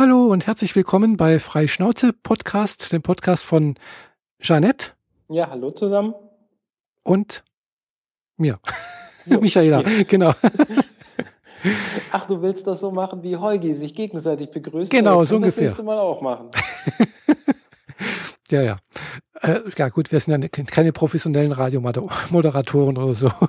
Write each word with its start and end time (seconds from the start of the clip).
Hallo 0.00 0.28
und 0.28 0.46
herzlich 0.46 0.74
willkommen 0.76 1.18
bei 1.18 1.38
Freischnauze 1.38 2.14
Podcast, 2.14 2.90
dem 2.90 3.02
Podcast 3.02 3.44
von 3.44 3.74
Jeanette. 4.40 4.92
Ja, 5.28 5.50
hallo 5.50 5.72
zusammen. 5.72 6.14
Und 7.02 7.44
mir. 8.38 8.58
Jo, 9.26 9.40
Michaela, 9.42 9.82
genau. 9.82 10.32
Ach, 12.12 12.26
du 12.26 12.40
willst 12.40 12.66
das 12.66 12.80
so 12.80 12.90
machen 12.90 13.22
wie 13.22 13.36
Holgi, 13.36 13.74
sich 13.74 13.92
gegenseitig 13.92 14.50
begrüßen? 14.50 14.90
Genau, 14.90 15.22
so 15.24 15.36
ungefähr. 15.36 15.64
Das 15.64 15.72
nächste 15.72 15.82
Mal 15.82 15.98
auch 15.98 16.22
machen. 16.22 16.48
ja, 18.50 18.62
ja. 18.62 18.76
Äh, 19.42 19.60
ja 19.76 19.88
gut, 19.88 20.12
wir 20.12 20.20
sind 20.20 20.42
ja 20.42 20.48
keine 20.48 20.92
professionellen 20.92 21.52
Radiomoderatoren 21.52 22.98
oder 22.98 23.14
so. 23.14 23.30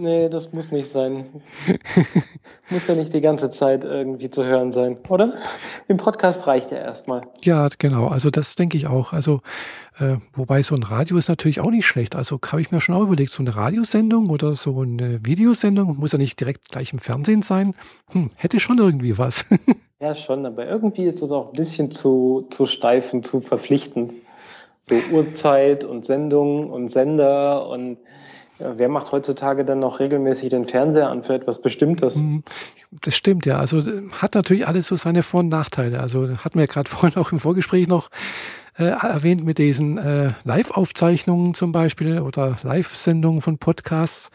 Nee, 0.00 0.28
das 0.28 0.52
muss 0.52 0.70
nicht 0.70 0.88
sein. 0.88 1.24
muss 2.70 2.86
ja 2.86 2.94
nicht 2.94 3.12
die 3.12 3.20
ganze 3.20 3.50
Zeit 3.50 3.82
irgendwie 3.82 4.30
zu 4.30 4.44
hören 4.44 4.70
sein, 4.70 4.96
oder? 5.08 5.34
Im 5.88 5.96
Podcast 5.96 6.46
reicht 6.46 6.70
ja 6.70 6.78
erstmal. 6.78 7.22
Ja, 7.42 7.66
genau. 7.78 8.06
Also 8.06 8.30
das 8.30 8.54
denke 8.54 8.76
ich 8.76 8.86
auch. 8.86 9.12
Also 9.12 9.40
äh, 9.98 10.18
wobei 10.34 10.62
so 10.62 10.76
ein 10.76 10.84
Radio 10.84 11.16
ist 11.16 11.28
natürlich 11.28 11.58
auch 11.58 11.72
nicht 11.72 11.84
schlecht. 11.84 12.14
Also 12.14 12.38
habe 12.46 12.60
ich 12.60 12.70
mir 12.70 12.80
schon 12.80 12.94
auch 12.94 13.02
überlegt, 13.02 13.32
so 13.32 13.42
eine 13.42 13.56
Radiosendung 13.56 14.30
oder 14.30 14.54
so 14.54 14.82
eine 14.82 15.26
Videosendung, 15.26 15.96
muss 15.96 16.12
ja 16.12 16.18
nicht 16.18 16.38
direkt 16.38 16.70
gleich 16.70 16.92
im 16.92 17.00
Fernsehen 17.00 17.42
sein. 17.42 17.74
Hm, 18.12 18.30
hätte 18.36 18.60
schon 18.60 18.78
irgendwie 18.78 19.18
was. 19.18 19.46
ja, 20.00 20.14
schon, 20.14 20.46
aber 20.46 20.64
irgendwie 20.64 21.06
ist 21.06 21.22
das 21.22 21.32
auch 21.32 21.48
ein 21.48 21.56
bisschen 21.56 21.90
zu, 21.90 22.46
zu 22.50 22.66
steif 22.66 23.12
und 23.12 23.26
zu 23.26 23.40
verpflichtend. 23.40 24.12
So 24.88 24.96
Uhrzeit 25.12 25.84
und 25.84 26.04
Sendung 26.04 26.70
und 26.70 26.88
Sender 26.88 27.68
und 27.68 27.98
wer 28.58 28.88
macht 28.88 29.12
heutzutage 29.12 29.64
dann 29.64 29.80
noch 29.80 30.00
regelmäßig 30.00 30.50
den 30.50 30.64
Fernseher 30.64 31.08
an 31.08 31.22
für 31.22 31.34
etwas 31.34 31.60
Bestimmtes? 31.62 32.16
Mhm. 32.16 32.42
Das 32.90 33.14
stimmt, 33.14 33.46
ja. 33.46 33.58
Also 33.58 33.82
hat 34.12 34.34
natürlich 34.34 34.66
alles 34.66 34.88
so 34.88 34.96
seine 34.96 35.22
Vor- 35.22 35.40
und 35.40 35.48
Nachteile. 35.48 36.00
Also 36.00 36.28
hatten 36.38 36.58
wir 36.58 36.66
gerade 36.66 36.88
vorhin 36.90 37.18
auch 37.18 37.32
im 37.32 37.38
Vorgespräch 37.38 37.86
noch 37.86 38.08
äh, 38.76 38.84
erwähnt 38.84 39.44
mit 39.44 39.58
diesen 39.58 39.98
äh, 39.98 40.32
Live-Aufzeichnungen 40.44 41.54
zum 41.54 41.72
Beispiel 41.72 42.20
oder 42.20 42.58
Live-Sendungen 42.62 43.42
von 43.42 43.58
Podcasts. 43.58 44.30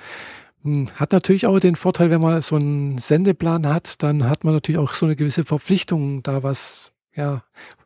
Hm, 0.63 0.89
hat 0.95 1.11
natürlich 1.11 1.45
auch 1.45 1.59
den 1.59 1.75
Vorteil, 1.75 2.09
wenn 2.09 2.21
man 2.21 2.41
so 2.41 2.55
einen 2.55 2.97
Sendeplan 2.97 3.67
hat, 3.67 4.01
dann 4.03 4.29
hat 4.29 4.43
man 4.43 4.53
natürlich 4.53 4.79
auch 4.79 4.93
so 4.93 5.05
eine 5.05 5.15
gewisse 5.15 5.45
Verpflichtung, 5.45 6.23
da 6.23 6.43
was 6.43 6.93
ja 7.15 7.43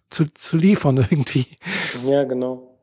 zu, 0.09 0.25
zu 0.33 0.57
liefern 0.57 0.97
irgendwie. 1.09 1.47
Ja, 2.05 2.23
genau. 2.23 2.77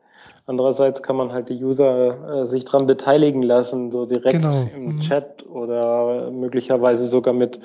Andererseits 0.47 1.03
kann 1.03 1.17
man 1.17 1.33
halt 1.33 1.48
die 1.48 1.64
User 1.64 2.42
äh, 2.42 2.47
sich 2.47 2.64
dran 2.64 2.86
beteiligen 2.86 3.42
lassen, 3.42 3.91
so 3.91 4.05
direkt 4.05 4.42
genau. 4.42 4.69
im 4.75 4.97
mhm. 4.97 5.00
Chat 5.00 5.47
oder 5.47 6.30
möglicherweise 6.30 7.06
sogar 7.06 7.33
mit, 7.33 7.61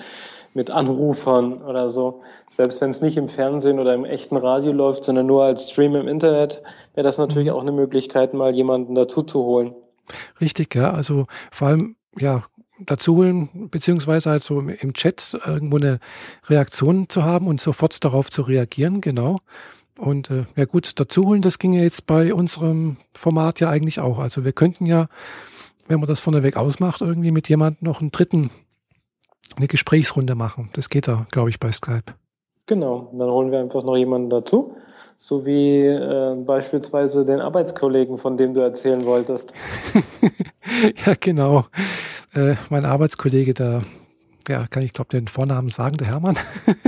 mit 0.54 0.72
Anrufern 0.72 1.62
oder 1.62 1.90
so. 1.90 2.22
Selbst 2.50 2.80
wenn 2.80 2.90
es 2.90 3.02
nicht 3.02 3.18
im 3.18 3.28
Fernsehen 3.28 3.80
oder 3.80 3.94
im 3.94 4.06
echten 4.06 4.38
Radio 4.38 4.72
läuft, 4.72 5.04
sondern 5.04 5.26
nur 5.26 5.44
als 5.44 5.70
Stream 5.70 5.96
im 5.96 6.08
Internet, 6.08 6.62
wäre 6.94 7.04
das 7.04 7.18
natürlich 7.18 7.50
mhm. 7.50 7.56
auch 7.56 7.62
eine 7.62 7.74
Möglichkeit, 7.74 8.34
mal 8.34 8.56
jemanden 8.56 8.96
dazu 8.96 9.24
zu 9.24 9.44
holen. 9.44 9.76
Richtig, 10.40 10.74
ja. 10.74 10.92
Also 10.92 11.28
vor 11.52 11.68
allem, 11.68 11.98
ja, 12.18 12.44
dazu 12.86 13.16
holen, 13.16 13.70
beziehungsweise 13.70 14.30
halt 14.30 14.44
so 14.44 14.60
im 14.60 14.94
Chat 14.94 15.40
irgendwo 15.46 15.78
eine 15.78 16.00
Reaktion 16.48 17.10
zu 17.10 17.24
haben 17.24 17.48
und 17.48 17.62
sofort 17.62 18.04
darauf 18.04 18.30
zu 18.30 18.42
reagieren, 18.42 19.02
genau. 19.02 19.40
Und 19.98 20.30
äh, 20.32 20.46
ja 20.56 20.66
gut, 20.66 21.00
dazu 21.00 21.26
holen, 21.26 21.42
das 21.42 21.60
ginge 21.60 21.84
jetzt 21.84 22.08
bei 22.08 22.34
unserem 22.34 22.98
Format 23.14 23.60
ja 23.60 23.70
eigentlich 23.70 24.00
auch. 24.00 24.20
Also 24.20 24.46
wir 24.46 24.54
könnten 24.54 24.86
ja, 24.86 25.08
wenn 25.88 26.00
man 26.00 26.08
das 26.08 26.22
vorneweg 26.22 26.56
ausmacht, 26.56 27.02
irgendwie 27.02 27.32
mit 27.32 27.50
jemandem 27.50 27.86
noch 27.86 28.00
einen 28.00 28.12
dritten, 28.12 28.50
eine 29.58 29.68
Gesprächsrunde 29.68 30.36
machen. 30.36 30.70
Das 30.74 30.90
geht 30.90 31.08
da, 31.08 31.28
glaube 31.32 31.50
ich, 31.50 31.60
bei 31.60 31.72
Skype. 31.72 32.14
Genau, 32.66 33.12
dann 33.18 33.30
holen 33.30 33.52
wir 33.52 33.60
einfach 33.60 33.84
noch 33.84 33.98
jemanden 33.98 34.30
dazu, 34.30 34.76
so 35.22 35.46
wie 35.46 35.86
äh, 35.86 36.36
beispielsweise 36.46 37.26
den 37.26 37.42
Arbeitskollegen, 37.42 38.18
von 38.18 38.38
dem 38.38 38.54
du 38.54 38.62
erzählen 38.62 39.04
wolltest. 39.06 39.54
ja, 41.06 41.14
genau. 41.20 41.66
Äh, 42.34 42.56
mein 42.70 42.86
Arbeitskollege, 42.86 43.54
der 43.54 43.84
ja, 44.48 44.66
kann 44.66 44.82
ich 44.82 44.94
glaube 44.94 45.10
den 45.10 45.28
Vornamen 45.28 45.70
sagen, 45.70 45.98
der 45.98 46.08
Hermann, 46.08 46.38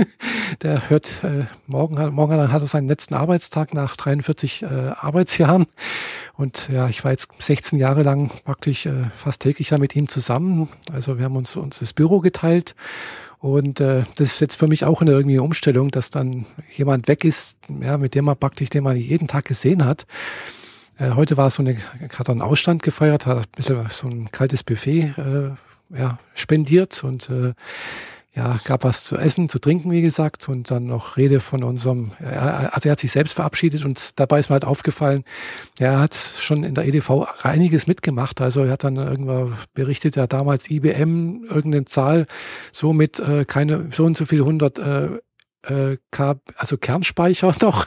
der 0.62 0.88
hört, 0.88 1.22
äh, 1.22 1.44
morgen, 1.66 2.12
morgen 2.14 2.50
hat 2.50 2.62
er 2.62 2.66
seinen 2.66 2.88
letzten 2.88 3.14
Arbeitstag 3.14 3.74
nach 3.74 3.96
43 3.96 4.62
äh, 4.62 4.66
Arbeitsjahren. 4.66 5.66
Und 6.34 6.70
ja, 6.70 6.88
ich 6.88 7.04
war 7.04 7.12
jetzt 7.12 7.28
16 7.38 7.78
Jahre 7.78 8.02
lang 8.02 8.30
praktisch 8.44 8.86
äh, 8.86 9.10
fast 9.14 9.42
täglich 9.42 9.70
ja 9.70 9.78
mit 9.78 9.94
ihm 9.94 10.08
zusammen. 10.08 10.70
Also 10.90 11.18
wir 11.18 11.26
haben 11.26 11.36
uns, 11.36 11.54
uns 11.54 11.80
das 11.80 11.92
Büro 11.92 12.20
geteilt. 12.20 12.74
Und 13.42 13.80
äh, 13.80 14.04
das 14.14 14.34
ist 14.34 14.40
jetzt 14.40 14.54
für 14.54 14.68
mich 14.68 14.84
auch 14.84 15.00
eine 15.00 15.10
irgendwie 15.10 15.40
Umstellung, 15.40 15.90
dass 15.90 16.10
dann 16.10 16.46
jemand 16.76 17.08
weg 17.08 17.24
ist, 17.24 17.58
ja, 17.80 17.98
mit 17.98 18.14
dem 18.14 18.26
man 18.26 18.36
praktisch, 18.36 18.70
den 18.70 18.84
man 18.84 18.96
jeden 18.96 19.26
Tag 19.26 19.46
gesehen 19.46 19.84
hat. 19.84 20.06
Äh, 20.96 21.10
heute 21.14 21.36
war 21.36 21.50
so 21.50 21.60
eine, 21.64 21.76
hat 22.16 22.30
einen 22.30 22.40
Ausstand 22.40 22.84
gefeiert, 22.84 23.26
hat 23.26 23.38
ein 23.38 23.44
bisschen 23.56 23.84
so 23.90 24.06
ein 24.06 24.30
kaltes 24.30 24.62
Buffet 24.62 25.14
äh, 25.16 25.50
ja, 25.98 26.20
spendiert 26.34 27.02
und 27.02 27.30
äh, 27.30 27.54
ja, 28.34 28.58
gab 28.64 28.84
was 28.84 29.04
zu 29.04 29.16
essen, 29.16 29.50
zu 29.50 29.58
trinken, 29.58 29.90
wie 29.90 30.00
gesagt, 30.00 30.48
und 30.48 30.70
dann 30.70 30.84
noch 30.86 31.18
Rede 31.18 31.38
von 31.38 31.62
unserem, 31.62 32.12
also 32.18 32.88
er 32.88 32.92
hat 32.92 33.00
sich 33.00 33.12
selbst 33.12 33.34
verabschiedet 33.34 33.84
und 33.84 34.18
dabei 34.18 34.38
ist 34.38 34.48
mir 34.48 34.54
halt 34.54 34.64
aufgefallen, 34.64 35.24
er 35.78 36.00
hat 36.00 36.14
schon 36.14 36.64
in 36.64 36.74
der 36.74 36.86
EDV 36.86 37.26
einiges 37.42 37.86
mitgemacht. 37.86 38.40
Also 38.40 38.62
er 38.62 38.72
hat 38.72 38.84
dann 38.84 38.96
irgendwann 38.96 39.58
berichtet, 39.74 40.16
er 40.16 40.28
damals 40.28 40.70
IBM 40.70 41.44
irgendeine 41.44 41.84
Zahl 41.84 42.26
so 42.72 42.94
mit 42.94 43.20
äh, 43.20 43.44
keine 43.44 43.88
so 43.94 44.06
und 44.06 44.16
so 44.16 44.24
viel 44.24 44.40
hundert 44.40 44.78
äh, 44.78 45.08
äh, 45.64 45.98
K, 46.10 46.36
also 46.56 46.78
Kernspeicher 46.78 47.54
noch. 47.60 47.86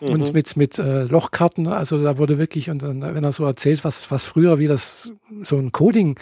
und 0.00 0.28
mhm. 0.28 0.32
mit, 0.32 0.56
mit 0.56 0.78
äh, 0.78 1.04
Lochkarten, 1.04 1.68
also 1.68 2.02
da 2.02 2.18
wurde 2.18 2.38
wirklich, 2.38 2.68
und 2.68 2.82
dann, 2.82 3.00
wenn 3.02 3.24
er 3.24 3.32
so 3.32 3.44
erzählt, 3.44 3.84
was, 3.84 4.10
was 4.10 4.26
früher, 4.26 4.58
wie 4.58 4.66
das 4.66 5.12
so 5.42 5.56
ein 5.56 5.72
Coding 5.72 6.18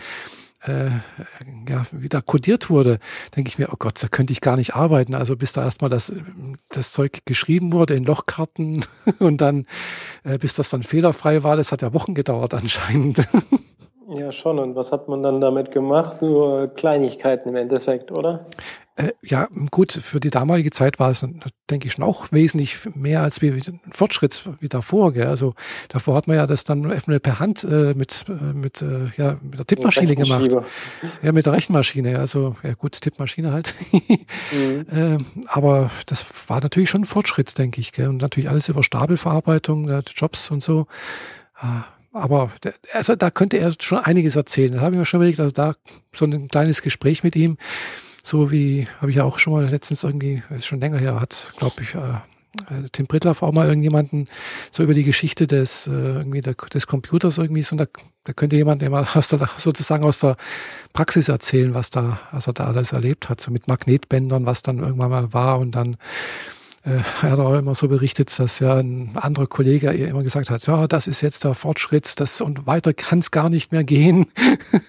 äh, 0.62 0.90
ja, 1.68 1.86
wieder 1.92 2.22
kodiert 2.22 2.70
wurde, 2.70 2.98
denke 3.34 3.48
ich 3.48 3.58
mir, 3.58 3.68
oh 3.72 3.76
Gott, 3.78 4.02
da 4.02 4.08
könnte 4.08 4.32
ich 4.32 4.40
gar 4.40 4.56
nicht 4.56 4.74
arbeiten. 4.74 5.14
Also 5.14 5.36
bis 5.36 5.52
da 5.52 5.64
erstmal 5.64 5.90
das, 5.90 6.12
das 6.68 6.92
Zeug 6.92 7.20
geschrieben 7.24 7.72
wurde 7.72 7.94
in 7.94 8.04
Lochkarten 8.04 8.84
und 9.18 9.40
dann, 9.40 9.66
äh, 10.24 10.38
bis 10.38 10.54
das 10.54 10.70
dann 10.70 10.82
fehlerfrei 10.82 11.42
war, 11.42 11.56
das 11.56 11.72
hat 11.72 11.82
ja 11.82 11.94
Wochen 11.94 12.14
gedauert 12.14 12.54
anscheinend. 12.54 13.26
Ja, 14.10 14.32
schon. 14.32 14.58
Und 14.58 14.74
was 14.74 14.90
hat 14.90 15.08
man 15.08 15.22
dann 15.22 15.40
damit 15.40 15.70
gemacht? 15.70 16.20
Nur 16.20 16.68
Kleinigkeiten 16.74 17.48
im 17.50 17.56
Endeffekt, 17.56 18.10
oder? 18.10 18.44
Äh, 18.96 19.12
ja, 19.22 19.46
gut, 19.70 19.92
für 19.92 20.18
die 20.18 20.30
damalige 20.30 20.72
Zeit 20.72 20.98
war 20.98 21.12
es, 21.12 21.24
denke 21.70 21.86
ich, 21.86 21.92
schon 21.92 22.02
auch 22.02 22.32
wesentlich 22.32 22.78
mehr 22.96 23.22
als 23.22 23.40
wie 23.40 23.62
Fortschritt 23.92 24.48
wie 24.58 24.68
davor. 24.68 25.12
Gell? 25.12 25.28
Also 25.28 25.54
davor 25.88 26.16
hat 26.16 26.26
man 26.26 26.36
ja 26.36 26.48
das 26.48 26.64
dann 26.64 26.82
per 26.82 27.38
Hand 27.38 27.62
äh, 27.62 27.94
mit, 27.94 28.24
äh, 28.28 28.32
mit, 28.52 28.82
äh, 28.82 29.12
ja, 29.16 29.36
mit 29.42 29.60
der 29.60 29.66
Tippmaschine 29.66 30.16
gemacht. 30.16 30.56
Ja, 31.22 31.30
mit 31.30 31.46
der 31.46 31.52
Rechenmaschine. 31.52 32.18
Also 32.18 32.56
ja 32.64 32.74
gut, 32.74 33.00
Tippmaschine 33.00 33.52
halt. 33.52 33.74
mhm. 33.92 34.86
äh, 34.90 35.18
aber 35.46 35.92
das 36.06 36.26
war 36.48 36.60
natürlich 36.60 36.90
schon 36.90 37.02
ein 37.02 37.06
Fortschritt, 37.06 37.56
denke 37.58 37.80
ich. 37.80 37.92
Gell? 37.92 38.08
Und 38.08 38.20
natürlich 38.20 38.50
alles 38.50 38.68
über 38.68 38.82
Stapelverarbeitung, 38.82 39.88
Jobs 40.16 40.50
und 40.50 40.64
so. 40.64 40.88
Äh, 41.62 41.82
aber 42.12 42.50
also 42.92 43.14
da 43.16 43.30
könnte 43.30 43.58
er 43.58 43.72
schon 43.80 43.98
einiges 43.98 44.36
erzählen. 44.36 44.72
Da 44.72 44.80
habe 44.80 44.94
ich 44.94 44.98
mir 44.98 45.06
schon 45.06 45.20
überlegt, 45.20 45.40
also 45.40 45.52
da 45.52 45.74
so 46.12 46.24
ein 46.24 46.48
kleines 46.48 46.82
Gespräch 46.82 47.22
mit 47.22 47.36
ihm, 47.36 47.56
so 48.22 48.50
wie 48.50 48.88
habe 49.00 49.10
ich 49.10 49.16
ja 49.16 49.24
auch 49.24 49.38
schon 49.38 49.52
mal 49.52 49.68
letztens 49.68 50.02
irgendwie, 50.02 50.42
ist 50.50 50.66
schon 50.66 50.80
länger 50.80 50.98
her, 50.98 51.20
hat, 51.20 51.52
glaube 51.56 51.82
ich, 51.82 51.94
äh, 51.94 51.98
äh, 52.68 52.88
Tim 52.92 53.06
Brittlaff 53.06 53.42
auch 53.42 53.52
mal 53.52 53.68
irgendjemanden 53.68 54.26
so 54.70 54.82
über 54.82 54.94
die 54.94 55.04
Geschichte 55.04 55.46
des 55.46 55.86
äh, 55.86 55.90
irgendwie 55.90 56.40
der, 56.40 56.54
des 56.54 56.86
Computers 56.86 57.38
irgendwie 57.38 57.62
so, 57.62 57.76
da, 57.76 57.86
da 58.24 58.32
könnte 58.32 58.56
jemand 58.56 58.82
immer 58.82 59.06
aus 59.14 59.28
der, 59.28 59.48
sozusagen 59.56 60.04
aus 60.04 60.20
der 60.20 60.36
Praxis 60.92 61.28
erzählen, 61.28 61.74
was 61.74 61.90
da, 61.90 62.20
was 62.32 62.46
er 62.46 62.52
da 62.52 62.66
alles 62.66 62.92
erlebt 62.92 63.28
hat, 63.28 63.40
so 63.40 63.50
mit 63.50 63.68
Magnetbändern, 63.68 64.46
was 64.46 64.62
dann 64.62 64.78
irgendwann 64.78 65.10
mal 65.10 65.32
war 65.32 65.58
und 65.60 65.72
dann 65.72 65.96
er 66.82 67.22
hat 67.22 67.38
auch 67.38 67.54
immer 67.54 67.74
so 67.74 67.88
berichtet, 67.88 68.38
dass 68.38 68.58
ja 68.58 68.76
ein 68.76 69.12
anderer 69.14 69.46
Kollege 69.46 69.92
ihr 69.92 70.08
immer 70.08 70.22
gesagt 70.22 70.48
hat, 70.48 70.66
ja, 70.66 70.86
das 70.86 71.06
ist 71.06 71.20
jetzt 71.20 71.44
der 71.44 71.54
Fortschritt, 71.54 72.18
das 72.20 72.40
und 72.40 72.66
weiter 72.66 72.94
kann 72.94 73.18
es 73.18 73.30
gar 73.30 73.50
nicht 73.50 73.70
mehr 73.70 73.84
gehen. 73.84 74.26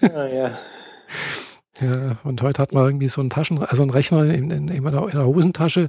Ja, 0.00 0.26
ja. 0.26 0.50
ja, 1.80 2.06
und 2.24 2.40
heute 2.40 2.62
hat 2.62 2.72
man 2.72 2.86
irgendwie 2.86 3.08
so 3.08 3.20
einen 3.20 3.28
Taschen, 3.28 3.62
also 3.62 3.82
einen 3.82 3.90
Rechner 3.90 4.24
in, 4.24 4.50
in, 4.50 4.68
in 4.68 4.84
der 4.84 5.26
Hosentasche, 5.26 5.88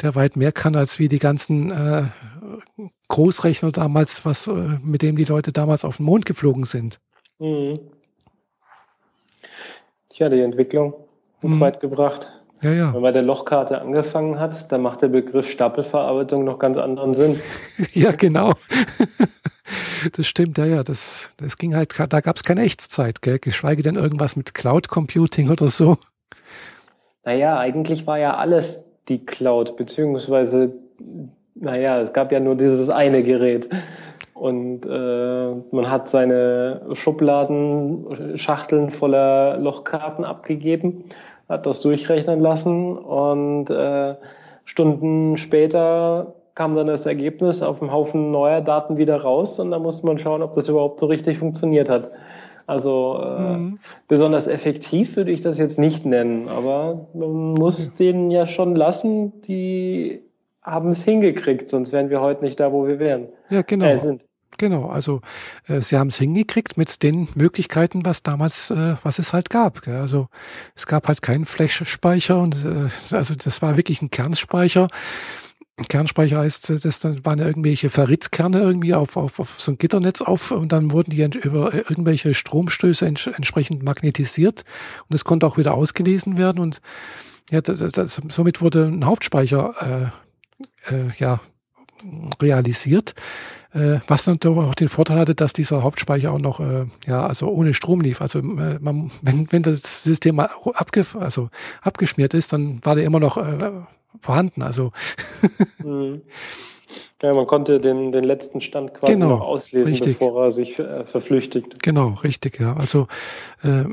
der 0.00 0.14
weit 0.14 0.36
mehr 0.36 0.52
kann 0.52 0.76
als 0.76 1.00
wie 1.00 1.08
die 1.08 1.18
ganzen 1.18 1.70
äh, 1.72 2.04
Großrechner 3.08 3.72
damals, 3.72 4.24
was 4.24 4.46
äh, 4.46 4.78
mit 4.82 5.02
dem 5.02 5.16
die 5.16 5.24
Leute 5.24 5.52
damals 5.52 5.84
auf 5.84 5.96
den 5.96 6.06
Mond 6.06 6.26
geflogen 6.26 6.64
sind. 6.64 7.00
Mhm. 7.40 7.80
Tja, 10.10 10.28
die 10.28 10.40
Entwicklung 10.40 10.94
uns 11.42 11.56
mhm. 11.56 11.60
weit 11.60 11.80
gebracht. 11.80 12.28
Ja, 12.62 12.72
ja. 12.72 12.86
Wenn 12.88 12.94
man 12.94 13.02
bei 13.02 13.12
der 13.12 13.22
Lochkarte 13.22 13.80
angefangen 13.80 14.38
hat, 14.38 14.70
dann 14.70 14.82
macht 14.82 15.00
der 15.02 15.08
Begriff 15.08 15.50
Stapelverarbeitung 15.50 16.44
noch 16.44 16.58
ganz 16.58 16.76
anderen 16.76 17.14
Sinn. 17.14 17.40
ja, 17.92 18.12
genau. 18.12 18.54
Das 20.16 20.26
stimmt, 20.26 20.58
ja, 20.58 20.64
ja. 20.64 20.82
Das, 20.82 21.30
das 21.36 21.56
ging 21.56 21.76
halt, 21.76 21.94
da 21.96 22.20
gab 22.20 22.34
es 22.34 22.42
keine 22.42 22.62
Echtzeit, 22.62 23.22
gell? 23.22 23.38
geschweige 23.38 23.84
denn 23.84 23.94
irgendwas 23.94 24.34
mit 24.34 24.52
Cloud 24.52 24.88
Computing 24.88 25.48
oder 25.48 25.68
so. 25.68 25.96
Naja, 27.24 27.58
eigentlich 27.58 28.06
war 28.06 28.18
ja 28.18 28.36
alles 28.36 28.86
die 29.08 29.24
Cloud, 29.24 29.76
beziehungsweise, 29.76 30.72
naja, 31.54 32.00
es 32.00 32.12
gab 32.12 32.32
ja 32.32 32.40
nur 32.40 32.56
dieses 32.56 32.88
eine 32.88 33.22
Gerät. 33.22 33.68
Und 34.34 34.86
äh, 34.86 35.54
man 35.70 35.90
hat 35.90 36.08
seine 36.08 36.80
Schubladen, 36.94 38.36
Schachteln 38.38 38.90
voller 38.90 39.58
Lochkarten 39.58 40.24
abgegeben, 40.24 41.04
hat 41.50 41.66
das 41.66 41.80
durchrechnen 41.80 42.40
lassen 42.40 42.96
und 42.96 43.68
äh, 43.68 44.14
Stunden 44.64 45.36
später 45.36 46.34
kam 46.54 46.74
dann 46.74 46.86
das 46.86 47.06
Ergebnis 47.06 47.62
auf 47.62 47.82
einem 47.82 47.92
Haufen 47.92 48.30
neuer 48.30 48.60
Daten 48.60 48.96
wieder 48.96 49.20
raus 49.20 49.58
und 49.58 49.70
da 49.70 49.78
musste 49.78 50.06
man 50.06 50.18
schauen, 50.18 50.42
ob 50.42 50.54
das 50.54 50.68
überhaupt 50.68 51.00
so 51.00 51.06
richtig 51.06 51.38
funktioniert 51.38 51.88
hat. 51.88 52.10
Also 52.66 53.20
äh, 53.20 53.56
mhm. 53.56 53.78
besonders 54.06 54.46
effektiv 54.46 55.16
würde 55.16 55.32
ich 55.32 55.40
das 55.40 55.58
jetzt 55.58 55.78
nicht 55.78 56.06
nennen, 56.06 56.48
aber 56.48 57.08
man 57.14 57.54
muss 57.54 57.86
ja. 57.86 57.92
denen 57.98 58.30
ja 58.30 58.46
schon 58.46 58.76
lassen, 58.76 59.40
die 59.40 60.22
haben 60.62 60.90
es 60.90 61.02
hingekriegt, 61.02 61.68
sonst 61.68 61.92
wären 61.92 62.10
wir 62.10 62.20
heute 62.20 62.44
nicht 62.44 62.60
da, 62.60 62.72
wo 62.72 62.86
wir 62.86 63.00
wären. 63.00 63.28
Ja, 63.48 63.62
genau. 63.62 63.86
Äh, 63.86 63.96
sind. 63.96 64.24
Genau, 64.60 64.90
also 64.90 65.22
äh, 65.68 65.80
sie 65.80 65.96
haben 65.96 66.08
es 66.08 66.18
hingekriegt 66.18 66.76
mit 66.76 67.02
den 67.02 67.28
Möglichkeiten, 67.34 68.04
was 68.04 68.22
damals, 68.22 68.70
äh, 68.70 68.96
was 69.02 69.18
es 69.18 69.32
halt 69.32 69.48
gab. 69.48 69.80
Gell? 69.80 69.96
Also 69.96 70.28
es 70.74 70.86
gab 70.86 71.08
halt 71.08 71.22
keinen 71.22 71.46
Flash-Speicher 71.46 72.38
und 72.38 72.62
äh, 72.62 73.16
also 73.16 73.34
das 73.34 73.62
war 73.62 73.78
wirklich 73.78 74.02
ein 74.02 74.10
Kernspeicher. 74.10 74.88
Kernspeicher 75.88 76.40
heißt, 76.40 76.84
das 76.84 77.00
dann 77.00 77.24
waren 77.24 77.38
ja 77.38 77.46
irgendwelche 77.46 77.88
Ferritkerne 77.88 78.60
irgendwie 78.60 78.92
auf, 78.92 79.16
auf, 79.16 79.40
auf 79.40 79.58
so 79.58 79.72
ein 79.72 79.78
Gitternetz 79.78 80.20
auf 80.20 80.50
und 80.50 80.72
dann 80.72 80.92
wurden 80.92 81.10
die 81.10 81.22
über 81.22 81.72
irgendwelche 81.72 82.34
Stromstöße 82.34 83.06
ents 83.06 83.28
entsprechend 83.28 83.82
magnetisiert 83.82 84.66
und 85.08 85.14
es 85.14 85.24
konnte 85.24 85.46
auch 85.46 85.56
wieder 85.56 85.72
ausgelesen 85.72 86.36
werden 86.36 86.58
und 86.58 86.82
ja, 87.50 87.62
das, 87.62 87.78
das, 87.78 88.20
somit 88.28 88.60
wurde 88.60 88.84
ein 88.84 89.06
Hauptspeicher 89.06 90.12
äh, 90.90 90.94
äh, 90.94 91.12
ja 91.16 91.40
realisiert, 92.42 93.14
äh, 93.72 94.00
was 94.06 94.24
dann 94.24 94.38
auch 94.44 94.74
den 94.74 94.88
Vorteil 94.88 95.18
hatte, 95.18 95.34
dass 95.34 95.52
dieser 95.52 95.82
Hauptspeicher 95.82 96.32
auch 96.32 96.38
noch 96.38 96.60
äh, 96.60 96.86
ja 97.06 97.26
also 97.26 97.48
ohne 97.48 97.74
Strom 97.74 98.00
lief. 98.00 98.20
Also 98.20 98.40
äh, 98.40 98.78
man, 98.80 99.10
wenn 99.22 99.50
wenn 99.50 99.62
das 99.62 100.02
System 100.02 100.36
mal 100.36 100.50
abge 100.74 101.06
also 101.18 101.50
abgeschmiert 101.82 102.34
ist, 102.34 102.52
dann 102.52 102.80
war 102.84 102.94
der 102.94 103.04
immer 103.04 103.20
noch 103.20 103.36
äh, 103.36 103.72
vorhanden. 104.20 104.62
Also 104.62 104.92
mhm. 105.78 106.22
Ja, 107.22 107.34
man 107.34 107.46
konnte 107.46 107.80
den, 107.80 108.12
den 108.12 108.24
letzten 108.24 108.60
Stand 108.60 108.94
quasi 108.94 109.12
genau, 109.12 109.28
noch 109.28 109.40
auslesen, 109.42 109.92
richtig. 109.92 110.18
bevor 110.18 110.44
er 110.44 110.50
sich 110.50 110.78
äh, 110.78 111.04
verflüchtigt. 111.04 111.82
Genau, 111.82 112.14
richtig, 112.24 112.58
ja. 112.58 112.74
Also 112.74 113.08
äh, 113.62 113.84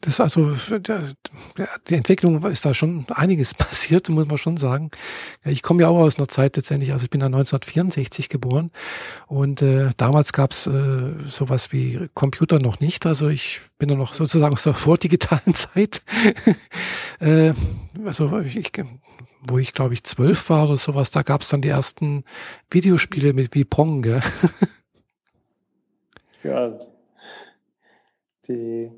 das 0.00 0.20
also 0.20 0.54
die 1.88 1.94
Entwicklung 1.94 2.42
ist 2.44 2.64
da 2.64 2.74
schon 2.74 3.06
einiges 3.10 3.54
passiert, 3.54 4.08
muss 4.08 4.26
man 4.26 4.38
schon 4.38 4.56
sagen. 4.56 4.90
Ich 5.44 5.62
komme 5.62 5.82
ja 5.82 5.88
auch 5.88 5.98
aus 5.98 6.16
einer 6.16 6.28
Zeit 6.28 6.56
letztendlich, 6.56 6.92
also 6.92 7.04
ich 7.04 7.10
bin 7.10 7.20
da 7.20 7.26
1964 7.26 8.28
geboren 8.28 8.70
und 9.26 9.62
äh, 9.62 9.90
damals 9.96 10.32
gab 10.32 10.52
es 10.52 10.66
äh, 10.66 11.14
sowas 11.28 11.72
wie 11.72 12.08
Computer 12.14 12.58
noch 12.58 12.80
nicht. 12.80 13.06
Also 13.06 13.28
ich 13.28 13.60
bin 13.78 13.88
da 13.88 13.94
noch 13.94 14.14
sozusagen 14.14 14.54
aus 14.54 14.64
der 14.64 14.74
vordigitalen 14.74 15.54
Zeit. 15.54 16.02
äh, 17.20 17.52
also 18.04 18.40
ich, 18.40 18.70
wo 19.42 19.58
ich 19.58 19.72
glaube 19.72 19.94
ich 19.94 20.04
zwölf 20.04 20.48
war 20.50 20.64
oder 20.64 20.76
sowas, 20.76 21.10
da 21.10 21.22
gab 21.22 21.42
es 21.42 21.48
dann 21.48 21.62
die 21.62 21.68
ersten 21.68 22.24
Videospiele 22.70 23.32
mit 23.32 23.54
wie 23.54 23.64
Pong. 23.64 24.02
Gell? 24.02 24.22
ja, 26.42 26.78
die 28.48 28.90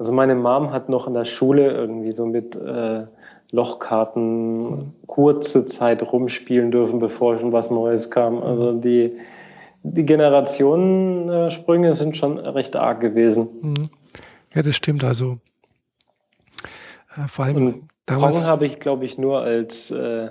also 0.00 0.14
meine 0.14 0.34
Mom 0.34 0.72
hat 0.72 0.88
noch 0.88 1.06
in 1.06 1.12
der 1.12 1.26
Schule 1.26 1.72
irgendwie 1.72 2.12
so 2.14 2.24
mit 2.24 2.56
äh, 2.56 3.02
Lochkarten 3.50 4.94
kurze 5.06 5.66
Zeit 5.66 6.02
rumspielen 6.10 6.70
dürfen, 6.70 7.00
bevor 7.00 7.38
schon 7.38 7.52
was 7.52 7.70
Neues 7.70 8.10
kam. 8.10 8.42
Also 8.42 8.72
die, 8.72 9.18
die 9.82 10.06
Generationensprünge 10.06 11.92
sind 11.92 12.16
schon 12.16 12.38
recht 12.38 12.76
arg 12.76 13.00
gewesen. 13.00 13.48
Mhm. 13.60 13.88
Ja, 14.54 14.62
das 14.62 14.74
stimmt. 14.74 15.04
Also 15.04 15.36
äh, 17.16 17.28
vor 17.28 17.44
allem 17.44 17.56
Und 17.56 17.88
damals. 18.06 18.48
Habe 18.48 18.64
ich, 18.64 18.80
glaube 18.80 19.04
ich, 19.04 19.18
nur 19.18 19.42
als 19.42 19.90
äh, 19.90 20.30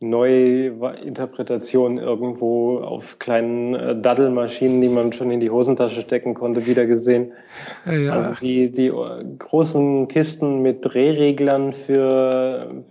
Neuinterpretation 0.00 1.98
irgendwo 1.98 2.78
auf 2.78 3.18
kleinen 3.18 3.74
äh, 3.74 4.00
Daddelmaschinen, 4.00 4.80
die 4.80 4.88
man 4.88 5.12
schon 5.12 5.30
in 5.30 5.40
die 5.40 5.50
Hosentasche 5.50 6.00
stecken 6.00 6.32
konnte, 6.32 6.64
wieder 6.66 6.86
gesehen. 6.86 7.32
Ja. 7.84 8.12
Also 8.12 8.40
die, 8.40 8.72
die 8.72 8.90
großen 9.38 10.08
Kisten 10.08 10.62
mit 10.62 10.86
Drehreglern 10.86 11.74
für, 11.74 12.82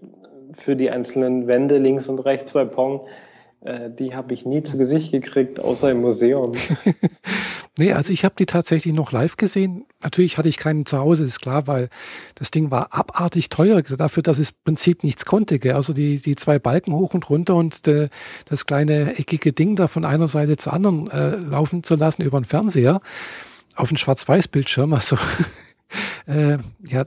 für 0.53 0.75
die 0.75 0.91
einzelnen 0.91 1.47
Wände 1.47 1.79
links 1.79 2.07
und 2.07 2.19
rechts 2.19 2.53
bei 2.53 2.65
Pong, 2.65 3.01
äh, 3.61 3.89
die 3.89 4.15
habe 4.15 4.33
ich 4.33 4.45
nie 4.45 4.61
zu 4.61 4.77
Gesicht 4.77 5.11
gekriegt, 5.11 5.59
außer 5.59 5.89
im 5.89 6.01
Museum. 6.01 6.51
nee, 7.77 7.93
also 7.93 8.11
ich 8.11 8.25
habe 8.25 8.35
die 8.37 8.45
tatsächlich 8.45 8.93
noch 8.93 9.11
live 9.11 9.37
gesehen. 9.37 9.85
Natürlich 10.01 10.37
hatte 10.37 10.49
ich 10.49 10.57
keinen 10.57 10.85
zu 10.85 10.97
Hause, 10.97 11.23
ist 11.23 11.41
klar, 11.41 11.67
weil 11.67 11.89
das 12.35 12.51
Ding 12.51 12.71
war 12.71 12.93
abartig 12.93 13.49
teuer 13.49 13.81
dafür, 13.81 14.23
dass 14.23 14.39
es 14.39 14.51
im 14.51 14.55
Prinzip 14.63 15.03
nichts 15.03 15.25
konnte. 15.25 15.59
Gell? 15.59 15.73
Also 15.73 15.93
die, 15.93 16.21
die 16.21 16.35
zwei 16.35 16.59
Balken 16.59 16.93
hoch 16.93 17.13
und 17.13 17.29
runter 17.29 17.55
und 17.55 17.87
äh, 17.87 18.09
das 18.45 18.65
kleine 18.65 19.17
eckige 19.17 19.53
Ding 19.53 19.75
da 19.75 19.87
von 19.87 20.05
einer 20.05 20.27
Seite 20.27 20.57
zur 20.57 20.73
anderen 20.73 21.09
äh, 21.11 21.35
laufen 21.35 21.83
zu 21.83 21.95
lassen 21.95 22.21
über 22.21 22.39
den 22.39 22.45
Fernseher 22.45 23.01
auf 23.75 23.89
einen 23.89 23.97
Schwarz-Weiß-Bildschirm. 23.97 24.93
Also 24.93 25.17
äh, 26.27 26.57
ja, 26.87 27.05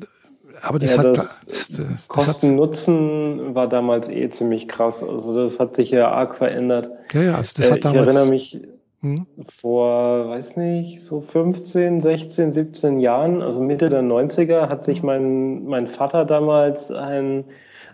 aber 0.62 0.79
das 0.79 0.94
ja, 0.94 0.99
hat 0.99 1.17
das, 1.17 1.47
das, 1.47 1.69
das 1.69 2.09
Kosten-Nutzen 2.09 3.55
war 3.55 3.69
damals 3.69 4.09
eh 4.09 4.29
ziemlich 4.31 4.69
krass. 4.69 5.03
Also 5.03 5.35
das 5.43 5.59
hat 5.59 5.75
sich 5.76 5.91
ja 5.91 6.11
arg 6.11 6.37
verändert. 6.37 6.91
Ja, 7.12 7.23
ja, 7.23 7.35
also 7.35 7.53
das 7.56 7.70
hat 7.70 7.79
äh, 7.79 7.81
damals. 7.81 8.09
Ich 8.09 8.14
erinnere 8.14 8.31
mich 8.31 8.61
hm? 9.02 9.26
vor, 9.49 10.28
weiß 10.28 10.56
nicht, 10.56 11.00
so 11.00 11.20
15, 11.20 12.00
16, 12.00 12.52
17 12.52 13.00
Jahren, 13.00 13.43
also 13.43 13.60
Mitte 13.60 13.88
der 13.88 14.02
90er, 14.02 14.69
hat 14.69 14.84
sich 14.84 15.02
mein, 15.02 15.64
mein 15.64 15.88
Vater 15.88 16.25
damals 16.25 16.93
ein, 16.93 17.44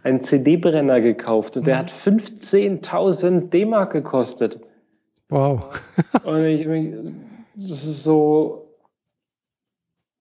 ein 0.05 0.23
CD-Brenner 0.23 1.01
gekauft 1.01 1.57
und 1.57 1.67
der 1.67 1.79
hat 1.79 1.91
15.000 1.91 3.49
D-Mark 3.49 3.93
gekostet. 3.93 4.61
Wow. 5.31 5.63
und 6.25 6.45
ich, 6.45 6.67
das 7.55 7.71
ist 7.71 8.05
so, 8.05 8.69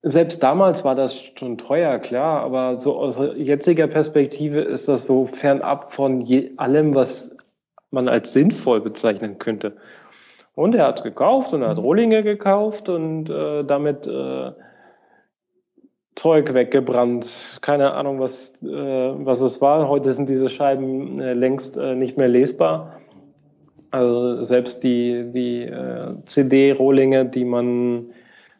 selbst 0.03 0.41
damals 0.41 0.85
war 0.85 0.95
das 0.95 1.21
schon 1.37 1.57
teuer, 1.57 1.99
klar, 1.99 2.41
aber 2.43 2.79
so 2.79 2.97
aus 2.97 3.19
jetziger 3.35 3.87
Perspektive 3.87 4.61
ist 4.61 4.87
das 4.87 5.05
so 5.05 5.25
fernab 5.25 5.91
von 5.91 6.21
je, 6.21 6.51
allem, 6.55 6.95
was 6.95 7.35
man 7.91 8.07
als 8.07 8.31
sinnvoll 8.33 8.81
bezeichnen 8.81 9.37
könnte. 9.37 9.75
Und 10.57 10.73
er 10.73 10.87
hat 10.87 11.03
gekauft 11.03 11.53
und 11.53 11.61
er 11.61 11.69
hat 11.69 11.77
mhm. 11.77 11.83
Rohlinge 11.83 12.23
gekauft 12.23 12.89
und 12.89 13.29
äh, 13.29 13.63
damit 13.63 14.07
äh, 14.07 14.53
Zeug 16.15 16.55
weggebrannt. 16.55 17.59
Keine 17.61 17.93
Ahnung, 17.93 18.19
was, 18.19 18.63
äh, 18.63 18.65
was 18.65 19.41
es 19.41 19.61
war. 19.61 19.87
Heute 19.87 20.13
sind 20.13 20.29
diese 20.29 20.49
Scheiben 20.49 21.21
äh, 21.21 21.33
längst 21.35 21.77
äh, 21.77 21.93
nicht 21.93 22.17
mehr 22.17 22.27
lesbar. 22.27 22.99
Also 23.91 24.41
selbst 24.41 24.83
die, 24.83 25.31
die 25.31 25.61
äh, 25.61 26.07
CD-Rohlinge, 26.25 27.25
die 27.25 27.45
man 27.45 28.07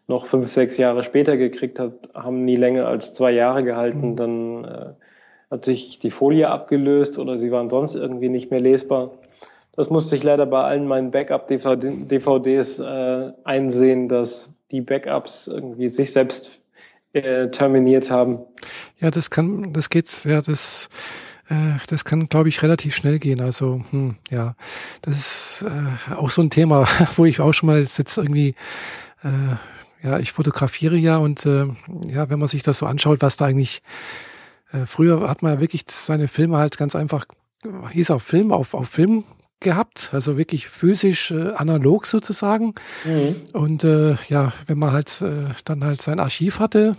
noch 0.06 0.27
fünf, 0.27 0.46
sechs 0.50 0.77
Jahre 0.77 1.01
später 1.01 1.36
gekriegt 1.36 1.80
hat, 1.80 1.94
haben 2.13 2.46
nie 2.46 2.58
länger 2.58 2.86
als 2.86 3.16
zwei 3.16 3.32
Jahre 3.32 3.63
gehalten. 3.63 4.12
Mhm. 4.12 4.16
Dann 4.18 4.96
hat 5.50 5.66
sich 5.66 5.98
die 5.98 6.12
Folie 6.12 6.48
abgelöst 6.48 7.18
oder 7.18 7.39
sie 7.39 7.50
waren 7.50 7.70
sonst 7.70 7.96
irgendwie 7.96 8.30
nicht 8.30 8.51
mehr 8.51 8.62
lesbar. 8.62 9.13
Das 9.77 9.89
musste 9.89 10.15
ich 10.15 10.24
leider 10.24 10.46
bei 10.46 10.62
allen 10.63 10.88
meinen 10.88 11.12
Backup-DVDs 11.12 12.79
äh, 12.79 13.31
einsehen, 13.43 14.10
dass 14.10 14.53
die 14.72 14.81
Backups 14.81 15.48
irgendwie 15.48 15.89
sich 15.89 16.12
selbst 16.12 16.60
äh, 17.13 17.48
terminiert 17.50 18.12
haben. 18.12 18.39
Ja, 19.00 19.12
das 19.12 19.29
kann, 19.29 19.72
das 19.72 19.89
geht, 19.89 20.25
ja, 20.25 20.41
das, 20.41 20.89
äh, 21.48 21.77
das 21.89 22.03
kann, 22.03 22.27
glaube 22.27 22.50
ich, 22.50 22.63
relativ 22.63 22.96
schnell 22.96 23.19
gehen. 23.19 23.39
Also, 23.39 23.81
hm, 23.91 24.15
ja, 24.29 24.55
das 25.03 25.15
ist 25.15 25.65
äh, 25.65 26.13
auch 26.15 26.31
so 26.31 26.41
ein 26.41 26.50
Thema, 26.50 26.88
wo 27.15 27.25
ich 27.25 27.39
auch 27.39 27.53
schon 27.53 27.67
mal 27.67 27.79
jetzt 27.79 28.17
irgendwie 28.17 28.55
äh, 29.24 29.55
ja, 30.03 30.19
ich 30.19 30.31
fotografiere 30.31 30.96
ja 30.96 31.17
und 31.17 31.46
äh, 31.46 31.65
ja, 32.07 32.29
wenn 32.29 32.39
man 32.39 32.48
sich 32.48 32.63
das 32.63 32.79
so 32.79 32.86
anschaut, 32.86 33.22
was 33.22 33.38
da 33.38 33.46
eigentlich 33.46 33.81
äh, 34.72 34.86
früher 34.86 35.29
hat 35.29 35.41
man 35.41 35.53
ja 35.53 35.60
wirklich 35.60 35.84
seine 35.88 36.27
Filme 36.27 36.57
halt 36.57 36.77
ganz 36.77 36.96
einfach, 36.96 37.25
hieß 37.91 38.12
auch 38.12 38.22
Film 38.22 38.51
auf, 38.51 38.74
auf 38.74 38.89
Film 38.89 39.24
gehabt, 39.59 40.09
also 40.13 40.37
wirklich 40.37 40.67
physisch 40.67 41.31
äh, 41.31 41.51
analog 41.53 42.05
sozusagen. 42.05 42.75
Mhm. 43.05 43.35
Und 43.53 43.83
äh, 43.83 44.15
ja, 44.29 44.53
wenn 44.67 44.77
man 44.77 44.91
halt 44.91 45.21
äh, 45.21 45.49
dann 45.65 45.83
halt 45.83 46.01
sein 46.01 46.19
Archiv 46.19 46.59
hatte, 46.59 46.95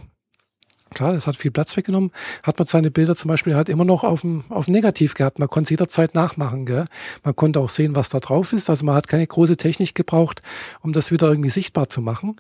Klar, 0.95 1.13
das 1.13 1.27
hat 1.27 1.37
viel 1.37 1.51
Platz 1.51 1.77
weggenommen. 1.77 2.13
Hat 2.43 2.59
man 2.59 2.67
seine 2.67 2.91
Bilder 2.91 3.15
zum 3.15 3.29
Beispiel 3.29 3.55
halt 3.55 3.69
immer 3.69 3.85
noch 3.85 4.05
auf 4.05 4.23
dem, 4.23 4.45
auf 4.49 4.65
dem 4.65 4.73
Negativ 4.73 5.15
gehabt. 5.15 5.39
Man 5.39 5.49
konnte 5.49 5.71
jederzeit 5.71 6.15
nachmachen. 6.15 6.65
Gell? 6.65 6.87
Man 7.25 7.37
konnte 7.37 7.61
auch 7.61 7.69
sehen, 7.69 7.95
was 7.95 8.09
da 8.09 8.21
drauf 8.21 8.53
ist. 8.53 8.71
Also 8.71 8.87
man 8.87 8.95
hat 8.95 9.07
keine 9.07 9.27
große 9.27 9.59
Technik 9.59 9.95
gebraucht, 9.95 10.41
um 10.81 10.93
das 10.93 11.11
wieder 11.11 11.29
irgendwie 11.29 11.51
sichtbar 11.51 11.91
zu 11.91 12.01
machen. 12.01 12.37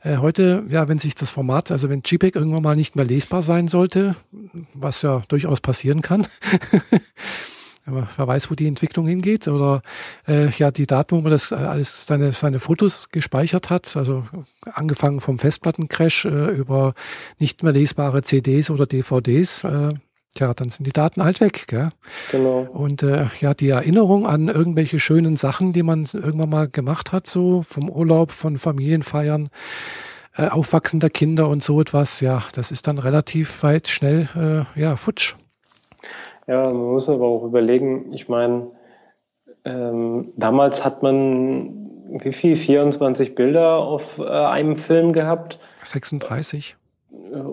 Äh, 0.00 0.16
heute, 0.16 0.64
ja, 0.68 0.88
wenn 0.88 0.98
sich 0.98 1.14
das 1.14 1.30
Format, 1.30 1.70
also 1.70 1.88
wenn 1.88 2.02
JPEG 2.04 2.34
irgendwann 2.34 2.62
mal 2.62 2.76
nicht 2.76 2.96
mehr 2.96 3.04
lesbar 3.04 3.42
sein 3.42 3.68
sollte, 3.68 4.16
was 4.74 5.02
ja 5.02 5.22
durchaus 5.28 5.60
passieren 5.60 6.02
kann, 6.02 6.26
wer 7.84 8.26
weiß, 8.26 8.50
wo 8.50 8.54
die 8.54 8.66
Entwicklung 8.66 9.06
hingeht 9.06 9.48
oder 9.48 9.82
äh, 10.26 10.50
ja 10.50 10.70
die 10.70 10.86
Daten, 10.86 11.16
wo 11.16 11.20
man 11.20 11.32
das 11.32 11.52
äh, 11.52 11.56
alles 11.56 12.06
seine 12.06 12.32
seine 12.32 12.60
Fotos 12.60 13.08
gespeichert 13.10 13.70
hat, 13.70 13.96
also 13.96 14.24
angefangen 14.72 15.20
vom 15.20 15.38
Festplattencrash 15.38 16.26
äh, 16.26 16.50
über 16.50 16.94
nicht 17.38 17.62
mehr 17.62 17.72
lesbare 17.72 18.22
CDs 18.22 18.70
oder 18.70 18.86
DVDs. 18.86 19.64
Äh, 19.64 19.94
Tja, 20.34 20.54
dann 20.54 20.70
sind 20.70 20.86
die 20.86 20.92
Daten 20.92 21.22
halt 21.22 21.40
weg, 21.42 21.66
gell? 21.66 21.90
Genau. 22.30 22.60
Und 22.60 23.02
äh, 23.02 23.26
ja, 23.40 23.52
die 23.52 23.68
Erinnerung 23.68 24.26
an 24.26 24.48
irgendwelche 24.48 24.98
schönen 24.98 25.36
Sachen, 25.36 25.74
die 25.74 25.82
man 25.82 26.08
irgendwann 26.10 26.48
mal 26.48 26.68
gemacht 26.68 27.12
hat, 27.12 27.26
so 27.26 27.62
vom 27.62 27.90
Urlaub, 27.90 28.32
von 28.32 28.56
Familienfeiern, 28.56 29.50
äh, 30.34 30.48
Aufwachsen 30.48 31.00
der 31.00 31.10
Kinder 31.10 31.48
und 31.48 31.62
so 31.62 31.82
etwas, 31.82 32.20
ja, 32.20 32.44
das 32.54 32.70
ist 32.70 32.86
dann 32.86 32.98
relativ 32.98 33.62
weit 33.62 33.88
schnell 33.88 34.66
äh, 34.76 34.80
ja 34.80 34.96
futsch. 34.96 35.34
Ja, 36.46 36.64
man 36.64 36.92
muss 36.92 37.08
aber 37.08 37.26
auch 37.26 37.44
überlegen, 37.44 38.12
ich 38.12 38.28
meine, 38.28 38.70
ähm, 39.64 40.32
damals 40.36 40.84
hat 40.84 41.02
man 41.02 41.82
wie 42.20 42.32
viel? 42.32 42.56
24 42.56 43.34
Bilder 43.34 43.78
auf 43.78 44.18
äh, 44.18 44.28
einem 44.28 44.76
Film 44.76 45.12
gehabt. 45.12 45.58
36. 45.82 46.76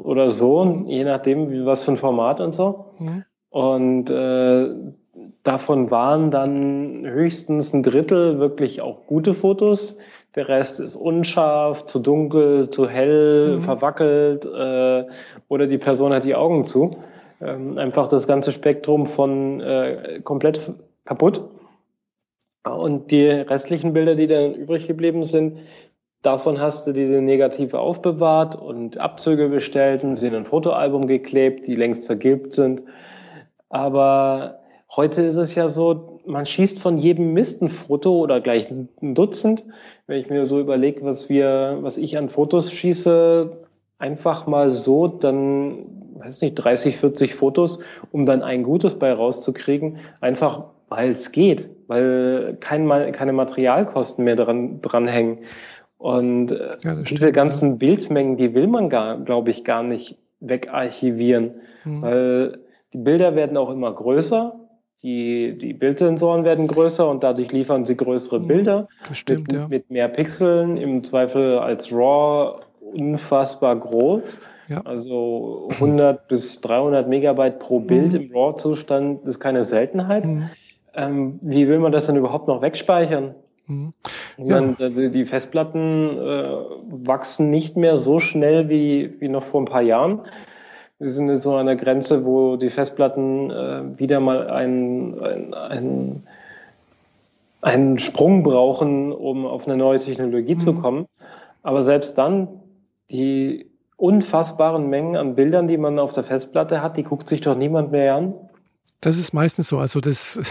Oder 0.03 0.29
so, 0.29 0.83
je 0.87 1.03
nachdem, 1.03 1.65
was 1.65 1.83
für 1.83 1.91
ein 1.91 1.97
Format 1.97 2.41
und 2.41 2.53
so. 2.53 2.85
Mhm. 2.99 3.23
Und 3.49 4.09
äh, 4.09 4.69
davon 5.43 5.89
waren 5.91 6.31
dann 6.31 7.05
höchstens 7.05 7.73
ein 7.73 7.83
Drittel 7.83 8.39
wirklich 8.39 8.81
auch 8.81 9.05
gute 9.07 9.33
Fotos. 9.33 9.97
Der 10.35 10.47
Rest 10.47 10.79
ist 10.79 10.95
unscharf, 10.95 11.85
zu 11.85 11.99
dunkel, 11.99 12.69
zu 12.69 12.87
hell, 12.87 13.55
mhm. 13.55 13.61
verwackelt 13.61 14.45
äh, 14.45 15.05
oder 15.47 15.67
die 15.67 15.77
Person 15.77 16.13
hat 16.13 16.25
die 16.25 16.35
Augen 16.35 16.65
zu 16.65 16.91
ähm, 17.41 17.77
einfach 17.77 18.07
das 18.07 18.27
ganze 18.27 18.51
Spektrum 18.51 19.05
von 19.07 19.61
äh, 19.61 20.21
komplett 20.23 20.73
kaputt. 21.05 21.43
Und 22.63 23.11
die 23.11 23.25
restlichen 23.25 23.93
Bilder, 23.93 24.15
die 24.15 24.27
dann 24.27 24.53
übrig 24.53 24.87
geblieben 24.87 25.23
sind, 25.23 25.59
davon 26.21 26.59
hast 26.59 26.85
du 26.85 26.91
diese 26.91 27.21
negative 27.21 27.79
aufbewahrt 27.79 28.55
und 28.55 28.99
Abzüge 28.99 29.47
bestellt 29.47 30.03
und 30.03 30.15
sie 30.15 30.27
in 30.27 30.35
ein 30.35 30.45
Fotoalbum 30.45 31.07
geklebt, 31.07 31.67
die 31.67 31.75
längst 31.75 32.05
vergilbt 32.05 32.53
sind. 32.53 32.83
Aber 33.69 34.59
heute 34.95 35.23
ist 35.23 35.37
es 35.37 35.55
ja 35.55 35.67
so, 35.67 36.19
man 36.25 36.45
schießt 36.45 36.79
von 36.79 36.97
jedem 36.97 37.33
Mist 37.33 37.61
ein 37.61 37.69
Foto 37.69 38.19
oder 38.19 38.41
gleich 38.41 38.69
ein 38.69 38.89
Dutzend. 39.15 39.63
Wenn 40.07 40.19
ich 40.19 40.29
mir 40.29 40.45
so 40.45 40.59
überlege, 40.59 41.03
was 41.03 41.29
wir, 41.29 41.77
was 41.81 41.97
ich 41.97 42.17
an 42.17 42.29
Fotos 42.29 42.71
schieße, 42.71 43.51
einfach 43.97 44.47
mal 44.47 44.71
so, 44.71 45.07
dann 45.07 45.98
weiß 46.19 46.41
nicht, 46.41 46.55
30, 46.55 46.97
40 46.97 47.35
Fotos, 47.35 47.79
um 48.11 48.25
dann 48.25 48.41
ein 48.41 48.63
gutes 48.63 48.99
bei 48.99 49.11
rauszukriegen, 49.11 49.97
einfach 50.21 50.65
weil 50.89 51.09
es 51.09 51.31
geht, 51.31 51.69
weil 51.87 52.57
kein, 52.59 52.87
keine 53.11 53.33
Materialkosten 53.33 54.25
mehr 54.25 54.35
dran, 54.35 54.81
dranhängen. 54.81 55.39
Und 55.97 56.51
äh, 56.51 56.77
ja, 56.83 56.95
diese 56.95 57.17
stimmt, 57.17 57.33
ganzen 57.33 57.69
ja. 57.71 57.75
Bildmengen, 57.75 58.37
die 58.37 58.53
will 58.53 58.67
man 58.67 58.89
gar, 58.89 59.17
glaube 59.19 59.51
ich, 59.51 59.63
gar 59.63 59.83
nicht 59.83 60.17
wegarchivieren, 60.39 61.55
mhm. 61.83 62.01
weil 62.01 62.59
die 62.93 62.97
Bilder 62.97 63.35
werden 63.35 63.57
auch 63.57 63.69
immer 63.69 63.93
größer, 63.93 64.55
die, 65.03 65.57
die 65.57 65.73
Bildsensoren 65.73 66.43
werden 66.43 66.67
größer 66.67 67.09
und 67.09 67.23
dadurch 67.23 67.51
liefern 67.51 67.85
sie 67.85 67.95
größere 67.95 68.39
mhm. 68.39 68.47
Bilder 68.47 68.87
stimmt, 69.13 69.47
mit, 69.47 69.55
ja. 69.55 69.67
mit 69.67 69.89
mehr 69.89 70.07
Pixeln, 70.09 70.75
im 70.75 71.03
Zweifel 71.03 71.59
als 71.59 71.91
RAW 71.91 72.59
unfassbar 72.93 73.75
groß. 73.75 74.41
Ja. 74.69 74.81
Also 74.85 75.67
100 75.71 76.27
bis 76.27 76.61
300 76.61 77.07
Megabyte 77.07 77.59
pro 77.59 77.79
Bild 77.79 78.13
mhm. 78.13 78.21
im 78.21 78.31
RAW-Zustand 78.31 79.25
ist 79.25 79.39
keine 79.39 79.63
Seltenheit. 79.63 80.25
Mhm. 80.25 80.49
Ähm, 80.93 81.39
wie 81.41 81.67
will 81.67 81.79
man 81.79 81.91
das 81.91 82.07
denn 82.07 82.15
überhaupt 82.15 82.47
noch 82.47 82.61
wegspeichern? 82.61 83.35
Mhm. 83.67 83.93
Ja. 84.37 84.61
Meine, 84.61 85.09
die 85.11 85.25
Festplatten 85.25 86.17
äh, 86.17 86.47
wachsen 86.89 87.49
nicht 87.49 87.77
mehr 87.77 87.97
so 87.97 88.19
schnell 88.19 88.69
wie, 88.69 89.19
wie 89.19 89.27
noch 89.27 89.43
vor 89.43 89.61
ein 89.61 89.65
paar 89.65 89.81
Jahren. 89.81 90.21
Wir 90.97 91.09
sind 91.09 91.29
jetzt 91.29 91.43
so 91.43 91.55
an 91.55 91.65
der 91.65 91.75
Grenze, 91.75 92.25
wo 92.25 92.57
die 92.57 92.69
Festplatten 92.69 93.51
äh, 93.51 93.99
wieder 93.99 94.19
mal 94.19 94.49
einen, 94.49 95.19
einen, 95.21 95.53
einen, 95.53 96.27
einen 97.61 97.99
Sprung 97.99 98.43
brauchen, 98.43 99.11
um 99.11 99.45
auf 99.45 99.67
eine 99.67 99.77
neue 99.77 99.99
Technologie 99.99 100.57
zu 100.57 100.73
mhm. 100.73 100.81
kommen. 100.81 101.05
Aber 101.63 101.81
selbst 101.81 102.17
dann, 102.17 102.47
die 103.11 103.68
unfassbaren 103.99 104.89
Mengen 104.89 105.15
an 105.15 105.35
Bildern, 105.35 105.67
die 105.67 105.77
man 105.77 105.99
auf 105.99 106.13
der 106.13 106.23
Festplatte 106.23 106.81
hat, 106.81 106.97
die 106.97 107.03
guckt 107.03 107.27
sich 107.27 107.41
doch 107.41 107.55
niemand 107.55 107.91
mehr 107.91 108.15
an. 108.15 108.33
Das 109.01 109.17
ist 109.17 109.31
meistens 109.33 109.69
so. 109.69 109.79
Also 109.79 110.01
das, 110.01 110.41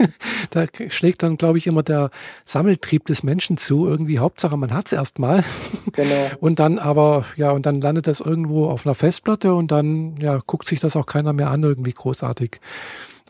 da 0.50 0.64
schlägt 0.88 1.22
dann, 1.22 1.36
glaube 1.36 1.58
ich, 1.58 1.66
immer 1.66 1.82
der 1.82 2.10
Sammeltrieb 2.46 3.04
des 3.04 3.22
Menschen 3.22 3.58
zu. 3.58 3.86
Irgendwie 3.86 4.18
Hauptsache, 4.18 4.56
man 4.56 4.72
hat 4.72 4.86
es 4.86 4.94
erstmal. 4.94 5.44
Genau. 5.92 6.30
Und 6.40 6.58
dann 6.60 6.78
aber, 6.78 7.26
ja, 7.36 7.50
und 7.50 7.66
dann 7.66 7.80
landet 7.80 8.06
das 8.06 8.20
irgendwo 8.20 8.68
auf 8.68 8.86
einer 8.86 8.94
Festplatte 8.94 9.54
und 9.54 9.70
dann, 9.70 10.16
ja, 10.16 10.40
guckt 10.46 10.66
sich 10.66 10.80
das 10.80 10.96
auch 10.96 11.06
keiner 11.06 11.32
mehr 11.32 11.50
an, 11.50 11.62
irgendwie 11.62 11.92
großartig. 11.92 12.60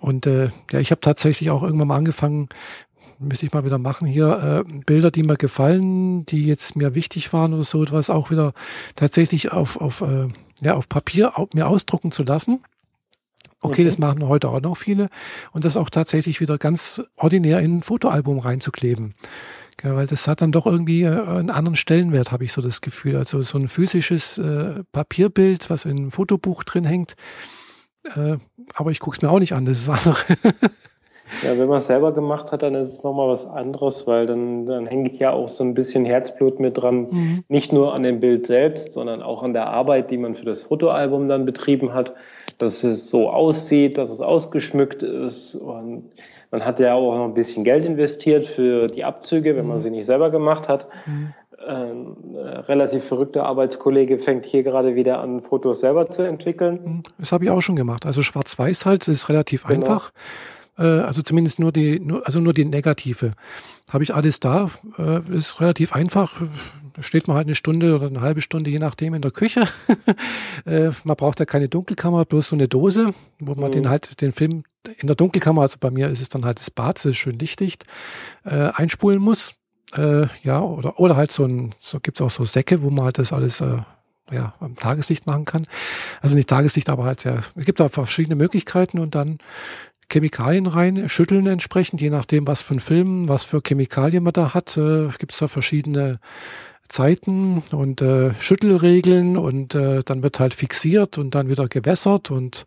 Und 0.00 0.26
äh, 0.26 0.50
ja, 0.70 0.78
ich 0.78 0.90
habe 0.92 1.00
tatsächlich 1.00 1.50
auch 1.50 1.62
irgendwann 1.62 1.88
mal 1.88 1.96
angefangen, 1.96 2.48
müsste 3.20 3.46
ich 3.46 3.52
mal 3.52 3.64
wieder 3.64 3.78
machen 3.78 4.08
hier, 4.08 4.64
äh, 4.66 4.72
Bilder, 4.86 5.10
die 5.10 5.22
mir 5.22 5.36
gefallen, 5.36 6.24
die 6.26 6.46
jetzt 6.46 6.74
mir 6.74 6.94
wichtig 6.94 7.32
waren 7.32 7.54
oder 7.54 7.64
so 7.64 7.82
etwas, 7.82 8.10
auch 8.10 8.30
wieder 8.30 8.52
tatsächlich 8.96 9.52
auf, 9.52 9.80
auf, 9.80 10.00
äh, 10.00 10.28
ja, 10.60 10.74
auf 10.74 10.88
Papier 10.88 11.32
mir 11.52 11.68
ausdrucken 11.68 12.12
zu 12.12 12.22
lassen. 12.22 12.60
Okay, 13.62 13.72
okay, 13.72 13.84
das 13.84 13.98
machen 13.98 14.26
heute 14.26 14.48
auch 14.48 14.60
noch 14.60 14.76
viele. 14.76 15.08
Und 15.52 15.66
das 15.66 15.76
auch 15.76 15.90
tatsächlich 15.90 16.40
wieder 16.40 16.56
ganz 16.56 17.02
ordinär 17.18 17.60
in 17.60 17.78
ein 17.78 17.82
Fotoalbum 17.82 18.38
reinzukleben. 18.38 19.14
Ja, 19.82 19.94
weil 19.96 20.06
das 20.06 20.26
hat 20.28 20.40
dann 20.40 20.52
doch 20.52 20.66
irgendwie 20.66 21.02
äh, 21.02 21.20
einen 21.20 21.50
anderen 21.50 21.76
Stellenwert, 21.76 22.32
habe 22.32 22.44
ich 22.44 22.52
so 22.52 22.62
das 22.62 22.80
Gefühl. 22.80 23.16
Also 23.16 23.42
so 23.42 23.58
ein 23.58 23.68
physisches 23.68 24.38
äh, 24.38 24.82
Papierbild, 24.92 25.68
was 25.68 25.84
in 25.84 25.96
einem 25.96 26.10
Fotobuch 26.10 26.64
drin 26.64 26.84
hängt. 26.84 27.16
Äh, 28.04 28.38
aber 28.74 28.90
ich 28.90 29.00
gucke 29.00 29.16
es 29.16 29.22
mir 29.22 29.30
auch 29.30 29.40
nicht 29.40 29.52
an, 29.52 29.66
das 29.66 29.78
ist 29.78 29.88
andere. 29.90 30.16
Ja, 31.42 31.56
wenn 31.56 31.68
man 31.68 31.78
es 31.78 31.86
selber 31.86 32.12
gemacht 32.12 32.52
hat, 32.52 32.62
dann 32.62 32.74
ist 32.74 32.94
es 32.94 33.04
nochmal 33.04 33.28
was 33.28 33.46
anderes, 33.46 34.06
weil 34.06 34.26
dann, 34.26 34.66
dann 34.66 34.86
hänge 34.86 35.10
ich 35.10 35.18
ja 35.18 35.32
auch 35.32 35.48
so 35.48 35.64
ein 35.64 35.74
bisschen 35.74 36.04
Herzblut 36.04 36.60
mit 36.60 36.78
dran. 36.78 37.08
Mhm. 37.10 37.44
Nicht 37.48 37.72
nur 37.72 37.94
an 37.94 38.02
dem 38.02 38.20
Bild 38.20 38.46
selbst, 38.46 38.92
sondern 38.92 39.22
auch 39.22 39.42
an 39.42 39.52
der 39.52 39.66
Arbeit, 39.68 40.10
die 40.10 40.18
man 40.18 40.34
für 40.34 40.44
das 40.44 40.62
Fotoalbum 40.62 41.28
dann 41.28 41.46
betrieben 41.46 41.94
hat, 41.94 42.14
dass 42.58 42.84
es 42.84 43.10
so 43.10 43.30
aussieht, 43.30 43.96
dass 43.96 44.10
es 44.10 44.20
ausgeschmückt 44.20 45.02
ist. 45.02 45.54
Und 45.54 46.10
man 46.50 46.64
hat 46.64 46.80
ja 46.80 46.94
auch 46.94 47.14
noch 47.14 47.24
ein 47.24 47.34
bisschen 47.34 47.64
Geld 47.64 47.84
investiert 47.84 48.46
für 48.46 48.88
die 48.88 49.04
Abzüge, 49.04 49.56
wenn 49.56 49.66
man 49.66 49.76
mhm. 49.76 49.80
sie 49.80 49.90
nicht 49.90 50.06
selber 50.06 50.30
gemacht 50.30 50.68
hat. 50.68 50.88
Mhm. 51.06 51.32
Ein 51.66 52.16
äh, 52.34 52.38
relativ 52.60 53.04
verrückter 53.04 53.44
Arbeitskollege 53.44 54.18
fängt 54.18 54.46
hier 54.46 54.62
gerade 54.62 54.94
wieder 54.94 55.20
an, 55.20 55.42
Fotos 55.42 55.80
selber 55.80 56.08
zu 56.08 56.22
entwickeln. 56.22 56.80
Mhm. 56.82 57.02
Das 57.18 57.32
habe 57.32 57.44
ich 57.44 57.50
auch 57.50 57.60
schon 57.60 57.76
gemacht. 57.76 58.06
Also 58.06 58.22
schwarz-weiß 58.22 58.86
halt, 58.86 59.02
das 59.02 59.14
ist 59.14 59.28
relativ 59.28 59.64
genau. 59.64 59.86
einfach. 59.86 60.10
Äh, 60.80 61.00
also 61.00 61.22
zumindest 61.22 61.58
nur 61.58 61.70
die, 61.70 62.00
nur, 62.00 62.26
also 62.26 62.40
nur 62.40 62.54
die 62.54 62.64
negative. 62.64 63.34
Habe 63.90 64.02
ich 64.02 64.14
alles 64.14 64.40
da, 64.40 64.70
äh, 64.98 65.20
ist 65.30 65.60
relativ 65.60 65.92
einfach. 65.92 66.40
Steht 67.00 67.28
man 67.28 67.36
halt 67.36 67.46
eine 67.46 67.54
Stunde 67.54 67.94
oder 67.94 68.06
eine 68.06 68.20
halbe 68.20 68.40
Stunde, 68.40 68.70
je 68.70 68.78
nachdem, 68.78 69.14
in 69.14 69.22
der 69.22 69.30
Küche. 69.30 69.68
äh, 70.64 70.90
man 71.04 71.16
braucht 71.16 71.38
ja 71.38 71.46
keine 71.46 71.68
Dunkelkammer, 71.68 72.24
bloß 72.24 72.48
so 72.48 72.56
eine 72.56 72.66
Dose, 72.66 73.14
wo 73.38 73.54
man 73.54 73.70
mhm. 73.70 73.74
den 73.74 73.88
halt, 73.88 74.20
den 74.20 74.32
Film 74.32 74.64
in 74.98 75.06
der 75.06 75.16
Dunkelkammer, 75.16 75.62
also 75.62 75.76
bei 75.78 75.90
mir 75.90 76.08
ist 76.08 76.22
es 76.22 76.30
dann 76.30 76.44
halt 76.44 76.58
das 76.58 76.70
Bad, 76.70 76.96
das 76.96 77.04
ist 77.04 77.18
schön 77.18 77.38
lichtig, 77.38 77.78
äh, 78.44 78.70
einspulen 78.74 79.20
muss. 79.20 79.56
Äh, 79.92 80.26
ja, 80.42 80.60
oder, 80.60 80.98
oder 80.98 81.16
halt 81.16 81.32
so 81.32 81.44
ein, 81.44 81.74
so 81.80 82.00
gibt's 82.00 82.20
auch 82.20 82.30
so 82.30 82.44
Säcke, 82.44 82.80
wo 82.82 82.90
man 82.90 83.04
halt 83.04 83.18
das 83.18 83.32
alles 83.32 83.60
äh, 83.60 83.78
ja, 84.32 84.54
am 84.60 84.76
Tageslicht 84.76 85.26
machen 85.26 85.44
kann. 85.44 85.66
Also 86.20 86.36
nicht 86.36 86.48
Tageslicht, 86.48 86.88
aber 86.88 87.04
halt 87.04 87.24
ja, 87.24 87.40
es 87.56 87.66
gibt 87.66 87.80
da 87.80 87.88
verschiedene 87.88 88.36
Möglichkeiten 88.36 88.98
und 88.98 89.14
dann 89.14 89.38
Chemikalien 90.10 90.66
rein, 90.66 91.08
schütteln 91.08 91.46
entsprechend, 91.46 92.00
je 92.00 92.10
nachdem, 92.10 92.46
was 92.46 92.60
für 92.60 92.74
ein 92.74 92.80
Film, 92.80 93.28
was 93.28 93.44
für 93.44 93.60
Chemikalien 93.66 94.22
man 94.22 94.32
da 94.32 94.54
hat, 94.54 94.76
äh, 94.76 95.08
gibt 95.18 95.32
es 95.32 95.38
da 95.38 95.48
verschiedene 95.48 96.18
Zeiten 96.88 97.62
und 97.70 98.02
äh, 98.02 98.34
Schüttelregeln 98.34 99.36
und 99.36 99.74
äh, 99.74 100.02
dann 100.04 100.22
wird 100.22 100.40
halt 100.40 100.54
fixiert 100.54 101.18
und 101.18 101.34
dann 101.34 101.48
wieder 101.48 101.68
gewässert 101.68 102.30
und 102.30 102.66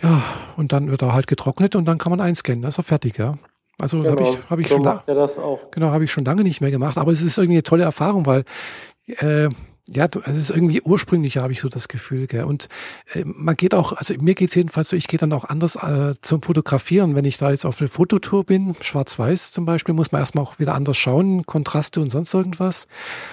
ja, 0.00 0.22
und 0.56 0.72
dann 0.72 0.90
wird 0.90 1.02
er 1.02 1.12
halt 1.12 1.26
getrocknet 1.26 1.74
und 1.74 1.84
dann 1.84 1.98
kann 1.98 2.10
man 2.10 2.20
einscannen, 2.20 2.62
das 2.62 2.74
ist 2.74 2.78
er 2.78 2.84
fertig, 2.84 3.18
ja. 3.18 3.36
Also 3.80 4.00
genau, 4.00 4.10
habe 4.10 4.22
ich, 4.22 4.50
hab 4.50 4.58
ich 4.58 4.68
so 4.68 4.74
schon 4.74 4.84
macht 4.84 5.08
er 5.08 5.14
das 5.14 5.38
auch. 5.38 5.70
Genau, 5.70 5.90
habe 5.90 6.04
ich 6.04 6.12
schon 6.12 6.24
lange 6.24 6.42
nicht 6.42 6.60
mehr 6.60 6.70
gemacht, 6.70 6.98
aber 6.98 7.12
es 7.12 7.22
ist 7.22 7.38
irgendwie 7.38 7.56
eine 7.56 7.62
tolle 7.62 7.84
Erfahrung, 7.84 8.26
weil 8.26 8.44
äh, 9.06 9.48
Ja, 9.90 10.06
du, 10.06 10.20
es 10.20 10.36
ist 10.36 10.50
irgendwie 10.50 10.82
ursprünglicher, 10.82 11.40
habe 11.40 11.52
ich 11.52 11.60
so 11.60 11.68
das 11.68 11.88
Gefühl. 11.88 12.26
Gell? 12.26 12.44
Und 12.44 12.68
äh, 13.14 13.22
man 13.24 13.56
geht 13.56 13.74
auch, 13.74 13.92
also 13.94 14.14
mir 14.20 14.34
geht's 14.34 14.54
jedenfalls 14.54 14.90
so, 14.90 14.96
ich 14.96 15.08
gehe 15.08 15.18
dann 15.18 15.32
auch 15.32 15.44
anders 15.44 15.76
äh, 15.76 16.14
zum 16.20 16.42
Fotografieren. 16.42 17.14
Wenn 17.14 17.24
ich 17.24 17.38
da 17.38 17.50
jetzt 17.50 17.64
auf 17.64 17.80
eine 17.80 17.88
Fototour 17.88 18.44
bin, 18.44 18.76
schwarz-weiß 18.80 19.52
zum 19.52 19.64
Beispiel, 19.64 19.94
muss 19.94 20.12
man 20.12 20.20
erstmal 20.20 20.44
auch 20.44 20.58
wieder 20.58 20.74
anders 20.74 20.98
schauen, 20.98 21.46
Kontraste 21.46 22.00
und 22.02 22.10
sonst 22.10 22.34
irgendwas. 22.34 22.86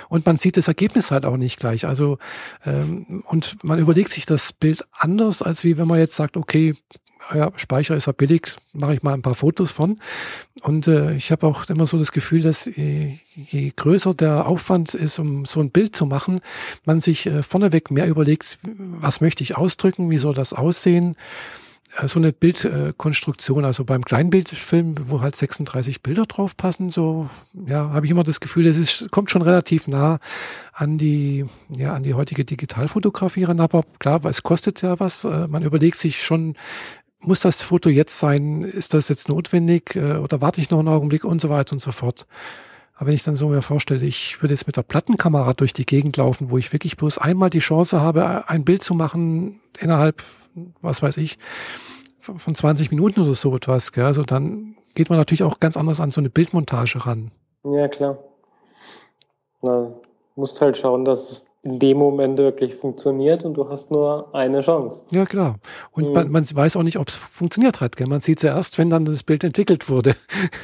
Und 0.07 0.25
man 0.25 0.37
sieht 0.37 0.55
das 0.55 0.67
Ergebnis 0.69 1.11
halt 1.11 1.25
auch 1.25 1.37
nicht 1.37 1.59
gleich. 1.59 1.85
Also 1.85 2.19
ähm, 2.65 3.23
und 3.25 3.63
man 3.63 3.79
überlegt 3.79 4.11
sich 4.11 4.25
das 4.25 4.53
Bild 4.53 4.85
anders, 4.93 5.41
als 5.41 5.63
wie 5.65 5.77
wenn 5.77 5.87
man 5.87 5.99
jetzt 5.99 6.15
sagt, 6.15 6.37
okay, 6.37 6.75
ja, 7.33 7.51
Speicher 7.55 7.95
ist 7.95 8.07
ja 8.07 8.13
billig, 8.13 8.55
mache 8.73 8.93
ich 8.93 9.03
mal 9.03 9.13
ein 9.13 9.21
paar 9.21 9.35
Fotos 9.35 9.71
von. 9.71 9.99
Und 10.61 10.87
äh, 10.87 11.15
ich 11.15 11.31
habe 11.31 11.47
auch 11.47 11.67
immer 11.69 11.85
so 11.85 11.97
das 11.97 12.11
Gefühl, 12.11 12.41
dass 12.41 12.65
je, 12.65 13.17
je 13.35 13.71
größer 13.75 14.13
der 14.13 14.47
Aufwand 14.47 14.93
ist, 14.93 15.19
um 15.19 15.45
so 15.45 15.59
ein 15.59 15.71
Bild 15.71 15.95
zu 15.95 16.05
machen, 16.05 16.41
man 16.85 17.01
sich 17.01 17.25
äh, 17.25 17.43
vorneweg 17.43 17.91
mehr 17.91 18.07
überlegt, 18.07 18.59
was 18.63 19.21
möchte 19.21 19.43
ich 19.43 19.57
ausdrücken, 19.57 20.09
wie 20.09 20.17
soll 20.17 20.33
das 20.33 20.53
aussehen. 20.53 21.15
Äh, 21.97 22.07
so 22.07 22.19
eine 22.19 22.33
Bildkonstruktion, 22.33 23.65
also 23.65 23.83
beim 23.85 24.03
Kleinbildfilm, 24.03 25.09
wo 25.09 25.21
halt 25.21 25.35
36 25.35 26.01
Bilder 26.01 26.25
drauf 26.25 26.57
passen, 26.57 26.91
so, 26.91 27.29
ja, 27.65 27.89
habe 27.91 28.05
ich 28.05 28.11
immer 28.11 28.23
das 28.23 28.39
Gefühl, 28.39 28.67
es 28.67 29.07
kommt 29.11 29.31
schon 29.31 29.41
relativ 29.41 29.87
nah 29.87 30.19
an 30.73 30.97
die, 30.97 31.45
ja, 31.69 31.93
an 31.93 32.03
die 32.03 32.13
heutige 32.13 32.45
Digitalfotografie 32.45 33.45
ran, 33.45 33.59
aber 33.59 33.83
klar, 33.99 34.23
es 34.25 34.43
kostet 34.43 34.81
ja 34.81 34.99
was, 34.99 35.23
äh, 35.23 35.47
man 35.47 35.63
überlegt 35.63 35.97
sich 35.97 36.23
schon, 36.23 36.55
muss 37.19 37.41
das 37.41 37.61
Foto 37.61 37.89
jetzt 37.89 38.19
sein? 38.19 38.63
Ist 38.63 38.93
das 38.93 39.09
jetzt 39.09 39.29
notwendig 39.29 39.95
äh, 39.95 40.17
oder 40.17 40.41
warte 40.41 40.61
ich 40.61 40.69
noch 40.69 40.79
einen 40.79 40.87
Augenblick 40.87 41.23
und 41.23 41.41
so 41.41 41.49
weiter 41.49 41.73
und 41.73 41.79
so 41.79 41.91
fort. 41.91 42.27
Aber 42.95 43.07
wenn 43.07 43.15
ich 43.15 43.23
dann 43.23 43.35
so 43.35 43.49
mir 43.49 43.61
vorstelle, 43.61 44.05
ich 44.05 44.41
würde 44.41 44.53
jetzt 44.53 44.67
mit 44.67 44.77
der 44.77 44.83
Plattenkamera 44.83 45.53
durch 45.53 45.73
die 45.73 45.85
Gegend 45.85 46.17
laufen, 46.17 46.49
wo 46.49 46.57
ich 46.57 46.71
wirklich 46.71 46.95
bloß 46.95 47.17
einmal 47.17 47.49
die 47.49 47.59
Chance 47.59 47.99
habe, 47.99 48.47
ein 48.47 48.63
Bild 48.63 48.83
zu 48.83 48.93
machen 48.93 49.59
innerhalb, 49.79 50.23
was 50.81 51.01
weiß 51.01 51.17
ich, 51.17 51.37
von 52.19 52.55
20 52.55 52.91
Minuten 52.91 53.21
oder 53.21 53.35
so 53.35 53.55
etwas, 53.55 53.91
gell? 53.91 54.05
also 54.05 54.23
dann 54.23 54.77
geht 54.95 55.09
man 55.09 55.19
natürlich 55.19 55.43
auch 55.43 55.59
ganz 55.59 55.77
anders 55.77 55.99
an 55.99 56.11
so 56.11 56.21
eine 56.21 56.29
Bildmontage 56.29 57.05
ran. 57.05 57.31
Ja, 57.63 57.87
klar. 57.87 58.17
Na, 59.61 59.91
musst 60.35 60.61
halt 60.61 60.77
schauen, 60.77 61.05
dass 61.05 61.31
es 61.31 61.47
in 61.65 61.79
dem 61.79 61.97
Moment 61.97 62.37
wirklich 62.37 62.75
funktioniert 62.75 63.43
und 63.43 63.55
du 63.55 63.67
hast 63.67 63.89
nur 63.89 64.33
eine 64.35 64.61
Chance. 64.61 65.01
Ja, 65.09 65.25
klar. 65.25 65.55
Und 65.91 66.09
mhm. 66.09 66.13
man, 66.13 66.31
man, 66.31 66.45
weiß 66.53 66.75
auch 66.75 66.83
nicht, 66.83 66.99
ob 66.99 67.07
es 67.07 67.15
funktioniert 67.15 67.81
hat. 67.81 67.95
Gell? 67.95 68.05
Man 68.05 68.21
sieht 68.21 68.37
es 68.37 68.43
ja 68.43 68.55
erst, 68.55 68.77
wenn 68.77 68.91
dann 68.91 69.03
das 69.03 69.23
Bild 69.23 69.43
entwickelt 69.43 69.89
wurde. 69.89 70.15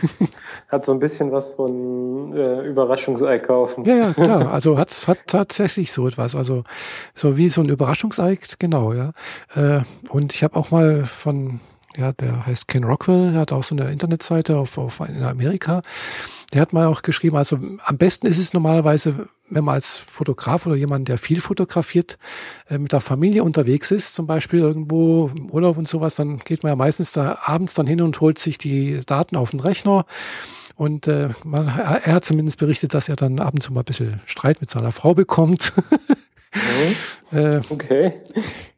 Hat 0.70 0.86
so 0.86 0.91
ein 0.91 1.00
bisschen 1.00 1.31
was 1.31 1.50
von 1.50 2.38
äh, 2.38 2.67
Überraschungsei 2.67 3.39
kaufen. 3.39 3.84
Ja, 3.84 3.96
ja, 3.96 4.13
klar. 4.13 4.51
Also 4.62 4.77
hat 4.77 4.91
hat 5.08 5.24
tatsächlich 5.27 5.91
so 5.91 6.08
etwas. 6.08 6.36
Also 6.36 6.63
so 7.15 7.36
wie 7.36 7.50
so 7.50 7.62
ein 7.62 7.70
Überraschungsei, 7.70 8.38
genau, 8.60 8.93
ja. 8.93 9.13
Äh, 9.55 9.81
und 10.10 10.34
ich 10.34 10.43
habe 10.43 10.55
auch 10.55 10.72
mal 10.72 11.05
von 11.05 11.62
ja, 11.98 12.12
der 12.13 12.46
heißt 12.46 12.67
Ken 12.67 12.84
Rockwell, 12.84 13.34
er 13.34 13.41
hat 13.41 13.51
auch 13.51 13.63
so 13.63 13.75
eine 13.75 13.91
Internetseite 13.91 14.58
auf, 14.58 14.77
auf 14.77 15.00
in 15.00 15.24
Amerika. 15.24 15.81
Der 16.53 16.62
hat 16.62 16.74
mal 16.74 16.88
auch 16.88 17.01
geschrieben, 17.01 17.38
also 17.38 17.58
am 17.86 17.98
besten 17.98 18.27
ist 18.27 18.38
es 18.38 18.53
normalerweise, 18.53 19.27
wenn 19.51 19.63
man 19.63 19.75
als 19.75 19.98
Fotograf 19.98 20.65
oder 20.65 20.75
jemand, 20.75 21.08
der 21.08 21.17
viel 21.17 21.41
fotografiert, 21.41 22.17
äh, 22.70 22.77
mit 22.77 22.93
der 22.93 23.01
Familie 23.01 23.43
unterwegs 23.43 23.91
ist, 23.91 24.15
zum 24.15 24.25
Beispiel 24.25 24.60
irgendwo 24.60 25.29
im 25.36 25.50
Urlaub 25.50 25.77
und 25.77 25.88
sowas, 25.88 26.15
dann 26.15 26.39
geht 26.39 26.63
man 26.63 26.72
ja 26.72 26.75
meistens 26.75 27.12
da 27.12 27.39
abends 27.43 27.74
dann 27.74 27.88
hin 27.88 28.01
und 28.01 28.20
holt 28.22 28.39
sich 28.39 28.58
die 28.58 29.01
Daten 29.05 29.36
auf 29.36 29.51
den 29.51 29.60
Rechner. 29.60 30.05
Und 30.75 31.08
äh, 31.08 31.29
man, 31.43 31.67
er 31.67 32.13
hat 32.13 32.25
zumindest 32.25 32.58
berichtet, 32.58 32.93
dass 32.93 33.10
er 33.10 33.15
dann 33.15 33.39
ab 33.39 33.53
und 33.53 33.62
zu 33.62 33.72
mal 33.72 33.81
ein 33.81 33.86
bisschen 33.86 34.22
Streit 34.25 34.62
mit 34.62 34.72
seiner 34.72 34.91
Frau 34.91 35.13
bekommt. 35.13 35.74
Mhm. 37.31 37.38
äh, 37.38 37.62
okay 37.70 38.13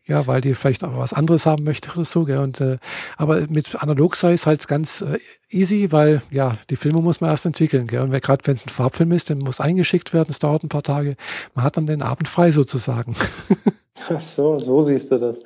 ja, 0.06 0.28
weil 0.28 0.42
die 0.42 0.54
vielleicht 0.54 0.84
auch 0.84 0.98
was 0.98 1.14
anderes 1.14 1.46
haben 1.46 1.64
möchte 1.64 1.92
oder 1.92 2.04
so. 2.04 2.26
Gell? 2.26 2.40
Und, 2.40 2.60
äh, 2.60 2.78
aber 3.18 3.48
mit 3.48 3.82
analog 3.82 4.16
sei 4.16 4.34
es 4.34 4.46
halt 4.46 4.68
ganz 4.68 5.02
äh, 5.02 5.18
easy, 5.50 5.92
weil 5.92 6.22
ja, 6.30 6.52
die 6.70 6.76
Filme 6.76 7.02
muss 7.02 7.22
man 7.22 7.32
erst 7.32 7.46
entwickeln. 7.46 7.88
Gell? 7.88 8.02
Und 8.02 8.12
gerade 8.22 8.46
wenn 8.46 8.56
es 8.56 8.66
ein 8.66 8.70
Farbfilm 8.70 9.14
ist, 9.14 9.30
dann 9.30 9.40
muss 9.40 9.62
eingeschickt 9.62 10.14
werden, 10.14 10.28
es 10.30 10.40
dauert 10.40 10.64
ein 10.64 10.70
paar 10.70 10.84
Tage. 10.84 11.16
Man 11.56 11.64
hat 11.64 11.78
dann 11.78 11.88
den 11.88 12.02
Abend 12.02 12.28
frei 12.28 12.52
sozusagen. 12.52 13.16
Ach 14.10 14.20
so, 14.20 14.60
so 14.60 14.82
siehst 14.82 15.12
du 15.12 15.20
das. 15.20 15.44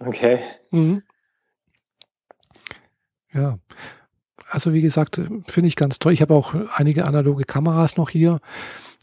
Okay. 0.00 0.40
Mhm. 0.70 1.02
Ja. 3.32 3.58
Also 4.48 4.72
wie 4.72 4.82
gesagt, 4.82 5.20
finde 5.46 5.68
ich 5.68 5.76
ganz 5.76 5.98
toll. 5.98 6.12
Ich 6.12 6.22
habe 6.22 6.34
auch 6.34 6.54
einige 6.74 7.04
analoge 7.04 7.44
Kameras 7.44 7.96
noch 7.96 8.10
hier. 8.10 8.40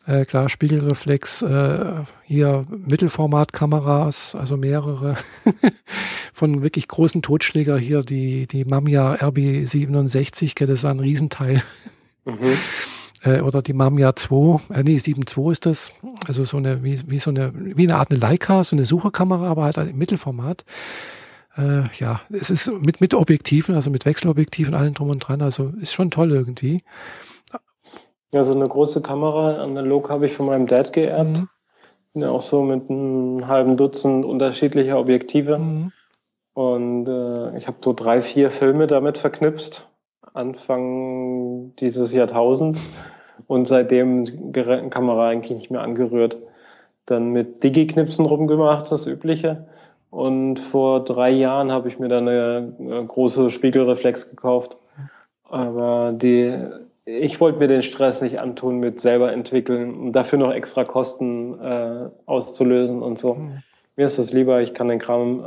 Äh, 0.07 0.25
klar, 0.25 0.49
Spiegelreflex, 0.49 1.43
äh, 1.43 2.03
hier 2.23 2.65
Mittelformatkameras, 2.69 4.35
also 4.35 4.57
mehrere 4.57 5.15
von 6.33 6.63
wirklich 6.63 6.87
großen 6.87 7.21
Totschläger 7.21 7.77
hier, 7.77 8.01
die, 8.01 8.47
die 8.47 8.65
Mamiya 8.65 9.15
RB67, 9.15 10.65
das 10.65 10.79
ist 10.79 10.85
ein 10.85 10.99
Riesenteil. 10.99 11.63
Mhm. 12.25 12.35
Äh, 13.23 13.41
oder 13.41 13.61
die 13.61 13.73
Mamiya 13.73 14.15
2, 14.15 14.73
äh, 14.73 14.83
nee, 14.83 14.97
7.2 14.97 15.51
ist 15.51 15.65
das. 15.67 15.91
Also 16.25 16.43
so 16.43 16.57
eine, 16.57 16.83
wie, 16.83 16.99
wie 17.07 17.19
so 17.19 17.29
eine, 17.29 17.53
wie 17.53 17.83
eine 17.83 17.97
Art 17.97 18.09
eine 18.09 18.19
Leica, 18.19 18.63
so 18.63 18.75
eine 18.75 18.83
Sucherkamera, 18.83 19.47
aber 19.47 19.63
halt 19.65 19.77
im 19.77 19.95
Mittelformat. 19.97 20.65
Äh, 21.55 21.83
ja, 21.99 22.21
es 22.31 22.49
ist 22.49 22.71
mit, 22.81 23.01
mit 23.01 23.13
Objektiven, 23.13 23.75
also 23.75 23.89
mit 23.89 24.05
Wechselobjektiven, 24.05 24.73
allen 24.73 24.93
drum 24.93 25.09
und 25.09 25.19
dran, 25.19 25.41
also 25.41 25.71
ist 25.79 25.93
schon 25.93 26.09
toll 26.09 26.31
irgendwie. 26.31 26.83
Ja, 28.33 28.43
so 28.43 28.53
eine 28.53 28.67
große 28.67 29.01
Kamera, 29.01 29.61
analog 29.61 30.09
habe 30.09 30.25
ich 30.25 30.33
von 30.33 30.45
meinem 30.45 30.65
Dad 30.65 30.93
geerbt. 30.93 31.39
Mhm. 31.39 32.21
Ja, 32.21 32.29
auch 32.29 32.41
so 32.41 32.63
mit 32.63 32.89
einem 32.89 33.47
halben 33.47 33.75
Dutzend 33.75 34.25
unterschiedlicher 34.25 34.97
Objektive. 34.97 35.57
Mhm. 35.57 35.91
Und 36.53 37.07
äh, 37.07 37.57
ich 37.57 37.67
habe 37.67 37.77
so 37.81 37.93
drei, 37.93 38.21
vier 38.21 38.51
Filme 38.51 38.87
damit 38.87 39.17
verknipst, 39.17 39.87
Anfang 40.33 41.75
dieses 41.77 42.13
Jahrtausends. 42.13 42.89
Und 43.47 43.67
seitdem 43.67 44.25
die 44.25 44.89
Kamera 44.89 45.27
eigentlich 45.27 45.57
nicht 45.57 45.71
mehr 45.71 45.81
angerührt. 45.81 46.37
Dann 47.05 47.31
mit 47.31 47.63
Digi-Knipsen 47.63 48.25
rumgemacht, 48.25 48.91
das 48.91 49.07
Übliche. 49.07 49.67
Und 50.09 50.59
vor 50.59 51.03
drei 51.03 51.31
Jahren 51.31 51.71
habe 51.71 51.87
ich 51.87 51.99
mir 51.99 52.07
dann 52.07 52.27
eine, 52.27 52.75
eine 52.79 53.05
große 53.05 53.49
Spiegelreflex 53.49 54.29
gekauft. 54.29 54.77
Aber 55.49 56.13
die 56.13 56.55
ich 57.05 57.39
wollte 57.41 57.59
mir 57.59 57.67
den 57.67 57.81
Stress 57.81 58.21
nicht 58.21 58.39
antun 58.39 58.79
mit 58.79 58.99
selber 58.99 59.31
entwickeln 59.31 59.95
und 59.95 60.11
dafür 60.13 60.39
noch 60.39 60.53
extra 60.53 60.83
Kosten 60.83 61.59
äh, 61.59 62.09
auszulösen 62.25 63.01
und 63.01 63.17
so. 63.17 63.35
Mhm. 63.35 63.63
Mir 63.97 64.05
ist 64.05 64.19
es 64.19 64.31
lieber, 64.31 64.61
ich 64.61 64.73
kann 64.73 64.87
den 64.87 64.99
Kram 64.99 65.43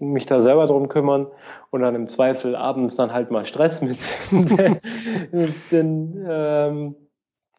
äh, 0.00 0.04
mich 0.04 0.26
da 0.26 0.40
selber 0.40 0.66
drum 0.66 0.88
kümmern 0.88 1.26
und 1.70 1.82
dann 1.82 1.94
im 1.94 2.06
Zweifel 2.06 2.56
abends 2.56 2.96
dann 2.96 3.12
halt 3.12 3.30
mal 3.30 3.44
Stress 3.44 3.82
mit 3.82 3.98
den, 4.32 5.54
den 5.70 6.26
ähm, 6.28 6.96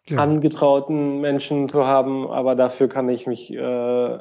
ja. 0.08 0.18
angetrauten 0.18 1.22
Menschen 1.22 1.70
zu 1.70 1.86
haben, 1.86 2.28
aber 2.28 2.56
dafür 2.56 2.90
kann 2.90 3.10
ich 3.10 3.28
mich, 3.28 3.54
äh, 3.54 4.18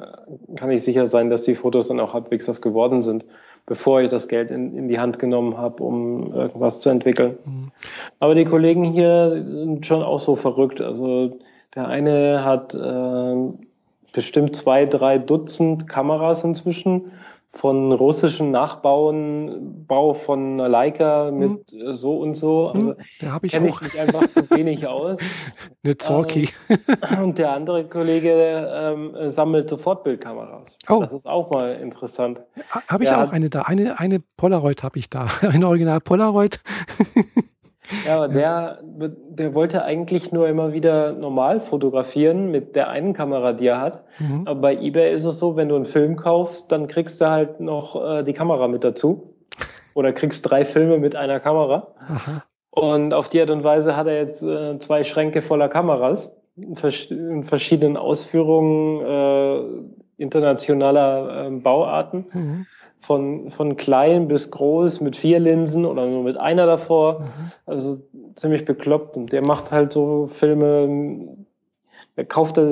kann 0.55 0.71
ich 0.71 0.83
sicher 0.83 1.07
sein, 1.07 1.29
dass 1.29 1.43
die 1.43 1.55
Fotos 1.55 1.87
dann 1.87 1.99
auch 1.99 2.13
halbwegs 2.13 2.47
was 2.47 2.61
geworden 2.61 3.01
sind 3.01 3.25
bevor 3.69 4.01
ich 4.01 4.09
das 4.09 4.27
Geld 4.27 4.49
in, 4.49 4.75
in 4.75 4.87
die 4.89 4.99
Hand 4.99 5.19
genommen 5.19 5.55
habe, 5.55 5.83
um 5.83 6.33
irgendwas 6.33 6.81
zu 6.81 6.89
entwickeln. 6.89 7.37
Mhm. 7.45 7.71
Aber 8.19 8.33
die 8.35 8.43
Kollegen 8.43 8.83
hier 8.83 9.43
sind 9.45 9.85
schon 9.85 10.01
auch 10.01 10.17
so 10.17 10.35
verrückt. 10.35 10.81
Also 10.81 11.37
der 11.75 11.87
eine 11.87 12.43
hat 12.43 12.73
äh, 12.73 13.35
bestimmt 14.11 14.55
zwei, 14.55 14.87
drei 14.87 15.19
Dutzend 15.19 15.87
Kameras 15.87 16.43
inzwischen 16.43 17.11
von 17.51 17.91
russischen 17.91 18.51
Nachbauen, 18.51 19.85
Bau 19.87 20.13
von 20.13 20.59
Leica 20.59 21.31
mit 21.31 21.71
hm. 21.71 21.95
so 21.95 22.19
und 22.19 22.35
so. 22.35 22.67
Also 22.67 22.95
hm, 23.19 23.31
habe 23.31 23.47
ich 23.47 23.51
kenne 23.51 23.69
ich 23.69 23.81
mich 23.81 23.99
einfach 23.99 24.27
zu 24.29 24.47
wenig 24.51 24.85
aus. 24.85 25.17
Eine 25.83 25.97
Zorki. 25.97 26.49
Ähm, 26.69 27.23
und 27.23 27.39
der 27.39 27.53
andere 27.53 27.85
Kollege 27.85 28.69
ähm, 28.71 29.15
sammelt 29.27 29.67
Sofortbildkameras. 29.67 30.77
Oh. 30.89 30.99
Das 31.01 31.11
ist 31.11 31.27
auch 31.27 31.49
mal 31.49 31.73
interessant. 31.75 32.43
Habe 32.87 33.03
ich 33.03 33.09
ja, 33.09 33.23
auch 33.23 33.31
eine 33.31 33.49
da. 33.49 33.63
Eine, 33.63 33.99
eine 33.99 34.19
Polaroid 34.37 34.83
habe 34.83 34.99
ich 34.99 35.09
da. 35.09 35.27
Eine 35.41 35.67
Original 35.67 36.01
Polaroid. 36.01 36.59
Ja, 38.05 38.15
aber 38.15 38.27
der, 38.27 38.79
der 38.83 39.55
wollte 39.55 39.83
eigentlich 39.83 40.31
nur 40.31 40.47
immer 40.47 40.73
wieder 40.73 41.13
normal 41.13 41.59
fotografieren 41.59 42.51
mit 42.51 42.75
der 42.75 42.89
einen 42.89 43.13
Kamera, 43.13 43.53
die 43.53 43.67
er 43.67 43.81
hat. 43.81 44.03
Mhm. 44.19 44.43
Aber 44.45 44.61
bei 44.61 44.75
eBay 44.77 45.13
ist 45.13 45.25
es 45.25 45.39
so, 45.39 45.55
wenn 45.55 45.69
du 45.69 45.75
einen 45.75 45.85
Film 45.85 46.15
kaufst, 46.15 46.71
dann 46.71 46.87
kriegst 46.87 47.19
du 47.21 47.29
halt 47.29 47.59
noch 47.59 47.95
äh, 47.95 48.23
die 48.23 48.33
Kamera 48.33 48.67
mit 48.67 48.83
dazu. 48.83 49.33
Oder 49.95 50.13
kriegst 50.13 50.49
drei 50.49 50.65
Filme 50.65 50.99
mit 50.99 51.15
einer 51.15 51.39
Kamera. 51.39 51.87
Aha. 52.07 52.43
Und 52.69 53.13
auf 53.13 53.29
die 53.29 53.41
Art 53.41 53.49
und 53.49 53.63
Weise 53.63 53.95
hat 53.95 54.07
er 54.07 54.17
jetzt 54.17 54.43
äh, 54.43 54.77
zwei 54.79 55.03
Schränke 55.03 55.41
voller 55.41 55.67
Kameras 55.67 56.37
in, 56.55 56.75
vers 56.75 57.05
in 57.09 57.43
verschiedenen 57.43 57.97
Ausführungen 57.97 59.01
äh, 59.01 60.23
internationaler 60.23 61.47
äh, 61.47 61.51
Bauarten. 61.51 62.25
Mhm 62.31 62.65
von, 62.99 63.49
von 63.49 63.77
klein 63.77 64.27
bis 64.27 64.51
groß 64.51 65.01
mit 65.01 65.15
vier 65.15 65.39
Linsen 65.39 65.85
oder 65.85 66.05
nur 66.05 66.23
mit 66.23 66.37
einer 66.37 66.65
davor. 66.65 67.21
Mhm. 67.21 67.51
Also 67.65 68.01
ziemlich 68.35 68.65
bekloppt. 68.65 69.17
Und 69.17 69.31
der 69.31 69.45
macht 69.45 69.71
halt 69.71 69.93
so 69.93 70.27
Filme, 70.27 71.35
er 72.15 72.25
kauft 72.25 72.57
da 72.57 72.69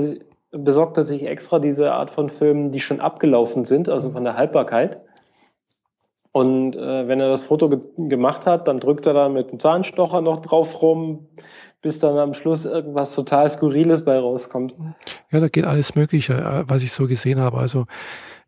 besorgt 0.52 0.98
er 0.98 1.04
sich 1.04 1.26
extra 1.26 1.60
diese 1.60 1.92
Art 1.92 2.10
von 2.10 2.30
Filmen, 2.30 2.72
die 2.72 2.80
schon 2.80 3.02
abgelaufen 3.02 3.66
sind, 3.66 3.90
also 3.90 4.12
von 4.12 4.24
der 4.24 4.36
Haltbarkeit. 4.36 5.02
Und 6.32 6.76
äh, 6.76 7.08
wenn 7.08 7.20
er 7.20 7.30
das 7.30 7.46
Foto 7.46 7.70
ge 7.70 7.80
gemacht 7.98 8.46
hat, 8.46 8.68
dann 8.68 8.80
drückt 8.80 9.08
er 9.08 9.14
da 9.14 9.28
mit 9.28 9.52
dem 9.52 9.60
Zahnstocher 9.60 10.22
noch 10.22 10.38
drauf 10.38 10.82
rum, 10.82 11.28
bis 11.82 12.00
dann 12.00 12.18
am 12.18 12.34
Schluss 12.34 12.66
irgendwas 12.66 13.16
total 13.16 13.50
Skurriles 13.50 14.06
bei 14.06 14.18
rauskommt. 14.20 14.76
Ja, 15.32 15.40
da 15.40 15.48
geht 15.48 15.66
alles 15.66 15.96
Mögliche, 15.96 16.34
äh, 16.34 16.64
was 16.68 16.84
ich 16.84 16.92
so 16.92 17.08
gesehen 17.08 17.40
habe. 17.40 17.58
Also 17.58 17.86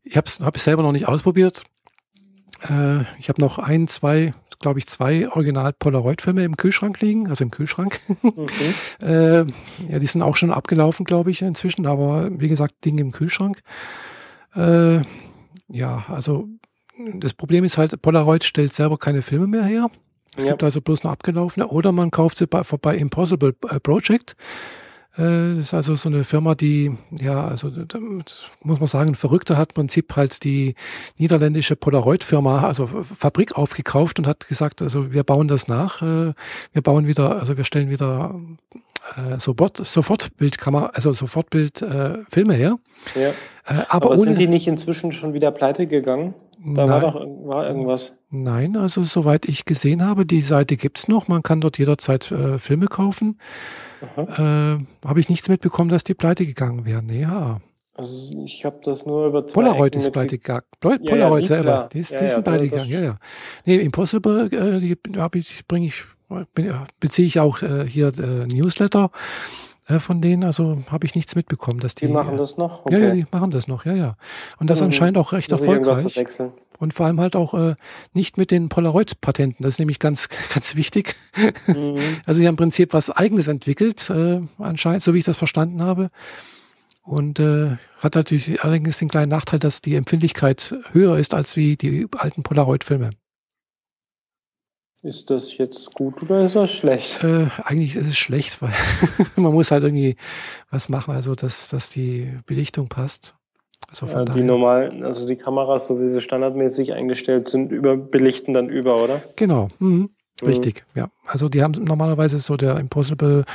ich 0.04 0.18
habe 0.18 0.28
es 0.28 0.40
hab 0.40 0.56
ich 0.56 0.64
selber 0.64 0.84
noch 0.84 0.92
nicht 0.92 1.08
ausprobiert. 1.08 1.64
Äh, 2.70 3.02
ich 3.20 3.30
habe 3.30 3.42
noch 3.42 3.60
ein, 3.60 3.88
zwei, 3.88 4.34
glaube 4.60 4.80
ich, 4.80 4.88
zwei 4.88 5.30
Original 5.30 5.74
Polaroid-Filme 5.74 6.44
im 6.44 6.58
Kühlschrank 6.58 7.00
liegen, 7.02 7.30
also 7.30 7.44
im 7.44 7.52
Kühlschrank. 7.52 8.00
Okay. 8.24 8.74
äh, 9.02 9.46
ja, 9.92 10.00
die 10.00 10.08
sind 10.08 10.22
auch 10.22 10.36
schon 10.36 10.52
abgelaufen, 10.52 11.06
glaube 11.06 11.32
ich, 11.32 11.42
inzwischen, 11.42 11.86
aber 11.86 12.30
wie 12.32 12.50
gesagt, 12.50 12.86
Dinge 12.86 13.02
im 13.02 13.12
Kühlschrank. 13.12 13.62
Äh, 14.56 15.02
ja, 15.68 16.06
also 16.08 16.48
das 17.14 17.34
Problem 17.34 17.64
ist 17.64 17.78
halt, 17.78 18.02
Polaroid 18.02 18.44
stellt 18.44 18.74
selber 18.74 18.98
keine 18.98 19.22
Filme 19.22 19.48
mehr 19.48 19.64
her. 19.64 19.90
Es 20.36 20.44
ja. 20.44 20.52
gibt 20.52 20.64
also 20.64 20.82
bloß 20.82 21.04
noch 21.04 21.12
abgelaufene. 21.12 21.68
Oder 21.68 21.92
man 21.92 22.12
kauft 22.12 22.38
sie 22.38 22.48
bei, 22.48 22.62
bei 22.82 22.96
Impossible 22.96 23.56
äh, 23.70 23.80
Project. 23.80 24.36
Äh, 25.20 25.56
das 25.56 25.66
ist 25.66 25.74
also 25.74 25.96
so 25.96 26.10
eine 26.10 26.24
Firma, 26.24 26.56
die, 26.56 26.92
ja, 27.20 27.46
also 27.46 27.72
muss 28.64 28.80
man 28.80 28.88
sagen, 28.88 29.12
ein 29.12 29.16
Verrückter 29.16 29.58
hat 29.58 29.72
im 29.72 29.76
Prinzip 29.76 30.16
halt 30.16 30.44
die 30.44 30.76
niederländische 31.18 31.76
Polaroid-Firma, 31.76 32.64
also 32.66 32.88
Fabrik 33.18 33.58
aufgekauft 33.58 34.20
und 34.20 34.28
hat 34.28 34.48
gesagt, 34.48 34.82
also 34.82 35.12
wir 35.12 35.24
bauen 35.24 35.48
das 35.48 35.68
nach, 35.68 36.02
äh, 36.02 36.34
wir 36.72 36.82
bauen 36.82 37.06
wieder, 37.06 37.40
also 37.40 37.58
wir 37.58 37.66
stellen 37.66 37.90
wieder 37.90 38.36
äh, 39.18 39.40
sofort, 39.40 39.86
sofort 39.86 40.38
Bildkamera, 40.38 40.92
also 40.94 41.12
Sofortbild 41.12 41.82
äh, 41.82 42.20
her. 42.34 42.78
Ja. 43.16 43.30
Äh, 43.30 43.34
aber, 43.66 44.08
aber 44.08 44.18
sind 44.18 44.40
die 44.40 44.48
nicht 44.48 44.68
inzwischen 44.68 45.12
schon 45.12 45.34
wieder 45.34 45.52
pleite 45.52 45.86
gegangen? 45.88 46.34
Da 46.62 46.86
Nein. 46.86 46.90
war 46.90 47.00
doch 47.02 47.16
war 47.46 47.68
irgendwas. 47.68 48.18
Nein, 48.30 48.76
also 48.76 49.04
soweit 49.04 49.46
ich 49.48 49.64
gesehen 49.64 50.04
habe, 50.06 50.26
die 50.26 50.42
Seite 50.42 50.76
gibt's 50.76 51.08
noch. 51.08 51.28
Man 51.30 51.42
kann 51.42 51.62
dort 51.62 51.78
jederzeit 51.78 52.30
äh, 52.32 52.58
Filme 52.58 52.88
kaufen. 52.88 53.40
Äh, 54.18 54.24
habe 54.38 55.20
ich 55.20 55.30
nichts 55.30 55.48
mitbekommen, 55.48 55.90
dass 55.90 56.04
die 56.04 56.14
pleite 56.14 56.46
gegangen 56.46 56.86
wären. 56.86 57.10
Ja. 57.10 57.62
Also 57.96 58.44
ich 58.46 58.64
habe 58.66 58.80
das 58.84 59.06
nur 59.06 59.28
über 59.28 59.46
zwei 59.46 59.62
Polaroid 59.62 59.96
ist 59.96 60.12
pleite 60.12 60.38
gegangen. 60.38 60.64
Polaroid 60.80 61.10
ja, 61.10 61.18
ja, 61.18 61.44
selber, 61.44 61.90
die, 61.92 62.00
ist, 62.00 62.12
ja, 62.12 62.20
die 62.20 62.28
sind 62.28 62.44
pleite 62.44 62.70
gegangen. 62.70 62.90
Ja, 62.90 63.00
ja. 63.02 63.18
Nee, 63.66 63.76
Impossible, 63.78 64.46
äh, 64.52 64.80
die 64.80 64.98
habe 65.18 65.40
ich, 65.40 65.66
bringe 65.68 65.88
ich, 65.88 66.04
beziehe 67.00 67.28
ich 67.28 67.40
auch 67.40 67.62
äh, 67.62 67.86
hier 67.86 68.08
äh, 68.18 68.48
Newsletter 68.48 69.12
äh, 69.90 70.00
von 70.00 70.22
denen, 70.22 70.44
also 70.44 70.84
habe 70.90 71.06
ich 71.06 71.16
nichts 71.16 71.36
mitbekommen, 71.36 71.80
dass 71.80 71.96
die. 71.96 72.08
Die 72.08 72.14
machen 72.14 72.38
das 72.38 72.58
noch? 72.58 72.86
Okay. 72.86 73.00
Ja, 73.00 73.08
ja, 73.08 73.14
die 73.14 73.26
machen 73.32 73.52
das 73.52 73.68
noch, 73.68 73.86
ja, 73.86 73.94
ja. 73.94 74.16
Und 74.60 74.70
das 74.70 74.80
mhm. 74.80 74.88
anscheinend 74.88 75.18
auch 75.18 75.34
recht 75.34 75.52
erfolgreich. 75.52 76.20
Und 76.78 76.94
vor 76.94 77.08
allem 77.08 77.20
halt 77.20 77.36
auch 77.36 77.54
äh, 77.56 77.76
nicht 78.14 78.38
mit 78.38 78.52
den 78.52 78.70
Polaroid-Patenten. 78.70 79.64
Das 79.64 79.74
ist 79.76 79.80
nämlich 79.80 80.00
ganz, 80.00 80.30
ganz 80.54 80.76
wichtig. 80.76 81.16
Mhm. 81.68 81.98
Also 82.26 82.40
sie 82.40 82.48
haben 82.48 82.54
im 82.54 82.58
Prinzip 82.58 82.94
was 82.94 83.10
Eigenes 83.10 83.48
entwickelt, 83.48 84.10
äh, 84.10 84.42
anscheinend, 84.60 85.02
so 85.02 85.14
wie 85.14 85.20
ich 85.20 85.26
das 85.26 85.38
verstanden 85.38 85.82
habe. 85.82 86.12
Und 87.02 87.40
äh, 87.40 87.78
hat 88.00 88.16
natürlich 88.16 88.64
allerdings 88.64 89.00
den 89.00 89.10
kleinen 89.10 89.30
Nachteil, 89.30 89.58
dass 89.58 89.82
die 89.82 89.96
Empfindlichkeit 89.96 90.76
höher 90.92 91.18
ist 91.18 91.34
als 91.34 91.56
wie 91.56 91.76
die 91.76 92.08
alten 92.16 92.44
Polaroid-Filme. 92.44 93.12
Ist 95.02 95.30
das 95.30 95.58
jetzt 95.58 95.94
gut 95.96 96.22
oder 96.24 96.44
ist 96.44 96.58
das 96.58 96.72
schlecht? 96.72 97.24
Äh, 97.24 97.48
eigentlich 97.64 97.96
ist 97.96 98.08
es 98.08 98.18
schlecht, 98.18 98.62
weil 98.62 98.74
man 99.38 99.54
muss 99.54 99.72
halt 99.72 99.84
irgendwie 99.84 100.18
was 100.72 100.90
machen, 100.90 101.14
also 101.14 101.36
dass, 101.36 101.70
dass 101.70 101.90
die 101.90 102.34
Belichtung 102.46 102.90
passt. 102.90 103.34
Also 103.88 104.08
ja, 104.08 104.26
die 104.26 104.44
normalen, 104.44 105.06
also 105.06 105.26
die 105.26 105.38
Kameras, 105.38 105.88
so 105.88 106.02
wie 106.02 106.10
sie 106.10 106.20
standardmäßig 106.20 106.94
eingestellt 106.94 107.48
sind, 107.48 107.72
über, 107.72 107.96
belichten 107.96 108.54
dann 108.54 108.68
über, 108.68 109.02
oder? 109.02 109.22
Genau, 109.38 109.70
mhm. 109.80 110.10
richtig, 110.46 110.84
mhm. 110.94 111.00
ja. 111.00 111.10
Also 111.26 111.48
die 111.48 111.64
haben 111.64 111.82
normalerweise 111.82 112.40
so 112.40 112.58
der 112.58 112.78
Impossible, 112.78 113.46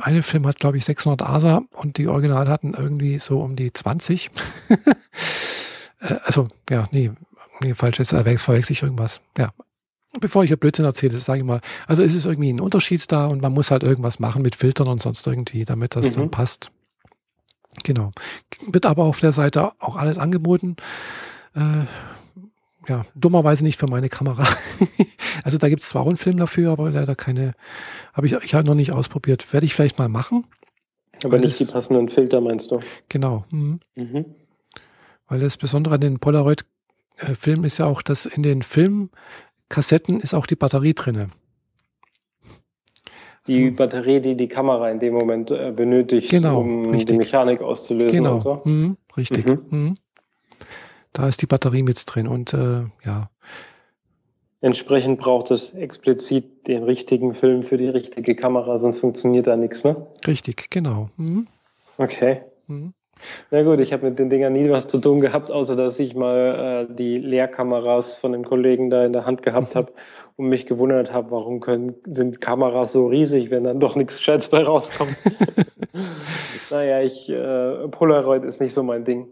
eine 0.00 0.22
Film 0.22 0.46
hat 0.46 0.60
glaube 0.60 0.78
ich 0.78 0.84
600 0.84 1.28
ASA 1.28 1.62
und 1.72 1.98
die 1.98 2.06
Original 2.06 2.48
hatten 2.48 2.72
irgendwie 2.74 3.18
so 3.18 3.40
um 3.40 3.56
die 3.56 3.72
20. 3.72 4.30
Äh, 6.00 6.16
also, 6.24 6.48
ja, 6.68 6.86
nee, 6.90 7.12
nee 7.60 7.72
falsch, 7.72 7.98
jetzt 7.98 8.10
verwechsel 8.10 8.72
ich 8.72 8.82
irgendwas. 8.82 9.22
Ja, 9.38 9.52
bevor 10.20 10.44
ich 10.44 10.48
hier 10.48 10.56
Blödsinn 10.56 10.84
erzähle, 10.84 11.18
sage 11.18 11.40
ich 11.40 11.44
mal, 11.44 11.60
also 11.86 12.02
ist 12.02 12.14
es 12.14 12.26
irgendwie 12.26 12.52
ein 12.52 12.60
Unterschied 12.60 13.10
da 13.10 13.26
und 13.26 13.42
man 13.42 13.52
muss 13.52 13.70
halt 13.70 13.82
irgendwas 13.82 14.18
machen 14.18 14.42
mit 14.42 14.54
Filtern 14.54 14.88
und 14.88 15.02
sonst 15.02 15.26
irgendwie, 15.26 15.64
damit 15.64 15.96
das 15.96 16.10
mhm. 16.12 16.20
dann 16.20 16.30
passt. 16.30 16.70
Genau. 17.82 18.12
Wird 18.68 18.86
aber 18.86 19.04
auf 19.04 19.20
der 19.20 19.32
Seite 19.32 19.72
auch 19.80 19.96
alles 19.96 20.18
angeboten. 20.18 20.76
Äh, 21.54 21.86
ja, 22.88 23.06
dummerweise 23.14 23.64
nicht 23.64 23.80
für 23.80 23.86
meine 23.86 24.08
Kamera. 24.08 24.46
also 25.44 25.58
da 25.58 25.68
gibt 25.68 25.82
es 25.82 25.88
zwar 25.88 26.02
auch 26.02 26.08
einen 26.08 26.16
Film 26.16 26.36
dafür, 26.36 26.70
aber 26.70 26.90
leider 26.90 27.16
keine, 27.16 27.54
habe 28.12 28.26
ich, 28.26 28.34
ich 28.34 28.54
halt 28.54 28.66
noch 28.66 28.74
nicht 28.74 28.92
ausprobiert. 28.92 29.52
Werde 29.52 29.66
ich 29.66 29.74
vielleicht 29.74 29.98
mal 29.98 30.08
machen. 30.08 30.44
Aber 31.22 31.38
nicht 31.38 31.60
das, 31.60 31.66
die 31.66 31.72
passenden 31.72 32.08
Filter, 32.08 32.40
meinst 32.40 32.70
du? 32.70 32.80
Genau. 33.08 33.44
Mhm. 33.50 33.80
Mhm. 33.94 34.26
Weil 35.28 35.40
das 35.40 35.56
Besondere 35.56 35.94
an 35.94 36.00
den 36.00 36.18
Polaroid-Filmen 36.18 37.64
ist 37.64 37.78
ja 37.78 37.86
auch, 37.86 38.02
dass 38.02 38.26
in 38.26 38.42
den 38.42 38.62
Filmen 38.62 39.10
Kassetten 39.68 40.20
ist 40.20 40.34
auch 40.34 40.46
die 40.46 40.56
Batterie 40.56 40.94
drinne. 40.94 41.30
Die 43.46 43.64
also, 43.64 43.76
Batterie, 43.76 44.20
die 44.20 44.36
die 44.36 44.48
Kamera 44.48 44.90
in 44.90 44.98
dem 44.98 45.12
Moment 45.12 45.50
äh, 45.50 45.70
benötigt, 45.74 46.30
genau, 46.30 46.60
um 46.60 46.86
richtig. 46.86 47.06
die 47.06 47.16
Mechanik 47.18 47.60
auszulösen 47.60 48.18
genau. 48.18 48.34
und 48.34 48.40
so. 48.40 48.62
Mhm, 48.64 48.96
richtig. 49.16 49.44
Mhm. 49.44 49.62
Mhm. 49.70 49.94
Da 51.12 51.28
ist 51.28 51.42
die 51.42 51.46
Batterie 51.46 51.82
mit 51.82 52.02
drin 52.06 52.26
und 52.26 52.54
äh, 52.54 52.84
ja. 53.04 53.30
Entsprechend 54.62 55.20
braucht 55.20 55.50
es 55.50 55.74
explizit 55.74 56.66
den 56.66 56.84
richtigen 56.84 57.34
Film 57.34 57.62
für 57.62 57.76
die 57.76 57.88
richtige 57.88 58.34
Kamera, 58.34 58.78
sonst 58.78 59.00
funktioniert 59.00 59.46
da 59.46 59.56
nichts, 59.56 59.84
ne? 59.84 60.06
Richtig, 60.26 60.70
genau. 60.70 61.10
Mhm. 61.18 61.46
Okay. 61.98 62.40
Mhm. 62.66 62.94
Na 63.50 63.62
gut, 63.62 63.80
ich 63.80 63.92
habe 63.92 64.06
mit 64.06 64.18
den 64.18 64.28
Dingern 64.28 64.52
nie 64.52 64.68
was 64.70 64.86
zu 64.86 65.00
tun 65.00 65.18
gehabt, 65.18 65.50
außer 65.50 65.76
dass 65.76 65.98
ich 65.98 66.14
mal 66.14 66.86
äh, 66.90 66.94
die 66.94 67.18
Leerkameras 67.18 68.16
von 68.16 68.32
dem 68.32 68.44
Kollegen 68.44 68.90
da 68.90 69.04
in 69.04 69.12
der 69.12 69.26
Hand 69.26 69.42
gehabt 69.42 69.74
mhm. 69.74 69.78
habe 69.78 69.92
und 70.36 70.48
mich 70.48 70.66
gewundert 70.66 71.12
habe, 71.12 71.30
warum 71.30 71.60
können, 71.60 71.94
sind 72.06 72.40
Kameras 72.40 72.92
so 72.92 73.06
riesig, 73.06 73.50
wenn 73.50 73.64
dann 73.64 73.80
doch 73.80 73.96
nichts 73.96 74.16
Gescheites 74.16 74.48
bei 74.48 74.62
rauskommt. 74.62 75.16
naja, 76.70 77.00
ich, 77.02 77.30
äh, 77.30 77.88
Polaroid 77.88 78.44
ist 78.44 78.60
nicht 78.60 78.74
so 78.74 78.82
mein 78.82 79.04
Ding. 79.04 79.28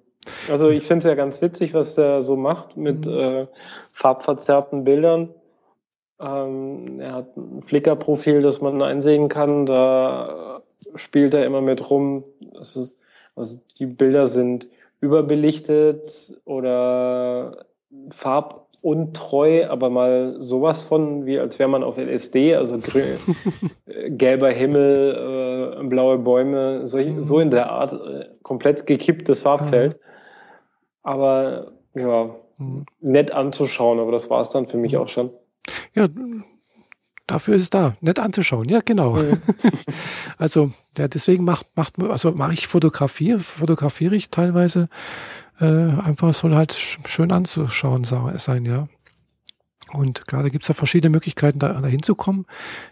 Also 0.49 0.71
ich 0.71 0.85
finde 0.85 0.99
es 0.99 1.05
ja 1.05 1.15
ganz 1.15 1.43
witzig, 1.43 1.75
was 1.75 1.97
der 1.97 2.23
so 2.23 2.37
macht 2.37 2.77
mit 2.77 3.07
mhm. 3.07 3.13
äh, 3.13 3.43
farbverzerrten 3.95 4.85
Bildern. 4.85 5.35
Ähm, 6.21 7.01
er 7.01 7.15
hat 7.15 7.37
ein 7.37 7.63
Flickr-Profil, 7.63 8.43
das 8.43 8.61
man 8.61 8.81
einsehen 8.81 9.29
kann. 9.29 9.65
Da 9.65 10.63
spielt 10.95 11.35
er 11.35 11.45
immer 11.45 11.61
mit 11.61 11.91
rum. 11.91 12.23
Das 12.55 12.77
ist 12.77 12.97
also 13.35 13.61
die 13.79 13.87
Bilder 13.87 14.27
sind 14.27 14.69
überbelichtet 15.01 16.39
oder 16.45 17.67
farbuntreu, 18.11 19.67
aber 19.69 19.91
mal 19.91 20.37
sowas 20.41 20.83
von, 20.83 21.27
wie 21.27 21.39
als 21.39 21.59
wäre 21.59 21.69
man 21.69 21.83
auf 21.83 21.99
LSD, 21.99 22.55
also 22.55 22.79
grün, 22.79 23.19
äh, 23.87 24.11
gelber 24.11 24.51
Himmel, 24.51 25.81
äh, 25.81 25.85
blaue 25.87 26.19
Bäume, 26.19 26.87
so, 26.87 26.99
mhm. 26.99 27.23
so 27.23 27.41
in 27.41 27.51
der 27.51 27.71
Art, 27.71 27.93
äh, 27.93 28.27
komplett 28.43 28.87
gekipptes 28.87 29.41
Farbfeld. 29.41 29.99
Aber 31.03 31.73
ja, 31.95 32.35
mhm. 32.59 32.87
nett 33.01 33.33
anzuschauen, 33.33 33.99
aber 33.99 34.13
das 34.13 34.31
war 34.31 34.41
es 34.41 34.51
dann 34.51 34.69
für 34.69 34.79
mich 34.79 34.97
auch 34.97 35.09
schon. 35.09 35.31
Ja, 35.95 36.09
Dafür 37.27 37.55
ist 37.55 37.63
es 37.63 37.71
da, 37.71 37.97
nett 38.01 38.19
anzuschauen. 38.19 38.69
Ja, 38.69 38.81
genau. 38.85 39.21
Ja. 39.21 39.37
also, 40.39 40.73
ja, 40.99 41.09
deswegen 41.09 41.45
macht, 41.45 41.67
macht, 41.77 41.95
also 42.03 42.33
mache 42.33 42.53
ich 42.53 42.67
Fotografie, 42.67 43.39
fotografiere 43.39 44.17
ich 44.17 44.31
teilweise. 44.31 44.89
Äh, 45.61 45.67
einfach 45.67 46.35
soll 46.35 46.55
halt 46.55 46.75
schön 46.75 47.31
anzuschauen 47.31 48.05
sein, 48.05 48.65
ja. 48.65 48.89
Und 49.93 50.27
klar, 50.27 50.43
da 50.43 50.49
gibt 50.49 50.65
es 50.65 50.69
ja 50.69 50.75
verschiedene 50.75 51.11
Möglichkeiten, 51.11 51.59
da, 51.59 51.75
da 51.75 51.87
hinzukommen. 51.87 52.47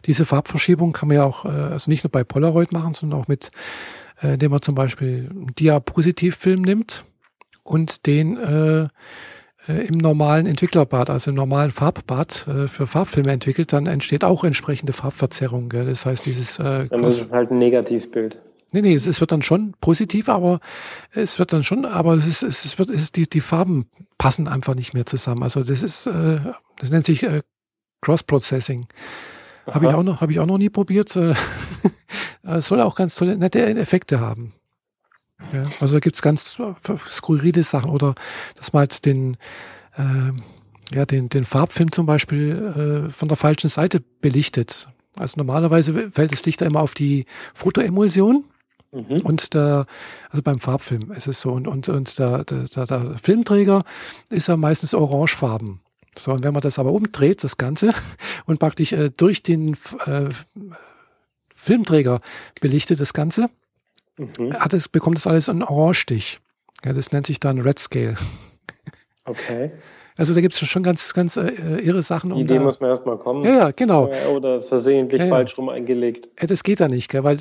Diese 0.04 0.24
Farbverschiebung 0.24 0.92
kann 0.92 1.08
man 1.08 1.16
ja 1.16 1.24
auch, 1.24 1.44
äh, 1.44 1.48
also 1.48 1.90
nicht 1.90 2.04
nur 2.04 2.10
bei 2.10 2.24
Polaroid 2.24 2.72
machen, 2.72 2.94
sondern 2.94 3.20
auch 3.20 3.28
mit, 3.28 3.50
äh, 4.22 4.34
indem 4.34 4.50
man 4.50 4.62
zum 4.62 4.74
Beispiel 4.74 5.28
einen 5.30 5.54
Diapositivfilm 5.58 6.60
nimmt 6.60 7.04
und 7.62 8.06
den 8.06 8.36
äh, 8.36 8.88
im 9.66 9.98
normalen 9.98 10.46
Entwicklerbad, 10.46 11.10
also 11.10 11.30
im 11.30 11.36
normalen 11.36 11.70
Farbbad 11.70 12.46
äh, 12.48 12.68
für 12.68 12.86
Farbfilme 12.86 13.30
entwickelt, 13.30 13.72
dann 13.72 13.86
entsteht 13.86 14.24
auch 14.24 14.44
entsprechende 14.44 14.92
Farbverzerrung. 14.92 15.68
Gell? 15.68 15.86
Das 15.86 16.06
heißt, 16.06 16.24
dieses 16.26 16.58
äh, 16.58 16.88
Dann 16.88 17.04
ist 17.04 17.20
es 17.20 17.32
halt 17.32 17.50
ein 17.50 17.58
Negativbild. 17.58 18.38
Nee, 18.72 18.82
nee, 18.82 18.94
es, 18.94 19.06
es, 19.06 19.20
wird 19.20 19.32
dann 19.32 19.42
schon 19.42 19.74
positiv, 19.80 20.28
aber 20.28 20.60
es 21.12 21.38
wird 21.38 21.52
dann 21.52 21.64
schon, 21.64 21.84
aber 21.84 22.14
es 22.14 22.26
ist, 22.26 22.42
es 22.42 22.78
wird, 22.78 22.90
es 22.90 23.02
ist 23.02 23.16
die, 23.16 23.28
die 23.28 23.40
Farben 23.40 23.86
passen 24.16 24.46
einfach 24.46 24.74
nicht 24.74 24.94
mehr 24.94 25.06
zusammen. 25.06 25.42
Also 25.42 25.62
das 25.64 25.82
ist, 25.82 26.06
äh, 26.06 26.40
das 26.78 26.90
nennt 26.90 27.04
sich 27.04 27.24
äh, 27.24 27.42
Cross-Processing. 28.00 28.86
Habe 29.66 29.86
ich 29.86 29.92
auch 29.92 30.02
noch, 30.02 30.20
habe 30.20 30.32
ich 30.32 30.40
auch 30.40 30.46
noch 30.46 30.58
nie 30.58 30.70
probiert. 30.70 31.14
Äh, 31.16 31.34
es 32.42 32.66
soll 32.68 32.80
auch 32.80 32.94
ganz 32.94 33.16
tolle, 33.16 33.36
nette 33.36 33.64
Effekte 33.76 34.20
haben. 34.20 34.54
Ja, 35.52 35.64
also 35.80 35.96
da 35.96 36.00
gibt 36.00 36.16
es 36.16 36.22
ganz 36.22 36.56
skurrile 37.10 37.62
Sachen 37.62 37.90
oder 37.90 38.14
dass 38.56 38.72
man 38.72 38.80
halt 38.80 39.04
den, 39.04 39.36
äh, 39.96 40.32
ja, 40.94 41.06
den, 41.06 41.28
den 41.28 41.44
Farbfilm 41.44 41.92
zum 41.92 42.06
Beispiel 42.06 43.06
äh, 43.08 43.10
von 43.10 43.28
der 43.28 43.36
falschen 43.36 43.70
Seite 43.70 44.02
belichtet. 44.20 44.88
Also 45.16 45.38
normalerweise 45.38 46.10
fällt 46.10 46.32
das 46.32 46.44
Licht 46.46 46.62
immer 46.62 46.80
auf 46.80 46.94
die 46.94 47.26
Fotoemulsion. 47.54 48.44
Mhm. 48.92 49.20
Und 49.22 49.54
der, 49.54 49.86
also 50.30 50.42
beim 50.42 50.58
Farbfilm 50.58 51.12
ist 51.12 51.28
es 51.28 51.40
so, 51.40 51.52
und, 51.52 51.68
und, 51.68 51.88
und 51.88 52.18
der, 52.18 52.44
der, 52.44 52.64
der 52.66 53.18
Filmträger 53.22 53.84
ist 54.30 54.48
ja 54.48 54.56
meistens 54.56 54.94
orangefarben. 54.94 55.80
So, 56.18 56.32
und 56.32 56.42
wenn 56.42 56.52
man 56.52 56.60
das 56.60 56.78
aber 56.78 56.92
umdreht, 56.92 57.44
das 57.44 57.56
Ganze, 57.56 57.92
und 58.46 58.58
praktisch 58.58 58.92
äh, 58.92 59.10
durch 59.16 59.42
den 59.42 59.76
äh, 60.06 60.30
Filmträger 61.54 62.20
belichtet 62.60 63.00
das 63.00 63.12
Ganze, 63.12 63.48
mhm. 64.38 64.54
hat 64.54 64.72
es, 64.74 64.88
bekommt 64.88 65.16
das 65.16 65.26
alles 65.26 65.48
einen 65.48 65.62
Orange-Stich. 65.62 66.40
Ja, 66.84 66.92
das 66.92 67.12
nennt 67.12 67.26
sich 67.26 67.40
dann 67.40 67.60
Red 67.60 67.78
Scale. 67.78 68.16
Okay. 69.24 69.72
Also 70.18 70.34
da 70.34 70.40
gibt 70.40 70.54
es 70.54 70.60
schon 70.60 70.82
ganz, 70.82 71.14
ganz 71.14 71.36
äh, 71.36 71.48
irre 71.48 72.02
Sachen. 72.02 72.32
Um 72.32 72.38
Die 72.38 72.44
Idee 72.44 72.56
da, 72.56 72.64
muss 72.64 72.80
man 72.80 72.90
erstmal 72.90 73.16
kommen. 73.18 73.44
Ja, 73.44 73.58
ja, 73.58 73.70
genau. 73.70 74.10
Oder 74.34 74.60
versehentlich 74.60 75.20
ja, 75.20 75.26
ja. 75.26 75.34
falsch 75.34 75.56
rum 75.56 75.68
eingelegt. 75.68 76.28
Ja, 76.38 76.46
das 76.46 76.62
geht 76.62 76.80
da 76.80 76.88
nicht, 76.88 77.10
gell, 77.10 77.24
weil 77.24 77.38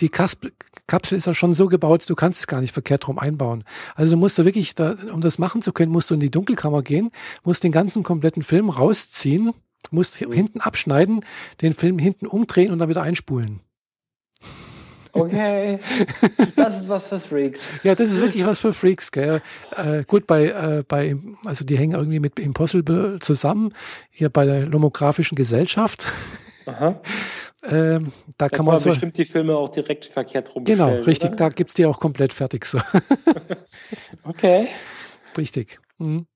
die 0.00 0.08
Kasp 0.08 0.46
Kapsel 0.86 1.18
ist 1.18 1.26
ja 1.26 1.34
schon 1.34 1.52
so 1.52 1.66
gebaut, 1.66 2.08
du 2.08 2.14
kannst 2.14 2.40
es 2.40 2.46
gar 2.46 2.60
nicht 2.60 2.72
verkehrt 2.72 3.08
rum 3.08 3.18
einbauen. 3.18 3.64
Also 3.96 4.14
du 4.14 4.20
musst 4.20 4.38
da 4.38 4.44
wirklich, 4.44 4.74
da, 4.74 4.94
um 5.12 5.20
das 5.20 5.38
machen 5.38 5.60
zu 5.60 5.72
können, 5.72 5.90
musst 5.90 6.10
du 6.10 6.14
in 6.14 6.20
die 6.20 6.30
Dunkelkammer 6.30 6.82
gehen, 6.82 7.10
musst 7.42 7.64
den 7.64 7.72
ganzen 7.72 8.04
kompletten 8.04 8.42
Film 8.42 8.68
rausziehen, 8.68 9.52
musst 9.90 10.20
mhm. 10.20 10.32
hinten 10.32 10.60
abschneiden, 10.60 11.24
den 11.60 11.72
Film 11.72 11.98
hinten 11.98 12.26
umdrehen 12.26 12.70
und 12.70 12.78
dann 12.78 12.88
wieder 12.88 13.02
einspulen. 13.02 13.60
Okay, 15.20 15.78
das 16.56 16.80
ist 16.80 16.88
was 16.88 17.08
für 17.08 17.18
Freaks. 17.18 17.68
Ja, 17.82 17.94
das 17.94 18.10
ist 18.10 18.20
wirklich 18.20 18.46
was 18.46 18.60
für 18.60 18.72
Freaks. 18.72 19.10
Gell? 19.12 19.40
Äh, 19.76 20.04
gut, 20.04 20.26
bei, 20.26 20.46
äh, 20.46 20.84
bei, 20.86 21.16
also 21.44 21.64
die 21.64 21.76
hängen 21.78 21.94
irgendwie 21.94 22.20
mit 22.20 22.38
Impossible 22.38 23.18
zusammen, 23.20 23.72
hier 24.10 24.28
bei 24.28 24.44
der 24.44 24.66
Lomografischen 24.66 25.36
Gesellschaft. 25.36 26.06
Aha. 26.66 27.00
Ähm, 27.68 28.12
da, 28.38 28.46
da 28.46 28.56
kann 28.56 28.64
man 28.66 28.78
so, 28.78 28.90
bestimmt 28.90 29.16
die 29.16 29.24
Filme 29.24 29.56
auch 29.56 29.70
direkt 29.70 30.04
verkehrt 30.04 30.54
rum 30.54 30.64
Genau, 30.64 30.94
richtig. 30.98 31.30
Oder? 31.30 31.36
Da 31.36 31.48
gibt 31.48 31.70
es 31.70 31.74
die 31.74 31.84
auch 31.84 31.98
komplett 31.98 32.32
fertig 32.32 32.64
so. 32.64 32.78
okay. 34.22 34.68
Richtig. 35.36 35.80
Mhm. 35.98 36.26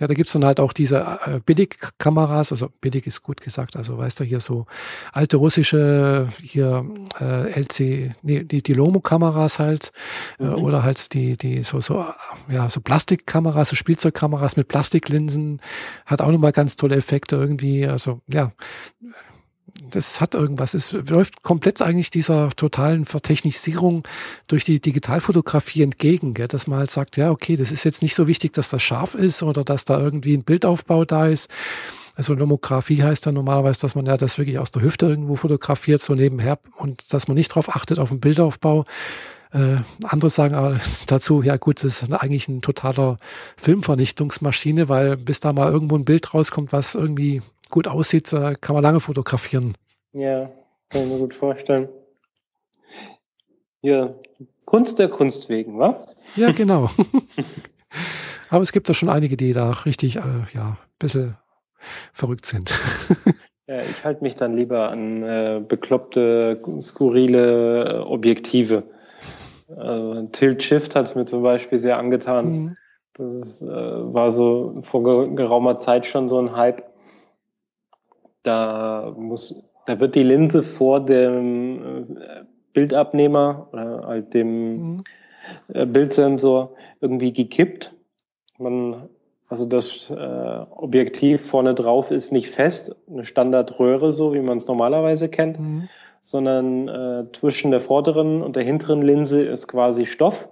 Ja, 0.00 0.06
da 0.06 0.14
gibt's 0.14 0.32
dann 0.32 0.46
halt 0.46 0.60
auch 0.60 0.72
diese 0.72 1.18
äh, 1.26 1.40
Billigkameras, 1.44 2.52
also 2.52 2.70
billig 2.80 3.06
ist 3.06 3.22
gut 3.22 3.42
gesagt, 3.42 3.76
also 3.76 3.98
weißt 3.98 4.20
du, 4.20 4.24
hier 4.24 4.40
so 4.40 4.66
alte 5.12 5.36
russische, 5.36 6.28
hier 6.42 6.86
äh, 7.20 7.50
LC, 7.60 8.14
nee, 8.22 8.42
die, 8.42 8.62
die 8.62 8.74
Lomo-Kameras 8.74 9.58
halt, 9.58 9.92
äh, 10.38 10.44
mhm. 10.44 10.54
oder 10.54 10.82
halt 10.82 11.12
die, 11.12 11.36
die 11.36 11.62
so, 11.62 11.80
so, 11.80 12.06
ja, 12.48 12.70
so 12.70 12.80
Plastikkameras, 12.80 13.68
so 13.68 13.76
Spielzeugkameras 13.76 14.56
mit 14.56 14.68
Plastiklinsen, 14.68 15.60
hat 16.06 16.22
auch 16.22 16.30
nochmal 16.30 16.52
ganz 16.52 16.76
tolle 16.76 16.96
Effekte 16.96 17.36
irgendwie, 17.36 17.86
also 17.86 18.22
ja, 18.26 18.52
das 19.90 20.20
hat 20.20 20.34
irgendwas. 20.34 20.74
Es 20.74 20.92
läuft 20.92 21.42
komplett 21.42 21.82
eigentlich 21.82 22.10
dieser 22.10 22.50
totalen 22.50 23.04
Vertechnisierung 23.04 24.06
durch 24.46 24.64
die 24.64 24.80
Digitalfotografie 24.80 25.82
entgegen, 25.82 26.34
gell? 26.34 26.48
dass 26.48 26.66
man 26.66 26.78
halt 26.80 26.90
sagt, 26.90 27.16
ja, 27.16 27.30
okay, 27.30 27.56
das 27.56 27.70
ist 27.70 27.84
jetzt 27.84 28.02
nicht 28.02 28.14
so 28.14 28.26
wichtig, 28.26 28.52
dass 28.52 28.70
das 28.70 28.82
scharf 28.82 29.14
ist 29.14 29.42
oder 29.42 29.64
dass 29.64 29.84
da 29.84 29.98
irgendwie 29.98 30.36
ein 30.36 30.44
Bildaufbau 30.44 31.04
da 31.04 31.26
ist. 31.26 31.48
Also 32.14 32.34
Nomografie 32.34 33.02
heißt 33.02 33.26
dann 33.26 33.34
normalerweise, 33.34 33.80
dass 33.80 33.94
man 33.94 34.06
ja 34.06 34.16
das 34.16 34.36
wirklich 34.36 34.58
aus 34.58 34.70
der 34.70 34.82
Hüfte 34.82 35.06
irgendwo 35.06 35.36
fotografiert, 35.36 36.02
so 36.02 36.14
nebenher 36.14 36.58
und 36.76 37.12
dass 37.12 37.28
man 37.28 37.34
nicht 37.34 37.50
darauf 37.50 37.74
achtet 37.74 37.98
auf 37.98 38.10
den 38.10 38.20
Bildaufbau. 38.20 38.84
Äh, 39.52 39.78
andere 40.04 40.30
sagen 40.30 40.54
aber 40.54 40.78
dazu, 41.06 41.42
ja 41.42 41.56
gut, 41.56 41.82
das 41.82 42.02
ist 42.02 42.12
eigentlich 42.12 42.48
ein 42.48 42.62
totaler 42.62 43.18
Filmvernichtungsmaschine, 43.56 44.88
weil 44.88 45.16
bis 45.16 45.40
da 45.40 45.52
mal 45.52 45.72
irgendwo 45.72 45.96
ein 45.96 46.04
Bild 46.04 46.34
rauskommt, 46.34 46.72
was 46.72 46.94
irgendwie 46.94 47.42
gut 47.70 47.88
aussieht, 47.88 48.32
äh, 48.32 48.54
kann 48.60 48.74
man 48.74 48.82
lange 48.82 49.00
fotografieren. 49.00 49.76
Ja, 50.12 50.50
kann 50.88 51.02
ich 51.02 51.08
mir 51.08 51.18
gut 51.18 51.34
vorstellen. 51.34 51.88
Ja, 53.82 54.14
Kunst 54.66 54.98
der 54.98 55.08
Kunst 55.08 55.48
wegen, 55.48 55.78
wa? 55.78 56.06
Ja, 56.36 56.52
genau. 56.56 56.90
Aber 58.50 58.62
es 58.62 58.72
gibt 58.72 58.88
da 58.88 58.94
schon 58.94 59.08
einige, 59.08 59.36
die 59.36 59.52
da 59.52 59.70
richtig, 59.70 60.16
äh, 60.16 60.44
ja, 60.52 60.70
ein 60.70 60.78
bisschen 60.98 61.36
verrückt 62.12 62.46
sind. 62.46 62.72
ja, 63.66 63.80
ich 63.80 64.04
halte 64.04 64.22
mich 64.22 64.34
dann 64.34 64.56
lieber 64.56 64.90
an 64.90 65.22
äh, 65.22 65.62
bekloppte, 65.66 66.60
skurrile 66.80 67.84
äh, 67.84 67.98
Objektive. 68.00 68.84
Also 69.76 70.26
Tilt 70.32 70.62
Shift 70.62 70.96
hat 70.96 71.06
es 71.06 71.14
mir 71.14 71.24
zum 71.24 71.42
Beispiel 71.42 71.78
sehr 71.78 71.98
angetan. 71.98 72.52
Mhm. 72.52 72.76
Das 73.14 73.34
ist, 73.34 73.62
äh, 73.62 73.66
war 73.66 74.30
so 74.30 74.80
vor 74.82 75.34
geraumer 75.34 75.78
Zeit 75.78 76.06
schon 76.06 76.28
so 76.28 76.38
ein 76.38 76.56
Hype. 76.56 76.89
Da 78.42 79.14
muss, 79.16 79.62
da 79.86 80.00
wird 80.00 80.14
die 80.14 80.22
Linse 80.22 80.62
vor 80.62 81.04
dem 81.04 82.16
äh, 82.16 82.44
Bildabnehmer 82.72 83.68
oder 83.72 84.06
halt 84.06 84.34
dem 84.34 84.94
mhm. 84.94 85.04
Äh, 85.68 85.86
Bildsensor 85.86 86.74
irgendwie 87.00 87.32
gekippt. 87.32 87.94
Man, 88.58 89.08
also 89.48 89.64
das 89.64 90.10
äh, 90.10 90.14
Objektiv 90.70 91.44
vorne 91.44 91.74
drauf 91.74 92.10
ist 92.10 92.30
nicht 92.30 92.50
fest, 92.50 92.94
eine 93.10 93.24
Standardröhre, 93.24 94.12
so 94.12 94.34
wie 94.34 94.40
man 94.40 94.58
es 94.58 94.68
normalerweise 94.68 95.28
kennt, 95.28 95.58
mhm. 95.58 95.88
sondern 96.22 96.88
äh, 96.88 97.24
zwischen 97.32 97.70
der 97.70 97.80
vorderen 97.80 98.42
und 98.42 98.56
der 98.56 98.62
hinteren 98.62 99.02
Linse 99.02 99.42
ist 99.42 99.66
quasi 99.66 100.06
Stoff 100.06 100.48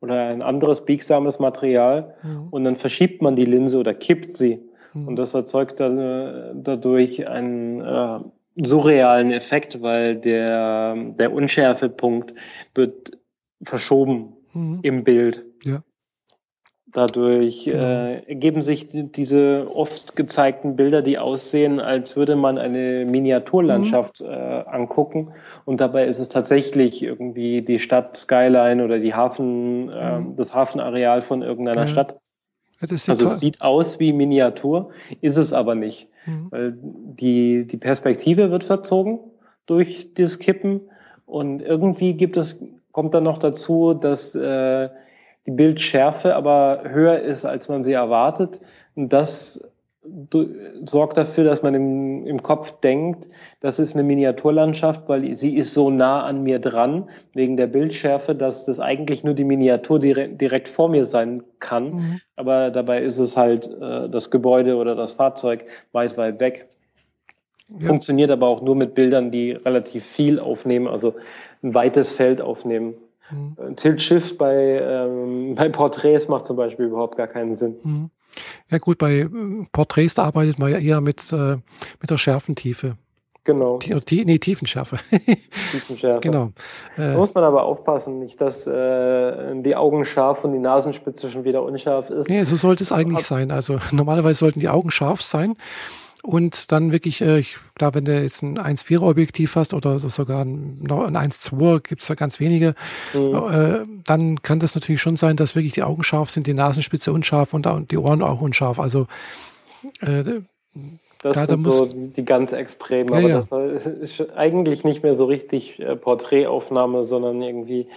oder 0.00 0.28
ein 0.28 0.42
anderes 0.42 0.84
biegsames 0.84 1.38
Material 1.38 2.14
mhm. 2.22 2.48
und 2.50 2.64
dann 2.64 2.76
verschiebt 2.76 3.22
man 3.22 3.36
die 3.36 3.46
Linse 3.46 3.78
oder 3.78 3.94
kippt 3.94 4.32
sie. 4.32 4.67
Und 4.94 5.16
das 5.16 5.34
erzeugt 5.34 5.80
dann, 5.80 6.62
dadurch 6.62 7.26
einen 7.28 7.80
äh, 7.80 8.20
surrealen 8.62 9.32
Effekt, 9.32 9.82
weil 9.82 10.16
der, 10.16 10.94
der 11.18 11.32
Unschärfepunkt 11.32 12.34
wird 12.74 13.18
verschoben 13.62 14.34
mhm. 14.52 14.80
im 14.82 15.04
Bild. 15.04 15.44
Ja. 15.64 15.82
Dadurch 16.90 17.64
genau. 17.66 17.84
äh, 17.84 18.22
ergeben 18.28 18.62
sich 18.62 18.86
diese 18.90 19.70
oft 19.74 20.16
gezeigten 20.16 20.74
Bilder, 20.74 21.02
die 21.02 21.18
aussehen, 21.18 21.80
als 21.80 22.16
würde 22.16 22.34
man 22.34 22.56
eine 22.56 23.04
Miniaturlandschaft 23.04 24.22
mhm. 24.22 24.28
äh, 24.28 24.64
angucken. 24.66 25.32
Und 25.66 25.82
dabei 25.82 26.06
ist 26.06 26.18
es 26.18 26.30
tatsächlich 26.30 27.02
irgendwie 27.02 27.60
die 27.60 27.78
Stadt 27.78 28.16
Skyline 28.16 28.82
oder 28.82 29.00
die 29.00 29.12
Hafen, 29.14 29.86
mhm. 29.86 30.36
das 30.36 30.54
Hafenareal 30.54 31.20
von 31.20 31.42
irgendeiner 31.42 31.82
ja. 31.82 31.88
Stadt 31.88 32.18
also 32.80 33.24
es 33.24 33.40
sieht 33.40 33.60
aus 33.60 33.98
wie 33.98 34.12
Miniatur, 34.12 34.90
ist 35.20 35.36
es 35.36 35.52
aber 35.52 35.74
nicht. 35.74 36.08
Mhm. 36.26 36.46
Weil 36.50 36.78
die, 36.80 37.66
die 37.66 37.76
Perspektive 37.76 38.50
wird 38.50 38.64
verzogen 38.64 39.18
durch 39.66 40.14
dieses 40.14 40.38
Kippen 40.38 40.82
und 41.26 41.60
irgendwie 41.60 42.14
gibt 42.14 42.36
es, 42.36 42.62
kommt 42.92 43.14
dann 43.14 43.24
noch 43.24 43.38
dazu, 43.38 43.94
dass 43.94 44.34
äh, 44.34 44.88
die 45.46 45.50
Bildschärfe 45.50 46.34
aber 46.34 46.82
höher 46.84 47.20
ist, 47.20 47.44
als 47.44 47.68
man 47.68 47.82
sie 47.82 47.92
erwartet. 47.92 48.60
Und 48.94 49.12
das 49.12 49.68
sorgt 50.86 51.16
dafür, 51.16 51.44
dass 51.44 51.62
man 51.62 51.74
im, 51.74 52.26
im 52.26 52.42
Kopf 52.42 52.80
denkt, 52.80 53.28
das 53.60 53.78
ist 53.78 53.94
eine 53.94 54.02
Miniaturlandschaft, 54.02 55.08
weil 55.08 55.36
sie 55.36 55.56
ist 55.56 55.74
so 55.74 55.90
nah 55.90 56.24
an 56.24 56.42
mir 56.42 56.58
dran, 56.58 57.08
wegen 57.34 57.56
der 57.56 57.66
Bildschärfe, 57.66 58.34
dass 58.34 58.66
das 58.66 58.80
eigentlich 58.80 59.24
nur 59.24 59.34
die 59.34 59.44
Miniatur 59.44 59.98
direkt, 59.98 60.40
direkt 60.40 60.68
vor 60.68 60.88
mir 60.88 61.04
sein 61.04 61.42
kann. 61.58 61.94
Mhm. 61.94 62.20
Aber 62.36 62.70
dabei 62.70 63.02
ist 63.02 63.18
es 63.18 63.36
halt 63.36 63.68
äh, 63.80 64.08
das 64.08 64.30
Gebäude 64.30 64.76
oder 64.76 64.94
das 64.94 65.12
Fahrzeug 65.12 65.64
weit, 65.92 66.16
weit 66.16 66.40
weg. 66.40 66.68
Ja. 67.68 67.86
Funktioniert 67.86 68.30
aber 68.30 68.48
auch 68.48 68.62
nur 68.62 68.76
mit 68.76 68.94
Bildern, 68.94 69.30
die 69.30 69.52
relativ 69.52 70.04
viel 70.04 70.38
aufnehmen, 70.38 70.88
also 70.88 71.14
ein 71.62 71.74
weites 71.74 72.10
Feld 72.10 72.40
aufnehmen. 72.40 72.94
Mhm. 73.30 73.76
Tilt 73.76 74.00
Shift 74.00 74.38
bei, 74.38 74.80
ähm, 74.82 75.54
bei 75.54 75.68
Porträts 75.68 76.28
macht 76.28 76.46
zum 76.46 76.56
Beispiel 76.56 76.86
überhaupt 76.86 77.16
gar 77.16 77.26
keinen 77.26 77.54
Sinn. 77.54 77.76
Mhm. 77.82 78.10
Ja 78.68 78.78
gut, 78.78 78.98
bei 78.98 79.20
äh, 79.20 79.28
Porträts 79.72 80.18
arbeitet 80.18 80.58
man 80.58 80.70
ja 80.70 80.78
eher 80.78 81.00
mit, 81.00 81.32
äh, 81.32 81.56
mit 82.00 82.10
der 82.10 82.18
Schärfentiefe. 82.18 82.96
Genau. 83.48 83.78
Die, 83.78 84.26
nee, 84.26 84.38
Tiefenschärfe. 84.38 84.98
Tiefenschärfe. 85.72 86.20
genau. 86.20 86.50
Da 86.98 87.16
muss 87.16 87.32
man 87.32 87.44
aber 87.44 87.62
aufpassen, 87.62 88.18
nicht, 88.18 88.38
dass 88.42 88.66
äh, 88.66 89.62
die 89.62 89.74
Augen 89.74 90.04
scharf 90.04 90.44
und 90.44 90.52
die 90.52 90.58
Nasenspitze 90.58 91.30
schon 91.30 91.44
wieder 91.44 91.62
unscharf 91.62 92.10
ist. 92.10 92.28
Nee, 92.28 92.44
so 92.44 92.56
sollte 92.56 92.84
es 92.84 92.92
eigentlich 92.92 93.24
sein. 93.24 93.50
Also 93.50 93.78
normalerweise 93.90 94.40
sollten 94.40 94.60
die 94.60 94.68
Augen 94.68 94.90
scharf 94.90 95.22
sein 95.22 95.56
und 96.22 96.72
dann 96.72 96.92
wirklich, 96.92 97.20
äh, 97.20 97.42
klar, 97.74 97.94
wenn 97.94 98.04
du 98.04 98.20
jetzt 98.20 98.42
ein 98.42 98.58
1,4er 98.58 99.02
Objektiv 99.02 99.56
hast 99.56 99.74
oder 99.74 99.98
sogar 99.98 100.44
ein, 100.44 100.78
noch 100.82 101.04
ein 101.04 101.16
1,2er, 101.16 101.80
gibt 101.80 102.02
es 102.02 102.08
da 102.08 102.14
ganz 102.14 102.40
wenige, 102.40 102.74
mhm. 103.14 103.34
äh, 103.34 103.86
dann 104.04 104.42
kann 104.42 104.58
das 104.58 104.74
natürlich 104.74 105.00
schon 105.00 105.16
sein, 105.16 105.36
dass 105.36 105.54
wirklich 105.54 105.74
die 105.74 105.82
Augen 105.82 106.02
scharf 106.02 106.30
sind, 106.30 106.46
die 106.46 106.54
Nasenspitze 106.54 107.12
unscharf 107.12 107.54
und, 107.54 107.66
und 107.66 107.90
die 107.90 107.98
Ohren 107.98 108.22
auch 108.22 108.40
unscharf. 108.40 108.78
Also 108.80 109.06
äh, 110.00 110.42
das 111.22 111.36
da, 111.36 111.46
sind 111.46 111.66
da 111.66 111.70
so 111.70 111.86
die 111.86 112.24
ganz 112.24 112.52
extremen, 112.52 113.12
ja, 113.12 113.18
aber 113.18 113.28
ja. 113.28 113.36
das 113.36 113.86
ist 113.86 114.30
eigentlich 114.36 114.84
nicht 114.84 115.02
mehr 115.02 115.14
so 115.14 115.24
richtig 115.24 115.80
äh, 115.80 115.96
Porträtaufnahme, 115.96 117.04
sondern 117.04 117.42
irgendwie 117.42 117.88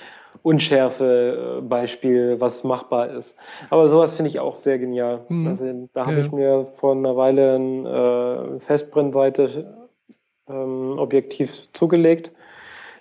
Unschärfe-Beispiel, 0.43 2.39
was 2.39 2.63
machbar 2.63 3.09
ist. 3.09 3.37
Aber 3.69 3.89
sowas 3.89 4.15
finde 4.15 4.29
ich 4.29 4.39
auch 4.39 4.55
sehr 4.55 4.79
genial. 4.79 5.25
Mhm. 5.29 5.47
Also 5.47 5.87
da 5.93 6.07
habe 6.07 6.19
ja. 6.19 6.25
ich 6.25 6.31
mir 6.31 6.65
vor 6.73 6.95
einer 6.95 7.15
Weile 7.15 7.55
ein 7.55 7.85
äh, 7.85 8.59
Festbrennweite-Objektiv 8.59 11.49
ähm, 11.49 11.55
zugelegt. 11.73 12.31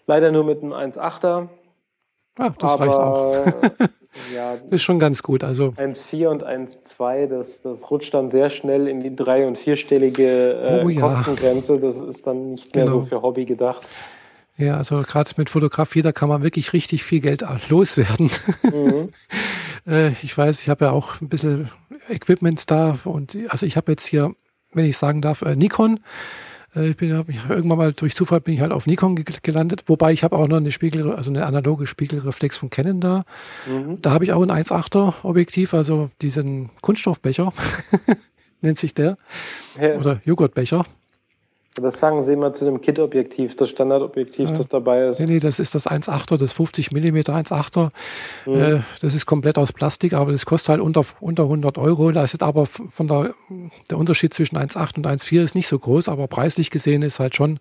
Leider 0.06 0.32
nur 0.32 0.44
mit 0.44 0.62
einem 0.62 0.72
1,8er. 0.72 1.48
Ja, 2.38 2.54
das 2.58 2.72
aber, 2.72 2.84
reicht 2.84 2.98
auch. 2.98 3.44
ja, 4.34 4.54
ist 4.70 4.82
schon 4.82 4.98
ganz 4.98 5.22
gut. 5.22 5.44
Also 5.44 5.74
1,4 5.76 6.28
und 6.28 6.46
1,2, 6.46 7.26
das, 7.26 7.62
das 7.62 7.90
rutscht 7.90 8.12
dann 8.12 8.28
sehr 8.28 8.50
schnell 8.50 8.88
in 8.88 9.00
die 9.00 9.14
drei- 9.14 9.46
und 9.46 9.56
vierstellige 9.56 10.52
äh, 10.52 10.82
oh, 10.84 10.88
ja. 10.88 11.00
Kostengrenze. 11.00 11.78
Das 11.78 12.00
ist 12.00 12.26
dann 12.26 12.50
nicht 12.50 12.74
mehr 12.74 12.84
genau. 12.84 13.00
so 13.00 13.06
für 13.06 13.22
Hobby 13.22 13.44
gedacht. 13.44 13.86
Ja, 14.60 14.76
also 14.76 15.02
gerade 15.02 15.30
mit 15.38 15.48
Fotografie, 15.48 16.02
da 16.02 16.12
kann 16.12 16.28
man 16.28 16.42
wirklich 16.42 16.74
richtig 16.74 17.02
viel 17.02 17.20
Geld 17.20 17.42
loswerden. 17.70 18.30
Mhm. 18.62 19.08
äh, 19.90 20.12
ich 20.22 20.36
weiß, 20.36 20.60
ich 20.60 20.68
habe 20.68 20.84
ja 20.84 20.90
auch 20.90 21.20
ein 21.22 21.28
bisschen 21.28 21.70
Equipment 22.10 22.70
da 22.70 22.98
und 23.04 23.36
also 23.48 23.64
ich 23.64 23.76
habe 23.76 23.92
jetzt 23.92 24.04
hier, 24.04 24.34
wenn 24.74 24.84
ich 24.84 24.98
sagen 24.98 25.22
darf, 25.22 25.42
äh, 25.42 25.56
Nikon. 25.56 26.00
Äh, 26.76 26.90
ich 26.90 26.96
bin 26.98 27.16
hab 27.16 27.28
mich 27.28 27.38
irgendwann 27.48 27.78
mal 27.78 27.92
durch 27.94 28.14
Zufall 28.14 28.42
bin 28.42 28.54
ich 28.54 28.60
halt 28.60 28.72
auf 28.72 28.86
Nikon 28.86 29.24
gelandet, 29.42 29.84
wobei 29.86 30.12
ich 30.12 30.24
habe 30.24 30.36
auch 30.36 30.46
noch 30.46 30.58
eine 30.58 30.72
Spiegel, 30.72 31.10
also 31.10 31.30
eine 31.30 31.46
analoge 31.46 31.86
Spiegelreflex 31.86 32.58
von 32.58 32.68
Canon 32.68 33.00
da. 33.00 33.24
Mhm. 33.66 34.02
Da 34.02 34.10
habe 34.10 34.24
ich 34.24 34.32
auch 34.34 34.42
ein 34.42 34.50
1.8er 34.50 35.14
Objektiv, 35.22 35.72
also 35.72 36.10
diesen 36.20 36.68
Kunststoffbecher 36.82 37.52
nennt 38.60 38.78
sich 38.78 38.92
der 38.92 39.16
ja. 39.82 39.96
oder 39.96 40.20
Joghurtbecher. 40.24 40.84
Das 41.76 41.98
sagen 41.98 42.20
Sie 42.22 42.32
immer 42.32 42.52
zu 42.52 42.64
dem 42.64 42.80
Kit-Objektiv, 42.80 43.54
das 43.54 43.68
Standardobjektiv, 43.68 44.50
ja. 44.50 44.56
das 44.56 44.66
dabei 44.66 45.06
ist. 45.06 45.20
Nee, 45.20 45.26
nee, 45.26 45.38
das 45.38 45.60
ist 45.60 45.76
das 45.76 45.88
1,8er, 45.88 46.36
das 46.36 46.52
50 46.52 46.90
mm 46.90 47.18
1,8er. 47.18 47.90
Mhm. 48.44 48.54
Äh, 48.54 48.80
das 49.00 49.14
ist 49.14 49.24
komplett 49.24 49.56
aus 49.56 49.72
Plastik, 49.72 50.12
aber 50.12 50.32
das 50.32 50.46
kostet 50.46 50.70
halt 50.70 50.80
unter, 50.80 51.04
unter 51.20 51.44
100 51.44 51.78
Euro. 51.78 52.10
Ist 52.10 52.42
aber 52.42 52.66
von 52.66 53.06
der, 53.06 53.34
der 53.88 53.98
Unterschied 53.98 54.34
zwischen 54.34 54.58
1,8 54.58 54.96
und 54.96 55.06
1,4 55.06 55.42
ist 55.42 55.54
nicht 55.54 55.68
so 55.68 55.78
groß, 55.78 56.08
aber 56.08 56.26
preislich 56.26 56.70
gesehen 56.70 57.02
ist 57.02 57.20
halt 57.20 57.36
schon 57.36 57.60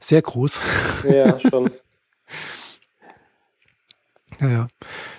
sehr 0.00 0.22
groß. 0.22 0.60
Ja, 1.04 1.38
schon. 1.38 1.70
ja, 4.40 4.48
ja. 4.48 4.68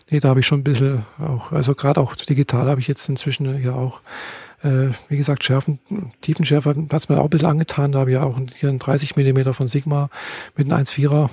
Nee, 0.10 0.20
da 0.20 0.30
habe 0.30 0.40
ich 0.40 0.48
schon 0.48 0.62
ein 0.62 0.64
bisschen 0.64 1.06
auch, 1.20 1.52
also 1.52 1.76
gerade 1.76 2.02
auch 2.02 2.16
digital 2.16 2.68
habe 2.68 2.82
ich 2.82 2.88
jetzt 2.88 3.08
inzwischen 3.08 3.64
ja 3.64 3.74
auch 3.74 4.02
äh, 4.64 4.90
wie 5.08 5.18
gesagt, 5.18 5.44
Schärfen, 5.44 5.80
Tiefenschärfe 6.22 6.76
hat 6.92 7.02
es 7.02 7.10
mir 7.10 7.20
auch 7.20 7.26
ein 7.26 7.30
bisschen 7.30 7.50
angetan. 7.50 7.92
Da 7.92 8.00
habe 8.00 8.12
ich 8.12 8.16
ja 8.16 8.24
auch 8.24 8.38
hier 8.56 8.70
einen 8.70 8.80
30 8.80 9.16
Millimeter 9.16 9.54
von 9.54 9.68
Sigma 9.68 10.10
mit 10.56 10.72
einem 10.72 10.84
1,4er. 10.84 11.30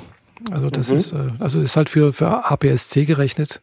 Also 0.50 0.70
das 0.70 0.90
mhm. 0.90 0.96
ist, 0.96 1.12
äh, 1.12 1.30
also 1.38 1.60
ist 1.60 1.76
halt 1.76 1.88
für, 1.88 2.12
für 2.12 2.50
APS-C 2.50 3.04
gerechnet. 3.04 3.62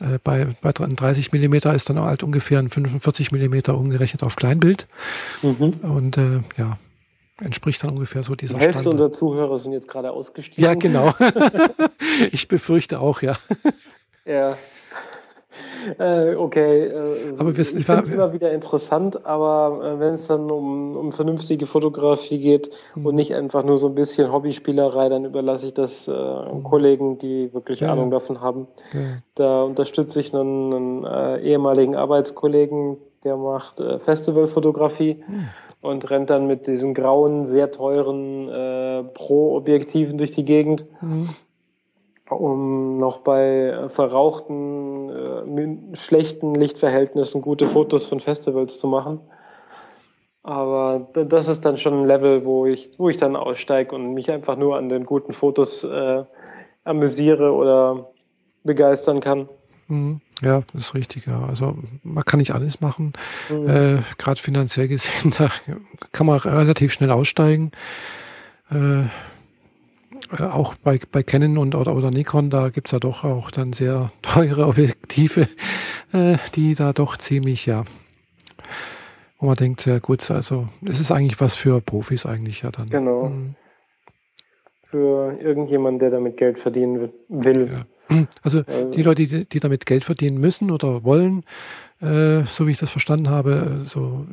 Äh, 0.00 0.18
bei, 0.22 0.56
bei 0.60 0.72
30 0.72 1.32
Millimeter 1.32 1.74
ist 1.74 1.90
dann 1.90 2.00
halt 2.00 2.22
ungefähr 2.22 2.58
ein 2.58 2.70
45 2.70 3.32
Millimeter 3.32 3.76
umgerechnet 3.76 4.22
auf 4.22 4.36
Kleinbild. 4.36 4.86
Mhm. 5.42 5.70
Und 5.82 6.18
äh, 6.18 6.40
ja, 6.56 6.78
entspricht 7.40 7.82
dann 7.82 7.90
ungefähr 7.90 8.22
so 8.22 8.34
dieser 8.34 8.54
Die 8.54 8.60
Hälfte 8.60 8.80
Standard. 8.80 8.92
unserer 8.92 9.12
Zuhörer 9.12 9.58
sind 9.58 9.72
jetzt 9.72 9.88
gerade 9.88 10.10
ausgestiegen. 10.10 10.62
Ja, 10.62 10.74
genau. 10.74 11.14
ich 12.32 12.48
befürchte 12.48 13.00
auch, 13.00 13.22
ja. 13.22 13.36
Ja. 14.24 14.56
Äh, 15.98 16.34
okay, 16.34 16.86
äh, 16.86 17.34
aber 17.38 17.50
ich 17.50 17.66
finde 17.68 18.00
es 18.00 18.10
immer 18.10 18.32
wieder 18.32 18.52
interessant, 18.52 19.24
aber 19.24 19.80
äh, 19.82 20.00
wenn 20.00 20.14
es 20.14 20.26
dann 20.26 20.50
um, 20.50 20.96
um 20.96 21.12
vernünftige 21.12 21.66
Fotografie 21.66 22.38
geht 22.38 22.70
mhm. 22.94 23.06
und 23.06 23.14
nicht 23.14 23.34
einfach 23.34 23.64
nur 23.64 23.78
so 23.78 23.88
ein 23.88 23.94
bisschen 23.94 24.32
Hobbyspielerei, 24.32 25.08
dann 25.08 25.24
überlasse 25.24 25.68
ich 25.68 25.74
das 25.74 26.08
mhm. 26.08 26.62
Kollegen, 26.62 27.18
die 27.18 27.52
wirklich 27.52 27.80
ja, 27.80 27.92
Ahnung 27.92 28.10
davon 28.10 28.40
haben. 28.40 28.68
Ja. 28.92 29.00
Da 29.34 29.62
unterstütze 29.62 30.20
ich 30.20 30.34
einen, 30.34 30.72
einen 30.72 31.04
äh, 31.04 31.40
ehemaligen 31.40 31.94
Arbeitskollegen, 31.94 32.96
der 33.24 33.36
macht 33.36 33.80
äh, 33.80 33.98
Festivalfotografie 33.98 35.22
mhm. 35.26 35.48
und 35.82 36.10
rennt 36.10 36.30
dann 36.30 36.46
mit 36.46 36.66
diesen 36.66 36.94
grauen, 36.94 37.44
sehr 37.44 37.70
teuren 37.70 38.46
Pro-Objektiven 39.14 40.18
durch 40.18 40.30
die 40.32 40.44
Gegend. 40.44 40.86
Mhm 41.00 41.28
um 42.30 42.96
noch 42.96 43.18
bei 43.18 43.88
verrauchten, 43.88 45.10
äh, 45.10 45.96
schlechten 45.96 46.54
Lichtverhältnissen 46.54 47.42
gute 47.42 47.68
Fotos 47.68 48.06
von 48.06 48.20
Festivals 48.20 48.80
zu 48.80 48.88
machen. 48.88 49.20
Aber 50.42 51.08
das 51.12 51.48
ist 51.48 51.64
dann 51.64 51.76
schon 51.76 52.02
ein 52.02 52.06
Level, 52.06 52.44
wo 52.44 52.66
ich, 52.66 52.90
wo 52.98 53.08
ich 53.08 53.16
dann 53.16 53.34
aussteige 53.34 53.94
und 53.94 54.14
mich 54.14 54.30
einfach 54.30 54.56
nur 54.56 54.76
an 54.76 54.88
den 54.88 55.04
guten 55.04 55.32
Fotos 55.32 55.82
äh, 55.82 56.24
amüsiere 56.84 57.52
oder 57.52 58.10
begeistern 58.62 59.20
kann. 59.20 59.48
Mhm. 59.88 60.20
Ja, 60.42 60.62
das 60.72 60.88
ist 60.88 60.94
richtig, 60.94 61.26
ja. 61.26 61.44
Also 61.46 61.76
man 62.02 62.24
kann 62.24 62.38
nicht 62.38 62.52
alles 62.52 62.80
machen. 62.80 63.14
Mhm. 63.50 63.68
Äh, 63.68 64.02
Gerade 64.18 64.40
finanziell 64.40 64.88
gesehen, 64.88 65.32
da 65.38 65.50
kann 66.12 66.26
man 66.26 66.38
relativ 66.38 66.92
schnell 66.92 67.10
aussteigen. 67.10 67.72
Äh, 68.70 69.06
äh, 70.32 70.42
auch 70.42 70.74
bei, 70.74 71.00
bei 71.12 71.22
Canon 71.22 71.58
und 71.58 71.74
oder, 71.74 71.94
oder 71.94 72.10
Nikon, 72.10 72.50
da 72.50 72.68
gibt's 72.68 72.92
ja 72.92 72.98
doch 72.98 73.24
auch 73.24 73.50
dann 73.50 73.72
sehr 73.72 74.10
teure 74.22 74.66
Objektive, 74.66 75.48
äh, 76.12 76.36
die 76.54 76.74
da 76.74 76.92
doch 76.92 77.16
ziemlich, 77.16 77.66
ja, 77.66 77.84
wo 79.38 79.46
man 79.46 79.56
denkt, 79.56 79.80
sehr 79.80 80.00
gut, 80.00 80.30
also 80.30 80.68
es 80.84 81.00
ist 81.00 81.10
eigentlich 81.10 81.40
was 81.40 81.56
für 81.56 81.80
Profis 81.80 82.26
eigentlich 82.26 82.62
ja 82.62 82.70
dann. 82.70 82.88
Genau. 82.88 83.28
Mhm. 83.28 83.54
Für 84.88 85.36
irgendjemand, 85.40 86.00
der 86.00 86.10
damit 86.10 86.36
Geld 86.36 86.58
verdienen 86.58 87.12
will. 87.28 87.68
Ja. 87.68 87.84
Also 88.42 88.62
die 88.62 89.02
Leute, 89.02 89.26
die, 89.26 89.44
die 89.44 89.60
damit 89.60 89.86
Geld 89.86 90.04
verdienen 90.04 90.38
müssen 90.38 90.70
oder 90.70 91.02
wollen, 91.04 91.44
äh, 92.00 92.44
so 92.44 92.66
wie 92.66 92.72
ich 92.72 92.78
das 92.78 92.90
verstanden 92.90 93.30
habe, 93.30 93.82
so 93.86 94.26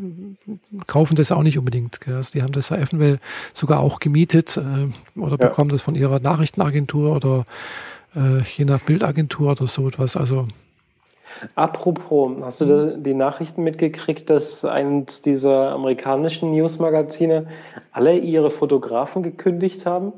kaufen 0.87 1.15
das 1.15 1.31
auch 1.31 1.43
nicht 1.43 1.57
unbedingt. 1.57 2.01
Gell? 2.01 2.15
Also 2.15 2.31
die 2.33 2.43
haben 2.43 2.51
das 2.51 2.69
ja 2.69 2.77
eventuell 2.77 3.19
sogar 3.53 3.79
auch 3.79 3.99
gemietet 3.99 4.57
äh, 4.57 5.19
oder 5.19 5.37
ja. 5.39 5.49
bekommen 5.49 5.69
das 5.69 5.81
von 5.81 5.95
ihrer 5.95 6.19
Nachrichtenagentur 6.19 7.15
oder 7.15 7.45
äh, 8.15 8.41
je 8.57 8.65
nach 8.65 8.81
Bildagentur 8.81 9.51
oder 9.51 9.67
so 9.67 9.87
etwas. 9.87 10.17
Also 10.17 10.47
Apropos, 11.55 12.41
hast 12.43 12.61
du 12.61 12.97
die 12.97 13.13
Nachrichten 13.13 13.63
mitgekriegt, 13.63 14.29
dass 14.29 14.63
eines 14.65 15.21
dieser 15.21 15.71
amerikanischen 15.71 16.51
Newsmagazine 16.51 17.47
alle 17.91 18.17
ihre 18.17 18.51
Fotografen 18.51 19.23
gekündigt 19.23 19.85
haben? 19.85 20.13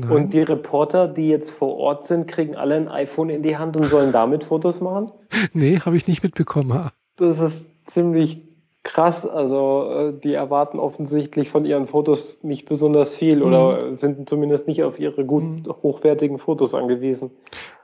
Nein. 0.00 0.10
Und 0.10 0.32
die 0.32 0.42
Reporter, 0.42 1.08
die 1.08 1.28
jetzt 1.28 1.50
vor 1.50 1.76
Ort 1.76 2.04
sind, 2.04 2.28
kriegen 2.28 2.56
alle 2.56 2.76
ein 2.76 2.88
iPhone 2.88 3.30
in 3.30 3.42
die 3.42 3.56
Hand 3.56 3.76
und 3.76 3.84
sollen 3.84 4.12
damit 4.12 4.44
Fotos 4.44 4.80
machen? 4.80 5.12
Nee, 5.52 5.78
habe 5.80 5.96
ich 5.96 6.06
nicht 6.06 6.22
mitbekommen. 6.22 6.90
Das 7.16 7.38
ist 7.38 7.68
ziemlich 7.84 8.48
krass. 8.82 9.26
Also 9.26 9.90
äh, 9.90 10.12
die 10.12 10.32
erwarten 10.32 10.78
offensichtlich 10.78 11.50
von 11.50 11.64
ihren 11.64 11.86
Fotos 11.86 12.42
nicht 12.42 12.66
besonders 12.66 13.14
viel 13.14 13.36
mhm. 13.36 13.42
oder 13.42 13.94
sind 13.94 14.28
zumindest 14.28 14.66
nicht 14.66 14.82
auf 14.82 14.98
ihre 14.98 15.24
gut 15.24 15.44
mhm. 15.44 15.64
hochwertigen 15.82 16.38
Fotos 16.38 16.74
angewiesen. 16.74 17.30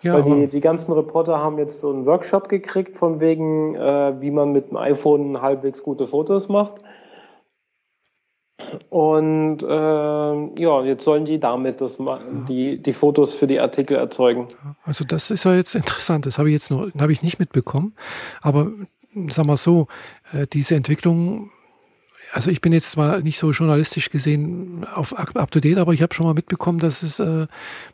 Ja, 0.00 0.14
Weil 0.14 0.22
die, 0.22 0.46
die 0.48 0.60
ganzen 0.60 0.92
Reporter 0.92 1.38
haben 1.38 1.58
jetzt 1.58 1.80
so 1.80 1.92
einen 1.92 2.06
Workshop 2.06 2.48
gekriegt 2.48 2.96
von 2.96 3.20
wegen, 3.20 3.74
äh, 3.74 4.20
wie 4.20 4.30
man 4.30 4.52
mit 4.52 4.70
dem 4.70 4.78
iPhone 4.78 5.42
halbwegs 5.42 5.82
gute 5.82 6.06
Fotos 6.06 6.48
macht. 6.48 6.76
Und 8.90 9.62
äh, 9.62 9.66
ja, 9.66 10.84
jetzt 10.84 11.04
sollen 11.04 11.24
die 11.24 11.38
damit 11.38 11.80
das 11.80 11.98
die, 12.48 12.78
die 12.78 12.92
Fotos 12.92 13.34
für 13.34 13.46
die 13.46 13.60
Artikel 13.60 13.96
erzeugen. 13.96 14.48
Also 14.84 15.04
das 15.04 15.30
ist 15.30 15.44
ja 15.44 15.54
jetzt 15.54 15.74
interessant, 15.74 16.26
das 16.26 16.38
habe 16.38 16.48
ich 16.48 16.54
jetzt 16.54 16.70
noch, 16.70 16.88
habe 16.98 17.12
ich 17.12 17.22
nicht 17.22 17.38
mitbekommen. 17.38 17.94
Aber 18.40 18.70
sag 19.28 19.46
mal 19.46 19.56
so, 19.56 19.86
äh, 20.32 20.46
diese 20.46 20.74
Entwicklung 20.74 21.50
also 22.34 22.50
ich 22.50 22.60
bin 22.60 22.72
jetzt 22.72 22.90
zwar 22.90 23.20
nicht 23.20 23.38
so 23.38 23.52
journalistisch 23.52 24.10
gesehen 24.10 24.84
auf 24.92 25.16
up 25.16 25.52
to 25.52 25.60
date, 25.60 25.78
aber 25.78 25.92
ich 25.92 26.02
habe 26.02 26.12
schon 26.12 26.26
mal 26.26 26.34
mitbekommen, 26.34 26.80
dass 26.80 27.04
es 27.04 27.20
äh, 27.20 27.46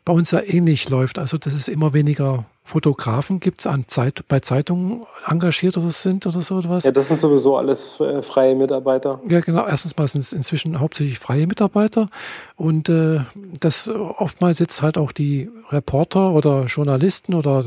bei 0.03 0.13
uns 0.13 0.31
ja 0.31 0.41
ähnlich 0.41 0.89
läuft. 0.89 1.19
Also 1.19 1.37
dass 1.37 1.53
es 1.53 1.67
immer 1.67 1.93
weniger 1.93 2.45
Fotografen 2.63 3.39
gibt 3.39 3.65
an 3.65 3.85
Zeit, 3.87 4.23
bei 4.27 4.39
Zeitungen 4.39 5.01
engagiert 5.27 5.77
oder 5.77 5.89
sind 5.89 6.27
oder 6.27 6.41
so 6.41 6.59
etwas. 6.59 6.83
Ja, 6.83 6.91
das 6.91 7.07
sind 7.07 7.19
sowieso 7.19 7.57
alles 7.57 7.99
äh, 7.99 8.21
freie 8.21 8.55
Mitarbeiter. 8.55 9.19
Ja, 9.27 9.39
genau. 9.39 9.65
Erstens 9.65 9.97
mal 9.97 10.07
sind 10.07 10.21
es 10.21 10.31
inzwischen 10.31 10.79
hauptsächlich 10.79 11.17
freie 11.17 11.47
Mitarbeiter 11.47 12.09
und 12.55 12.87
äh, 12.87 13.21
das 13.59 13.89
oftmals 13.89 14.59
jetzt 14.59 14.81
halt 14.83 14.97
auch 14.97 15.11
die 15.11 15.49
Reporter 15.69 16.31
oder 16.31 16.65
Journalisten 16.65 17.33
oder 17.33 17.63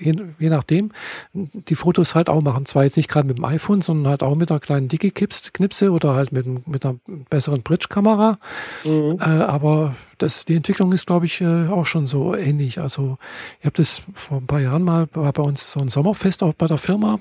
je, 0.00 0.14
je 0.38 0.48
nachdem 0.48 0.92
die 1.32 1.74
Fotos 1.74 2.14
halt 2.14 2.28
auch 2.28 2.42
machen. 2.42 2.66
Zwar 2.66 2.84
jetzt 2.84 2.96
nicht 2.96 3.08
gerade 3.08 3.26
mit 3.26 3.38
dem 3.38 3.44
iPhone, 3.44 3.80
sondern 3.80 4.10
halt 4.10 4.22
auch 4.22 4.34
mit 4.34 4.50
einer 4.50 4.60
kleinen 4.60 4.88
Digi-Knipse 4.88 5.90
oder 5.90 6.14
halt 6.14 6.32
mit, 6.32 6.68
mit 6.68 6.84
einer 6.84 6.96
besseren 7.30 7.62
Bridge-Kamera. 7.62 8.38
Mhm. 8.84 9.18
Äh, 9.18 9.24
aber 9.24 9.94
das, 10.18 10.44
die 10.44 10.56
Entwicklung 10.56 10.92
ist, 10.92 11.06
glaube 11.06 11.26
ich, 11.26 11.40
äh, 11.40 11.68
auch 11.68 11.86
schon 11.86 12.06
so 12.06 12.34
ähnlich. 12.34 12.78
Also 12.78 13.18
ich 13.60 13.66
habe 13.66 13.76
das 13.76 14.02
vor 14.14 14.38
ein 14.38 14.46
paar 14.46 14.60
Jahren 14.60 14.82
mal, 14.82 15.08
war 15.12 15.32
bei 15.32 15.42
uns 15.42 15.72
so 15.72 15.80
ein 15.80 15.88
Sommerfest 15.88 16.42
auch 16.42 16.54
bei 16.54 16.66
der 16.66 16.78
Firma. 16.78 17.20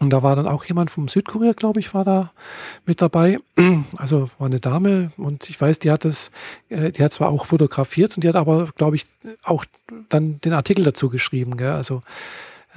Und 0.00 0.10
da 0.10 0.22
war 0.22 0.36
dann 0.36 0.46
auch 0.46 0.64
jemand 0.64 0.90
vom 0.90 1.08
Südkurier, 1.08 1.54
glaube 1.54 1.80
ich, 1.80 1.92
war 1.92 2.04
da 2.04 2.30
mit 2.86 3.02
dabei. 3.02 3.38
Also 3.96 4.28
war 4.38 4.46
eine 4.46 4.60
Dame 4.60 5.10
und 5.16 5.50
ich 5.50 5.60
weiß, 5.60 5.80
die 5.80 5.90
hat 5.90 6.04
es, 6.04 6.30
äh, 6.68 6.92
die 6.92 7.02
hat 7.02 7.12
zwar 7.12 7.30
auch 7.30 7.46
fotografiert 7.46 8.16
und 8.16 8.22
die 8.22 8.28
hat 8.28 8.36
aber, 8.36 8.68
glaube 8.76 8.96
ich, 8.96 9.06
auch 9.44 9.64
dann 10.08 10.40
den 10.40 10.52
Artikel 10.52 10.84
dazu 10.84 11.08
geschrieben. 11.08 11.56
Gell? 11.56 11.72
Also 11.72 12.02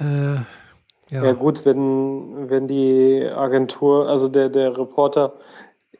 äh, 0.00 0.34
ja. 1.10 1.24
ja 1.24 1.32
gut, 1.32 1.64
wenn 1.64 2.50
wenn 2.50 2.66
die 2.66 3.24
Agentur, 3.24 4.08
also 4.08 4.28
der 4.28 4.48
der 4.48 4.76
Reporter 4.76 5.34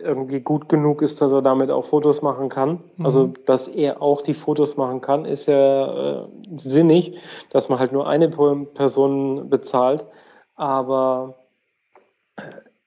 irgendwie 0.03 0.40
gut 0.40 0.68
genug 0.68 1.03
ist, 1.03 1.20
dass 1.20 1.32
er 1.32 1.42
damit 1.42 1.70
auch 1.70 1.84
Fotos 1.84 2.22
machen 2.22 2.48
kann. 2.48 2.80
Mhm. 2.96 3.05
Also, 3.05 3.32
dass 3.46 3.68
er 3.68 4.03
auch 4.03 4.22
die 4.22 4.34
Fotos 4.34 4.76
machen 4.76 5.00
kann, 5.00 5.24
ist 5.24 5.46
ja 5.46 6.22
äh, 6.22 6.28
sinnig, 6.57 7.18
dass 7.50 7.68
man 7.68 7.78
halt 7.78 7.92
nur 7.92 8.09
eine 8.09 8.28
Person 8.28 9.48
bezahlt 9.48 10.05
aber 10.62 11.34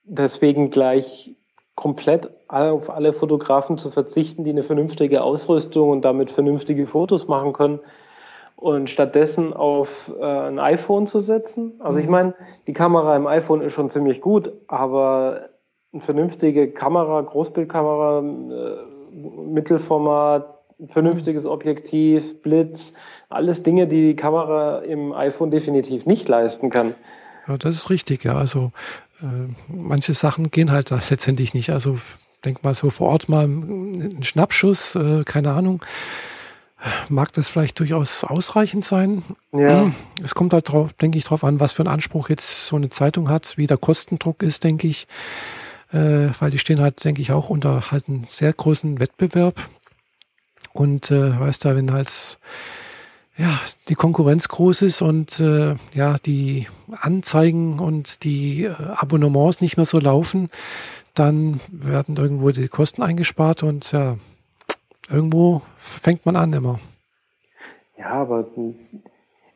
deswegen 0.04 0.70
gleich 0.70 1.36
komplett 1.76 2.30
auf 2.48 2.90
alle 2.90 3.12
Fotografen 3.12 3.78
zu 3.78 3.92
verzichten, 3.92 4.44
die 4.44 4.52
eine 4.52 4.64
vernünftige 4.64 5.22
Ausrüstung 5.24 5.90
und 5.90 6.06
damit 6.06 6.32
vernünftige 6.32 6.88
Fotos 6.88 7.28
machen 7.28 7.52
können 7.52 7.80
und 8.56 8.90
stattdessen 8.90 9.54
auf 9.54 10.14
äh, 10.18 10.24
ein 10.24 10.60
iPhone 10.60 11.06
zu 11.08 11.20
setzen. 11.20 11.74
Also 11.80 12.00
ich 12.00 12.06
mhm. 12.06 12.12
meine, 12.12 12.36
die 12.68 12.74
Kamera 12.74 13.18
im 13.18 13.28
iPhone 13.28 13.62
ist 13.62 13.74
schon 13.74 13.90
ziemlich 13.90 14.22
gut, 14.22 14.54
aber 14.68 15.50
eine 15.96 16.02
vernünftige 16.02 16.72
Kamera, 16.72 17.22
Großbildkamera, 17.22 18.20
äh, 18.20 19.18
Mittelformat, 19.50 20.60
vernünftiges 20.88 21.46
Objektiv, 21.46 22.42
Blitz, 22.42 22.94
alles 23.30 23.64
Dinge, 23.64 23.88
die 23.88 24.08
die 24.08 24.16
Kamera 24.16 24.80
im 24.80 25.14
iPhone 25.14 25.52
definitiv 25.52 26.06
nicht 26.06 26.28
leisten 26.28 26.70
kann. 26.70 26.96
Ja, 27.48 27.58
das 27.58 27.76
ist 27.76 27.90
richtig, 27.90 28.26
ja. 28.26 28.36
Also 28.36 28.72
äh, 29.22 29.54
manche 29.68 30.14
Sachen 30.14 30.52
gehen 30.52 30.72
halt 30.72 30.92
da 30.92 31.00
letztendlich 31.10 31.54
nicht. 31.54 31.70
Also 31.70 31.98
denk 32.44 32.64
mal 32.64 32.74
so 32.74 32.90
vor 32.90 33.10
Ort 33.10 33.30
mal 33.30 33.46
ein 33.48 34.22
Schnappschuss, 34.22 34.96
äh, 34.96 35.24
keine 35.24 35.54
Ahnung. 35.54 35.82
Mag 37.08 37.32
das 37.34 37.48
vielleicht 37.48 37.80
durchaus 37.80 38.26
ausreichend 38.26 38.84
sein? 38.84 39.24
Ja. 39.54 39.92
Es 40.22 40.36
kommt 40.36 40.54
halt 40.54 40.70
drauf, 40.70 40.92
denke 40.94 41.18
ich, 41.18 41.24
drauf 41.24 41.46
an, 41.46 41.62
was 41.62 41.72
für 41.72 41.84
einen 41.84 41.90
Anspruch 41.90 42.30
jetzt 42.30 42.68
so 42.68 42.76
eine 42.76 42.90
Zeitung 42.90 43.30
hat, 43.30 43.58
wie 43.58 43.66
der 43.66 43.78
Kostendruck 43.78 44.44
ist, 44.44 44.66
denke 44.66 44.88
ich. 44.88 45.08
Äh, 45.92 46.30
weil 46.40 46.52
die 46.52 46.60
stehen 46.60 46.82
halt, 46.82 47.04
denke 47.04 47.22
ich, 47.22 47.32
auch 47.32 47.50
unter 47.50 47.92
halt 47.92 48.08
einem 48.08 48.26
sehr 48.28 48.54
großen 48.54 49.00
Wettbewerb. 49.00 49.70
Und 50.74 51.12
äh, 51.12 51.40
weißt 51.40 51.66
du, 51.66 51.76
wenn 51.76 51.92
halt 51.92 52.38
ja, 53.38 53.60
die 53.90 53.96
Konkurrenz 53.96 54.48
groß 54.48 54.82
ist 54.84 55.02
und 55.02 55.40
äh, 55.40 55.76
ja, 55.94 56.16
die 56.26 56.68
Anzeigen 56.92 57.80
und 57.80 58.24
die 58.24 58.64
äh, 58.64 58.74
Abonnements 58.96 59.62
nicht 59.62 59.78
mehr 59.78 59.86
so 59.86 60.00
laufen, 60.00 60.50
dann 61.14 61.60
werden 61.68 62.16
irgendwo 62.16 62.52
die 62.52 62.68
Kosten 62.68 63.02
eingespart 63.02 63.64
und 63.64 63.92
ja, 63.92 64.18
irgendwo 65.10 65.62
fängt 65.78 66.26
man 66.26 66.36
an 66.36 66.54
immer. 66.54 66.80
Ja, 67.98 68.12
aber 68.12 68.46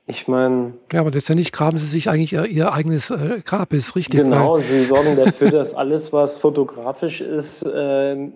ich 0.10 0.28
meine. 0.28 0.74
Ja, 0.92 1.02
aber 1.02 1.12
letztendlich 1.12 1.52
graben 1.52 1.78
sie 1.78 1.86
sich 1.86 2.10
eigentlich 2.10 2.34
ihr, 2.34 2.46
ihr 2.46 2.74
eigenes 2.74 3.12
äh, 3.12 3.42
Grab, 3.46 3.74
ist 3.74 3.96
richtig. 3.96 4.22
Genau, 4.22 4.58
sie 4.58 4.84
sorgen 4.86 5.16
dafür, 5.24 5.52
dass 5.52 5.76
alles, 5.76 6.12
was 6.12 6.40
fotografisch 6.40 7.22
ist, 7.22 7.62
äh, 7.64 8.14
in 8.14 8.34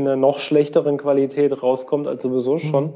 einer 0.00 0.16
noch 0.16 0.38
schlechteren 0.38 0.96
Qualität 0.96 1.62
rauskommt 1.62 2.06
als 2.06 2.22
sowieso 2.22 2.56
schon. 2.56 2.92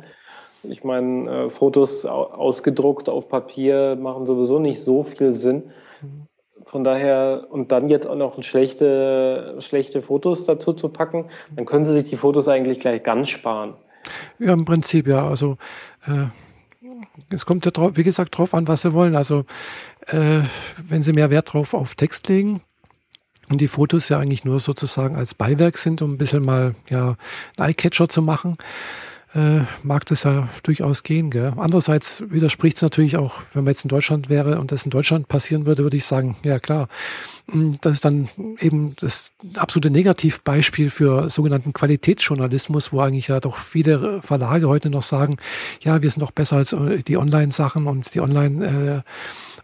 Mhm. 0.63 0.71
Ich 0.71 0.85
meine, 0.85 1.31
äh, 1.31 1.51
Fotos 1.51 2.07
ausgedruckt 2.07 3.11
auf 3.11 3.29
Papier 3.29 3.97
machen 3.97 4.25
sowieso 4.25 4.59
nicht 4.59 4.81
so 4.81 5.05
viel 5.05 5.35
Sinn. 5.35 5.65
Von 6.65 6.83
daher, 6.83 7.49
und 7.51 7.73
dann 7.73 7.91
jetzt 7.91 8.07
auch 8.07 8.17
noch 8.17 8.43
schlechte, 8.43 9.57
schlechte 9.59 10.01
Fotos 10.01 10.45
dazu 10.45 10.73
zu 10.73 10.89
packen, 10.89 11.27
dann 11.55 11.67
können 11.67 11.85
Sie 11.85 11.93
sich 11.93 12.09
die 12.09 12.17
Fotos 12.17 12.49
eigentlich 12.49 12.81
gleich 12.81 13.03
ganz 13.03 13.29
sparen. 13.29 13.75
Ja, 14.39 14.55
im 14.55 14.65
Prinzip, 14.65 15.07
ja. 15.07 15.29
Also 15.29 15.59
äh, 16.07 16.29
es 17.31 17.47
kommt 17.47 17.65
ja 17.65 17.71
drauf, 17.71 17.93
wie 17.97 18.05
gesagt, 18.05 18.37
drauf 18.37 18.55
an, 18.55 18.69
was 18.69 18.83
Sie 18.83 18.93
wollen. 18.93 19.17
Also 19.17 19.45
äh, 20.07 20.43
wenn 20.89 21.03
Sie 21.03 21.13
mehr 21.13 21.31
Wert 21.31 21.53
drauf 21.53 21.75
auf 21.75 21.95
Text 21.95 22.29
legen, 22.29 22.61
und 23.51 23.61
die 23.61 23.69
Fotos 23.69 24.09
ja 24.09 24.19
eigentlich 24.19 24.45
nur 24.45 24.61
sozusagen 24.61 25.17
als 25.17 25.35
Beiwerk 25.35 25.79
sind, 25.79 26.03
um 26.03 26.15
ein 26.15 26.19
bisschen 26.19 26.45
mal 26.45 26.75
ja, 26.89 27.17
ein 27.59 27.69
Eyecatcher 27.69 28.09
zu 28.09 28.23
machen, 28.23 28.57
äh, 29.35 29.61
mag 29.83 30.07
das 30.07 30.23
ja 30.23 30.49
durchaus 30.63 31.03
gehen. 31.03 31.31
Gell? 31.31 31.53
Andererseits 31.57 32.23
widerspricht 32.29 32.77
es 32.77 32.83
natürlich 32.83 33.17
auch, 33.17 33.41
wenn 33.53 33.65
man 33.65 33.73
jetzt 33.73 33.85
in 33.85 33.89
Deutschland 33.89 34.29
wäre 34.29 34.59
und 34.59 34.73
das 34.73 34.85
in 34.85 34.91
Deutschland 34.91 35.29
passieren 35.29 35.67
würde, 35.67 35.83
würde 35.83 35.97
ich 35.97 36.05
sagen, 36.05 36.37
ja 36.43 36.59
klar, 36.59 36.89
das 37.81 37.93
ist 37.95 38.05
dann 38.05 38.29
eben 38.59 38.95
das 39.01 39.33
absolute 39.57 39.91
Negativbeispiel 39.91 40.91
für 40.91 41.29
sogenannten 41.29 41.73
Qualitätsjournalismus, 41.73 42.93
wo 42.93 43.01
eigentlich 43.01 43.29
ja 43.29 43.41
doch 43.41 43.59
viele 43.59 44.23
Verlage 44.23 44.69
heute 44.69 44.89
noch 44.89 45.03
sagen, 45.03 45.37
ja, 45.81 46.03
wir 46.03 46.11
sind 46.11 46.23
doch 46.23 46.31
besser 46.31 46.57
als 46.57 46.73
äh, 46.73 47.03
die 47.03 47.17
Online-Sachen 47.17 47.87
und 47.87 48.15
die 48.15 48.21
Online- 48.21 49.05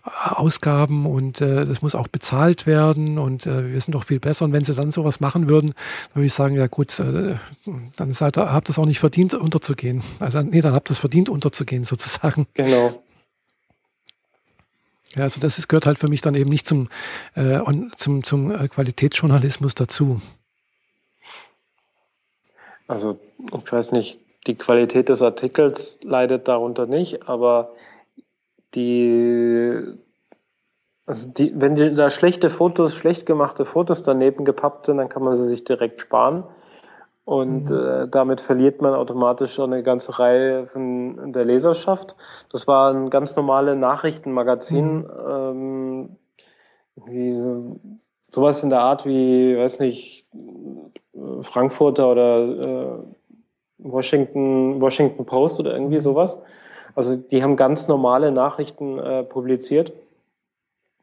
Ausgaben 0.03 1.05
und 1.05 1.43
äh, 1.43 1.67
das 1.67 1.83
muss 1.83 1.95
auch 1.95 2.09
bezahlt 2.09 2.67
werden 2.67 3.19
und 3.19 3.47
äh, 3.47 3.71
wir 3.71 3.81
sind 3.83 3.95
doch 3.95 4.05
viel 4.05 4.19
besser. 4.19 4.47
Und 4.47 4.53
wenn 4.53 4.65
sie 4.65 4.75
dann 4.75 4.91
sowas 4.91 5.21
machen 5.21 5.49
würden, 5.51 5.75
dann 6.09 6.15
würde 6.21 6.27
ich 6.27 6.33
sagen, 6.33 6.57
ja 6.57 6.69
gut, 6.69 6.99
dann 6.99 8.13
seid 8.13 8.39
ihr, 8.39 8.51
habt 8.51 8.71
ihr 8.71 8.73
es 8.73 8.79
auch 8.79 8.87
nicht 8.87 8.99
verdient, 8.99 9.35
unterzugehen. 9.35 10.03
Also 10.19 10.41
nee, 10.41 10.63
dann 10.63 10.73
habt 10.73 10.91
ihr 10.91 10.93
es 10.93 10.99
verdient, 10.99 11.29
unterzugehen 11.29 11.85
sozusagen. 11.85 12.47
Genau. 12.55 12.93
Ja, 15.15 15.25
also 15.25 15.41
das 15.41 15.59
ist, 15.59 15.69
gehört 15.69 15.87
halt 15.87 15.99
für 15.99 16.09
mich 16.09 16.21
dann 16.21 16.35
eben 16.35 16.51
nicht 16.51 16.67
zum, 16.67 16.89
äh, 17.35 17.61
zum, 17.97 18.23
zum 18.23 18.53
äh, 18.53 18.69
Qualitätsjournalismus 18.69 19.75
dazu. 19.75 20.21
Also 22.87 23.19
ich 23.39 23.73
weiß 23.73 23.93
nicht, 23.93 24.21
die 24.47 24.55
Qualität 24.55 25.09
des 25.09 25.23
Artikels 25.23 25.99
leidet 26.03 26.49
darunter 26.49 26.87
nicht, 26.87 27.29
aber 27.29 27.73
die, 28.75 29.81
also 31.07 31.29
die, 31.29 31.53
wenn 31.55 31.77
die, 31.77 31.95
da 31.95 32.11
schlechte 32.11 32.51
Fotos, 32.51 32.95
schlecht 32.95 33.27
gemachte 33.27 33.65
Fotos 33.65 34.03
daneben 34.03 34.45
gepappt 34.45 34.87
sind, 34.87 34.99
dann 34.99 35.09
kann 35.09 35.23
man 35.23 35.37
sie 35.37 35.47
sich 35.47 35.65
direkt 35.65 36.01
sparen. 36.01 36.45
Und 37.31 37.71
mhm. 37.71 37.77
äh, 37.77 38.09
damit 38.09 38.41
verliert 38.41 38.83
man 38.83 38.93
automatisch 38.93 39.55
schon 39.55 39.73
eine 39.73 39.85
ganze 39.85 40.19
Reihe 40.19 40.67
von 40.67 41.33
der 41.33 41.45
Leserschaft. 41.45 42.17
Das 42.51 42.67
war 42.67 42.93
ein 42.93 43.09
ganz 43.09 43.37
normales 43.37 43.79
Nachrichtenmagazin, 43.79 44.97
mhm. 44.97 45.07
ähm, 45.29 46.17
wie 46.97 47.37
so, 47.37 47.77
sowas 48.33 48.65
in 48.65 48.71
der 48.71 48.81
Art 48.81 49.07
wie, 49.07 49.57
weiß 49.57 49.79
nicht, 49.79 50.25
Frankfurter 51.43 52.11
oder 52.11 52.99
äh, 52.99 52.99
Washington, 53.79 54.83
Washington 54.83 55.25
Post 55.25 55.61
oder 55.61 55.73
irgendwie 55.73 55.99
mhm. 55.99 56.03
sowas. 56.03 56.37
Also 56.97 57.15
die 57.15 57.45
haben 57.45 57.55
ganz 57.55 57.87
normale 57.87 58.33
Nachrichten 58.33 58.99
äh, 58.99 59.23
publiziert 59.23 59.93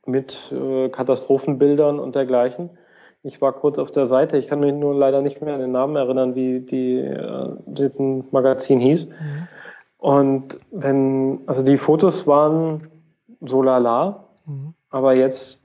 mit 0.05 0.51
äh, 0.51 0.89
Katastrophenbildern 0.89 1.99
und 1.99 2.15
dergleichen. 2.15 2.71
Ich 3.23 3.41
war 3.41 3.51
kurz 3.53 3.79
auf 3.79 3.91
der 3.91 4.05
Seite, 4.05 4.37
ich 4.37 4.47
kann 4.47 4.59
mich 4.59 4.73
nur 4.73 4.95
leider 4.95 5.21
nicht 5.21 5.41
mehr 5.41 5.53
an 5.53 5.59
den 5.59 5.71
Namen 5.71 5.95
erinnern, 5.95 6.35
wie 6.35 6.59
die, 6.61 6.97
äh, 6.97 8.23
Magazin 8.31 8.79
hieß. 8.79 9.07
Mhm. 9.07 9.47
Und 9.97 10.59
wenn, 10.71 11.39
also 11.47 11.63
die 11.63 11.77
Fotos 11.77 12.27
waren 12.27 12.87
so 13.41 13.61
lala, 13.61 14.23
mhm. 14.45 14.73
aber 14.89 15.15
jetzt 15.15 15.61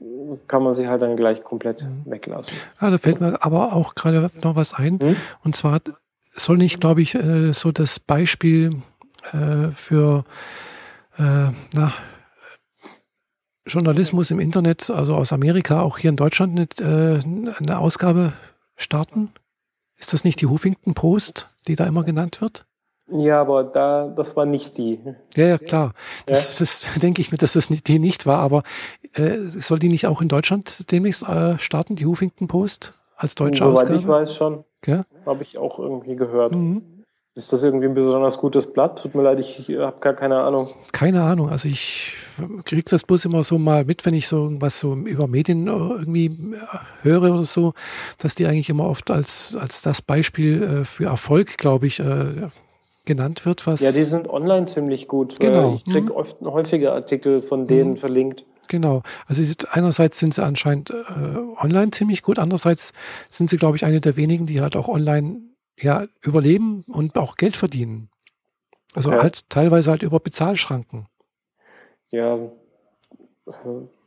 kann 0.47 0.63
man 0.63 0.73
sie 0.73 0.87
halt 0.87 1.01
dann 1.01 1.15
gleich 1.15 1.43
komplett 1.43 1.83
mhm. 1.83 2.01
weglassen. 2.05 2.57
Ja, 2.81 2.89
da 2.89 2.97
fällt 2.97 3.21
mir 3.21 3.37
aber 3.43 3.73
auch 3.73 3.95
gerade 3.95 4.29
noch 4.41 4.55
was 4.55 4.73
ein. 4.73 4.99
Mhm. 5.01 5.15
Und 5.43 5.55
zwar 5.55 5.79
soll 6.35 6.57
nicht, 6.57 6.79
glaube 6.79 7.01
ich, 7.01 7.15
äh, 7.15 7.53
so 7.53 7.71
das 7.71 7.99
Beispiel 7.99 8.81
äh, 9.31 9.71
für 9.71 10.23
äh, 11.17 11.51
na, 11.75 11.93
Journalismus 13.65 14.31
im 14.31 14.39
Internet, 14.39 14.89
also 14.89 15.15
aus 15.15 15.31
Amerika, 15.31 15.81
auch 15.81 15.97
hier 15.97 16.09
in 16.09 16.15
Deutschland 16.15 16.53
nicht, 16.53 16.81
äh, 16.81 17.19
eine 17.59 17.79
Ausgabe 17.79 18.33
starten? 18.75 19.31
Ist 19.97 20.13
das 20.13 20.23
nicht 20.23 20.41
die 20.41 20.47
Huffington 20.47 20.93
Post, 20.93 21.55
die 21.67 21.75
da 21.75 21.85
immer 21.85 22.03
genannt 22.03 22.41
wird? 22.41 22.65
Ja, 23.07 23.41
aber 23.41 23.63
da, 23.63 24.07
das 24.07 24.35
war 24.35 24.45
nicht 24.45 24.77
die. 24.77 24.99
Ja, 25.35 25.45
ja, 25.45 25.57
klar. 25.57 25.93
Das, 26.25 26.57
ja. 26.57 26.65
das 26.65 26.87
denke 27.01 27.21
ich 27.21 27.31
mir, 27.31 27.37
dass 27.37 27.53
das 27.53 27.67
die 27.67 27.99
nicht 27.99 28.25
war, 28.25 28.39
aber 28.39 28.63
äh, 29.13 29.37
soll 29.39 29.79
die 29.79 29.89
nicht 29.89 30.07
auch 30.07 30.21
in 30.21 30.29
Deutschland 30.29 30.91
demnächst 30.91 31.23
äh, 31.23 31.59
starten, 31.59 31.95
die 31.95 32.05
Huffington 32.05 32.47
Post 32.47 33.01
als 33.15 33.35
deutsche 33.35 33.63
Soweit 33.63 33.83
Ausgabe? 33.83 33.99
Soweit 33.99 34.01
ich 34.01 34.07
weiß 34.07 34.35
schon. 34.35 34.63
Ja? 34.85 35.05
Habe 35.25 35.43
ich 35.43 35.57
auch 35.57 35.79
irgendwie 35.79 36.15
gehört. 36.15 36.53
Mhm. 36.53 37.02
Ist 37.35 37.51
das 37.51 37.63
irgendwie 37.63 37.87
ein 37.87 37.95
besonders 37.95 38.37
gutes 38.37 38.71
Blatt? 38.71 39.01
Tut 39.01 39.15
mir 39.15 39.23
leid, 39.23 39.39
ich 39.39 39.67
habe 39.69 39.99
gar 39.99 40.13
keine 40.13 40.41
Ahnung. 40.41 40.69
Keine 40.91 41.23
Ahnung. 41.23 41.49
Also 41.49 41.67
ich 41.67 42.15
kriege 42.65 42.83
das 42.87 43.03
bloß 43.03 43.25
immer 43.25 43.43
so 43.43 43.57
mal 43.57 43.85
mit, 43.85 44.05
wenn 44.05 44.13
ich 44.13 44.27
so 44.27 44.51
was 44.59 44.79
so 44.79 44.93
über 44.93 45.27
Medien 45.27 45.65
irgendwie 45.65 46.55
höre 47.01 47.33
oder 47.33 47.45
so, 47.45 47.73
dass 48.19 48.35
die 48.35 48.45
eigentlich 48.45 48.69
immer 48.69 48.87
oft 48.87 49.09
als, 49.09 49.57
als 49.59 49.81
das 49.81 50.03
Beispiel 50.03 50.61
äh, 50.61 50.85
für 50.85 51.05
Erfolg, 51.05 51.57
glaube 51.57 51.87
ich, 51.87 51.99
äh, 51.99 52.49
genannt 53.05 53.47
wird. 53.47 53.65
Was 53.65 53.81
ja, 53.81 53.91
die 53.91 54.03
sind 54.03 54.29
online 54.29 54.67
ziemlich 54.67 55.07
gut. 55.07 55.39
Genau. 55.39 55.73
Ich 55.73 55.85
kriege 55.85 56.11
mhm. 56.11 56.11
oft 56.11 56.39
häufige 56.41 56.91
Artikel 56.91 57.41
von 57.41 57.65
denen 57.65 57.91
mhm. 57.91 57.97
verlinkt. 57.97 58.45
Genau. 58.67 59.01
Also 59.25 59.41
einerseits 59.71 60.19
sind 60.19 60.35
sie 60.35 60.43
anscheinend 60.43 60.91
äh, 60.91 61.63
online 61.63 61.89
ziemlich 61.89 62.21
gut, 62.21 62.37
andererseits 62.37 62.93
sind 63.29 63.49
sie, 63.49 63.57
glaube 63.57 63.75
ich, 63.75 63.85
eine 63.85 64.01
der 64.01 64.17
wenigen, 64.17 64.45
die 64.45 64.61
halt 64.61 64.75
auch 64.75 64.87
online 64.87 65.41
ja 65.79 66.05
überleben 66.21 66.83
und 66.87 67.17
auch 67.17 67.35
Geld 67.35 67.57
verdienen. 67.57 68.09
Also 68.93 69.09
okay. 69.09 69.21
halt 69.21 69.49
teilweise 69.49 69.91
halt 69.91 70.03
über 70.03 70.19
Bezahlschranken. 70.19 71.07
Ja, 72.11 72.37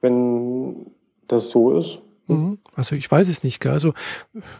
wenn 0.01 0.87
das 1.27 1.51
so 1.51 1.77
ist. 1.79 2.01
Mhm. 2.29 2.59
Also 2.75 2.97
ich 2.97 3.11
weiß 3.11 3.29
es 3.29 3.45
nicht, 3.45 3.61
gell? 3.61 3.73
also 3.73 3.93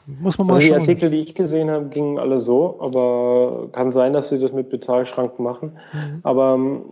muss 0.07 0.39
man 0.39 0.47
mal 0.47 0.55
also 0.55 0.61
die 0.61 0.69
schauen. 0.69 0.83
Die 0.83 0.91
Artikel, 0.91 1.11
die 1.11 1.19
ich 1.19 1.35
gesehen 1.35 1.71
habe, 1.71 1.87
gingen 1.87 2.19
alle 2.19 2.41
so, 2.41 2.79
aber 2.81 3.69
kann 3.73 3.93
sein, 3.93 4.13
dass 4.13 4.29
sie 4.29 4.39
das 4.39 4.53
mit 4.53 4.71
Bezahlschranken 4.71 5.45
machen. 5.45 5.73
Mhm. 5.93 6.21
Aber 6.23 6.55
ähm, 6.55 6.83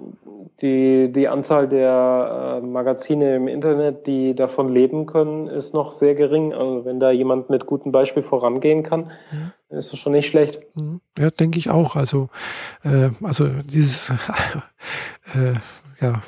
die, 0.61 1.12
die 1.12 1.29
Anzahl 1.29 1.68
der 1.68 2.61
äh, 2.62 2.66
Magazine 2.66 3.37
im 3.37 3.49
Internet, 3.49 4.07
die 4.07 4.35
davon 4.35 4.72
leben 4.72 5.07
können, 5.07 5.47
ist 5.47 5.75
noch 5.75 5.93
sehr 5.93 6.14
gering. 6.14 6.53
Also 6.53 6.85
wenn 6.85 7.01
da 7.01 7.11
jemand 7.11 7.51
mit 7.51 7.66
gutem 7.66 7.93
Beispiel 7.93 8.22
vorangehen 8.22 8.83
kann, 8.83 9.11
mhm. 9.31 9.77
ist 9.77 9.93
das 9.93 9.99
schon 9.99 10.12
nicht 10.12 10.29
schlecht. 10.29 10.61
Mhm. 10.75 11.01
Ja, 11.18 11.31
denke 11.31 11.59
ich 11.59 11.70
auch. 11.70 11.97
Also, 11.97 12.29
äh, 12.85 13.11
also 13.22 13.49
dieses 13.64 14.11
äh, 15.35 15.55
ja, 16.01 16.22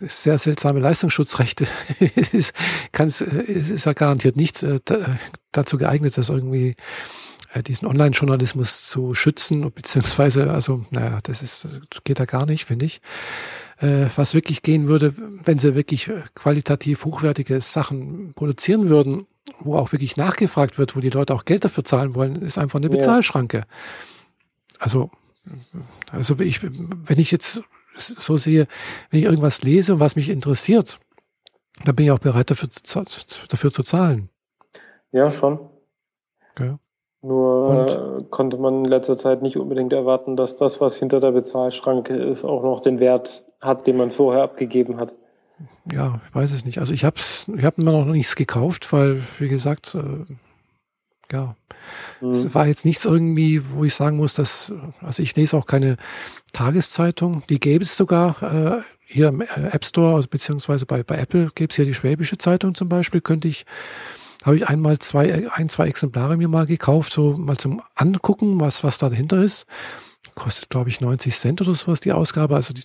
sehr 0.00 0.38
seltsame 0.38 0.80
Leistungsschutzrechte 0.80 1.66
ist, 2.32 2.54
kann's, 2.92 3.20
ist 3.20 3.86
ja 3.86 3.92
garantiert 3.92 4.36
nicht 4.36 4.62
äh, 4.62 4.80
dazu 5.52 5.78
geeignet, 5.78 6.16
das 6.18 6.28
irgendwie 6.28 6.76
äh, 7.52 7.62
diesen 7.62 7.86
Online-Journalismus 7.86 8.88
zu 8.88 9.14
schützen, 9.14 9.70
beziehungsweise, 9.74 10.50
also, 10.50 10.84
naja, 10.90 11.18
das 11.22 11.42
ist, 11.42 11.68
geht 12.04 12.20
da 12.20 12.24
gar 12.24 12.46
nicht, 12.46 12.64
finde 12.64 12.86
ich. 12.86 13.00
Äh, 13.78 14.06
was 14.16 14.34
wirklich 14.34 14.62
gehen 14.62 14.88
würde, 14.88 15.14
wenn 15.44 15.58
sie 15.58 15.74
wirklich 15.74 16.10
qualitativ 16.34 17.04
hochwertige 17.04 17.60
Sachen 17.60 18.32
produzieren 18.34 18.88
würden, 18.88 19.26
wo 19.60 19.76
auch 19.76 19.92
wirklich 19.92 20.16
nachgefragt 20.16 20.78
wird, 20.78 20.96
wo 20.96 21.00
die 21.00 21.10
Leute 21.10 21.34
auch 21.34 21.44
Geld 21.44 21.64
dafür 21.64 21.84
zahlen 21.84 22.14
wollen, 22.14 22.36
ist 22.36 22.58
einfach 22.58 22.78
eine 22.78 22.88
Bezahlschranke. 22.88 23.64
Also, 24.78 25.10
also 26.10 26.38
ich, 26.38 26.60
wenn 26.62 27.18
ich 27.18 27.30
jetzt 27.30 27.62
so 27.96 28.36
sehe, 28.36 28.66
wenn 29.10 29.20
ich 29.20 29.26
irgendwas 29.26 29.62
lese 29.62 29.94
und 29.94 30.00
was 30.00 30.16
mich 30.16 30.28
interessiert, 30.28 30.98
dann 31.84 31.96
bin 31.96 32.06
ich 32.06 32.12
auch 32.12 32.18
bereit 32.18 32.50
dafür, 32.50 32.68
dafür 33.48 33.72
zu 33.72 33.82
zahlen. 33.82 34.28
Ja, 35.10 35.30
schon. 35.30 35.58
Okay. 36.54 36.76
Nur 37.22 37.68
und? 37.68 38.24
Äh, 38.24 38.24
konnte 38.30 38.58
man 38.58 38.84
in 38.84 38.84
letzter 38.84 39.16
Zeit 39.16 39.42
nicht 39.42 39.56
unbedingt 39.56 39.92
erwarten, 39.92 40.36
dass 40.36 40.56
das, 40.56 40.80
was 40.80 40.96
hinter 40.96 41.20
der 41.20 41.30
Bezahlschranke 41.32 42.14
ist, 42.14 42.44
auch 42.44 42.62
noch 42.62 42.80
den 42.80 42.98
Wert 42.98 43.46
hat, 43.62 43.86
den 43.86 43.96
man 43.96 44.10
vorher 44.10 44.42
abgegeben 44.42 44.98
hat. 44.98 45.14
Ja, 45.90 46.20
ich 46.28 46.34
weiß 46.34 46.52
es 46.52 46.64
nicht. 46.64 46.78
Also 46.78 46.92
ich 46.92 47.04
habe 47.04 47.16
ich 47.18 47.64
hab 47.64 47.78
mir 47.78 47.84
noch 47.84 48.04
nichts 48.06 48.34
gekauft, 48.34 48.92
weil, 48.92 49.22
wie 49.38 49.48
gesagt, 49.48 49.94
äh, 49.94 50.32
ja, 51.32 51.56
mhm. 52.20 52.32
es 52.32 52.54
war 52.54 52.66
jetzt 52.66 52.84
nichts 52.84 53.04
irgendwie, 53.04 53.62
wo 53.72 53.84
ich 53.84 53.94
sagen 53.94 54.16
muss, 54.16 54.34
dass, 54.34 54.72
also 55.00 55.22
ich 55.22 55.34
lese 55.34 55.56
auch 55.56 55.66
keine 55.66 55.96
Tageszeitung, 56.52 57.42
die 57.48 57.58
gäbe 57.58 57.84
es 57.84 57.96
sogar 57.96 58.42
äh, 58.42 58.82
hier 59.06 59.28
im 59.28 59.40
äh, 59.40 59.46
App 59.72 59.84
Store, 59.84 60.14
also 60.14 60.28
beziehungsweise 60.28 60.86
bei, 60.86 61.02
bei 61.02 61.18
Apple 61.18 61.50
gäbe 61.54 61.70
es 61.70 61.76
hier 61.76 61.84
die 61.84 61.94
Schwäbische 61.94 62.38
Zeitung 62.38 62.74
zum 62.74 62.88
Beispiel, 62.88 63.20
könnte 63.20 63.48
ich, 63.48 63.66
habe 64.44 64.56
ich 64.56 64.68
einmal 64.68 64.98
zwei, 64.98 65.50
ein, 65.50 65.68
zwei 65.68 65.88
Exemplare 65.88 66.36
mir 66.36 66.48
mal 66.48 66.66
gekauft, 66.66 67.12
so 67.12 67.36
mal 67.36 67.56
zum 67.56 67.82
Angucken, 67.94 68.60
was, 68.60 68.84
was 68.84 68.98
da 68.98 69.08
dahinter 69.08 69.42
ist. 69.42 69.66
Kostet, 70.34 70.70
glaube 70.70 70.88
ich, 70.88 71.00
90 71.00 71.36
Cent 71.36 71.60
oder 71.60 71.74
sowas 71.74 72.00
die 72.00 72.12
Ausgabe. 72.12 72.54
Also 72.56 72.72
die 72.72 72.84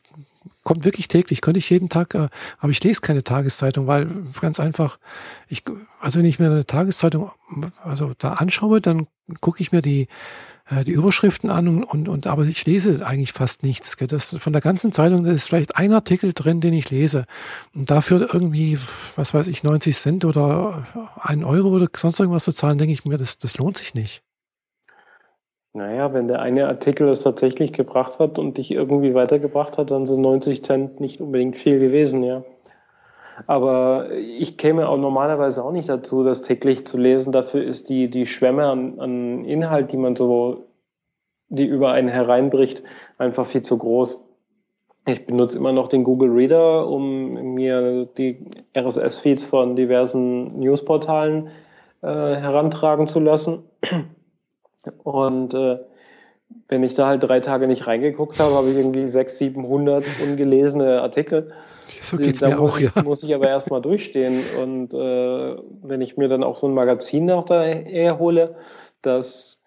kommt 0.63 0.85
wirklich 0.85 1.07
täglich, 1.07 1.41
könnte 1.41 1.59
ich 1.59 1.69
jeden 1.69 1.89
Tag, 1.89 2.15
äh, 2.15 2.29
aber 2.59 2.71
ich 2.71 2.83
lese 2.83 3.01
keine 3.01 3.23
Tageszeitung, 3.23 3.87
weil 3.87 4.07
ganz 4.39 4.59
einfach, 4.59 4.99
ich, 5.47 5.63
also 5.99 6.19
wenn 6.19 6.25
ich 6.25 6.39
mir 6.39 6.47
eine 6.47 6.65
Tageszeitung 6.65 7.31
also 7.83 8.13
da 8.17 8.33
anschaue, 8.33 8.81
dann 8.81 9.07
gucke 9.41 9.61
ich 9.61 9.71
mir 9.71 9.81
die 9.81 10.07
äh, 10.69 10.83
die 10.83 10.91
Überschriften 10.91 11.49
an 11.49 11.67
und, 11.67 11.83
und, 11.83 12.09
und 12.09 12.27
aber 12.27 12.45
ich 12.45 12.65
lese 12.65 13.05
eigentlich 13.05 13.33
fast 13.33 13.63
nichts. 13.63 13.97
Gell? 13.97 14.07
Das, 14.07 14.35
von 14.37 14.53
der 14.53 14.61
ganzen 14.61 14.91
Zeitung 14.91 15.23
da 15.23 15.31
ist 15.31 15.47
vielleicht 15.47 15.75
ein 15.77 15.93
Artikel 15.93 16.33
drin, 16.33 16.61
den 16.61 16.73
ich 16.73 16.89
lese. 16.89 17.25
Und 17.73 17.89
dafür 17.89 18.33
irgendwie, 18.33 18.77
was 19.15 19.33
weiß 19.33 19.47
ich, 19.47 19.63
90 19.63 19.95
Cent 19.95 20.25
oder 20.25 20.85
ein 21.21 21.43
Euro 21.43 21.69
oder 21.69 21.87
sonst 21.95 22.19
irgendwas 22.19 22.43
zu 22.43 22.51
zahlen, 22.51 22.77
denke 22.77 22.93
ich 22.93 23.05
mir, 23.05 23.17
das, 23.17 23.37
das 23.37 23.57
lohnt 23.57 23.77
sich 23.77 23.93
nicht. 23.93 24.23
Naja, 25.77 26.11
wenn 26.11 26.27
der 26.27 26.41
eine 26.41 26.67
Artikel 26.67 27.07
es 27.07 27.19
tatsächlich 27.19 27.71
gebracht 27.71 28.17
hat 28.17 28.39
und 28.39 28.57
dich 28.57 28.71
irgendwie 28.71 29.13
weitergebracht 29.13 29.77
hat, 29.77 29.91
dann 29.91 30.07
sind 30.07 30.21
90 30.21 30.63
Cent 30.63 30.99
nicht 30.99 31.21
unbedingt 31.21 31.55
viel 31.55 31.77
gewesen, 31.77 32.23
ja. 32.23 32.43
Aber 33.45 34.09
ich 34.11 34.57
käme 34.57 34.89
auch 34.89 34.97
normalerweise 34.97 35.63
auch 35.63 35.71
nicht 35.71 35.87
dazu, 35.87 36.23
das 36.23 36.41
täglich 36.41 36.87
zu 36.87 36.97
lesen. 36.97 37.31
Dafür 37.31 37.63
ist 37.63 37.89
die, 37.89 38.09
die 38.09 38.25
Schwemme 38.25 38.65
an, 38.65 38.99
an 38.99 39.45
Inhalt, 39.45 39.91
die 39.91 39.97
man 39.97 40.15
so, 40.15 40.65
die 41.49 41.65
über 41.65 41.91
einen 41.91 42.09
hereinbricht, 42.09 42.81
einfach 43.19 43.45
viel 43.45 43.61
zu 43.61 43.77
groß. 43.77 44.27
Ich 45.05 45.27
benutze 45.27 45.59
immer 45.59 45.73
noch 45.73 45.89
den 45.89 46.03
Google 46.03 46.31
Reader, 46.31 46.87
um 46.87 47.53
mir 47.53 48.07
die 48.17 48.47
RSS-Feeds 48.75 49.43
von 49.43 49.75
diversen 49.75 50.57
Newsportalen 50.57 51.49
äh, 52.01 52.07
herantragen 52.07 53.05
zu 53.05 53.19
lassen. 53.19 53.59
Und 55.03 55.53
äh, 55.53 55.79
wenn 56.67 56.83
ich 56.83 56.93
da 56.93 57.07
halt 57.07 57.23
drei 57.23 57.39
Tage 57.39 57.67
nicht 57.67 57.87
reingeguckt 57.87 58.39
habe, 58.39 58.55
habe 58.55 58.69
ich 58.69 58.77
irgendwie 58.77 59.05
600, 59.05 59.55
700 59.55 60.05
ungelesene 60.23 61.01
Artikel. 61.01 61.51
So 62.01 62.17
geht's 62.17 62.39
da 62.39 62.49
mir 62.49 62.57
muss 62.57 62.73
auch, 62.73 62.79
ich, 62.79 62.95
ja. 62.95 63.03
Muss 63.03 63.23
ich 63.23 63.33
aber 63.33 63.47
erstmal 63.47 63.81
durchstehen. 63.81 64.43
Und 64.61 64.93
äh, 64.93 65.55
wenn 65.83 66.01
ich 66.01 66.17
mir 66.17 66.27
dann 66.27 66.43
auch 66.43 66.55
so 66.55 66.67
ein 66.67 66.73
Magazin 66.73 67.25
noch 67.25 67.45
daher 67.45 68.19
hole, 68.19 68.55
das 69.01 69.63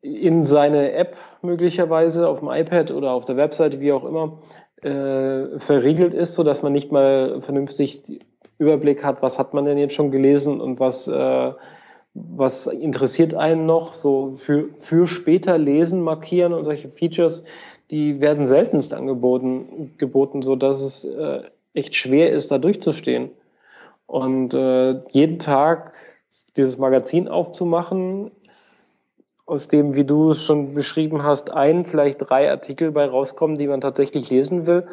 in 0.00 0.44
seine 0.44 0.92
App 0.92 1.16
möglicherweise 1.42 2.28
auf 2.28 2.40
dem 2.40 2.48
iPad 2.50 2.92
oder 2.92 3.10
auf 3.12 3.24
der 3.24 3.36
Webseite, 3.36 3.80
wie 3.80 3.92
auch 3.92 4.04
immer, 4.04 4.38
äh, 4.82 5.58
verriegelt 5.58 6.14
ist, 6.14 6.34
so 6.34 6.44
dass 6.44 6.62
man 6.62 6.72
nicht 6.72 6.92
mal 6.92 7.42
vernünftig 7.42 8.20
Überblick 8.58 9.04
hat, 9.04 9.22
was 9.22 9.38
hat 9.38 9.54
man 9.54 9.64
denn 9.64 9.78
jetzt 9.78 9.94
schon 9.94 10.10
gelesen 10.10 10.60
und 10.60 10.80
was 10.80 11.08
äh, 11.08 11.52
was 12.36 12.66
interessiert 12.66 13.34
einen 13.34 13.66
noch? 13.66 13.92
So 13.92 14.34
für, 14.36 14.68
für 14.78 15.06
später 15.06 15.58
lesen, 15.58 16.02
markieren 16.02 16.52
und 16.52 16.64
solche 16.64 16.88
Features, 16.88 17.44
die 17.90 18.20
werden 18.20 18.46
seltenst 18.46 18.94
angeboten, 18.94 19.94
geboten, 19.98 20.42
so 20.42 20.56
es 20.56 21.04
äh, 21.04 21.42
echt 21.74 21.94
schwer 21.94 22.30
ist, 22.30 22.50
da 22.50 22.58
durchzustehen. 22.58 23.30
Und 24.06 24.54
äh, 24.54 25.00
jeden 25.10 25.38
Tag 25.38 25.92
dieses 26.56 26.78
Magazin 26.78 27.28
aufzumachen, 27.28 28.30
aus 29.46 29.68
dem, 29.68 29.94
wie 29.94 30.04
du 30.04 30.30
es 30.30 30.42
schon 30.42 30.74
beschrieben 30.74 31.22
hast, 31.22 31.54
ein, 31.54 31.86
vielleicht 31.86 32.18
drei 32.18 32.50
Artikel 32.50 32.90
bei 32.90 33.06
rauskommen, 33.06 33.56
die 33.56 33.66
man 33.66 33.80
tatsächlich 33.80 34.28
lesen 34.28 34.66
will, 34.66 34.86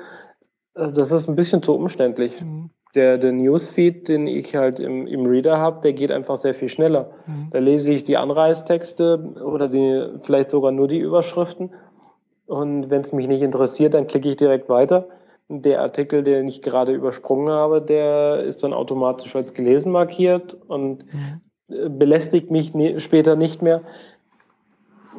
äh, 0.76 0.92
das 0.92 1.12
ist 1.12 1.28
ein 1.28 1.36
bisschen 1.36 1.62
zu 1.62 1.76
umständlich. 1.76 2.42
Mhm 2.42 2.70
der, 2.96 3.18
der 3.18 3.32
Newsfeed, 3.32 4.08
den 4.08 4.28
ich 4.28 4.56
halt 4.56 4.80
im, 4.80 5.06
im 5.08 5.26
Reader 5.26 5.58
habe, 5.58 5.82
der 5.82 5.94
geht 5.94 6.12
einfach 6.12 6.38
sehr 6.38 6.54
viel 6.54 6.70
schneller. 6.70 7.12
Mhm. 7.28 7.50
Da 7.52 7.60
lese 7.60 7.94
ich 7.94 8.04
die 8.04 8.18
Anreißtexte 8.18 9.34
oder 9.44 9.68
die, 9.68 10.08
vielleicht 10.22 10.50
sogar 10.50 10.72
nur 10.72 10.88
die 10.88 11.00
Überschriften. 11.00 11.72
Und 12.48 12.90
wenn 12.90 13.02
es 13.02 13.12
mich 13.12 13.28
nicht 13.28 13.42
interessiert, 13.42 13.94
dann 13.94 14.08
klicke 14.08 14.30
ich 14.30 14.36
direkt 14.36 14.70
weiter. 14.70 15.08
Der 15.50 15.82
Artikel, 15.82 16.24
den 16.24 16.48
ich 16.48 16.62
gerade 16.62 16.94
übersprungen 16.94 17.50
habe, 17.50 17.82
der 17.82 18.44
ist 18.44 18.64
dann 18.64 18.74
automatisch 18.74 19.36
als 19.36 19.54
gelesen 19.54 19.92
markiert 19.92 20.58
und 20.68 21.06
mhm. 21.14 22.00
belästigt 22.00 22.50
mich 22.50 22.74
ne 22.74 23.00
später 23.00 23.36
nicht 23.36 23.62
mehr. 23.62 23.82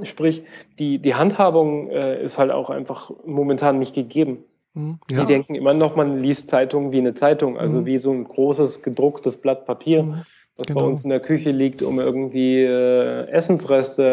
Sprich, 0.03 0.45
die, 0.79 0.99
die 0.99 1.15
Handhabung 1.15 1.89
äh, 1.89 2.23
ist 2.23 2.39
halt 2.39 2.51
auch 2.51 2.71
einfach 2.71 3.11
momentan 3.25 3.79
nicht 3.79 3.95
gegeben. 3.95 4.45
Hm, 4.77 4.99
ja. 5.11 5.21
Die 5.21 5.27
denken 5.27 5.55
immer 5.55 5.73
noch, 5.73 5.97
man 5.97 6.21
liest 6.21 6.51
Zeitungen 6.51 6.93
wie 6.93 6.99
eine 6.99 7.15
Zeitung, 7.15 7.59
also 7.59 7.81
mhm. 7.81 7.87
wie 7.87 7.99
so 7.99 8.13
ein 8.13 8.25
großes 8.25 8.83
gedrucktes 8.83 9.39
Blatt 9.39 9.65
Papier, 9.65 10.03
mhm. 10.03 10.23
das 10.59 10.67
genau. 10.67 10.81
bei 10.81 10.87
uns 10.87 11.03
in 11.03 11.11
der 11.11 11.21
Küche 11.21 11.51
liegt, 11.51 11.83
um 11.83 11.99
irgendwie 11.99 12.61
äh, 12.61 13.27
Essensreste 13.29 14.05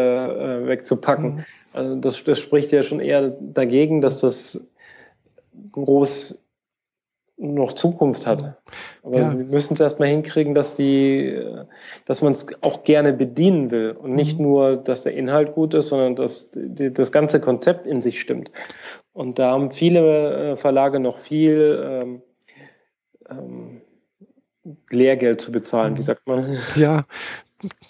äh, 0.64 0.66
wegzupacken. 0.66 1.34
Mhm. 1.34 1.44
Also 1.74 1.96
das, 1.96 2.24
das 2.24 2.40
spricht 2.40 2.72
ja 2.72 2.82
schon 2.82 3.00
eher 3.00 3.36
dagegen, 3.40 4.00
dass 4.00 4.20
das 4.20 4.66
groß 5.72 6.43
noch 7.36 7.72
Zukunft 7.72 8.26
hat. 8.26 8.56
Aber 9.02 9.18
ja. 9.18 9.36
wir 9.36 9.44
müssen 9.44 9.74
es 9.74 9.80
erstmal 9.80 10.08
hinkriegen, 10.08 10.54
dass 10.54 10.74
die, 10.74 11.42
dass 12.06 12.22
man 12.22 12.32
es 12.32 12.46
auch 12.62 12.84
gerne 12.84 13.12
bedienen 13.12 13.70
will 13.70 13.92
und 13.92 14.14
nicht 14.14 14.38
mhm. 14.38 14.44
nur, 14.44 14.76
dass 14.76 15.02
der 15.02 15.14
Inhalt 15.14 15.54
gut 15.54 15.74
ist, 15.74 15.88
sondern 15.88 16.16
dass 16.16 16.50
die, 16.54 16.92
das 16.92 17.10
ganze 17.10 17.40
Konzept 17.40 17.86
in 17.86 18.02
sich 18.02 18.20
stimmt. 18.20 18.50
Und 19.12 19.38
da 19.38 19.52
haben 19.52 19.72
viele 19.72 20.52
äh, 20.52 20.56
Verlage 20.56 21.00
noch 21.00 21.18
viel 21.18 21.82
ähm, 21.84 22.22
ähm, 23.28 23.80
Lehrgeld 24.90 25.40
zu 25.40 25.52
bezahlen, 25.52 25.96
wie 25.96 26.00
mhm. 26.00 26.04
sagt 26.04 26.26
man? 26.26 26.56
Ja, 26.76 27.04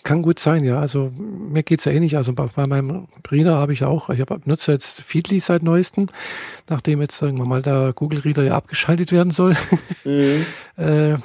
kann 0.03 0.23
gut 0.23 0.39
sein, 0.39 0.65
ja. 0.65 0.79
Also 0.81 1.13
mir 1.17 1.63
geht's 1.63 1.85
ja 1.85 1.93
ähnlich. 1.93 2.17
Also 2.17 2.33
bei, 2.33 2.47
bei 2.55 2.67
meinem 2.67 3.09
Reader 3.31 3.57
habe 3.57 3.73
ich 3.73 3.85
auch, 3.85 4.11
ich 4.11 4.21
hab, 4.21 4.47
nutze 4.47 4.73
jetzt 4.73 5.03
Feedly 5.03 5.41
seit 5.41 5.63
neuestem, 5.63 6.09
nachdem 6.69 7.01
jetzt 7.01 7.21
irgendwann 7.23 7.49
mal 7.49 7.63
der 7.63 7.93
Google 7.95 8.21
Reader 8.21 8.43
ja 8.45 8.53
abgeschaltet 8.53 9.13
werden 9.13 9.31
soll. 9.31 9.57
Mhm. 10.05 10.45
äh, 10.77 11.17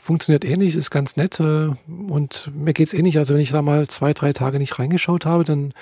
funktioniert 0.00 0.44
ähnlich, 0.44 0.74
ist 0.74 0.90
ganz 0.90 1.16
nett 1.16 1.40
äh, 1.40 1.68
und 1.86 2.50
mir 2.54 2.72
geht's 2.72 2.94
ähnlich. 2.94 3.18
Also 3.18 3.34
wenn 3.34 3.40
ich 3.40 3.50
da 3.50 3.60
mal 3.60 3.86
zwei, 3.88 4.14
drei 4.14 4.32
Tage 4.32 4.58
nicht 4.58 4.78
reingeschaut 4.78 5.26
habe, 5.26 5.44
dann 5.44 5.74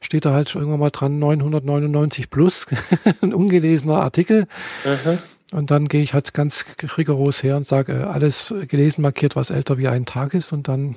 steht 0.00 0.24
da 0.24 0.32
halt 0.32 0.54
irgendwann 0.54 0.80
mal 0.80 0.90
dran 0.90 1.18
999 1.18 2.30
plus, 2.30 2.66
ein 3.20 3.34
ungelesener 3.34 4.00
Artikel. 4.00 4.46
Mhm. 4.84 5.18
Und 5.52 5.70
dann 5.70 5.86
gehe 5.86 6.02
ich 6.02 6.14
halt 6.14 6.32
ganz 6.32 6.64
rigoros 6.96 7.42
her 7.42 7.56
und 7.56 7.66
sage, 7.66 7.92
äh, 7.92 8.02
alles 8.04 8.54
gelesen, 8.68 9.02
markiert, 9.02 9.36
was 9.36 9.50
älter 9.50 9.78
wie 9.78 9.88
ein 9.88 10.06
Tag 10.06 10.34
ist 10.34 10.52
und 10.52 10.66
dann, 10.66 10.96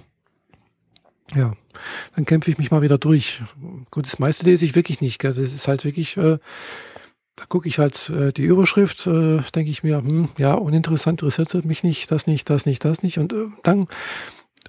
ja, 1.34 1.54
dann 2.16 2.26
kämpfe 2.26 2.52
ich 2.52 2.58
mich 2.58 2.72
mal 2.72 2.82
wieder 2.82 2.98
durch. 2.98 3.42
Gut, 3.92 4.06
das 4.06 4.20
meiste 4.20 4.46
lese 4.46 4.66
ich 4.66 4.76
wirklich 4.76 5.02
nicht. 5.02 5.20
Gell? 5.20 5.34
Das 5.34 5.54
ist 5.54 5.68
halt 5.68 5.84
wirklich, 5.86 6.18
äh, 6.18 6.38
da 7.36 7.46
gucke 7.48 7.68
ich 7.68 7.80
halt 7.80 8.10
äh, 8.10 8.32
die 8.32 8.44
Überschrift, 8.44 9.08
äh, 9.08 9.40
denke 9.54 9.72
ich 9.72 9.84
mir, 9.84 9.98
hm, 9.98 10.30
ja, 10.38 10.54
uninteressant, 10.54 11.22
interessiert 11.22 11.66
mich 11.66 11.84
nicht, 11.84 12.12
das 12.12 12.28
nicht, 12.28 12.50
das 12.50 12.66
nicht, 12.66 12.86
das 12.86 13.02
nicht. 13.02 13.18
Und 13.18 13.34
äh, 13.34 13.48
dann 13.64 13.88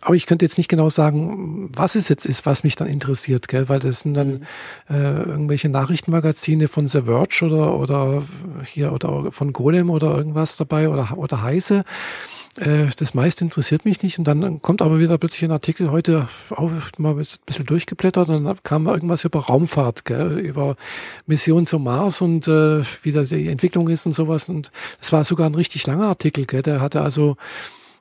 aber 0.03 0.15
ich 0.15 0.27
könnte 0.27 0.45
jetzt 0.45 0.59
nicht 0.59 0.69
genau 0.69 0.91
sagen, 0.91 1.71
was 1.75 1.95
es 1.95 2.09
jetzt 2.09 2.27
ist, 2.27 2.45
was 2.45 2.65
mich 2.65 2.77
dann 2.77 2.87
interessiert, 2.87 3.49
gell? 3.49 3.69
weil 3.69 3.79
das 3.79 4.01
sind 4.01 4.15
dann 4.15 4.29
mhm. 4.29 4.41
äh, 4.91 5.23
irgendwelche 5.23 5.69
Nachrichtenmagazine 5.69 6.69
von 6.69 6.87
The 6.87 7.03
Verge 7.03 7.47
oder 7.47 7.79
oder 7.79 8.23
hier 8.65 8.93
oder 8.93 9.33
von 9.33 9.53
Golem 9.53 9.91
oder 9.91 10.15
irgendwas 10.17 10.57
dabei 10.57 10.89
oder 10.89 11.17
oder 11.17 11.43
Heise. 11.43 11.85
Äh, 12.59 12.87
das 12.97 13.15
meiste 13.15 13.45
interessiert 13.45 13.85
mich 13.85 14.03
nicht 14.03 14.19
und 14.19 14.27
dann 14.27 14.63
kommt 14.63 14.83
aber 14.83 14.99
wieder 14.99 15.19
plötzlich 15.19 15.45
ein 15.45 15.51
Artikel 15.51 15.91
heute 15.91 16.29
auch 16.51 16.71
mal 16.99 17.17
ein 17.17 17.27
bisschen 17.45 17.67
durchgeblättert 17.67 18.29
und 18.29 18.45
dann 18.45 18.59
kam 18.63 18.87
irgendwas 18.87 19.25
über 19.25 19.41
Raumfahrt, 19.41 20.05
gell? 20.05 20.39
über 20.39 20.77
Mission 21.27 21.67
zum 21.67 21.85
Mars 21.85 22.21
und 22.21 22.49
äh, 22.49 22.83
wie 23.03 23.13
da 23.13 23.23
die 23.23 23.49
Entwicklung 23.49 23.89
ist 23.89 24.07
und 24.07 24.13
sowas 24.13 24.49
und 24.49 24.71
das 25.01 25.13
war 25.13 25.25
sogar 25.25 25.49
ein 25.49 25.55
richtig 25.55 25.87
langer 25.87 26.07
Artikel, 26.07 26.47
gell? 26.47 26.63
der 26.63 26.81
hatte 26.81 27.03
also 27.03 27.37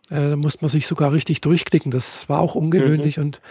äh, 0.10 0.30
da 0.30 0.36
musste 0.36 0.64
man 0.64 0.70
sich 0.70 0.88
sogar 0.88 1.12
richtig 1.12 1.42
durchklicken. 1.42 1.92
Das 1.92 2.30
war 2.30 2.40
auch 2.40 2.56
ungewöhnlich 2.56 3.18
mhm. 3.18 3.24
und 3.24 3.42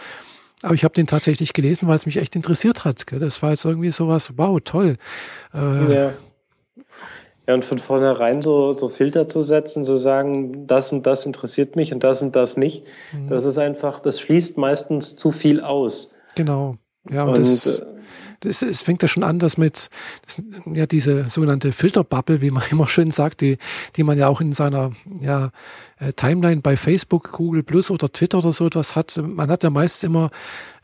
aber 0.63 0.73
ich 0.73 0.83
habe 0.83 0.93
den 0.93 1.05
tatsächlich 1.05 1.53
gelesen, 1.53 1.87
weil 1.87 1.97
es 1.97 2.05
mich 2.05 2.17
echt 2.17 2.35
interessiert 2.35 2.85
hat. 2.85 3.05
Gell? 3.05 3.19
Das 3.19 3.43
war 3.43 3.51
jetzt 3.51 3.65
irgendwie 3.65 3.91
sowas, 3.91 4.33
wow, 4.37 4.59
toll. 4.63 4.97
Äh, 5.53 5.93
ja. 5.93 6.13
Ja, 7.47 7.53
und 7.53 7.63
von 7.63 7.77
vornherein 7.77 8.41
so, 8.41 8.73
so 8.73 8.89
Filter 8.89 9.27
zu 9.27 9.41
setzen, 9.41 9.83
zu 9.83 9.97
sagen, 9.97 10.65
das 10.65 10.91
und 10.91 11.05
das 11.05 11.25
interessiert 11.25 11.75
mich 11.75 11.93
und 11.93 12.03
das 12.03 12.21
und 12.21 12.35
das 12.35 12.57
nicht, 12.57 12.83
mhm. 13.13 13.29
das 13.29 13.45
ist 13.45 13.57
einfach, 13.57 13.99
das 13.99 14.19
schließt 14.19 14.57
meistens 14.57 15.15
zu 15.15 15.31
viel 15.31 15.61
aus. 15.61 16.13
Genau. 16.35 16.75
Ja, 17.09 17.23
und, 17.23 17.37
und 17.37 17.41
das, 17.41 17.79
äh, 17.79 17.85
das, 18.39 18.61
es 18.61 18.81
fängt 18.81 19.01
ja 19.01 19.07
schon 19.07 19.23
an, 19.23 19.39
dass 19.39 19.57
mit 19.57 19.89
das, 20.25 20.43
ja 20.65 20.85
diese 20.85 21.29
sogenannte 21.29 21.71
Filterbubble, 21.71 22.41
wie 22.41 22.51
man 22.51 22.63
immer 22.71 22.87
schön 22.87 23.11
sagt, 23.11 23.41
die, 23.41 23.57
die 23.95 24.03
man 24.03 24.17
ja 24.17 24.27
auch 24.27 24.41
in 24.41 24.53
seiner 24.53 24.91
ja, 25.21 25.51
äh, 25.99 26.13
Timeline 26.13 26.61
bei 26.61 26.77
Facebook, 26.77 27.31
Google 27.31 27.63
Plus 27.63 27.91
oder 27.91 28.11
Twitter 28.11 28.39
oder 28.39 28.51
so 28.51 28.65
etwas 28.65 28.95
hat. 28.95 29.21
Man 29.23 29.49
hat 29.49 29.63
ja 29.63 29.69
meistens 29.69 30.03
immer 30.03 30.31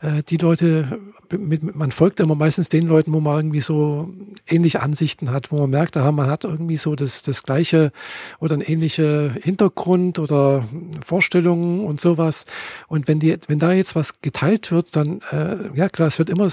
äh, 0.02 0.22
die 0.22 0.36
Leute, 0.36 0.98
mit, 1.38 1.74
man 1.74 1.92
folgt 1.92 2.20
immer 2.20 2.34
meistens 2.34 2.68
den 2.68 2.86
Leuten, 2.86 3.12
wo 3.14 3.20
man 3.20 3.36
irgendwie 3.36 3.60
so 3.60 4.10
ähnliche 4.46 4.82
Ansichten 4.82 5.30
hat, 5.30 5.50
wo 5.52 5.58
man 5.58 5.70
merkt, 5.70 5.96
aha, 5.96 6.12
man 6.12 6.28
hat 6.28 6.44
irgendwie 6.44 6.76
so 6.76 6.94
das, 6.94 7.22
das 7.22 7.42
gleiche 7.42 7.92
oder 8.40 8.54
ein 8.54 8.60
ähnliche 8.60 9.34
Hintergrund 9.40 10.18
oder 10.18 10.64
Vorstellungen 11.04 11.84
und 11.84 12.00
sowas. 12.00 12.44
Und 12.88 13.08
wenn 13.08 13.18
die, 13.18 13.36
wenn 13.48 13.58
da 13.58 13.72
jetzt 13.72 13.94
was 13.94 14.20
geteilt 14.20 14.72
wird, 14.72 14.94
dann, 14.96 15.20
äh, 15.30 15.56
ja 15.74 15.88
klar, 15.88 16.08
es 16.08 16.18
wird 16.18 16.30
immer, 16.30 16.48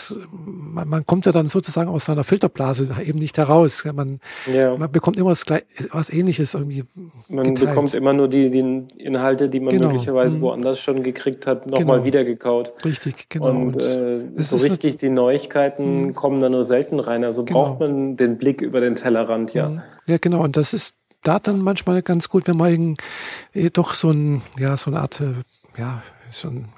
man, 0.45 0.88
man 0.88 1.06
kommt 1.06 1.26
ja 1.26 1.32
dann 1.32 1.47
sozusagen 1.47 1.89
aus 1.89 2.06
seiner 2.06 2.24
Filterblase 2.24 2.95
eben 3.04 3.20
nicht 3.20 3.38
heraus. 3.38 3.84
Man, 3.86 4.20
ja. 4.52 4.78
man 4.78 4.91
bekommt 4.91 5.18
immer 5.18 5.32
was, 5.32 5.45
was 5.91 6.10
ähnliches 6.10 6.54
irgendwie. 6.54 6.84
Man 7.28 7.45
geteilt. 7.45 7.70
bekommt 7.70 7.93
immer 7.93 8.14
nur 8.14 8.28
die, 8.28 8.50
die 8.50 8.60
Inhalte, 8.97 9.50
die 9.50 9.60
man 9.60 9.74
genau. 9.74 9.88
möglicherweise 9.88 10.38
mhm. 10.38 10.41
woanders 10.41 10.80
schon 10.80 11.04
gekriegt 11.04 11.47
hat, 11.47 11.66
nochmal 11.66 11.97
genau. 11.97 12.06
wiedergekaut. 12.06 12.74
Richtig, 12.86 13.30
genau. 13.30 13.38
Und, 13.39 13.75
und 13.75 13.77
äh, 13.77 14.43
so 14.43 14.57
richtig 14.57 14.97
die 14.97 15.09
Neuigkeiten 15.09 16.07
mhm. 16.07 16.15
kommen 16.15 16.39
da 16.39 16.49
nur 16.49 16.63
selten 16.63 16.99
rein. 16.99 17.23
Also 17.23 17.45
genau. 17.45 17.65
braucht 17.65 17.79
man 17.79 18.15
den 18.15 18.37
Blick 18.37 18.61
über 18.61 18.81
den 18.81 18.95
Tellerrand, 18.95 19.53
ja. 19.53 19.69
Mhm. 19.69 19.81
Ja, 20.07 20.17
genau. 20.17 20.43
Und 20.43 20.57
das 20.57 20.73
ist 20.73 20.95
da 21.23 21.39
dann 21.39 21.59
manchmal 21.61 22.01
ganz 22.01 22.29
gut, 22.29 22.47
wenn 22.47 22.57
man 22.57 22.97
äh, 23.53 23.69
doch 23.69 23.93
so 23.93 24.11
ein, 24.11 24.41
ja, 24.57 24.77
so 24.77 24.91
eine 24.91 25.01
Art, 25.01 25.21
äh, 25.21 25.33
ja, 25.77 26.01
so 26.31 26.49
ein, 26.49 26.69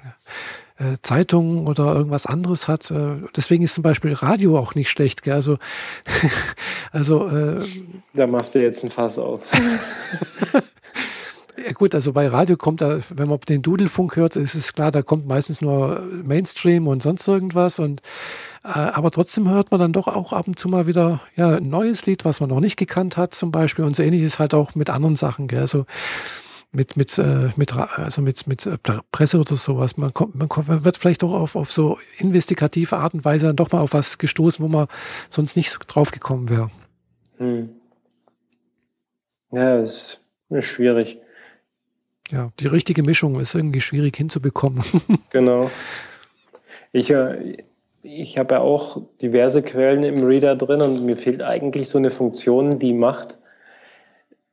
äh, 0.82 0.96
Zeitung 1.02 1.66
oder 1.66 1.94
irgendwas 1.94 2.26
anderes 2.26 2.66
hat. 2.68 2.90
Äh, 2.90 3.16
deswegen 3.36 3.62
ist 3.62 3.74
zum 3.74 3.82
Beispiel 3.82 4.12
Radio 4.12 4.58
auch 4.58 4.74
nicht 4.74 4.90
schlecht. 4.90 5.22
Gell? 5.22 5.34
Also, 5.34 5.58
also 6.92 7.28
äh, 7.28 7.60
da 8.14 8.26
machst 8.26 8.54
du 8.54 8.62
jetzt 8.62 8.82
ein 8.84 8.90
Fass 8.90 9.18
auf. 9.18 9.50
Ja 11.56 11.72
gut, 11.72 11.94
also 11.94 12.12
bei 12.14 12.28
Radio 12.28 12.56
kommt 12.56 12.80
da, 12.80 13.00
wenn 13.10 13.28
man 13.28 13.38
den 13.40 13.60
Dudelfunk 13.60 14.16
hört, 14.16 14.36
ist 14.36 14.54
es 14.54 14.72
klar, 14.72 14.90
da 14.90 15.02
kommt 15.02 15.26
meistens 15.26 15.60
nur 15.60 16.02
Mainstream 16.24 16.88
und 16.88 17.02
sonst 17.02 17.28
irgendwas 17.28 17.78
und 17.78 18.00
äh, 18.64 18.68
aber 18.68 19.10
trotzdem 19.10 19.50
hört 19.50 19.70
man 19.70 19.78
dann 19.78 19.92
doch 19.92 20.08
auch 20.08 20.32
ab 20.32 20.46
und 20.46 20.58
zu 20.58 20.68
mal 20.68 20.86
wieder 20.86 21.20
ja 21.36 21.56
ein 21.56 21.68
neues 21.68 22.06
Lied, 22.06 22.24
was 22.24 22.40
man 22.40 22.48
noch 22.48 22.60
nicht 22.60 22.78
gekannt 22.78 23.18
hat 23.18 23.34
zum 23.34 23.52
Beispiel 23.52 23.84
und 23.84 23.94
so 23.94 24.02
ähnlich 24.02 24.22
ist 24.22 24.38
halt 24.38 24.54
auch 24.54 24.74
mit 24.74 24.88
anderen 24.88 25.14
Sachen, 25.16 25.46
gell? 25.46 25.60
also 25.60 25.84
mit 26.72 26.96
mit 26.96 27.18
äh, 27.18 27.50
mit 27.56 27.76
also 27.76 28.22
mit 28.22 28.46
mit 28.46 28.64
äh, 28.64 28.78
Presse 29.10 29.38
oder 29.38 29.56
sowas. 29.56 29.98
Man 29.98 30.14
kommt, 30.14 30.34
man 30.34 30.48
kommt, 30.48 30.68
man 30.68 30.84
wird 30.86 30.96
vielleicht 30.96 31.22
doch 31.22 31.34
auf 31.34 31.54
auf 31.54 31.70
so 31.70 31.98
investigative 32.16 32.96
Art 32.96 33.12
und 33.12 33.26
Weise 33.26 33.46
dann 33.46 33.56
doch 33.56 33.70
mal 33.72 33.80
auf 33.80 33.92
was 33.92 34.16
gestoßen, 34.16 34.64
wo 34.64 34.68
man 34.68 34.86
sonst 35.28 35.56
nicht 35.56 35.70
so 35.70 35.78
drauf 35.86 36.12
gekommen 36.12 36.48
wäre. 36.48 36.70
Hm. 37.36 37.68
Ja, 39.50 39.78
ist, 39.80 40.24
ist 40.48 40.64
schwierig 40.64 41.18
ja, 42.30 42.50
die 42.60 42.66
richtige 42.66 43.02
Mischung 43.02 43.40
ist 43.40 43.54
irgendwie 43.54 43.80
schwierig 43.80 44.16
hinzubekommen. 44.16 44.82
genau. 45.30 45.70
Ich, 46.92 47.10
äh, 47.10 47.58
ich 48.02 48.38
habe 48.38 48.54
ja 48.54 48.60
auch 48.60 49.02
diverse 49.20 49.62
Quellen 49.62 50.02
im 50.02 50.24
Reader 50.24 50.56
drin 50.56 50.82
und 50.82 51.04
mir 51.04 51.16
fehlt 51.16 51.42
eigentlich 51.42 51.88
so 51.88 51.98
eine 51.98 52.10
Funktion, 52.10 52.78
die 52.78 52.92
macht, 52.94 53.38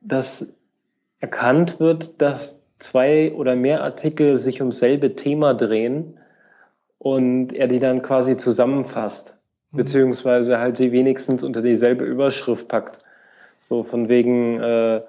dass 0.00 0.52
erkannt 1.20 1.80
wird, 1.80 2.20
dass 2.20 2.62
zwei 2.78 3.32
oder 3.32 3.56
mehr 3.56 3.82
Artikel 3.82 4.38
sich 4.38 4.60
ums 4.60 4.78
selbe 4.78 5.14
Thema 5.14 5.54
drehen 5.54 6.18
und 6.98 7.52
er 7.52 7.66
die 7.66 7.78
dann 7.78 8.02
quasi 8.02 8.36
zusammenfasst, 8.36 9.36
mhm. 9.70 9.78
beziehungsweise 9.78 10.58
halt 10.58 10.76
sie 10.76 10.92
wenigstens 10.92 11.42
unter 11.42 11.62
dieselbe 11.62 12.04
Überschrift 12.04 12.68
packt. 12.68 12.98
So 13.58 13.82
von 13.82 14.08
wegen, 14.08 14.58
äh, 14.60 15.02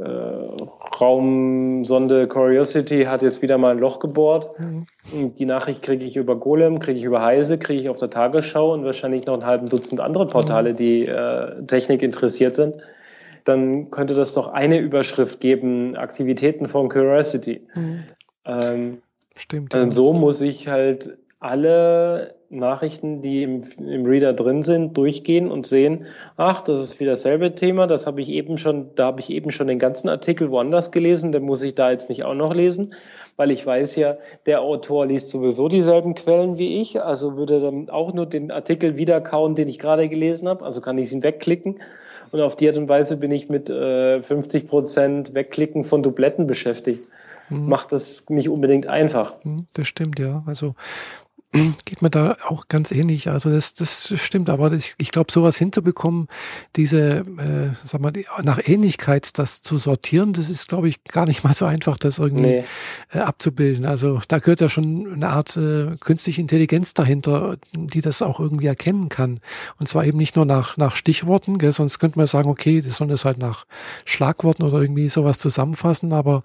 äh, 0.00 1.00
Raumsonde 1.00 2.26
Curiosity 2.28 3.04
hat 3.04 3.22
jetzt 3.22 3.42
wieder 3.42 3.58
mal 3.58 3.72
ein 3.72 3.78
Loch 3.78 3.98
gebohrt. 4.00 4.50
Mhm. 4.58 5.34
Die 5.34 5.44
Nachricht 5.46 5.82
kriege 5.82 6.04
ich 6.04 6.16
über 6.16 6.36
Golem, 6.36 6.78
kriege 6.78 6.98
ich 6.98 7.04
über 7.04 7.22
Heise, 7.22 7.58
kriege 7.58 7.80
ich 7.80 7.88
auf 7.88 7.98
der 7.98 8.10
Tagesschau 8.10 8.72
und 8.72 8.84
wahrscheinlich 8.84 9.26
noch 9.26 9.34
ein 9.34 9.46
halben 9.46 9.68
Dutzend 9.68 10.00
andere 10.00 10.26
Portale, 10.26 10.72
mhm. 10.72 10.76
die 10.76 11.06
äh, 11.06 11.62
Technik 11.66 12.02
interessiert 12.02 12.56
sind. 12.56 12.76
Dann 13.44 13.90
könnte 13.90 14.14
das 14.14 14.34
doch 14.34 14.48
eine 14.48 14.78
Überschrift 14.78 15.40
geben, 15.40 15.96
Aktivitäten 15.96 16.68
von 16.68 16.88
Curiosity. 16.88 17.66
Mhm. 17.74 18.04
Ähm, 18.44 18.98
Stimmt. 19.34 19.72
Ja. 19.72 19.90
so 19.90 20.12
muss 20.12 20.40
ich 20.40 20.68
halt 20.68 21.16
alle 21.40 22.34
Nachrichten, 22.50 23.22
die 23.22 23.42
im, 23.42 23.62
im 23.78 24.04
Reader 24.04 24.34
drin 24.34 24.62
sind, 24.62 24.96
durchgehen 24.96 25.50
und 25.50 25.66
sehen, 25.66 26.06
ach, 26.36 26.60
das 26.60 26.80
ist 26.80 27.00
wieder 27.00 27.12
dasselbe 27.12 27.54
Thema, 27.54 27.86
das 27.86 28.06
habe 28.06 28.20
ich 28.20 28.28
eben 28.28 28.58
schon, 28.58 28.94
da 28.94 29.06
habe 29.06 29.20
ich 29.20 29.30
eben 29.30 29.50
schon 29.50 29.68
den 29.68 29.78
ganzen 29.78 30.10
Artikel 30.10 30.50
woanders 30.50 30.90
gelesen, 30.90 31.32
den 31.32 31.44
muss 31.44 31.62
ich 31.62 31.74
da 31.74 31.90
jetzt 31.90 32.10
nicht 32.10 32.24
auch 32.24 32.34
noch 32.34 32.52
lesen, 32.52 32.92
weil 33.36 33.50
ich 33.50 33.64
weiß 33.64 33.96
ja, 33.96 34.18
der 34.44 34.60
Autor 34.60 35.06
liest 35.06 35.30
sowieso 35.30 35.68
dieselben 35.68 36.14
Quellen 36.14 36.58
wie 36.58 36.80
ich, 36.82 37.02
also 37.02 37.36
würde 37.36 37.60
dann 37.60 37.88
auch 37.88 38.12
nur 38.12 38.26
den 38.26 38.50
Artikel 38.50 38.98
wiederkauen, 38.98 39.54
den 39.54 39.68
ich 39.68 39.78
gerade 39.78 40.08
gelesen 40.08 40.46
habe, 40.46 40.64
also 40.64 40.82
kann 40.82 40.98
ich 40.98 41.10
ihn 41.12 41.22
wegklicken. 41.22 41.80
Und 42.32 42.40
auf 42.40 42.54
die 42.54 42.68
Art 42.68 42.78
und 42.78 42.88
Weise 42.88 43.16
bin 43.16 43.32
ich 43.32 43.48
mit 43.48 43.70
äh, 43.70 44.22
50 44.22 44.68
Prozent 44.68 45.34
Wegklicken 45.34 45.82
von 45.82 46.02
Dubletten 46.02 46.46
beschäftigt. 46.46 47.00
Mhm. 47.50 47.68
Macht 47.68 47.92
das 47.92 48.28
nicht 48.30 48.48
unbedingt 48.48 48.86
einfach. 48.86 49.44
Mhm, 49.44 49.66
das 49.72 49.88
stimmt, 49.88 50.18
ja. 50.18 50.42
Also 50.46 50.74
geht 51.84 52.00
mir 52.00 52.10
da 52.10 52.36
auch 52.46 52.68
ganz 52.68 52.92
ähnlich. 52.92 53.28
Also 53.28 53.50
das, 53.50 53.74
das 53.74 54.12
stimmt, 54.16 54.48
aber 54.48 54.70
das, 54.70 54.94
ich 54.98 55.10
glaube, 55.10 55.32
sowas 55.32 55.56
hinzubekommen, 55.56 56.28
diese, 56.76 57.18
äh, 57.18 57.74
sag 57.84 58.00
mal, 58.00 58.12
die, 58.12 58.26
nach 58.42 58.60
Ähnlichkeit 58.64 59.36
das 59.38 59.60
zu 59.60 59.78
sortieren, 59.78 60.32
das 60.32 60.48
ist, 60.48 60.68
glaube 60.68 60.88
ich, 60.88 61.02
gar 61.04 61.26
nicht 61.26 61.42
mal 61.44 61.54
so 61.54 61.66
einfach, 61.66 61.98
das 61.98 62.18
irgendwie 62.18 62.42
nee. 62.42 62.64
äh, 63.12 63.18
abzubilden. 63.18 63.84
Also 63.84 64.20
da 64.28 64.38
gehört 64.38 64.60
ja 64.60 64.68
schon 64.68 65.12
eine 65.12 65.28
Art 65.28 65.56
äh, 65.56 65.96
künstliche 65.98 66.40
Intelligenz 66.40 66.94
dahinter, 66.94 67.56
die 67.72 68.00
das 68.00 68.22
auch 68.22 68.38
irgendwie 68.38 68.66
erkennen 68.66 69.08
kann. 69.08 69.40
Und 69.78 69.88
zwar 69.88 70.04
eben 70.04 70.18
nicht 70.18 70.36
nur 70.36 70.44
nach, 70.44 70.76
nach 70.76 70.94
Stichworten, 70.94 71.58
gell, 71.58 71.72
sonst 71.72 71.98
könnte 71.98 72.18
man 72.18 72.28
sagen, 72.28 72.48
okay, 72.48 72.80
das 72.80 72.96
soll 72.96 73.08
das 73.08 73.24
halt 73.24 73.38
nach 73.38 73.66
Schlagworten 74.04 74.62
oder 74.62 74.80
irgendwie 74.80 75.08
sowas 75.08 75.38
zusammenfassen, 75.38 76.12
aber 76.12 76.42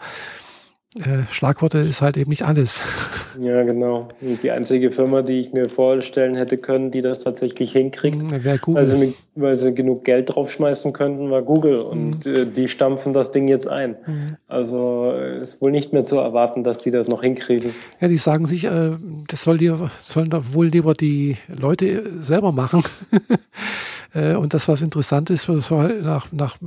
äh, 0.96 1.24
Schlagworte 1.30 1.80
ist 1.80 2.02
halt 2.02 2.16
eben 2.16 2.30
nicht 2.30 2.46
alles. 2.46 2.82
Ja, 3.38 3.64
genau. 3.64 4.08
Die 4.22 4.50
einzige 4.50 4.94
Firma, 4.94 5.22
die 5.22 5.42
ich 5.42 5.52
mir 5.52 5.68
vorstellen 5.68 6.36
hätte 6.36 6.58
können, 6.58 6.90
die 6.90 7.02
das 7.02 7.20
tatsächlich 7.20 7.74
hinkriegt, 7.74 8.22
hm, 8.22 8.32
weil 8.68 8.86
sie, 8.86 9.14
weil 9.36 9.58
sie 9.58 9.74
genug 9.74 10.06
Geld 10.06 10.34
draufschmeißen 10.34 10.94
könnten, 10.94 11.30
war 11.32 11.42
Google. 11.42 11.82
Und 11.82 12.26
mhm. 12.26 12.34
äh, 12.34 12.46
die 12.46 12.70
stampfen 12.70 13.12
das 13.12 13.34
Ding 13.34 13.50
jetzt 13.50 13.68
ein. 13.68 13.98
Mhm. 14.08 14.38
Also 14.48 15.12
äh, 15.14 15.42
ist 15.42 15.62
wohl 15.62 15.72
nicht 15.72 15.92
mehr 15.92 16.06
zu 16.06 16.16
erwarten, 16.16 16.64
dass 16.64 16.78
die 16.78 16.92
das 16.92 17.10
noch 17.10 17.24
hinkriegen. 17.24 17.72
Ja, 18.00 18.08
die 18.08 18.18
sagen 18.18 18.46
sich, 18.46 18.64
äh, 18.64 18.92
das 19.28 19.44
soll 19.44 19.58
die, 19.58 19.74
sollen 20.00 20.30
da 20.30 20.54
wohl 20.54 20.68
lieber 20.68 20.94
die 20.94 21.36
Leute 21.50 22.04
selber 22.22 22.54
machen. 22.54 22.84
Und 24.14 24.54
das, 24.54 24.70
was 24.70 24.82
interessant 24.82 25.30
ist, 25.30 25.50
nach, 25.50 26.32
nach 26.32 26.58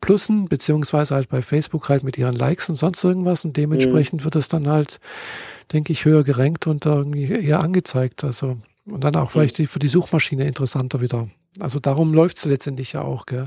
Plussen, 0.00 0.48
beziehungsweise 0.48 1.14
halt 1.14 1.28
bei 1.28 1.42
Facebook 1.42 1.88
halt 1.88 2.04
mit 2.04 2.16
ihren 2.16 2.34
Likes 2.34 2.68
und 2.68 2.76
sonst 2.76 3.02
irgendwas 3.04 3.44
und 3.44 3.56
dementsprechend 3.56 4.20
mhm. 4.20 4.24
wird 4.24 4.36
es 4.36 4.48
dann 4.48 4.68
halt, 4.68 5.00
denke 5.72 5.92
ich, 5.92 6.04
höher 6.04 6.24
gerankt 6.24 6.66
und 6.66 6.86
irgendwie 6.86 7.30
eher 7.30 7.60
angezeigt. 7.60 8.24
Also 8.24 8.56
und 8.86 9.04
dann 9.04 9.16
auch 9.16 9.24
mhm. 9.24 9.28
vielleicht 9.28 9.56
für 9.68 9.78
die 9.78 9.88
Suchmaschine 9.88 10.46
interessanter 10.46 11.00
wieder. 11.00 11.28
Also 11.60 11.80
darum 11.80 12.14
läuft 12.14 12.38
es 12.38 12.44
letztendlich 12.44 12.92
ja 12.92 13.02
auch, 13.02 13.26
gell? 13.26 13.46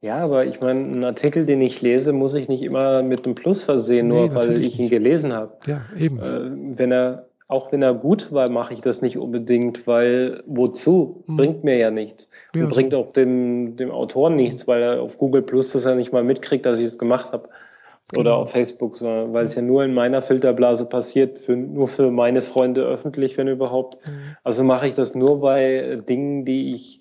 Ja, 0.00 0.18
aber 0.18 0.44
ich 0.44 0.60
meine, 0.60 0.80
einen 0.80 1.04
Artikel, 1.04 1.46
den 1.46 1.62
ich 1.62 1.80
lese, 1.80 2.12
muss 2.12 2.34
ich 2.34 2.48
nicht 2.48 2.62
immer 2.62 3.02
mit 3.02 3.24
einem 3.24 3.34
Plus 3.34 3.64
versehen, 3.64 4.06
nur 4.06 4.28
nee, 4.28 4.36
weil 4.36 4.62
ich 4.62 4.78
ihn 4.78 4.90
gelesen 4.90 5.32
habe. 5.32 5.54
Ja, 5.66 5.80
eben. 5.98 6.18
Äh, 6.18 6.78
wenn 6.78 6.92
er 6.92 7.26
auch 7.54 7.70
wenn 7.72 7.82
er 7.82 7.94
gut 7.94 8.32
war, 8.32 8.50
mache 8.50 8.74
ich 8.74 8.80
das 8.80 9.00
nicht 9.00 9.16
unbedingt, 9.16 9.86
weil 9.86 10.42
wozu? 10.46 11.22
Hm. 11.26 11.36
Bringt 11.36 11.64
mir 11.64 11.76
ja 11.76 11.90
nichts. 11.90 12.28
Ja, 12.54 12.64
und 12.64 12.70
bringt 12.70 12.94
auch 12.94 13.12
dem, 13.12 13.76
dem 13.76 13.90
Autoren 13.90 14.34
nichts, 14.34 14.66
weil 14.66 14.82
er 14.82 15.00
auf 15.00 15.18
Google 15.18 15.42
Plus 15.42 15.72
das 15.72 15.84
ja 15.84 15.94
nicht 15.94 16.12
mal 16.12 16.24
mitkriegt, 16.24 16.66
dass 16.66 16.80
ich 16.80 16.86
es 16.86 16.98
gemacht 16.98 17.32
habe. 17.32 17.48
Genau. 18.08 18.20
Oder 18.20 18.34
auf 18.36 18.50
Facebook, 18.50 18.96
sondern 18.96 19.32
weil 19.32 19.44
es 19.44 19.54
ja 19.54 19.62
nur 19.62 19.84
in 19.84 19.94
meiner 19.94 20.20
Filterblase 20.20 20.86
passiert, 20.86 21.38
für, 21.38 21.56
nur 21.56 21.88
für 21.88 22.10
meine 22.10 22.42
Freunde 22.42 22.82
öffentlich, 22.82 23.38
wenn 23.38 23.48
überhaupt. 23.48 23.96
Mhm. 24.06 24.36
Also 24.42 24.64
mache 24.64 24.88
ich 24.88 24.94
das 24.94 25.14
nur 25.14 25.40
bei 25.40 26.00
Dingen, 26.06 26.44
die 26.44 26.74
ich 26.74 27.00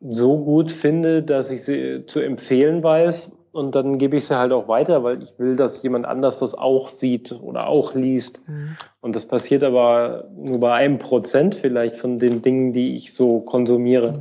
so 0.00 0.38
gut 0.38 0.70
finde, 0.70 1.22
dass 1.22 1.50
ich 1.50 1.64
sie 1.64 2.04
zu 2.06 2.20
empfehlen 2.20 2.82
weiß 2.82 3.32
und 3.52 3.74
dann 3.74 3.98
gebe 3.98 4.16
ich 4.16 4.26
sie 4.26 4.36
halt 4.36 4.50
auch 4.52 4.66
weiter, 4.66 5.04
weil 5.04 5.22
ich 5.22 5.38
will, 5.38 5.56
dass 5.56 5.82
jemand 5.82 6.06
anders 6.06 6.40
das 6.40 6.54
auch 6.54 6.86
sieht 6.86 7.32
oder 7.32 7.66
auch 7.66 7.94
liest. 7.94 8.46
Mhm. 8.48 8.76
Und 9.00 9.14
das 9.14 9.26
passiert 9.26 9.62
aber 9.62 10.24
nur 10.34 10.58
bei 10.58 10.72
einem 10.74 10.98
Prozent 10.98 11.54
vielleicht 11.54 11.96
von 11.96 12.18
den 12.18 12.40
Dingen, 12.42 12.72
die 12.72 12.96
ich 12.96 13.12
so 13.12 13.40
konsumiere. 13.40 14.12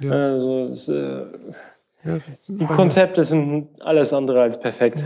Mhm. 0.00 0.08
Ja. 0.08 0.32
Also 0.32 0.64
es, 0.64 0.88
äh, 0.88 1.24
ja, 2.04 2.18
die 2.48 2.66
Konzepte 2.66 3.24
sind 3.24 3.68
alles 3.80 4.12
andere 4.12 4.42
als 4.42 4.58
perfekt. 4.58 5.04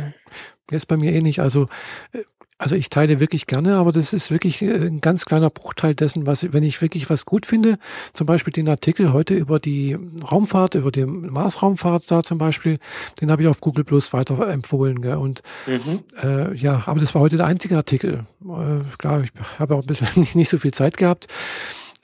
Jetzt 0.71 0.89
bei 0.89 0.97
mir 0.97 1.13
eh 1.13 1.21
nicht. 1.21 1.41
Also 1.41 1.69
äh, 2.13 2.21
also 2.57 2.77
ich 2.77 2.89
teile 2.89 3.19
wirklich 3.19 3.47
gerne, 3.47 3.77
aber 3.77 3.91
das 3.91 4.13
ist 4.13 4.31
wirklich 4.31 4.63
äh, 4.63 4.87
ein 4.87 5.01
ganz 5.01 5.25
kleiner 5.25 5.51
Bruchteil 5.51 5.95
dessen, 5.95 6.27
was, 6.27 6.53
wenn 6.53 6.63
ich 6.63 6.81
wirklich 6.81 7.11
was 7.11 7.27
gut 7.27 7.47
finde, 7.47 7.79
zum 8.13 8.27
Beispiel 8.27 8.53
den 8.53 8.69
Artikel 8.69 9.13
heute 9.13 9.35
über 9.35 9.59
die 9.59 9.99
Raumfahrt, 10.31 10.77
über 10.77 10.93
die 10.93 11.05
Marsraumfahrt 11.05 12.09
da 12.11 12.23
zum 12.23 12.39
Beispiel, 12.39 12.79
den 13.21 13.31
habe 13.31 13.43
ich 13.43 13.49
auf 13.49 13.61
Google 13.61 13.85
Plus 13.85 14.13
weiter 14.13 14.49
empfohlen. 14.49 15.03
Gell? 15.03 15.17
Und 15.17 15.43
mhm. 15.67 16.05
äh, 16.23 16.55
ja, 16.55 16.85
aber 16.87 17.01
das 17.01 17.15
war 17.15 17.23
heute 17.23 17.37
der 17.37 17.47
einzige 17.47 17.77
Artikel. 17.77 18.25
Äh, 18.43 18.97
klar, 18.99 19.23
ich 19.23 19.31
habe 19.59 19.75
auch 19.75 19.81
ein 19.81 19.87
bisschen 19.87 20.27
nicht 20.35 20.49
so 20.49 20.59
viel 20.59 20.73
Zeit 20.73 20.97
gehabt. 20.97 21.27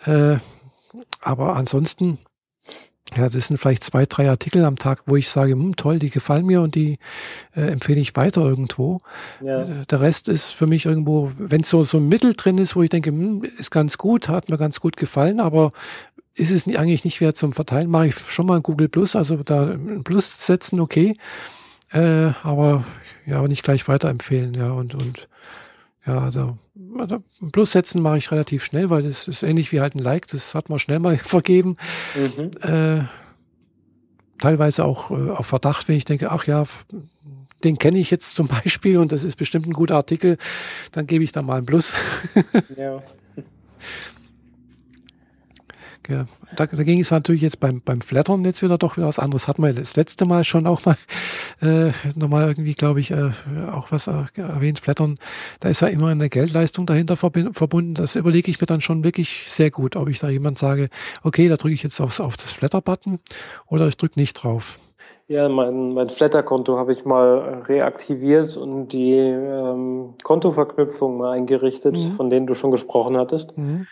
Äh, 0.04 0.36
aber 1.20 1.56
ansonsten 1.56 2.18
ja, 3.16 3.28
das 3.28 3.48
sind 3.48 3.58
vielleicht 3.58 3.84
zwei, 3.84 4.06
drei 4.06 4.28
Artikel 4.30 4.64
am 4.64 4.76
Tag, 4.76 5.02
wo 5.06 5.16
ich 5.16 5.28
sage, 5.28 5.52
hm, 5.52 5.76
toll, 5.76 5.98
die 5.98 6.10
gefallen 6.10 6.46
mir 6.46 6.60
und 6.62 6.74
die 6.74 6.98
äh, 7.54 7.62
empfehle 7.62 8.00
ich 8.00 8.16
weiter 8.16 8.42
irgendwo. 8.42 9.00
Ja. 9.40 9.62
Äh, 9.62 9.86
der 9.88 10.00
Rest 10.00 10.28
ist 10.28 10.50
für 10.50 10.66
mich 10.66 10.86
irgendwo, 10.86 11.32
wenn 11.38 11.62
so 11.62 11.82
so 11.82 11.98
ein 11.98 12.08
Mittel 12.08 12.34
drin 12.34 12.58
ist, 12.58 12.76
wo 12.76 12.82
ich 12.82 12.90
denke, 12.90 13.10
hm, 13.10 13.42
ist 13.58 13.70
ganz 13.70 13.98
gut, 13.98 14.28
hat 14.28 14.48
mir 14.48 14.58
ganz 14.58 14.80
gut 14.80 14.96
gefallen, 14.96 15.40
aber 15.40 15.72
ist 16.34 16.50
es 16.50 16.66
eigentlich 16.66 17.04
nicht 17.04 17.20
wert 17.20 17.36
zum 17.36 17.52
Verteilen, 17.52 17.90
mache 17.90 18.08
ich 18.08 18.18
schon 18.28 18.46
mal 18.46 18.56
ein 18.56 18.62
Google 18.62 18.88
Plus, 18.88 19.16
also 19.16 19.36
da 19.36 19.64
ein 19.64 20.04
Plus 20.04 20.46
setzen, 20.46 20.80
okay, 20.80 21.16
äh, 21.92 22.32
aber 22.42 22.84
ja, 23.26 23.38
aber 23.38 23.48
nicht 23.48 23.64
gleich 23.64 23.88
weiterempfehlen, 23.88 24.54
ja 24.54 24.70
und 24.70 24.94
und 24.94 25.28
ja, 26.06 26.18
also, 26.18 26.58
also 26.98 27.22
Plus 27.52 27.72
setzen 27.72 28.00
mache 28.00 28.18
ich 28.18 28.30
relativ 28.30 28.64
schnell, 28.64 28.90
weil 28.90 29.02
das 29.02 29.28
ist 29.28 29.42
ähnlich 29.42 29.70
wie 29.72 29.80
halt 29.80 29.94
ein 29.94 30.00
Like, 30.00 30.26
das 30.28 30.54
hat 30.54 30.68
man 30.68 30.78
schnell 30.78 30.98
mal 30.98 31.18
vergeben. 31.22 31.76
Mhm. 32.14 32.50
Äh, 32.62 33.04
teilweise 34.38 34.84
auch 34.84 35.10
äh, 35.10 35.30
auf 35.30 35.46
Verdacht, 35.46 35.88
wenn 35.88 35.96
ich 35.96 36.04
denke, 36.04 36.30
ach 36.30 36.46
ja, 36.46 36.64
den 37.62 37.78
kenne 37.78 37.98
ich 37.98 38.10
jetzt 38.10 38.34
zum 38.34 38.48
Beispiel 38.64 38.96
und 38.96 39.12
das 39.12 39.24
ist 39.24 39.36
bestimmt 39.36 39.66
ein 39.66 39.72
guter 39.72 39.96
Artikel, 39.96 40.38
dann 40.92 41.06
gebe 41.06 41.24
ich 41.24 41.32
da 41.32 41.42
mal 41.42 41.58
ein 41.58 41.66
Plus. 41.66 41.92
ja. 42.76 43.02
Ja, 46.08 46.26
da, 46.56 46.66
da 46.66 46.82
ging 46.82 47.00
es 47.00 47.10
natürlich 47.10 47.42
jetzt 47.42 47.60
beim, 47.60 47.82
beim 47.82 48.00
Flattern 48.00 48.44
jetzt 48.44 48.62
wieder 48.62 48.78
doch 48.78 48.96
wieder 48.96 49.06
was 49.06 49.18
anderes. 49.18 49.46
Hatten 49.46 49.62
wir 49.62 49.72
das 49.72 49.96
letzte 49.96 50.24
Mal 50.24 50.44
schon 50.44 50.66
auch 50.66 50.84
mal 50.84 50.96
äh, 51.60 51.92
nochmal 52.16 52.48
irgendwie, 52.48 52.74
glaube 52.74 53.00
ich, 53.00 53.10
äh, 53.10 53.30
auch 53.70 53.92
was 53.92 54.06
äh, 54.06 54.24
erwähnt. 54.36 54.80
Flattern, 54.80 55.18
da 55.60 55.68
ist 55.68 55.82
ja 55.82 55.88
immer 55.88 56.08
eine 56.08 56.28
Geldleistung 56.28 56.86
dahinter 56.86 57.16
verbunden. 57.16 57.94
Das 57.94 58.16
überlege 58.16 58.50
ich 58.50 58.60
mir 58.60 58.66
dann 58.66 58.80
schon 58.80 59.04
wirklich 59.04 59.44
sehr 59.48 59.70
gut, 59.70 59.94
ob 59.96 60.08
ich 60.08 60.18
da 60.18 60.28
jemand 60.28 60.58
sage, 60.58 60.88
okay, 61.22 61.48
da 61.48 61.56
drücke 61.56 61.74
ich 61.74 61.82
jetzt 61.82 62.00
aufs, 62.00 62.20
auf 62.20 62.36
das 62.36 62.50
Flatter-Button 62.52 63.20
oder 63.66 63.86
ich 63.86 63.96
drücke 63.96 64.18
nicht 64.18 64.34
drauf. 64.34 64.78
Ja, 65.28 65.48
mein, 65.48 65.94
mein 65.94 66.08
Flatter-Konto 66.08 66.76
habe 66.76 66.92
ich 66.92 67.04
mal 67.04 67.62
reaktiviert 67.68 68.56
und 68.56 68.88
die 68.88 69.12
ähm, 69.12 70.14
Kontoverknüpfung 70.24 71.18
mal 71.18 71.32
eingerichtet, 71.32 71.96
mhm. 71.96 72.12
von 72.16 72.30
denen 72.30 72.48
du 72.48 72.54
schon 72.54 72.72
gesprochen 72.72 73.16
hattest. 73.16 73.56
Mhm 73.56 73.86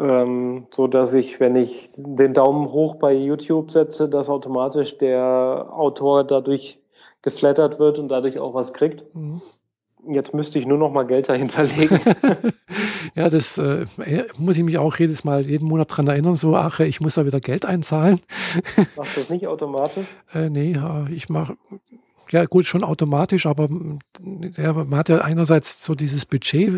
ähm, 0.00 0.66
so 0.70 0.86
dass 0.86 1.14
ich, 1.14 1.40
wenn 1.40 1.56
ich 1.56 1.88
den 1.96 2.34
Daumen 2.34 2.72
hoch 2.72 2.96
bei 2.96 3.12
YouTube 3.12 3.70
setze, 3.70 4.08
dass 4.08 4.28
automatisch 4.28 4.96
der 4.98 5.68
Autor 5.70 6.24
dadurch 6.24 6.78
geflattert 7.22 7.78
wird 7.78 7.98
und 7.98 8.08
dadurch 8.08 8.38
auch 8.38 8.54
was 8.54 8.72
kriegt. 8.72 9.04
Mhm. 9.14 9.40
Jetzt 10.08 10.32
müsste 10.32 10.58
ich 10.58 10.66
nur 10.66 10.78
noch 10.78 10.90
mal 10.90 11.06
Geld 11.06 11.28
dahinter 11.28 11.64
legen. 11.64 12.00
ja, 13.14 13.28
das 13.28 13.58
äh, 13.58 13.84
muss 14.38 14.56
ich 14.56 14.64
mich 14.64 14.78
auch 14.78 14.96
jedes 14.96 15.24
Mal, 15.24 15.42
jeden 15.42 15.68
Monat 15.68 15.94
dran 15.94 16.08
erinnern, 16.08 16.36
so, 16.36 16.56
ach, 16.56 16.80
ich 16.80 17.02
muss 17.02 17.16
da 17.16 17.26
wieder 17.26 17.40
Geld 17.40 17.66
einzahlen. 17.66 18.20
Machst 18.96 19.16
du 19.16 19.20
das 19.20 19.28
nicht 19.28 19.46
automatisch? 19.46 20.06
äh, 20.32 20.48
nee, 20.48 20.74
ich 21.14 21.28
mache 21.28 21.58
ja 22.32 22.44
gut, 22.44 22.66
schon 22.66 22.84
automatisch, 22.84 23.46
aber 23.46 23.68
ja, 24.56 24.72
man 24.72 24.96
hat 24.96 25.08
ja 25.08 25.18
einerseits 25.18 25.84
so 25.84 25.94
dieses 25.94 26.26
Budget, 26.26 26.72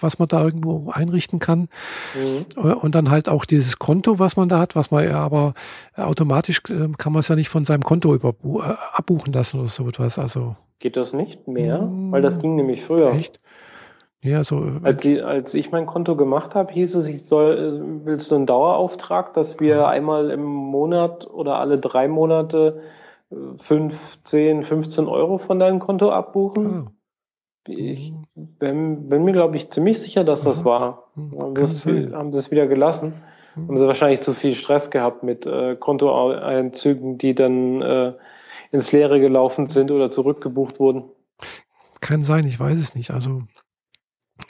was 0.00 0.18
man 0.18 0.28
da 0.28 0.44
irgendwo 0.44 0.90
einrichten 0.90 1.38
kann 1.38 1.68
mhm. 2.14 2.72
und 2.72 2.94
dann 2.94 3.10
halt 3.10 3.28
auch 3.28 3.44
dieses 3.44 3.78
Konto, 3.78 4.18
was 4.18 4.36
man 4.36 4.48
da 4.48 4.58
hat, 4.58 4.76
was 4.76 4.90
man 4.90 5.04
ja 5.04 5.18
aber 5.18 5.54
automatisch 5.96 6.62
ähm, 6.70 6.96
kann 6.96 7.12
man 7.12 7.20
es 7.20 7.28
ja 7.28 7.36
nicht 7.36 7.48
von 7.48 7.64
seinem 7.64 7.82
Konto 7.82 8.14
über, 8.14 8.30
äh, 8.30 8.74
abbuchen 8.92 9.32
lassen 9.32 9.60
oder 9.60 9.68
so 9.68 9.88
etwas. 9.88 10.18
Also 10.18 10.56
geht 10.78 10.96
das 10.96 11.12
nicht 11.12 11.48
mehr, 11.48 11.82
mhm. 11.82 12.12
weil 12.12 12.22
das 12.22 12.40
ging 12.40 12.56
nämlich 12.56 12.84
früher. 12.84 13.12
Echt? 13.12 13.40
Ja, 14.20 14.42
so. 14.42 14.64
Äh, 14.64 14.80
als, 14.82 15.02
die, 15.02 15.20
als 15.20 15.54
ich 15.54 15.70
mein 15.70 15.86
Konto 15.86 16.16
gemacht 16.16 16.54
habe, 16.54 16.72
hieß 16.72 16.96
es, 16.96 17.08
ich 17.08 17.24
soll, 17.24 18.02
äh, 18.02 18.04
willst 18.04 18.30
du 18.30 18.34
einen 18.34 18.46
Dauerauftrag, 18.46 19.34
dass 19.34 19.60
wir 19.60 19.86
einmal 19.86 20.30
im 20.30 20.44
Monat 20.44 21.26
oder 21.26 21.58
alle 21.58 21.78
drei 21.78 22.08
Monate 22.08 22.80
5, 23.30 24.24
10, 24.24 24.62
15 24.62 25.06
Euro 25.06 25.38
von 25.38 25.58
deinem 25.58 25.78
Konto 25.78 26.10
abbuchen. 26.10 26.88
Oh. 26.88 26.90
Ich 27.70 28.14
bin, 28.34 29.10
bin 29.10 29.24
mir, 29.24 29.32
glaube 29.32 29.56
ich, 29.58 29.70
ziemlich 29.70 30.00
sicher, 30.00 30.24
dass 30.24 30.42
das 30.42 30.64
war. 30.64 31.10
Hm, 31.14 31.38
haben 31.38 31.54
das, 31.54 31.84
haben 31.84 32.32
das 32.32 32.50
wieder 32.50 32.66
gelassen. 32.66 33.12
Hm. 33.54 33.68
Haben 33.68 33.76
sie 33.76 33.86
wahrscheinlich 33.86 34.20
zu 34.20 34.32
viel 34.32 34.54
Stress 34.54 34.90
gehabt 34.90 35.22
mit 35.22 35.44
äh, 35.44 35.76
Kontoeinzügen, 35.76 37.18
die 37.18 37.34
dann 37.34 37.82
äh, 37.82 38.12
ins 38.72 38.92
Leere 38.92 39.20
gelaufen 39.20 39.68
sind 39.68 39.90
oder 39.90 40.10
zurückgebucht 40.10 40.80
wurden. 40.80 41.04
Kann 42.00 42.22
sein, 42.22 42.46
ich 42.46 42.58
weiß 42.58 42.78
es 42.78 42.94
nicht. 42.94 43.10
Also 43.10 43.42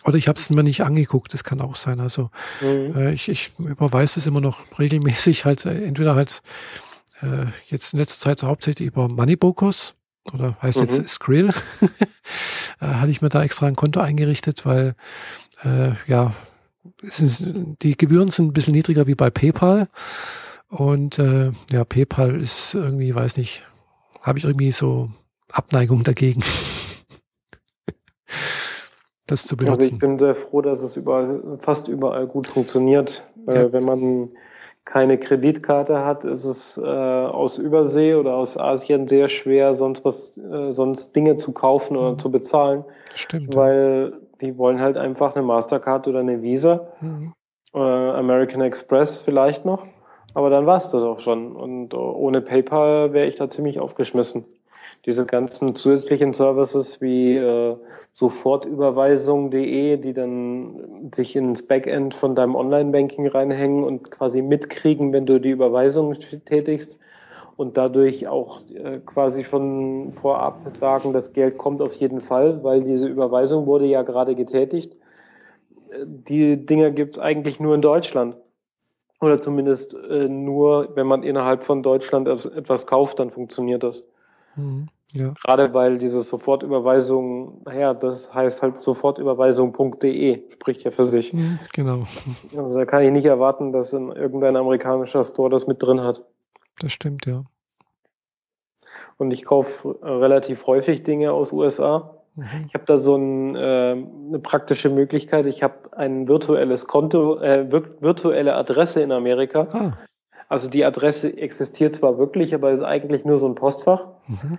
oder 0.04 0.16
ich 0.16 0.28
habe 0.28 0.38
es 0.38 0.50
mir 0.50 0.62
nicht 0.62 0.82
angeguckt, 0.82 1.34
das 1.34 1.44
kann 1.44 1.60
auch 1.60 1.76
sein. 1.76 1.98
Also 1.98 2.30
mhm. 2.60 2.94
äh, 2.94 3.12
ich, 3.12 3.28
ich 3.28 3.52
überweise 3.58 4.20
es 4.20 4.26
immer 4.26 4.40
noch 4.40 4.78
regelmäßig 4.78 5.44
halt, 5.44 5.66
äh, 5.66 5.84
entweder 5.84 6.14
halt 6.14 6.42
äh, 7.22 7.46
jetzt 7.66 7.92
in 7.92 7.98
letzter 7.98 8.18
Zeit 8.18 8.42
hauptsächlich 8.42 8.88
über 8.88 9.08
Moneybokos 9.08 9.94
oder 10.32 10.56
heißt 10.62 10.80
mhm. 10.80 10.86
jetzt 10.86 11.08
Skrill. 11.08 11.48
äh, 12.80 12.86
hatte 12.86 13.10
ich 13.10 13.22
mir 13.22 13.28
da 13.28 13.42
extra 13.42 13.66
ein 13.66 13.76
Konto 13.76 14.00
eingerichtet, 14.00 14.66
weil 14.66 14.94
äh, 15.62 15.92
ja, 16.06 16.34
ist, 17.02 17.44
die 17.82 17.96
Gebühren 17.96 18.28
sind 18.28 18.46
ein 18.46 18.52
bisschen 18.52 18.74
niedriger 18.74 19.06
wie 19.06 19.14
bei 19.14 19.30
PayPal. 19.30 19.88
Und 20.68 21.18
äh, 21.18 21.52
ja, 21.70 21.84
PayPal 21.84 22.40
ist 22.40 22.74
irgendwie, 22.74 23.14
weiß 23.14 23.36
nicht, 23.38 23.66
habe 24.20 24.38
ich 24.38 24.44
irgendwie 24.44 24.72
so 24.72 25.10
Abneigung 25.50 26.04
dagegen. 26.04 26.42
das 29.26 29.44
zu 29.44 29.56
benutzen. 29.56 29.80
Also 29.80 29.94
ich 29.94 29.98
bin 29.98 30.18
sehr 30.18 30.34
froh, 30.34 30.60
dass 30.62 30.82
es 30.82 30.96
überall, 30.96 31.58
fast 31.60 31.88
überall 31.88 32.26
gut 32.26 32.46
funktioniert. 32.46 33.24
Äh, 33.46 33.54
ja. 33.54 33.62
Äh, 33.62 33.72
wenn 33.72 33.84
man 33.84 34.30
keine 34.88 35.18
Kreditkarte 35.18 36.02
hat, 36.02 36.24
ist 36.24 36.46
es 36.46 36.78
äh, 36.78 36.80
aus 36.82 37.58
Übersee 37.58 38.14
oder 38.14 38.34
aus 38.36 38.56
Asien 38.56 39.06
sehr 39.06 39.28
schwer, 39.28 39.74
sonst 39.74 40.02
was, 40.02 40.38
äh, 40.38 40.72
sonst 40.72 41.14
Dinge 41.14 41.36
zu 41.36 41.52
kaufen 41.52 41.94
oder 41.94 42.12
mhm. 42.12 42.18
zu 42.18 42.32
bezahlen. 42.32 42.84
Stimmt. 43.14 43.54
Weil 43.54 44.14
die 44.40 44.56
wollen 44.56 44.80
halt 44.80 44.96
einfach 44.96 45.36
eine 45.36 45.44
Mastercard 45.44 46.08
oder 46.08 46.20
eine 46.20 46.40
Visa, 46.40 46.88
mhm. 47.02 47.34
äh, 47.74 47.78
American 47.78 48.62
Express 48.62 49.20
vielleicht 49.20 49.66
noch, 49.66 49.84
aber 50.32 50.48
dann 50.48 50.64
war 50.64 50.78
es 50.78 50.88
das 50.88 51.02
auch 51.02 51.20
schon. 51.20 51.54
Und 51.54 51.92
ohne 51.92 52.40
PayPal 52.40 53.12
wäre 53.12 53.26
ich 53.26 53.36
da 53.36 53.50
ziemlich 53.50 53.80
aufgeschmissen 53.80 54.46
diese 55.06 55.24
ganzen 55.24 55.74
zusätzlichen 55.74 56.34
Services 56.34 57.00
wie 57.00 57.36
äh, 57.36 57.76
Sofortüberweisung.de, 58.12 59.96
die 59.96 60.12
dann 60.12 61.10
sich 61.14 61.36
ins 61.36 61.66
Backend 61.66 62.14
von 62.14 62.34
deinem 62.34 62.54
Online-Banking 62.54 63.26
reinhängen 63.28 63.84
und 63.84 64.10
quasi 64.10 64.42
mitkriegen, 64.42 65.12
wenn 65.12 65.26
du 65.26 65.40
die 65.40 65.50
Überweisung 65.50 66.14
tätigst 66.44 66.98
und 67.56 67.76
dadurch 67.76 68.28
auch 68.28 68.60
äh, 68.70 69.00
quasi 69.04 69.44
schon 69.44 70.12
vorab 70.12 70.68
sagen, 70.68 71.12
das 71.12 71.32
Geld 71.32 71.58
kommt 71.58 71.80
auf 71.80 71.94
jeden 71.94 72.20
Fall, 72.20 72.62
weil 72.62 72.82
diese 72.82 73.06
Überweisung 73.06 73.66
wurde 73.66 73.86
ja 73.86 74.02
gerade 74.02 74.34
getätigt. 74.34 74.96
Die 76.04 76.66
Dinge 76.66 76.92
gibt 76.92 77.16
es 77.16 77.22
eigentlich 77.22 77.60
nur 77.60 77.74
in 77.74 77.80
Deutschland. 77.80 78.36
Oder 79.20 79.40
zumindest 79.40 79.94
äh, 79.94 80.28
nur, 80.28 80.90
wenn 80.94 81.06
man 81.06 81.22
innerhalb 81.22 81.64
von 81.64 81.82
Deutschland 81.82 82.28
etwas 82.28 82.86
kauft, 82.86 83.18
dann 83.18 83.30
funktioniert 83.30 83.82
das. 83.82 84.04
Mhm. 84.56 84.88
Ja. 85.14 85.32
Gerade 85.42 85.72
weil 85.72 85.96
diese 85.96 86.20
Sofortüberweisung, 86.20 87.62
naja, 87.64 87.94
das 87.94 88.32
heißt 88.34 88.62
halt 88.62 88.76
sofortüberweisung.de, 88.76 90.50
spricht 90.50 90.84
ja 90.84 90.90
für 90.90 91.04
sich. 91.04 91.32
Mhm, 91.32 91.58
genau. 91.72 92.06
Also 92.56 92.76
da 92.76 92.84
kann 92.84 93.02
ich 93.02 93.10
nicht 93.10 93.24
erwarten, 93.24 93.72
dass 93.72 93.92
in 93.94 94.12
irgendein 94.12 94.56
amerikanischer 94.56 95.24
Store 95.24 95.48
das 95.48 95.66
mit 95.66 95.82
drin 95.82 96.02
hat. 96.02 96.24
Das 96.80 96.92
stimmt, 96.92 97.24
ja. 97.24 97.44
Und 99.16 99.30
ich 99.30 99.44
kaufe 99.44 99.98
relativ 100.02 100.66
häufig 100.66 101.02
Dinge 101.04 101.32
aus 101.32 101.52
USA. 101.52 102.14
Mhm. 102.34 102.66
Ich 102.68 102.74
habe 102.74 102.84
da 102.84 102.98
so 102.98 103.16
ein, 103.16 103.56
äh, 103.56 103.96
eine 104.28 104.38
praktische 104.40 104.90
Möglichkeit. 104.90 105.46
Ich 105.46 105.62
habe 105.62 105.96
ein 105.96 106.28
virtuelles 106.28 106.86
Konto, 106.86 107.38
äh, 107.40 107.70
virtuelle 107.70 108.54
Adresse 108.54 109.02
in 109.02 109.10
Amerika. 109.10 109.68
Ah. 109.72 109.92
Also 110.48 110.70
die 110.70 110.84
Adresse 110.84 111.36
existiert 111.36 111.94
zwar 111.94 112.18
wirklich, 112.18 112.54
aber 112.54 112.72
ist 112.72 112.82
eigentlich 112.82 113.24
nur 113.24 113.38
so 113.38 113.46
ein 113.46 113.54
Postfach. 113.54 114.08
Mhm. 114.26 114.58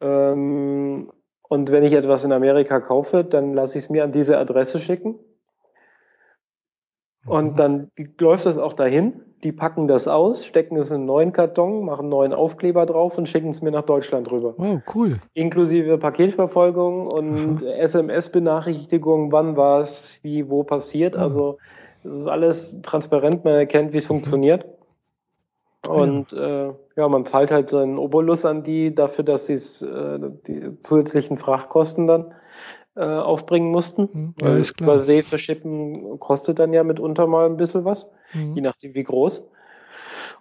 Ähm, 0.00 1.12
und 1.42 1.70
wenn 1.70 1.84
ich 1.84 1.92
etwas 1.92 2.24
in 2.24 2.32
Amerika 2.32 2.80
kaufe, 2.80 3.24
dann 3.24 3.54
lasse 3.54 3.78
ich 3.78 3.84
es 3.84 3.90
mir 3.90 4.04
an 4.04 4.12
diese 4.12 4.36
Adresse 4.36 4.78
schicken. 4.78 5.18
Und 7.24 7.52
mhm. 7.52 7.56
dann 7.56 7.90
läuft 8.18 8.46
das 8.46 8.58
auch 8.58 8.72
dahin. 8.72 9.20
Die 9.44 9.52
packen 9.52 9.86
das 9.86 10.08
aus, 10.08 10.44
stecken 10.44 10.76
es 10.76 10.90
in 10.90 10.96
einen 10.96 11.06
neuen 11.06 11.32
Karton, 11.32 11.84
machen 11.84 12.02
einen 12.02 12.08
neuen 12.08 12.34
Aufkleber 12.34 12.86
drauf 12.86 13.16
und 13.18 13.28
schicken 13.28 13.50
es 13.50 13.62
mir 13.62 13.70
nach 13.70 13.84
Deutschland 13.84 14.30
rüber. 14.32 14.54
Wow, 14.56 14.80
cool. 14.94 15.18
Inklusive 15.34 15.98
Paketverfolgung 15.98 17.06
und 17.06 17.62
SMS-Benachrichtigung, 17.62 19.30
wann 19.30 19.56
was, 19.56 20.18
wie, 20.22 20.50
wo 20.50 20.64
passiert. 20.64 21.14
Mhm. 21.14 21.20
Also 21.20 21.58
es 22.02 22.16
ist 22.16 22.26
alles 22.26 22.80
transparent, 22.82 23.44
man 23.44 23.54
erkennt, 23.54 23.92
wie 23.92 23.98
es 23.98 24.04
mhm. 24.04 24.08
funktioniert. 24.08 24.66
Und 25.86 26.32
äh, 26.32 26.72
ja, 26.96 27.08
man 27.08 27.24
zahlt 27.24 27.50
halt 27.50 27.70
seinen 27.70 27.98
Obolus 27.98 28.44
an 28.44 28.62
die 28.62 28.94
dafür, 28.94 29.24
dass 29.24 29.46
sie 29.46 29.54
äh, 29.54 30.18
die 30.46 30.82
zusätzlichen 30.82 31.38
Frachtkosten 31.38 32.06
dann 32.06 32.34
äh, 32.96 33.04
aufbringen 33.04 33.70
mussten. 33.70 34.08
Mhm. 34.12 34.34
Ja, 34.40 34.56
ist 34.56 34.76
klar. 34.76 34.90
Weil 34.90 35.04
See 35.04 35.22
verschippen 35.22 36.18
kostet 36.18 36.58
dann 36.58 36.72
ja 36.72 36.82
mitunter 36.82 37.26
mal 37.26 37.46
ein 37.46 37.56
bisschen 37.56 37.84
was, 37.84 38.10
mhm. 38.32 38.56
je 38.56 38.60
nachdem 38.62 38.94
wie 38.94 39.04
groß. 39.04 39.44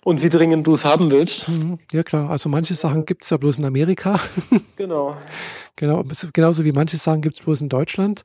Und 0.04 0.24
wie 0.24 0.30
dringend 0.30 0.66
du 0.66 0.74
es 0.74 0.86
haben 0.86 1.12
willst. 1.12 1.48
Mhm. 1.48 1.80
Ja 1.92 2.04
klar, 2.04 2.30
also 2.30 2.50
manche 2.50 2.76
Sachen 2.76 3.06
gibt 3.06 3.24
es 3.24 3.30
ja 3.30 3.38
bloß 3.38 3.60
in 3.60 3.66
Amerika. 3.66 4.20
genau. 4.76 5.16
genau. 5.76 6.04
Genauso 6.34 6.64
wie 6.64 6.72
manche 6.72 6.98
Sachen 6.98 7.22
gibt 7.22 7.36
es 7.36 7.44
bloß 7.44 7.62
in 7.62 7.70
Deutschland. 7.70 8.24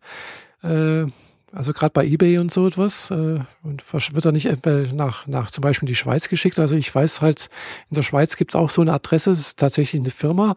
Äh, 0.63 1.07
also 1.53 1.73
gerade 1.73 1.93
bei 1.93 2.05
eBay 2.05 2.39
und 2.39 2.53
so 2.53 2.67
etwas. 2.67 3.11
Äh, 3.11 3.41
und 3.63 3.85
wird 3.93 4.25
er 4.25 4.33
nicht 4.33 4.49
nach, 4.93 5.27
nach 5.27 5.51
zum 5.51 5.63
Beispiel 5.63 5.87
die 5.87 5.95
Schweiz 5.95 6.29
geschickt. 6.29 6.59
Also 6.59 6.75
ich 6.75 6.93
weiß 6.95 7.21
halt, 7.21 7.51
in 7.91 7.95
der 7.95 8.03
Schweiz 8.03 8.37
gibt 8.37 8.53
es 8.53 8.57
auch 8.57 8.71
so 8.71 8.81
eine 8.81 8.93
Adresse, 8.93 9.31
das 9.31 9.39
ist 9.39 9.59
tatsächlich 9.59 10.01
eine 10.01 10.11
Firma, 10.11 10.57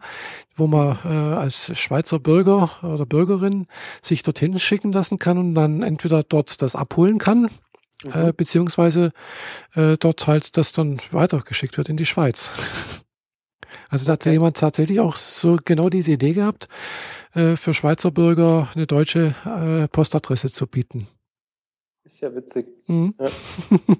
wo 0.56 0.66
man 0.66 0.98
äh, 1.04 1.08
als 1.08 1.78
Schweizer 1.78 2.18
Bürger 2.18 2.70
oder 2.82 3.06
Bürgerin 3.06 3.66
sich 4.02 4.22
dorthin 4.22 4.58
schicken 4.58 4.92
lassen 4.92 5.18
kann 5.18 5.38
und 5.38 5.54
dann 5.54 5.82
entweder 5.82 6.22
dort 6.22 6.62
das 6.62 6.74
abholen 6.74 7.18
kann, 7.18 7.42
mhm. 7.42 7.48
äh, 8.12 8.32
beziehungsweise 8.32 9.12
äh, 9.74 9.96
dort 9.98 10.26
halt 10.26 10.56
das 10.56 10.72
dann 10.72 11.00
weitergeschickt 11.10 11.76
wird 11.76 11.88
in 11.88 11.96
die 11.96 12.06
Schweiz. 12.06 12.50
Also 13.88 14.06
da 14.06 14.12
hat 14.12 14.24
jemand 14.26 14.56
tatsächlich 14.56 15.00
auch 15.00 15.16
so 15.16 15.58
genau 15.64 15.88
diese 15.88 16.12
Idee 16.12 16.32
gehabt, 16.32 16.68
äh, 17.36 17.56
für 17.56 17.74
Schweizer 17.74 18.10
Bürger 18.10 18.68
eine 18.74 18.86
deutsche 18.86 19.34
äh, 19.44 19.88
Postadresse 19.88 20.50
zu 20.50 20.66
bieten. 20.66 21.06
Ist 22.04 22.20
ja 22.20 22.34
witzig. 22.34 22.66
Mhm. 22.86 23.14
Ja. 23.20 23.28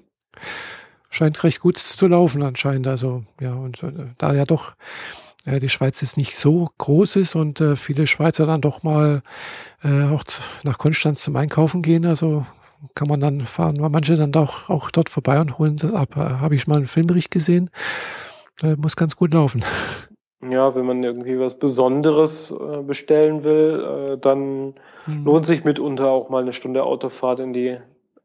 Scheint 1.09 1.43
recht 1.43 1.59
gut 1.59 1.77
zu 1.77 2.07
laufen 2.07 2.41
anscheinend. 2.41 2.87
Also 2.87 3.25
ja, 3.39 3.53
und 3.53 3.83
äh, 3.83 3.91
da 4.17 4.33
ja 4.33 4.45
doch 4.45 4.73
äh, 5.45 5.59
die 5.59 5.69
Schweiz 5.69 6.01
jetzt 6.01 6.17
nicht 6.17 6.35
so 6.35 6.69
groß 6.79 7.17
ist 7.17 7.35
und 7.35 7.61
äh, 7.61 7.75
viele 7.75 8.07
Schweizer 8.07 8.45
dann 8.45 8.61
doch 8.61 8.83
mal 8.83 9.21
auch 9.83 10.23
nach 10.63 10.79
Konstanz 10.79 11.21
zum 11.21 11.35
Einkaufen 11.35 11.83
gehen, 11.83 12.07
also 12.07 12.47
kann 12.95 13.07
man 13.07 13.19
dann 13.19 13.45
fahren, 13.45 13.77
manche 13.79 14.17
dann 14.17 14.31
doch 14.31 14.69
auch 14.69 14.89
dort 14.89 15.09
vorbei 15.09 15.39
und 15.39 15.59
holen 15.59 15.77
das 15.77 15.93
ab. 15.93 16.15
Habe 16.15 16.55
ich 16.55 16.65
mal 16.65 16.77
einen 16.77 16.87
Filmbericht 16.87 17.29
gesehen. 17.29 17.69
Muss 18.77 18.95
ganz 18.95 19.15
gut 19.15 19.35
laufen. 19.35 19.63
Ja, 20.41 20.75
wenn 20.75 20.85
man 20.85 21.03
irgendwie 21.03 21.39
was 21.39 21.57
Besonderes 21.57 22.51
äh, 22.51 22.83
bestellen 22.83 23.43
will, 23.43 24.13
äh, 24.13 24.17
dann 24.19 24.75
mhm. 25.07 25.25
lohnt 25.25 25.45
sich 25.45 25.63
mitunter 25.63 26.09
auch 26.09 26.29
mal 26.29 26.43
eine 26.43 26.53
Stunde 26.53 26.83
Autofahrt 26.83 27.39
in 27.39 27.53
die 27.53 27.77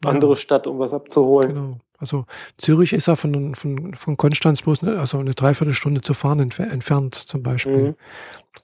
andere 0.05 0.33
ja. 0.33 0.37
Stadt, 0.37 0.67
um 0.67 0.79
was 0.79 0.93
abzuholen. 0.93 1.55
Genau. 1.55 1.77
Also 1.99 2.27
Zürich 2.59 2.93
ist 2.93 3.07
ja 3.07 3.15
von, 3.15 3.55
von, 3.55 3.95
von 3.95 4.17
Konstanz 4.17 4.63
bloß 4.63 4.83
eine, 4.83 4.99
also 4.99 5.19
eine 5.19 5.35
Dreiviertelstunde 5.35 6.01
zu 6.01 6.15
fahren 6.15 6.41
entf 6.41 6.59
entfernt 6.59 7.15
zum 7.15 7.45
Beispiel. 7.45 7.95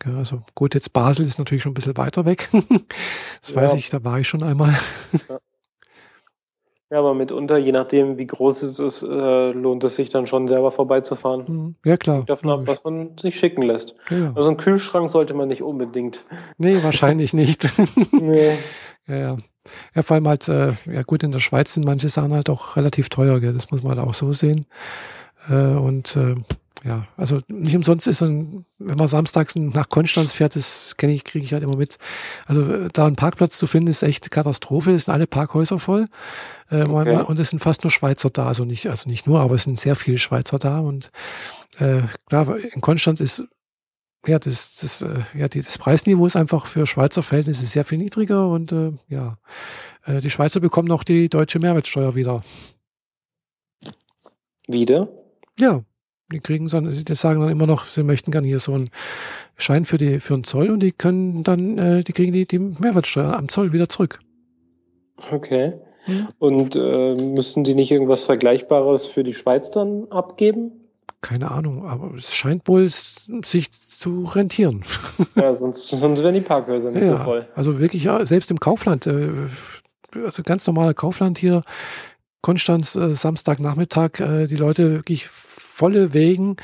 Mhm. 0.05 0.17
also 0.19 0.43
gut, 0.57 0.75
jetzt 0.75 0.93
Basel 0.93 1.25
ist 1.25 1.39
natürlich 1.39 1.63
schon 1.63 1.71
ein 1.71 1.75
bisschen 1.75 1.97
weiter 1.97 2.27
weg. 2.27 2.49
das 3.41 3.51
ja. 3.51 3.57
weiß 3.57 3.75
ich, 3.75 3.91
da 3.91 4.03
war 4.03 4.19
ich 4.19 4.29
schon 4.29 4.43
einmal. 4.43 4.77
Ja. 5.29 5.39
Ja, 6.91 7.01
aber 7.01 7.13
mitunter, 7.13 7.59
je 7.59 7.73
nachdem, 7.73 8.17
wie 8.17 8.27
groß 8.27 8.63
es 8.63 8.79
ist, 8.79 9.03
äh, 9.03 9.51
lohnt 9.51 9.85
es 9.85 9.97
sich 9.97 10.09
dann 10.09 10.27
schon 10.27 10.49
selber 10.49 10.71
vorbeizufahren. 10.71 11.45
Mhm. 11.47 11.75
Ja, 11.85 11.99
klar. 11.99 12.25
Davon 12.25 12.51
ab, 12.51 12.61
was 12.65 12.83
man 12.83 13.19
sich 13.19 13.39
schicken 13.39 13.61
lässt. 13.61 13.95
Ja. 14.09 14.33
Also 14.35 14.49
einen 14.49 14.57
Kühlschrank 14.57 15.11
sollte 15.11 15.35
man 15.35 15.49
nicht 15.49 15.63
unbedingt. 15.63 16.25
Nee, 16.57 16.83
wahrscheinlich 16.83 17.35
nicht. 17.35 17.69
nee. 18.13 18.57
Ja, 19.07 19.17
ja. 19.17 19.37
Ja, 19.95 20.03
vor 20.03 20.15
allem 20.15 20.29
halt, 20.29 20.49
äh, 20.49 20.71
ja 20.87 21.03
gut, 21.03 21.23
in 21.23 21.33
der 21.33 21.41
Schweiz 21.41 21.75
sind 21.75 21.85
manche 21.85 22.09
Sachen 22.09 22.33
halt 22.33 22.49
auch 22.49 22.77
relativ 22.77 23.11
teuer, 23.11 23.39
gell? 23.39 23.53
das 23.53 23.71
muss 23.71 23.83
man 23.83 23.99
halt 23.99 24.09
auch 24.09 24.15
so 24.15 24.33
sehen. 24.33 24.65
Äh, 25.51 25.55
und 25.55 26.17
äh, 26.17 26.37
ja, 26.85 27.09
also 27.17 27.41
nicht 27.49 27.75
umsonst 27.75 28.07
ist 28.07 28.23
ein, 28.23 28.65
wenn 28.79 28.97
man 28.97 29.09
samstags 29.09 29.57
nach 29.57 29.89
Konstanz 29.89 30.33
fährt, 30.33 30.55
das 30.55 30.97
kenne 30.97 31.13
ich, 31.13 31.25
kriege 31.25 31.45
ich 31.45 31.53
halt 31.53 31.63
immer 31.63 31.77
mit. 31.77 31.99
Also 32.47 32.63
äh, 32.63 32.89
da 32.93 33.07
einen 33.07 33.17
Parkplatz 33.17 33.59
zu 33.59 33.67
finden, 33.67 33.89
ist 33.89 34.03
echt 34.03 34.31
Katastrophe. 34.31 34.93
Es 34.93 35.05
sind 35.05 35.15
alle 35.15 35.27
Parkhäuser 35.27 35.79
voll. 35.79 36.07
Äh, 36.71 36.85
okay. 36.85 37.23
Und 37.23 37.39
es 37.39 37.51
sind 37.51 37.59
fast 37.59 37.83
nur 37.83 37.91
Schweizer 37.91 38.31
da. 38.31 38.47
Also 38.47 38.65
nicht, 38.65 38.87
also 38.87 39.09
nicht 39.09 39.27
nur, 39.27 39.41
aber 39.41 39.57
es 39.57 39.65
sind 39.65 39.79
sehr 39.79 39.97
viele 39.97 40.19
Schweizer 40.19 40.59
da. 40.59 40.79
Und 40.79 41.11
äh, 41.79 42.03
klar, 42.27 42.57
in 42.57 42.81
Konstanz 42.81 43.21
ist 43.21 43.45
ja, 44.27 44.39
das, 44.39 44.77
das, 44.77 45.03
äh, 45.03 45.21
ja, 45.35 45.49
die, 45.49 45.61
das 45.61 45.79
Preisniveau 45.79 46.27
ist 46.27 46.37
einfach 46.37 46.67
für 46.67 46.87
Schweizer 46.87 47.23
Verhältnisse 47.23 47.67
sehr 47.67 47.85
viel 47.85 47.99
niedriger 47.99 48.49
und 48.49 48.73
äh, 48.73 48.93
ja, 49.09 49.39
äh, 50.05 50.21
die 50.21 50.31
Schweizer 50.31 50.61
bekommen 50.61 50.89
noch 50.89 51.05
die 51.05 51.29
deutsche 51.29 51.61
Mehrwertsteuer 51.61 52.15
wieder. 52.15 52.43
Wieder? 54.67 55.09
Ja, 55.59 55.83
die 56.31 56.41
kriegen 56.41 56.69
so, 56.69 56.81
die 56.81 57.15
sagen 57.15 57.41
dann 57.41 57.51
immer 57.51 57.67
noch, 57.67 57.87
sie 57.87 58.03
möchten 58.03 58.31
gerne 58.31 58.47
hier 58.47 58.61
so 58.61 58.75
einen 58.75 58.91
Schein 59.57 59.85
für 59.85 59.97
die 59.97 60.21
für 60.21 60.35
den 60.35 60.45
Zoll 60.45 60.71
und 60.71 60.81
die 60.81 60.93
können 60.93 61.43
dann, 61.43 61.79
äh, 61.79 62.05
die 62.05 62.13
kriegen 62.13 62.33
die, 62.33 62.47
die 62.47 62.59
Mehrwertsteuer 62.59 63.35
am 63.35 63.49
Zoll 63.49 63.73
wieder 63.73 63.89
zurück. 63.89 64.21
Okay. 65.33 65.73
Hm? 66.05 66.29
Und 66.39 66.77
äh, 66.77 67.15
müssen 67.15 67.65
die 67.65 67.75
nicht 67.75 67.91
irgendwas 67.91 68.25
Vergleichbares 68.25 69.07
für 69.07 69.25
die 69.25 69.35
Schweiz 69.35 69.71
dann 69.71 70.07
abgeben? 70.11 70.73
Keine 71.21 71.51
Ahnung, 71.51 71.87
aber 71.87 72.15
es 72.15 72.33
scheint 72.33 72.69
wohl 72.69 72.89
sich 72.89 73.73
zu 73.73 74.25
rentieren. 74.25 74.85
Ja, 75.35 75.53
sonst, 75.53 75.89
sonst 75.89 76.23
wären 76.23 76.35
die 76.35 76.41
Parkhäuser 76.41 76.93
nicht 76.93 77.03
ja, 77.03 77.17
so 77.17 77.25
voll. 77.25 77.49
Also 77.57 77.81
wirklich, 77.81 78.05
ja, 78.05 78.25
selbst 78.25 78.51
im 78.53 78.61
Kaufland, 78.61 79.07
äh, 79.07 79.31
also 80.25 80.43
ganz 80.45 80.67
normaler 80.67 80.95
Kaufland 80.95 81.39
hier, 81.39 81.63
Konstanz, 82.41 82.95
äh, 82.95 83.17
Samstagnachmittag, 83.17 84.21
äh, 84.21 84.47
die 84.47 84.57
Leute 84.57 84.93
wirklich 84.93 85.29
volle 85.79 86.13
Wegen. 86.13 86.57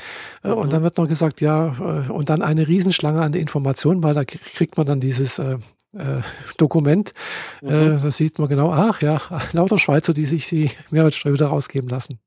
Äh, 0.43 0.49
mhm. 0.49 0.53
Und 0.55 0.73
dann 0.73 0.83
wird 0.83 0.97
noch 0.97 1.07
gesagt, 1.07 1.41
ja, 1.41 1.75
äh, 1.79 2.11
und 2.11 2.29
dann 2.29 2.41
eine 2.41 2.67
Riesenschlange 2.67 3.21
an 3.21 3.31
der 3.31 3.41
Information, 3.41 4.03
weil 4.03 4.13
da 4.13 4.25
kriegt 4.25 4.77
man 4.77 4.85
dann 4.85 4.99
dieses 4.99 5.39
äh, 5.39 5.57
äh, 5.93 6.21
Dokument. 6.57 7.13
Mhm. 7.61 7.69
Äh, 7.69 7.97
da 8.01 8.11
sieht 8.11 8.37
man 8.39 8.49
genau, 8.49 8.71
ach 8.71 9.01
ja, 9.01 9.21
lauter 9.53 9.79
Schweizer, 9.79 10.13
die 10.13 10.25
sich 10.25 10.47
die 10.49 10.69
Mehrwertsteuer 10.91 11.33
wieder 11.33 11.47
rausgeben 11.47 11.89
lassen. 11.89 12.19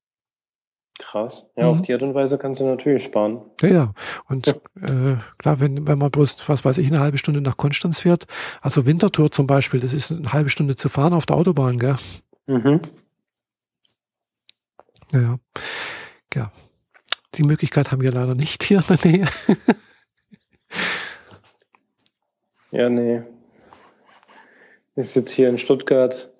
Krass. 0.98 1.52
Ja, 1.56 1.64
mhm. 1.64 1.70
auf 1.70 1.82
die 1.82 1.92
Art 1.92 2.02
und 2.02 2.14
Weise 2.14 2.38
kannst 2.38 2.60
du 2.60 2.64
natürlich 2.64 3.04
sparen. 3.04 3.40
Ja, 3.62 3.68
ja. 3.68 3.92
Und 4.28 4.48
äh, 4.48 5.16
klar, 5.38 5.60
wenn, 5.60 5.86
wenn 5.86 5.98
man 5.98 6.10
bloß, 6.10 6.48
was 6.48 6.64
weiß 6.64 6.78
ich, 6.78 6.88
eine 6.88 6.98
halbe 6.98 7.18
Stunde 7.18 7.40
nach 7.40 7.56
Konstanz 7.56 8.00
fährt, 8.00 8.26
also 8.62 8.84
Wintertour 8.84 9.30
zum 9.30 9.46
Beispiel, 9.46 9.78
das 9.78 9.92
ist 9.92 10.10
eine 10.10 10.32
halbe 10.32 10.48
Stunde 10.48 10.74
zu 10.74 10.88
fahren 10.88 11.12
auf 11.12 11.24
der 11.24 11.36
Autobahn, 11.36 11.78
gell? 11.78 11.96
Mhm. 12.46 12.80
Ja, 15.12 15.20
ja. 15.20 15.38
ja. 16.34 16.52
Die 17.34 17.42
Möglichkeit 17.42 17.92
haben 17.92 18.02
wir 18.02 18.12
leider 18.12 18.34
nicht 18.34 18.62
hier 18.62 18.78
in 18.78 18.96
der 18.96 19.10
Nähe. 19.10 19.28
ja, 22.70 22.88
nee. 22.88 23.22
Ist 24.96 25.14
jetzt 25.14 25.30
hier 25.30 25.48
in 25.48 25.58
Stuttgart. 25.58 26.32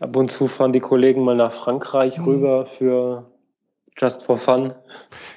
Ab 0.00 0.14
und 0.16 0.30
zu 0.30 0.46
fahren 0.46 0.72
die 0.72 0.80
Kollegen 0.80 1.24
mal 1.24 1.34
nach 1.34 1.52
Frankreich 1.52 2.18
mhm. 2.18 2.24
rüber 2.24 2.66
für 2.66 3.30
Just 3.98 4.22
for 4.22 4.36
Fun. 4.36 4.74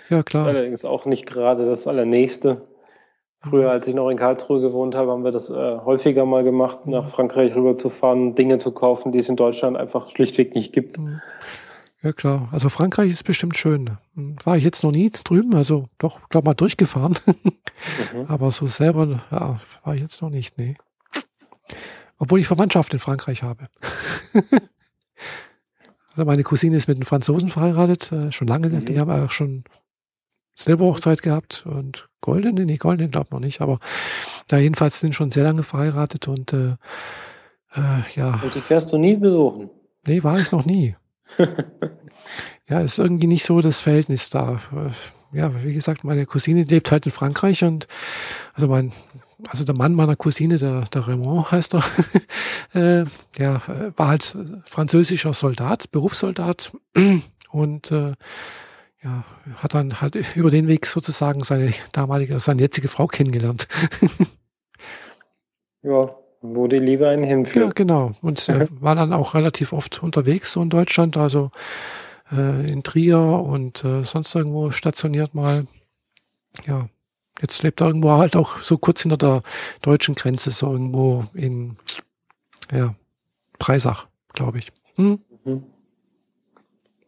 Ja, 0.10 0.22
klar. 0.22 0.44
Das 0.44 0.52
ist 0.52 0.58
allerdings 0.58 0.86
auch 0.86 1.06
nicht 1.06 1.26
gerade 1.26 1.66
das 1.66 1.88
Allernächste. 1.88 2.68
Früher, 3.42 3.64
mhm. 3.64 3.70
als 3.70 3.88
ich 3.88 3.96
noch 3.96 4.10
in 4.10 4.18
Karlsruhe 4.18 4.60
gewohnt 4.60 4.96
habe, 4.96 5.12
haben 5.12 5.24
wir 5.24 5.32
das 5.32 5.50
äh, 5.50 5.54
häufiger 5.54 6.26
mal 6.26 6.44
gemacht, 6.44 6.86
nach 6.88 7.06
mhm. 7.06 7.10
Frankreich 7.10 7.56
rüber 7.56 7.78
zu 7.78 7.90
fahren, 7.90 8.36
Dinge 8.36 8.58
zu 8.58 8.74
kaufen, 8.74 9.14
die 9.14 9.20
es 9.20 9.30
in 9.30 9.38
Deutschland 9.38 9.78
einfach 9.78 10.10
schlichtweg 10.10 10.54
nicht 10.56 10.74
gibt. 10.74 11.00
Ja, 12.02 12.14
klar. 12.14 12.48
Also 12.52 12.70
Frankreich 12.70 13.12
ist 13.12 13.24
bestimmt 13.24 13.58
schön. 13.58 13.98
War 14.16 14.56
ich 14.56 14.64
jetzt 14.64 14.84
noch 14.84 14.92
nie 14.92 15.12
drüben, 15.12 15.54
also 15.56 15.88
doch, 15.98 16.30
glaube 16.30 16.48
mal 16.48 16.54
durchgefahren. 16.54 17.18
Mhm. 17.26 18.26
Aber 18.28 18.52
so 18.52 18.68
selber, 18.68 19.22
ja, 19.32 19.60
war 19.84 19.96
ich 19.96 20.02
jetzt 20.02 20.22
noch 20.22 20.30
nicht, 20.30 20.58
nee. 20.58 20.76
Obwohl 22.18 22.40
ich 22.40 22.48
Verwandtschaft 22.48 22.94
in 22.94 23.00
Frankreich 23.00 23.44
habe. 23.44 23.66
Also 26.16 26.26
meine 26.26 26.44
Cousine 26.44 26.76
ist 26.76 26.88
mit 26.88 26.98
einem 26.98 27.06
Franzosen 27.06 27.48
verheiratet, 27.48 28.12
äh, 28.12 28.32
schon 28.34 28.48
lange. 28.48 28.68
Mhm. 28.68 28.84
Die 28.84 29.00
haben 29.00 29.10
auch 29.10 29.32
schon 29.32 29.64
Silberhochzeit 30.56 31.22
gehabt 31.22 31.66
und 31.66 32.10
goldene, 32.20 32.66
nee, 32.66 32.76
goldene 32.76 33.10
glaubt 33.10 33.32
man 33.32 33.42
nicht, 33.42 33.62
aber 33.62 33.80
da 34.48 34.58
jedenfalls 34.58 35.00
sind 35.00 35.16
schon 35.16 35.32
sehr 35.32 35.46
lange 35.46 35.64
verheiratet 35.64 36.28
und 36.28 36.52
äh, 36.52 36.76
äh, 37.74 38.02
ja. 38.16 38.42
Und 38.44 38.54
die 38.54 38.60
fährst 38.60 38.92
du 38.92 38.98
nie 38.98 39.16
besuchen? 39.16 39.70
Nee, 40.06 40.24
war 40.24 40.38
ich 40.38 40.52
noch 40.52 40.66
nie. 40.66 40.96
Ja, 42.68 42.82
ist 42.82 43.00
irgendwie 43.00 43.28
nicht 43.28 43.46
so 43.46 43.62
das 43.62 43.82
Verhältnis 43.82 44.30
da. 44.30 44.60
Ja, 45.32 45.64
wie 45.64 45.74
gesagt, 45.74 46.04
meine 46.04 46.26
Cousine 46.26 46.64
lebt 46.64 46.92
halt 46.92 47.06
in 47.06 47.12
Frankreich 47.12 47.64
und 47.64 47.88
also 48.54 48.68
mein 48.68 48.94
also 49.48 49.64
der 49.64 49.76
Mann 49.76 49.94
meiner 49.94 50.16
Cousine, 50.16 50.58
der, 50.58 50.82
der 50.94 51.08
Raymond 51.08 51.52
heißt 51.52 51.76
er, 51.76 51.84
äh, 52.74 53.02
äh, 53.42 53.60
war 53.96 54.08
halt 54.08 54.36
französischer 54.66 55.34
Soldat, 55.34 55.92
Berufssoldat 55.92 56.74
und 57.52 57.92
äh, 57.92 58.14
ja, 59.02 59.24
hat 59.56 59.74
dann 59.74 60.02
halt 60.02 60.16
über 60.36 60.52
den 60.52 60.68
Weg 60.68 60.86
sozusagen 60.86 61.44
seine 61.44 61.74
damalige, 61.94 62.40
seine 62.40 62.62
jetzige 62.62 62.90
Frau 62.90 63.08
kennengelernt. 63.08 63.70
ja, 65.84 66.19
wo 66.42 66.68
die 66.68 66.80
Liebe 66.80 67.08
einen 67.08 67.24
hinführt. 67.24 67.66
Ja, 67.66 67.72
genau. 67.74 68.14
Und 68.22 68.48
äh, 68.50 68.68
war 68.80 68.96
dann 68.96 69.14
auch 69.14 69.34
relativ 69.34 69.74
oft 69.74 70.02
unterwegs 70.04 70.54
so 70.54 70.62
in 70.62 70.70
Deutschland, 70.70 71.18
also 71.18 71.52
äh, 72.32 72.72
in 72.72 72.84
Trier 72.84 73.20
und 73.20 73.84
äh, 73.84 74.04
sonst 74.04 74.34
irgendwo 74.36 74.72
stationiert 74.72 75.34
mal. 75.34 75.68
Ja, 76.66 76.88
Jetzt 77.42 77.64
lebt 77.64 77.82
er 77.82 77.88
irgendwo 77.88 78.12
halt 78.12 78.36
auch 78.36 78.60
so 78.62 78.78
kurz 78.78 79.02
hinter 79.02 79.18
der 79.18 79.44
deutschen 79.82 80.16
Grenze, 80.16 80.52
so 80.52 80.72
irgendwo 80.72 81.26
in 81.34 81.78
ja, 82.72 82.96
Preisach, 83.58 84.08
glaube 84.34 84.60
ich. 84.60 84.72
Hm? 84.96 85.20
Mhm. 85.46 85.64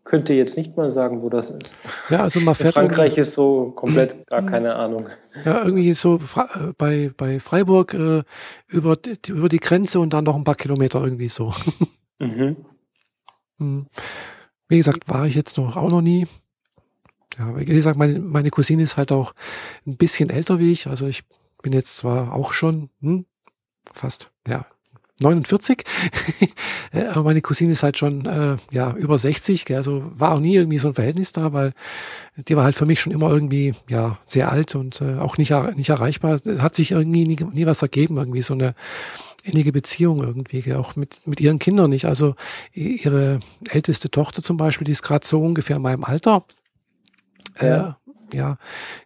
Könnte 0.03 0.33
jetzt 0.33 0.57
nicht 0.57 0.75
mal 0.75 0.89
sagen, 0.89 1.21
wo 1.21 1.29
das 1.29 1.51
ist. 1.51 1.75
Ja, 2.09 2.23
also 2.23 2.39
man 2.39 2.55
fährt. 2.55 2.73
Frankreich 2.73 3.17
ist 3.17 3.33
so 3.33 3.71
komplett 3.71 4.27
gar 4.27 4.43
keine 4.43 4.75
Ahnung. 4.75 5.07
Ja, 5.45 5.63
irgendwie 5.63 5.93
so 5.93 6.15
äh, 6.15 6.73
bei, 6.75 7.11
bei 7.15 7.39
Freiburg 7.39 7.93
äh, 7.93 8.23
über, 8.67 8.95
die, 8.95 9.17
über 9.27 9.47
die 9.47 9.59
Grenze 9.59 9.99
und 9.99 10.13
dann 10.13 10.23
noch 10.23 10.35
ein 10.35 10.43
paar 10.43 10.55
Kilometer 10.55 11.03
irgendwie 11.03 11.29
so. 11.29 11.53
Mhm. 12.21 12.55
Hm. 13.57 13.87
Wie 14.67 14.77
gesagt, 14.77 15.09
war 15.09 15.25
ich 15.25 15.33
jetzt 15.33 15.57
noch 15.57 15.75
auch 15.75 15.89
noch 15.89 16.01
nie. 16.01 16.27
Ja, 17.39 17.57
wie 17.57 17.65
gesagt, 17.65 17.97
meine, 17.97 18.19
meine 18.19 18.51
Cousine 18.51 18.83
ist 18.83 18.95
halt 18.95 19.11
auch 19.11 19.33
ein 19.87 19.97
bisschen 19.97 20.29
älter 20.29 20.59
wie 20.59 20.71
ich. 20.71 20.85
Also 20.85 21.07
ich 21.07 21.23
bin 21.63 21.73
jetzt 21.73 21.97
zwar 21.97 22.33
auch 22.33 22.53
schon 22.53 22.91
hm, 23.01 23.25
fast, 23.91 24.31
ja, 24.47 24.67
49, 25.22 25.84
aber 27.11 27.24
meine 27.24 27.41
Cousine 27.41 27.72
ist 27.72 27.84
halt 27.84 27.97
schon 27.97 28.26
äh, 28.26 28.57
ja 28.72 28.93
über 28.93 29.17
60, 29.17 29.65
gell? 29.65 29.78
also 29.78 30.03
war 30.15 30.34
auch 30.34 30.39
nie 30.39 30.55
irgendwie 30.55 30.78
so 30.78 30.89
ein 30.89 30.93
Verhältnis 30.93 31.32
da, 31.32 31.53
weil 31.53 31.74
die 32.36 32.55
war 32.55 32.63
halt 32.63 32.76
für 32.76 32.86
mich 32.86 32.99
schon 32.99 33.13
immer 33.13 33.30
irgendwie 33.30 33.74
ja 33.88 34.17
sehr 34.26 34.51
alt 34.51 34.76
und 34.76 35.01
äh, 35.01 35.17
auch 35.17 35.38
nicht 35.38 35.51
nicht 35.76 35.89
erreichbar. 35.89 36.39
Hat 36.59 36.76
sich 36.76 36.91
irgendwie 36.91 37.26
nie, 37.26 37.38
nie 37.53 37.65
was 37.65 37.82
ergeben, 37.82 38.17
irgendwie 38.17 38.41
so 38.41 38.53
eine 38.53 38.74
innige 39.43 39.72
Beziehung 39.72 40.22
irgendwie, 40.22 40.61
gell? 40.61 40.78
auch 40.78 40.95
mit 40.95 41.19
mit 41.26 41.39
ihren 41.39 41.59
Kindern 41.59 41.89
nicht. 41.89 42.05
Also 42.05 42.36
ihre 42.74 43.39
älteste 43.69 44.09
Tochter 44.09 44.41
zum 44.41 44.57
Beispiel, 44.57 44.86
die 44.86 44.91
ist 44.91 45.03
gerade 45.03 45.26
so 45.26 45.41
ungefähr 45.41 45.78
in 45.78 45.82
meinem 45.82 46.03
Alter 46.03 46.45
ja. 47.59 47.89
Äh, 47.89 47.93
ja, 48.34 48.57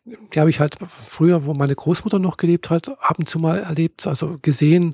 die 0.06 0.40
habe 0.40 0.50
ich 0.50 0.60
halt 0.60 0.78
früher, 1.06 1.46
wo 1.46 1.54
meine 1.54 1.76
Großmutter 1.76 2.20
noch 2.20 2.38
gelebt 2.38 2.70
hat, 2.70 2.90
ab 3.02 3.20
und 3.20 3.30
zu 3.30 3.40
mal 3.40 3.60
erlebt, 3.60 4.06
also 4.08 4.38
gesehen, 4.42 4.94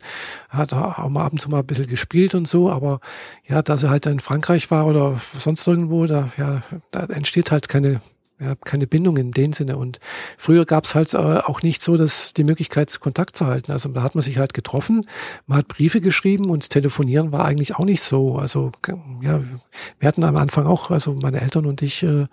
hat 0.50 0.74
auch 0.74 1.10
mal 1.10 1.26
ab 1.26 1.34
und 1.34 1.40
zu 1.40 1.50
mal 1.50 1.60
ein 1.60 1.66
bisschen 1.66 1.88
gespielt 1.88 2.36
und 2.36 2.48
so, 2.48 2.70
aber 2.70 3.00
ja, 3.48 3.62
da 3.62 3.78
sie 3.78 3.90
halt 3.90 4.06
in 4.06 4.20
Frankreich 4.20 4.72
war 4.72 4.88
oder 4.88 5.20
sonst 5.38 5.68
irgendwo, 5.68 6.06
da, 6.06 6.32
ja, 6.38 6.64
da 6.92 7.06
entsteht 7.06 7.52
halt 7.52 7.68
keine, 7.68 8.02
ja, 8.42 8.56
keine 8.56 8.88
Bindung 8.88 9.18
in 9.18 9.32
dem 9.32 9.54
Sinne. 9.54 9.78
Und 9.78 10.00
früher 10.38 10.66
gab 10.66 10.86
es 10.86 10.96
halt 10.96 11.14
äh, 11.14 11.18
auch 11.18 11.62
nicht 11.62 11.82
so, 11.82 11.96
dass 11.96 12.34
die 12.34 12.44
Möglichkeit, 12.44 13.00
Kontakt 13.00 13.38
zu 13.38 13.46
halten. 13.46 13.72
Also 13.72 13.90
da 13.90 14.02
hat 14.02 14.16
man 14.16 14.24
sich 14.24 14.40
halt 14.40 14.54
getroffen, 14.54 15.08
man 15.46 15.60
hat 15.60 15.68
Briefe 15.68 16.02
geschrieben 16.02 16.50
und 16.50 16.70
telefonieren 16.70 17.32
war 17.32 17.46
eigentlich 17.46 17.76
auch 17.76 17.86
nicht 17.86 18.02
so. 18.04 18.38
Also 18.38 18.72
ja, 19.22 19.42
wir 20.00 20.08
hatten 20.08 20.24
am 20.24 20.38
Anfang 20.38 20.66
auch, 20.66 20.90
also 20.90 21.14
meine 21.14 21.42
Eltern 21.42 21.66
und 21.66 21.82
ich, 21.82 22.04
äh, 22.04 22.26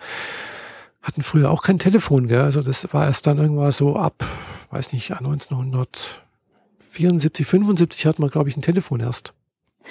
hatten 1.08 1.22
früher 1.22 1.50
auch 1.50 1.62
kein 1.62 1.80
Telefon, 1.80 2.28
gell? 2.28 2.42
Also 2.42 2.62
das 2.62 2.94
war 2.94 3.06
erst 3.06 3.26
dann 3.26 3.38
irgendwann 3.38 3.72
so 3.72 3.96
ab, 3.96 4.24
weiß 4.70 4.92
nicht, 4.92 5.10
1974, 5.10 7.46
75 7.46 8.06
hatten 8.06 8.22
wir, 8.22 8.28
glaube 8.28 8.48
ich, 8.48 8.56
ein 8.56 8.62
Telefon 8.62 9.00
erst. 9.00 9.34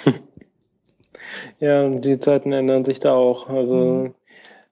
Ja, 1.60 1.88
die 1.88 2.18
Zeiten 2.18 2.52
ändern 2.52 2.84
sich 2.84 3.00
da 3.00 3.14
auch. 3.14 3.48
Also 3.48 3.76
mhm. 3.76 4.14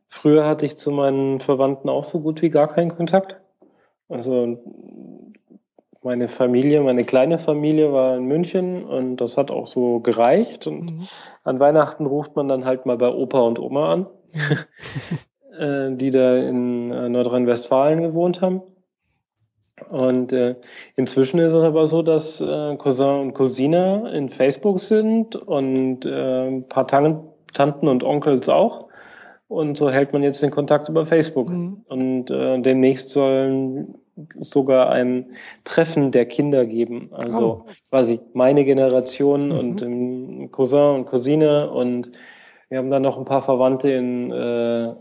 früher 0.07 0.47
hatte 0.47 0.67
ich 0.67 0.77
zu 0.77 0.91
meinen 0.91 1.41
Verwandten 1.41 1.89
auch 1.89 2.05
so 2.05 2.21
gut 2.21 2.43
wie 2.43 2.51
gar 2.51 2.69
keinen 2.69 2.95
Kontakt. 2.95 3.41
Also 4.09 4.59
meine 6.03 6.29
Familie, 6.29 6.83
meine 6.83 7.05
kleine 7.05 7.39
Familie 7.39 7.93
war 7.93 8.17
in 8.17 8.25
München 8.25 8.85
und 8.85 9.17
das 9.17 9.37
hat 9.37 9.51
auch 9.51 9.67
so 9.67 10.01
gereicht. 10.01 10.67
Und 10.67 10.85
mhm. 10.85 11.09
an 11.43 11.59
Weihnachten 11.59 12.07
ruft 12.07 12.37
man 12.37 12.49
dann 12.49 12.65
halt 12.65 12.87
mal 12.87 12.97
bei 12.97 13.09
Opa 13.09 13.41
und 13.41 13.59
Oma 13.59 13.93
an. 13.93 14.07
äh, 15.59 15.97
die 15.97 16.11
da 16.11 16.37
in 16.37 16.91
äh, 16.91 17.09
Nordrhein-Westfalen 17.09 18.03
gewohnt 18.03 18.41
haben. 18.41 18.63
Und 19.91 20.33
äh, 20.33 20.57
inzwischen 20.97 21.39
ist 21.39 21.53
es 21.53 21.63
aber 21.63 21.85
so, 21.87 22.03
dass 22.03 22.41
äh, 22.41 22.77
Cousin 22.77 23.21
und 23.21 23.35
Cousine 23.35 24.11
in 24.15 24.31
Facebook 24.31 24.79
sind 24.79 25.37
und 25.37 26.07
äh, 26.07 26.49
ein 26.49 26.69
paar 26.69 26.87
Tan 26.87 27.29
Tanten 27.53 27.89
und 27.89 28.05
Onkels 28.05 28.49
auch. 28.49 28.81
Und 29.49 29.79
so 29.79 29.91
hält 29.91 30.13
man 30.13 30.23
jetzt 30.23 30.43
den 30.43 30.51
Kontakt 30.51 30.89
über 30.89 31.07
Facebook. 31.07 31.51
Mhm. 31.51 31.85
Und 31.87 32.31
äh, 32.31 32.61
demnächst 32.61 33.11
sollen 33.11 33.95
sogar 34.41 34.91
ein 34.91 35.31
Treffen 35.65 36.11
der 36.11 36.27
Kinder 36.27 36.67
geben. 36.67 37.11
Also 37.13 37.65
oh. 37.65 37.71
quasi 37.91 38.21
meine 38.33 38.65
Generation 38.65 39.49
mhm. 39.49 39.59
und 39.59 39.83
ähm, 39.83 40.51
Cousin 40.51 40.97
und 40.97 41.05
Cousine. 41.07 41.71
Und 41.71 42.11
wir 42.69 42.79
haben 42.79 42.91
dann 42.91 43.03
noch 43.03 43.19
ein 43.19 43.25
paar 43.25 43.43
Verwandte 43.43 43.91
in 43.91 44.31
äh, 44.33 44.95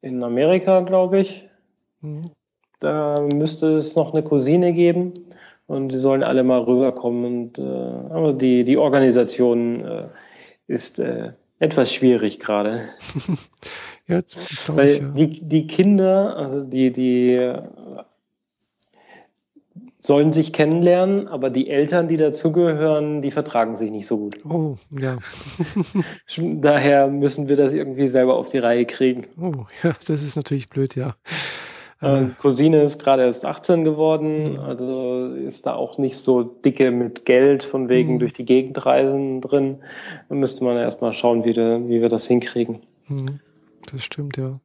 in 0.00 0.22
Amerika, 0.22 0.80
glaube 0.80 1.20
ich. 1.20 1.48
Mhm. 2.00 2.30
Da 2.80 3.26
müsste 3.34 3.76
es 3.76 3.96
noch 3.96 4.12
eine 4.12 4.22
Cousine 4.22 4.72
geben 4.72 5.14
und 5.66 5.88
die 5.92 5.96
sollen 5.96 6.22
alle 6.22 6.44
mal 6.44 6.60
rüberkommen. 6.60 7.24
Und, 7.24 7.58
äh, 7.58 7.62
aber 7.62 8.32
die, 8.32 8.64
die 8.64 8.78
Organisation 8.78 9.84
äh, 9.84 10.06
ist 10.66 10.98
äh, 10.98 11.32
etwas 11.58 11.92
schwierig 11.92 12.38
gerade. 12.38 12.82
ja, 14.06 14.20
Weil 14.68 14.88
ich, 14.88 15.00
ja. 15.00 15.08
die, 15.08 15.48
die 15.48 15.66
Kinder, 15.66 16.36
also 16.36 16.62
die, 16.62 16.92
die 16.92 17.52
sollen 20.06 20.32
sich 20.32 20.52
kennenlernen, 20.52 21.26
aber 21.26 21.50
die 21.50 21.68
Eltern, 21.68 22.06
die 22.06 22.16
dazugehören, 22.16 23.22
die 23.22 23.30
vertragen 23.30 23.76
sich 23.76 23.90
nicht 23.90 24.06
so 24.06 24.18
gut. 24.18 24.36
Oh, 24.46 24.76
ja. 24.90 25.18
Daher 26.38 27.08
müssen 27.08 27.48
wir 27.48 27.56
das 27.56 27.72
irgendwie 27.72 28.08
selber 28.08 28.36
auf 28.36 28.48
die 28.48 28.58
Reihe 28.58 28.86
kriegen. 28.86 29.26
Oh, 29.40 29.66
ja, 29.82 29.96
das 30.06 30.22
ist 30.22 30.36
natürlich 30.36 30.68
blöd, 30.68 30.94
ja. 30.94 31.16
Äh, 32.00 32.26
Cousine 32.38 32.82
ist 32.82 32.98
gerade 32.98 33.24
erst 33.24 33.46
18 33.46 33.82
geworden, 33.82 34.58
also 34.62 35.32
ist 35.34 35.66
da 35.66 35.74
auch 35.74 35.96
nicht 35.96 36.18
so 36.18 36.42
dicke 36.42 36.90
mit 36.90 37.24
Geld 37.24 37.64
von 37.64 37.88
wegen 37.88 38.14
mhm. 38.14 38.18
durch 38.18 38.34
die 38.34 38.44
Gegend 38.44 38.84
reisen 38.84 39.40
drin. 39.40 39.78
Da 40.28 40.34
müsste 40.34 40.62
man 40.62 40.76
erstmal 40.76 41.14
schauen, 41.14 41.44
wie, 41.44 41.54
de, 41.54 41.88
wie 41.88 42.02
wir 42.02 42.10
das 42.10 42.26
hinkriegen. 42.26 42.80
Mhm. 43.08 43.40
Das 43.90 44.04
stimmt, 44.04 44.36
ja. 44.36 44.60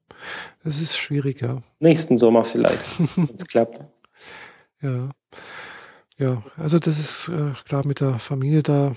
Das 0.63 0.81
ist 0.81 0.97
schwierig, 0.97 1.41
ja. 1.41 1.61
Nächsten 1.79 2.17
Sommer 2.17 2.43
vielleicht, 2.43 2.83
wenn 3.15 3.29
es 3.33 3.45
klappt. 3.45 3.79
Ja. 4.81 5.09
Ja, 6.21 6.43
also 6.55 6.77
das 6.77 6.99
ist 6.99 7.29
äh, 7.29 7.53
klar 7.65 7.85
mit 7.85 7.99
der 7.99 8.19
Familie 8.19 8.61
da. 8.61 8.95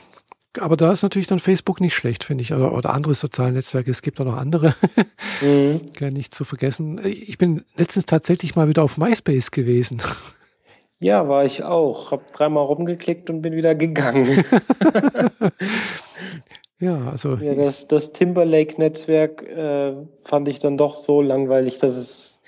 Aber 0.61 0.77
da 0.77 0.93
ist 0.93 1.03
natürlich 1.03 1.27
dann 1.27 1.39
Facebook 1.39 1.81
nicht 1.81 1.95
schlecht, 1.95 2.23
finde 2.23 2.43
ich. 2.43 2.53
Oder, 2.53 2.73
oder 2.75 2.93
andere 2.93 3.15
soziale 3.15 3.53
Netzwerke. 3.53 3.91
Es 3.91 4.03
gibt 4.03 4.21
auch 4.21 4.27
noch 4.27 4.37
andere. 4.37 4.77
mhm. 5.41 5.81
nicht 6.13 6.35
zu 6.35 6.45
vergessen. 6.45 7.01
Ich 7.03 7.39
bin 7.39 7.65
letztens 7.77 8.05
tatsächlich 8.05 8.55
mal 8.57 8.69
wieder 8.69 8.83
auf 8.83 8.99
MySpace 8.99 9.51
gewesen. 9.51 10.03
Ja, 11.01 11.29
war 11.29 11.45
ich 11.45 11.65
auch. 11.65 12.13
Hab 12.13 12.31
dreimal 12.31 12.67
rumgeklickt 12.67 13.31
und 13.31 13.41
bin 13.41 13.55
wieder 13.55 13.75
gegangen. 13.75 14.45
ja, 16.79 17.09
also. 17.09 17.37
Ja, 17.37 17.55
das, 17.55 17.89
das 17.89 18.13
Timberlake-Netzwerk 18.13 19.43
äh, 19.43 19.95
fand 20.23 20.49
ich 20.49 20.59
dann 20.59 20.77
doch 20.77 20.95
so 20.95 21.23
langweilig, 21.23 21.79
dass 21.79 21.97
es 21.97 22.43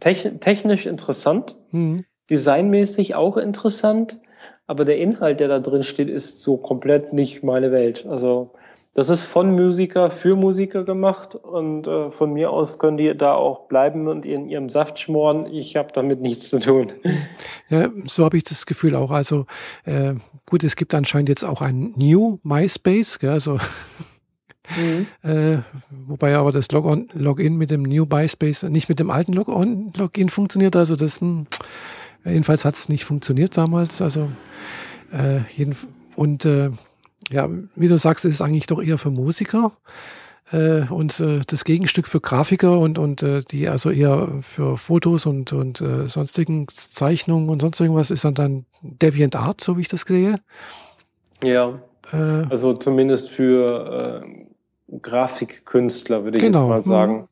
technisch 0.00 0.86
interessant. 0.86 1.56
Mhm 1.70 2.04
designmäßig 2.30 3.14
auch 3.14 3.36
interessant, 3.36 4.18
aber 4.66 4.84
der 4.84 4.98
Inhalt, 4.98 5.40
der 5.40 5.48
da 5.48 5.60
drin 5.60 5.84
steht, 5.84 6.08
ist 6.08 6.42
so 6.42 6.56
komplett 6.56 7.12
nicht 7.12 7.44
meine 7.44 7.70
Welt. 7.70 8.04
Also 8.06 8.50
das 8.94 9.10
ist 9.10 9.22
von 9.22 9.54
Musiker 9.54 10.10
für 10.10 10.36
Musiker 10.36 10.84
gemacht 10.84 11.34
und 11.34 11.86
äh, 11.86 12.10
von 12.10 12.32
mir 12.32 12.50
aus 12.50 12.78
können 12.78 12.96
die 12.96 13.14
da 13.16 13.34
auch 13.34 13.68
bleiben 13.68 14.08
und 14.08 14.24
in 14.24 14.48
ihrem 14.48 14.70
Saft 14.70 14.98
schmoren. 14.98 15.46
Ich 15.52 15.76
habe 15.76 15.90
damit 15.92 16.20
nichts 16.20 16.50
zu 16.50 16.58
tun. 16.58 16.92
Ja, 17.68 17.88
so 18.04 18.24
habe 18.24 18.36
ich 18.36 18.44
das 18.44 18.64
Gefühl 18.64 18.94
auch. 18.94 19.10
Also 19.10 19.46
äh, 19.84 20.14
gut, 20.44 20.62
es 20.62 20.76
gibt 20.76 20.94
anscheinend 20.94 21.28
jetzt 21.28 21.44
auch 21.44 21.62
ein 21.62 21.92
New 21.96 22.38
MySpace, 22.44 23.18
gell, 23.18 23.30
also 23.30 23.58
Mhm. 24.76 25.06
Äh, 25.22 25.58
wobei 25.90 26.34
aber 26.34 26.52
das 26.52 26.70
Login, 26.72 27.08
Login 27.14 27.56
mit 27.56 27.70
dem 27.70 27.82
New 27.82 28.04
MySpace 28.04 28.64
nicht 28.64 28.88
mit 28.88 28.98
dem 28.98 29.10
alten 29.10 29.32
Login, 29.32 29.92
Login 29.96 30.28
funktioniert. 30.28 30.76
Also 30.76 30.96
das, 30.96 31.20
mh, 31.20 31.28
hm, 31.28 31.46
Jedenfalls 32.26 32.64
hat 32.64 32.74
es 32.74 32.88
nicht 32.88 33.04
funktioniert 33.04 33.56
damals. 33.56 34.02
Also 34.02 34.30
äh, 35.12 35.40
jeden, 35.56 35.76
und 36.16 36.44
äh, 36.44 36.70
ja, 37.30 37.48
wie 37.74 37.88
du 37.88 37.98
sagst, 37.98 38.24
ist 38.24 38.34
es 38.34 38.42
eigentlich 38.42 38.66
doch 38.66 38.82
eher 38.82 38.98
für 38.98 39.10
Musiker 39.10 39.72
äh, 40.52 40.82
und 40.90 41.18
äh, 41.20 41.40
das 41.46 41.64
Gegenstück 41.64 42.06
für 42.06 42.20
Grafiker 42.20 42.78
und 42.78 42.98
und 42.98 43.22
äh, 43.22 43.42
die 43.42 43.68
also 43.68 43.90
eher 43.90 44.28
für 44.42 44.76
Fotos 44.76 45.26
und 45.26 45.52
und 45.52 45.80
äh, 45.80 46.06
sonstigen 46.06 46.66
Zeichnungen 46.68 47.48
und 47.48 47.62
sonst 47.62 47.80
irgendwas 47.80 48.10
ist 48.10 48.24
dann 48.24 48.34
dann 48.34 48.66
Deviant 48.82 49.36
Art, 49.36 49.60
so 49.60 49.76
wie 49.76 49.82
ich 49.82 49.88
das 49.88 50.02
sehe. 50.02 50.36
Ja. 51.42 51.80
Äh, 52.12 52.46
also 52.48 52.74
zumindest 52.74 53.30
für 53.30 54.22
äh, 54.24 54.98
Grafikkünstler 55.02 56.24
würde 56.24 56.38
ich 56.38 56.44
genau. 56.44 56.60
jetzt 56.60 56.68
mal 56.68 56.82
sagen. 56.82 57.28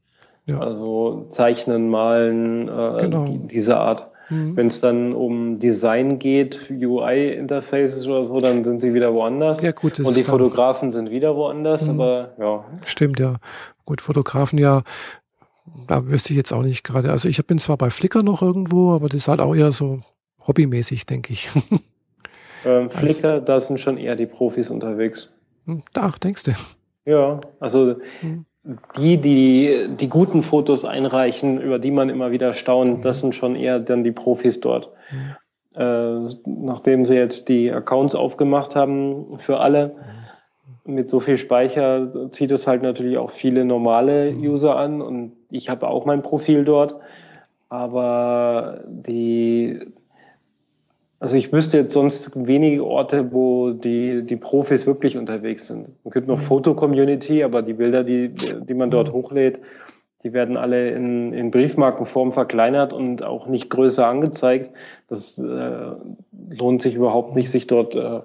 Ja. 0.46 0.58
Also 0.58 1.26
Zeichnen, 1.30 1.88
Malen, 1.88 2.68
äh, 2.68 2.96
genau. 3.00 3.38
diese 3.44 3.78
Art. 3.78 4.10
Mhm. 4.34 4.56
Wenn 4.56 4.66
es 4.66 4.80
dann 4.80 5.12
um 5.12 5.58
Design 5.58 6.18
geht, 6.18 6.70
UI-Interfaces 6.70 8.06
oder 8.06 8.24
so, 8.24 8.40
dann 8.40 8.64
sind 8.64 8.80
sie 8.80 8.94
wieder 8.94 9.14
woanders. 9.14 9.62
Ja, 9.62 9.72
gut, 9.72 10.00
Und 10.00 10.16
die 10.16 10.24
Fotografen 10.24 10.92
sind 10.92 11.10
wieder 11.10 11.36
woanders, 11.36 11.86
mhm. 11.86 12.00
aber 12.00 12.32
ja. 12.38 12.64
Stimmt, 12.84 13.20
ja. 13.20 13.36
Gut, 13.84 14.00
Fotografen 14.00 14.58
ja, 14.58 14.82
da 15.86 16.06
wüsste 16.08 16.32
ich 16.32 16.36
jetzt 16.36 16.52
auch 16.52 16.62
nicht 16.62 16.82
gerade. 16.82 17.10
Also 17.10 17.28
ich 17.28 17.44
bin 17.46 17.58
zwar 17.58 17.76
bei 17.76 17.90
Flickr 17.90 18.22
noch 18.22 18.42
irgendwo, 18.42 18.92
aber 18.92 19.08
das 19.08 19.18
ist 19.18 19.28
halt 19.28 19.40
auch 19.40 19.54
eher 19.54 19.72
so 19.72 20.00
hobbymäßig, 20.46 21.06
denke 21.06 21.32
ich. 21.32 21.48
Ähm, 22.66 22.88
Flickr, 22.88 23.28
also, 23.28 23.44
da 23.44 23.60
sind 23.60 23.78
schon 23.78 23.98
eher 23.98 24.16
die 24.16 24.24
Profis 24.24 24.70
unterwegs. 24.70 25.30
Hm, 25.66 25.82
ach, 25.92 26.16
denkst 26.16 26.44
du? 26.44 26.52
Ja, 27.04 27.42
also 27.60 27.96
mhm 28.22 28.46
die, 28.96 29.18
die 29.18 29.88
die 29.90 30.08
guten 30.08 30.42
Fotos 30.42 30.84
einreichen, 30.84 31.60
über 31.60 31.78
die 31.78 31.90
man 31.90 32.08
immer 32.08 32.30
wieder 32.30 32.52
staunt, 32.54 32.98
mhm. 32.98 33.02
das 33.02 33.20
sind 33.20 33.34
schon 33.34 33.56
eher 33.56 33.78
dann 33.78 34.04
die 34.04 34.12
Profis 34.12 34.60
dort. 34.60 34.90
Mhm. 35.10 35.80
Äh, 35.80 36.34
nachdem 36.46 37.04
sie 37.04 37.16
jetzt 37.16 37.48
die 37.48 37.70
Accounts 37.70 38.14
aufgemacht 38.14 38.74
haben 38.76 39.38
für 39.38 39.58
alle, 39.58 39.94
mhm. 40.84 40.94
mit 40.94 41.10
so 41.10 41.20
viel 41.20 41.36
Speicher 41.36 42.30
zieht 42.30 42.52
es 42.52 42.66
halt 42.66 42.82
natürlich 42.82 43.18
auch 43.18 43.30
viele 43.30 43.64
normale 43.64 44.32
mhm. 44.32 44.40
User 44.40 44.76
an 44.76 45.02
und 45.02 45.32
ich 45.50 45.68
habe 45.68 45.88
auch 45.88 46.06
mein 46.06 46.22
Profil 46.22 46.64
dort. 46.64 46.96
Aber 47.68 48.80
die 48.86 49.80
also 51.24 51.38
ich 51.38 51.54
wüsste 51.54 51.78
jetzt 51.78 51.94
sonst 51.94 52.32
wenige 52.34 52.84
Orte, 52.84 53.32
wo 53.32 53.70
die, 53.70 54.26
die 54.26 54.36
Profis 54.36 54.86
wirklich 54.86 55.16
unterwegs 55.16 55.68
sind. 55.68 55.88
Man 56.04 56.12
könnte 56.12 56.28
noch 56.28 56.36
mhm. 56.36 56.42
Foto-Community, 56.42 57.42
aber 57.42 57.62
die 57.62 57.72
Bilder, 57.72 58.04
die, 58.04 58.28
die 58.28 58.74
man 58.74 58.90
dort 58.90 59.08
mhm. 59.08 59.14
hochlädt, 59.14 59.58
die 60.22 60.34
werden 60.34 60.58
alle 60.58 60.90
in, 60.90 61.32
in 61.32 61.50
Briefmarkenform 61.50 62.32
verkleinert 62.32 62.92
und 62.92 63.22
auch 63.22 63.46
nicht 63.46 63.70
größer 63.70 64.06
angezeigt. 64.06 64.76
Das 65.08 65.38
äh, 65.38 65.92
lohnt 66.50 66.82
sich 66.82 66.94
überhaupt 66.94 67.36
nicht, 67.36 67.50
sich 67.50 67.66
dort 67.66 67.94
äh, 67.94 68.20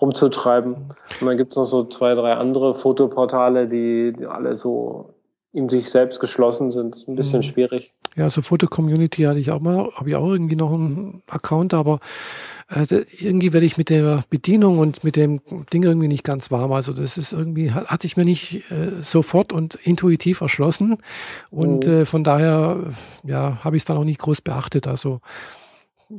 rumzutreiben. 0.00 0.74
Und 1.20 1.26
dann 1.26 1.36
gibt's 1.36 1.56
noch 1.56 1.64
so 1.64 1.82
zwei, 1.86 2.14
drei 2.14 2.34
andere 2.34 2.76
Fotoportale, 2.76 3.66
die, 3.66 4.12
die 4.16 4.26
alle 4.26 4.54
so 4.54 5.13
in 5.54 5.68
sich 5.68 5.88
selbst 5.88 6.20
geschlossen 6.20 6.72
sind. 6.72 7.04
Ein 7.06 7.14
bisschen 7.14 7.38
mhm. 7.38 7.44
schwierig. 7.44 7.92
Ja, 8.16 8.28
so 8.28 8.42
Foto-Community 8.42 9.22
hatte 9.22 9.38
ich 9.38 9.50
auch 9.50 9.60
mal, 9.60 9.90
habe 9.94 10.10
ich 10.10 10.16
auch 10.16 10.28
irgendwie 10.28 10.56
noch 10.56 10.72
einen 10.72 11.22
Account, 11.28 11.74
aber 11.74 12.00
äh, 12.68 12.84
irgendwie 13.18 13.52
werde 13.52 13.66
ich 13.66 13.76
mit 13.76 13.88
der 13.88 14.24
Bedienung 14.30 14.78
und 14.78 15.04
mit 15.04 15.16
dem 15.16 15.40
Ding 15.72 15.82
irgendwie 15.82 16.08
nicht 16.08 16.24
ganz 16.24 16.50
warm. 16.50 16.72
Also 16.72 16.92
das 16.92 17.16
ist 17.16 17.32
irgendwie, 17.32 17.70
hatte 17.70 18.06
ich 18.06 18.16
mir 18.16 18.24
nicht 18.24 18.70
äh, 18.70 19.02
sofort 19.02 19.52
und 19.52 19.76
intuitiv 19.76 20.40
erschlossen. 20.40 20.98
Und 21.50 21.86
mhm. 21.86 21.92
äh, 21.92 22.04
von 22.04 22.24
daher, 22.24 22.92
ja, 23.22 23.58
habe 23.62 23.76
ich 23.76 23.82
es 23.82 23.84
dann 23.84 23.96
auch 23.96 24.04
nicht 24.04 24.20
groß 24.20 24.40
beachtet. 24.40 24.86
Also 24.86 25.20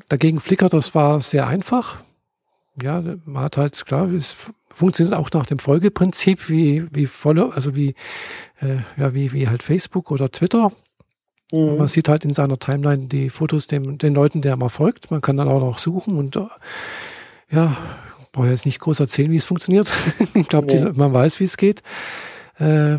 dagegen 0.08 0.40
Flickr, 0.40 0.70
das 0.70 0.96
war 0.96 1.22
sehr 1.22 1.48
einfach. 1.48 1.98
Ja, 2.82 3.02
man 3.26 3.44
hat 3.44 3.58
halt, 3.58 3.86
klar, 3.86 4.12
es 4.12 4.36
funktioniert 4.70 5.16
auch 5.16 5.32
nach 5.32 5.46
dem 5.46 5.60
Folgeprinzip, 5.60 6.50
wie, 6.50 6.86
wie 6.92 7.06
Follow, 7.06 7.50
also 7.50 7.76
wie, 7.76 7.96
äh, 8.60 8.78
ja, 8.98 9.14
wie, 9.14 9.32
wie 9.32 9.48
halt 9.48 9.64
Facebook 9.64 10.12
oder 10.12 10.30
Twitter. 10.30 10.72
Mhm. 11.52 11.78
Man 11.78 11.88
sieht 11.88 12.10
halt 12.10 12.26
in 12.26 12.34
seiner 12.34 12.60
Timeline 12.60 13.08
die 13.08 13.30
Fotos 13.30 13.68
dem, 13.68 13.98
den 13.98 14.14
Leuten, 14.14 14.42
der 14.42 14.58
man 14.58 14.70
folgt. 14.70 15.12
Man 15.12 15.22
kann 15.22 15.38
dann 15.38 15.48
auch 15.48 15.62
noch 15.62 15.80
suchen 15.80 16.18
und 16.18 16.36
äh, 16.36 16.48
ja, 17.52 17.78
brauche 18.32 18.50
jetzt 18.50 18.66
nicht 18.66 18.80
groß 18.80 19.00
erzählen, 19.00 19.32
wie 19.32 19.38
es 19.38 19.46
funktioniert. 19.46 19.92
ich 20.34 20.48
glaube, 20.48 20.74
ja. 20.74 20.92
man 20.94 21.14
weiß, 21.14 21.40
wie 21.40 21.46
es 21.46 21.58
geht. 21.58 21.82
Äh, 22.60 22.98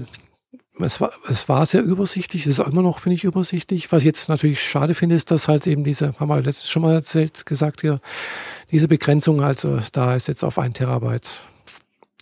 es 0.79 1.01
war, 1.01 1.13
es 1.29 1.49
war 1.49 1.65
sehr 1.67 1.83
übersichtlich, 1.83 2.47
es 2.47 2.59
ist 2.59 2.67
immer 2.67 2.83
noch, 2.83 2.99
finde 2.99 3.15
ich, 3.15 3.25
übersichtlich. 3.25 3.91
Was 3.93 4.01
ich 4.01 4.07
jetzt 4.07 4.29
natürlich 4.29 4.63
schade 4.63 4.95
finde, 4.95 5.15
ist, 5.15 5.31
dass 5.31 5.49
halt 5.49 5.67
eben 5.67 5.85
diese, 5.85 6.15
haben 6.19 6.29
wir 6.29 6.37
letztens 6.37 6.71
schon 6.71 6.83
mal 6.83 6.95
erzählt, 6.95 7.47
gesagt 7.47 7.81
hier, 7.81 8.01
diese 8.71 8.89
Begrenzung, 8.89 9.41
also 9.41 9.81
da 9.93 10.15
ist 10.15 10.29
jetzt 10.29 10.45
auf 10.45 10.59
ein 10.59 10.75
Terabyte 10.75 11.41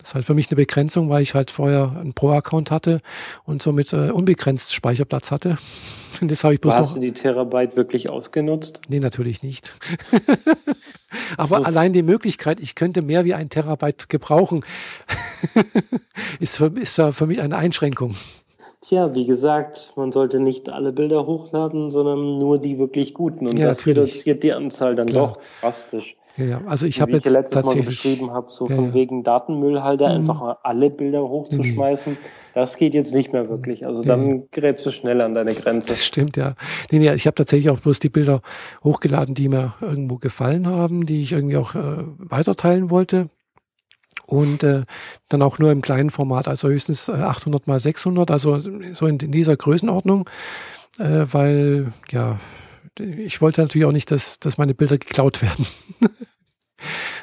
das 0.05 0.11
ist 0.11 0.15
halt 0.17 0.25
für 0.25 0.35
mich 0.35 0.49
eine 0.51 0.57
Begrenzung, 0.57 1.09
weil 1.09 1.23
ich 1.23 1.33
halt 1.33 1.49
vorher 1.49 1.97
einen 1.99 2.13
Pro-Account 2.13 2.69
hatte 2.69 3.01
und 3.43 3.63
somit 3.63 3.91
äh, 3.91 4.11
unbegrenzt 4.11 4.71
Speicherplatz 4.71 5.31
hatte. 5.31 5.57
Und 6.21 6.29
das 6.29 6.43
habe 6.43 6.53
ich 6.53 6.61
bloß 6.61 6.75
Hast 6.75 6.95
du 6.95 7.01
die 7.01 7.11
Terabyte 7.11 7.75
wirklich 7.75 8.09
ausgenutzt? 8.09 8.79
Nee, 8.87 8.99
natürlich 8.99 9.41
nicht. 9.41 9.73
Aber 11.37 11.57
so. 11.57 11.63
allein 11.63 11.91
die 11.91 12.03
Möglichkeit, 12.03 12.59
ich 12.59 12.75
könnte 12.75 13.01
mehr 13.01 13.25
wie 13.25 13.33
ein 13.33 13.49
Terabyte 13.49 14.07
gebrauchen, 14.07 14.63
ist, 16.39 16.57
für, 16.57 16.67
ist 16.67 17.01
für 17.11 17.25
mich 17.25 17.41
eine 17.41 17.57
Einschränkung. 17.57 18.15
Tja, 18.87 19.15
wie 19.15 19.25
gesagt, 19.25 19.93
man 19.95 20.11
sollte 20.11 20.39
nicht 20.39 20.69
alle 20.69 20.91
Bilder 20.91 21.25
hochladen, 21.25 21.89
sondern 21.89 22.37
nur 22.37 22.59
die 22.59 22.77
wirklich 22.77 23.15
guten. 23.15 23.47
Und 23.47 23.57
ja, 23.57 23.65
das 23.65 23.79
natürlich. 23.79 23.97
reduziert 23.97 24.43
die 24.43 24.53
Anzahl 24.53 24.93
dann 24.93 25.07
Klar. 25.07 25.33
doch 25.33 25.41
drastisch. 25.59 26.15
Ja, 26.37 26.45
ja. 26.45 26.61
also 26.67 26.85
ich 26.85 27.01
habe 27.01 27.13
jetzt 27.13 27.25
ich 27.25 27.31
letztes 27.31 27.65
Mal 27.65 27.81
beschrieben 27.81 28.29
habe, 28.29 28.51
so 28.51 28.67
ja, 28.67 28.75
von 28.75 28.87
ja. 28.87 28.93
wegen 28.93 29.23
Datenmüllhalter 29.23 30.09
mhm. 30.09 30.15
einfach 30.15 30.57
alle 30.61 30.91
Bilder 30.91 31.27
hochzuschmeißen, 31.27 32.13
mhm. 32.13 32.17
das 32.53 32.77
geht 32.77 32.93
jetzt 32.93 33.15
nicht 33.15 33.33
mehr 33.33 33.49
wirklich. 33.49 33.87
Also 33.87 34.03
dann 34.03 34.29
ja. 34.29 34.43
gerätst 34.51 34.85
du 34.85 34.91
schnell 34.91 35.21
an 35.21 35.33
deine 35.33 35.55
Grenze. 35.55 35.89
Das 35.89 36.05
stimmt, 36.05 36.37
ja. 36.37 36.53
Nee, 36.91 36.99
nee, 36.99 37.11
ich 37.13 37.25
habe 37.25 37.35
tatsächlich 37.35 37.71
auch 37.71 37.79
bloß 37.79 37.99
die 37.99 38.09
Bilder 38.09 38.41
hochgeladen, 38.83 39.33
die 39.33 39.49
mir 39.49 39.73
irgendwo 39.81 40.17
gefallen 40.17 40.67
haben, 40.67 41.07
die 41.07 41.23
ich 41.23 41.31
irgendwie 41.31 41.57
auch 41.57 41.73
äh, 41.73 42.03
weiterteilen 42.17 42.91
wollte. 42.91 43.29
Und 44.25 44.63
äh, 44.63 44.83
dann 45.29 45.41
auch 45.41 45.59
nur 45.59 45.71
im 45.71 45.81
kleinen 45.81 46.09
Format, 46.09 46.47
also 46.47 46.67
höchstens 46.67 47.09
800 47.09 47.67
mal 47.67 47.79
600, 47.79 48.31
also 48.31 48.59
so 48.93 49.05
in, 49.07 49.19
in 49.19 49.31
dieser 49.31 49.55
Größenordnung, 49.55 50.29
äh, 50.97 51.25
weil 51.31 51.93
ja 52.11 52.39
ich 52.99 53.41
wollte 53.41 53.61
natürlich 53.61 53.85
auch 53.85 53.91
nicht, 53.91 54.11
dass, 54.11 54.39
dass 54.39 54.57
meine 54.57 54.73
Bilder 54.73 54.97
geklaut 54.97 55.41
werden. 55.41 55.65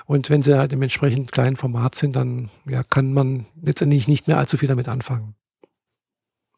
Und 0.06 0.30
wenn 0.30 0.42
sie 0.42 0.58
halt 0.58 0.72
im 0.72 0.82
entsprechend 0.82 1.32
kleinen 1.32 1.56
Format 1.56 1.94
sind, 1.94 2.16
dann 2.16 2.50
ja, 2.66 2.82
kann 2.82 3.12
man 3.12 3.46
letztendlich 3.60 4.08
nicht 4.08 4.26
mehr 4.26 4.38
allzu 4.38 4.56
viel 4.56 4.68
damit 4.68 4.88
anfangen. 4.88 5.34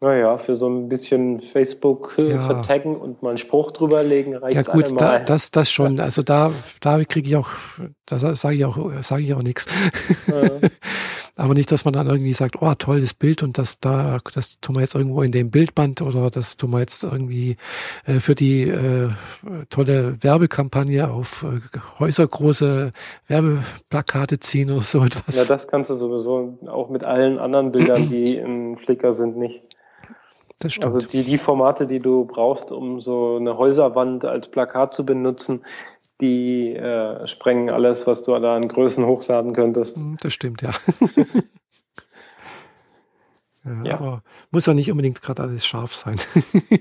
Naja, 0.05 0.36
für 0.36 0.55
so 0.55 0.68
ein 0.68 0.90
bisschen 0.90 1.40
Facebook 1.40 2.16
äh, 2.18 2.32
ja. 2.32 2.40
vertaggen 2.40 2.94
und 2.94 3.22
mal 3.22 3.31
einen 3.31 3.39
Spruch 3.39 3.70
drüberlegen 3.70 4.36
reicht 4.36 4.66
Ja 4.66 4.72
gut, 4.74 5.01
da, 5.01 5.18
das, 5.18 5.51
das 5.51 5.70
schon. 5.70 5.98
Also 5.98 6.20
da, 6.20 6.52
da 6.82 7.02
kriege 7.05 7.26
ich 7.26 7.36
auch, 7.36 7.48
da 8.05 8.18
sage 8.18 8.55
ich 8.55 8.66
auch, 8.66 8.76
sage 9.01 9.22
ich 9.22 9.32
auch 9.32 9.43
nichts. 9.43 9.66
Ja. 10.26 10.68
Aber 11.36 11.55
nicht, 11.55 11.72
dass 11.72 11.86
man 11.86 11.94
dann 11.94 12.06
irgendwie 12.06 12.35
sagt, 12.35 12.60
oh, 12.60 12.74
tolles 12.74 13.14
Bild 13.14 13.43
und 13.43 13.56
das 13.56 13.81
da, 13.81 14.18
das 14.35 14.60
tun 14.60 14.76
wir 14.76 14.82
jetzt 14.82 14.94
irgendwo 14.94 15.22
in 15.22 15.32
dem 15.32 15.51
Bildband 15.51 16.02
oder 16.02 16.31
das 16.31 16.59
tun 16.59 16.70
wir 16.70 16.81
jetzt 16.81 17.02
irgendwie 17.02 17.56
äh, 18.05 18.20
für 18.20 18.35
die 18.35 18.68
äh, 18.68 19.09
tolle 19.70 20.22
Werbekampagne 20.22 21.10
auf 21.10 21.44
äh, 21.44 21.60
häusergroße 21.98 22.90
Werbeplakate 23.26 24.39
ziehen 24.39 24.70
oder 24.70 24.82
so 24.82 25.02
etwas. 25.02 25.35
Ja, 25.35 25.44
das 25.47 25.66
kannst 25.66 25.89
du 25.89 25.94
sowieso 25.94 26.59
auch 26.68 26.90
mit 26.90 27.05
allen 27.05 27.39
anderen 27.39 27.72
Bildern, 27.72 28.10
die 28.10 28.36
im 28.36 28.76
Flickr 28.76 29.12
sind, 29.12 29.39
nicht. 29.39 29.73
Das 30.64 30.72
stimmt. 30.72 30.94
Also 30.94 31.06
die, 31.06 31.24
die 31.24 31.36
Formate, 31.36 31.86
die 31.86 32.00
du 32.00 32.24
brauchst, 32.24 32.72
um 32.72 32.98
so 33.02 33.36
eine 33.36 33.58
Häuserwand 33.58 34.24
als 34.24 34.48
Plakat 34.48 34.94
zu 34.94 35.04
benutzen, 35.04 35.62
die 36.22 36.74
äh, 36.74 37.28
sprengen 37.28 37.68
alles, 37.68 38.06
was 38.06 38.22
du 38.22 38.32
da 38.38 38.56
an 38.56 38.68
Größen 38.68 39.04
hochladen 39.04 39.52
könntest. 39.52 39.98
Hm, 39.98 40.16
das 40.22 40.32
stimmt, 40.32 40.62
ja. 40.62 40.70
ja, 43.66 43.82
ja. 43.84 43.92
Aber 43.92 44.22
muss 44.50 44.64
ja 44.64 44.72
nicht 44.72 44.90
unbedingt 44.90 45.20
gerade 45.20 45.42
alles 45.42 45.66
scharf 45.66 45.94
sein. 45.94 46.18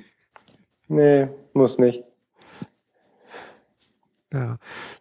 nee, 0.88 1.28
muss 1.54 1.78
nicht. 1.78 2.06
Ja, 4.32 4.60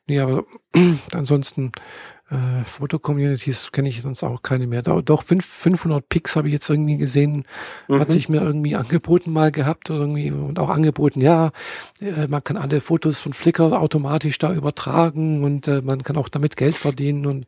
nee, 0.08 0.18
aber 0.18 0.42
ansonsten 1.12 1.70
äh, 2.32 2.64
Foto-Communities 2.64 3.72
kenne 3.72 3.88
ich 3.88 4.00
sonst 4.02 4.22
auch 4.22 4.42
keine 4.42 4.66
mehr. 4.66 4.82
Doch 4.82 5.22
500 5.22 6.08
Pics 6.08 6.34
habe 6.34 6.48
ich 6.48 6.54
jetzt 6.54 6.68
irgendwie 6.70 6.96
gesehen, 6.96 7.44
mhm. 7.88 8.00
hat 8.00 8.08
sich 8.08 8.28
mir 8.28 8.40
irgendwie 8.40 8.74
angeboten 8.74 9.32
mal 9.32 9.52
gehabt 9.52 9.90
irgendwie 9.90 10.30
und 10.30 10.58
auch 10.58 10.70
angeboten, 10.70 11.20
ja, 11.20 11.50
äh, 12.00 12.26
man 12.28 12.42
kann 12.42 12.56
alle 12.56 12.80
Fotos 12.80 13.20
von 13.20 13.32
Flickr 13.32 13.80
automatisch 13.80 14.38
da 14.38 14.52
übertragen 14.52 15.44
und 15.44 15.68
äh, 15.68 15.82
man 15.82 16.02
kann 16.02 16.16
auch 16.16 16.28
damit 16.28 16.56
Geld 16.56 16.76
verdienen 16.76 17.26
und 17.26 17.46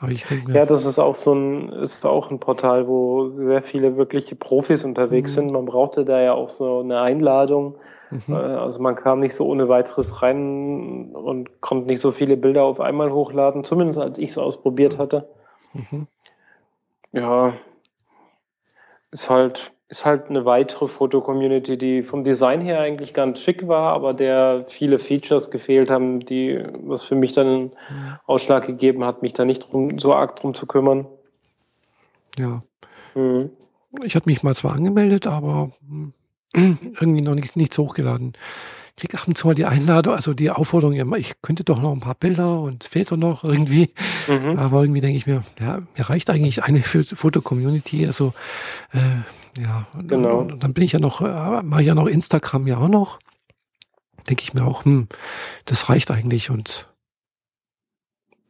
aber 0.00 0.10
ich 0.10 0.26
denke 0.26 0.50
mir, 0.50 0.56
ja, 0.56 0.66
das 0.66 0.84
ist 0.84 0.98
auch 0.98 1.14
so 1.14 1.32
ein, 1.32 1.68
ist 1.68 2.04
auch 2.04 2.32
ein 2.32 2.40
Portal, 2.40 2.88
wo 2.88 3.30
sehr 3.36 3.62
viele 3.62 3.96
wirkliche 3.96 4.34
Profis 4.34 4.84
unterwegs 4.84 5.30
mhm. 5.30 5.34
sind. 5.34 5.52
Man 5.52 5.64
brauchte 5.64 6.04
da 6.04 6.20
ja 6.20 6.32
auch 6.32 6.50
so 6.50 6.80
eine 6.80 7.00
Einladung 7.00 7.76
Mhm. 8.12 8.34
Also 8.34 8.80
man 8.80 8.94
kam 8.94 9.20
nicht 9.20 9.34
so 9.34 9.46
ohne 9.46 9.68
weiteres 9.68 10.20
rein 10.20 11.12
und 11.14 11.60
konnte 11.62 11.86
nicht 11.86 12.00
so 12.00 12.10
viele 12.10 12.36
Bilder 12.36 12.64
auf 12.64 12.78
einmal 12.78 13.10
hochladen, 13.10 13.64
zumindest 13.64 13.98
als 13.98 14.18
ich 14.18 14.30
es 14.30 14.38
ausprobiert 14.38 14.98
hatte. 14.98 15.28
Mhm. 15.72 16.06
Ja, 17.12 17.54
ist 19.12 19.30
halt, 19.30 19.72
ist 19.88 20.04
halt 20.04 20.28
eine 20.28 20.44
weitere 20.44 20.88
Foto-Community, 20.88 21.78
die 21.78 22.02
vom 22.02 22.22
Design 22.22 22.60
her 22.60 22.80
eigentlich 22.80 23.14
ganz 23.14 23.40
schick 23.40 23.66
war, 23.66 23.92
aber 23.94 24.12
der 24.12 24.64
viele 24.68 24.98
Features 24.98 25.50
gefehlt 25.50 25.90
haben, 25.90 26.20
die, 26.20 26.62
was 26.84 27.02
für 27.02 27.14
mich 27.14 27.32
dann 27.32 27.46
einen. 27.46 27.72
Ausschlag 28.26 28.66
gegeben 28.66 29.04
hat, 29.04 29.22
mich 29.22 29.32
da 29.32 29.44
nicht 29.44 29.70
drum, 29.70 29.98
so 29.98 30.12
arg 30.12 30.36
drum 30.36 30.54
zu 30.54 30.66
kümmern. 30.66 31.06
Ja. 32.38 32.60
Mhm. 33.14 33.50
Ich 34.04 34.16
hatte 34.16 34.28
mich 34.28 34.42
mal 34.42 34.54
zwar 34.54 34.72
angemeldet, 34.72 35.26
aber 35.26 35.70
hm, 35.86 36.14
irgendwie 36.54 37.22
noch 37.22 37.34
nicht, 37.34 37.56
nichts 37.56 37.78
hochgeladen. 37.78 38.32
Ich 38.94 39.02
kriege 39.02 39.18
ab 39.18 39.26
und 39.26 39.38
zu 39.38 39.46
mal 39.46 39.54
die 39.54 39.64
Einladung, 39.64 40.14
also 40.14 40.34
die 40.34 40.50
Aufforderung, 40.50 41.14
ich 41.14 41.40
könnte 41.40 41.64
doch 41.64 41.80
noch 41.80 41.92
ein 41.92 42.00
paar 42.00 42.14
Bilder 42.14 42.60
und 42.60 42.84
fehlt 42.84 43.10
doch 43.10 43.16
noch 43.16 43.42
irgendwie. 43.42 43.90
Mhm. 44.28 44.58
Aber 44.58 44.82
irgendwie 44.82 45.00
denke 45.00 45.16
ich 45.16 45.26
mir, 45.26 45.42
ja, 45.58 45.80
mir 45.96 46.10
reicht 46.10 46.28
eigentlich 46.28 46.62
eine 46.62 46.82
Foto-Community. 46.82 48.06
Also 48.06 48.34
äh, 48.92 49.60
ja, 49.60 49.86
genau. 50.06 50.38
Und, 50.38 50.52
und, 50.52 50.62
dann 50.62 50.74
bin 50.74 50.84
ich 50.84 50.92
ja 50.92 50.98
noch, 50.98 51.22
äh, 51.22 51.62
mache 51.62 51.80
ich 51.80 51.86
ja 51.86 51.94
noch 51.94 52.06
Instagram 52.06 52.66
ja 52.66 52.78
auch 52.78 52.88
noch. 52.88 53.18
Denke 54.28 54.42
ich 54.42 54.54
mir 54.54 54.64
auch, 54.64 54.84
hm, 54.84 55.08
das 55.64 55.88
reicht 55.88 56.10
eigentlich 56.10 56.50
und 56.50 56.88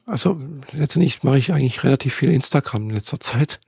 also 0.07 0.39
letztendlich 0.73 1.23
mache 1.23 1.39
ich 1.39 1.53
eigentlich 1.53 1.85
relativ 1.85 2.15
viel 2.15 2.33
Instagram 2.33 2.91
in 2.91 2.97
letzter 2.97 3.20
Zeit. 3.20 3.61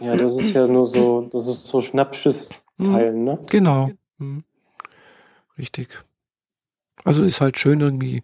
Ja, 0.00 0.16
das 0.16 0.36
ist 0.38 0.54
ja 0.54 0.66
nur 0.66 0.86
so, 0.86 1.28
das 1.32 1.48
ist 1.48 1.66
so 1.66 1.80
Schnappsches 1.80 2.50
teilen, 2.84 3.24
ne? 3.24 3.38
Genau. 3.48 3.90
Mhm. 4.18 4.44
Richtig. 5.56 5.88
Also 7.04 7.22
ist 7.22 7.40
halt 7.40 7.58
schön 7.58 7.80
irgendwie, 7.80 8.22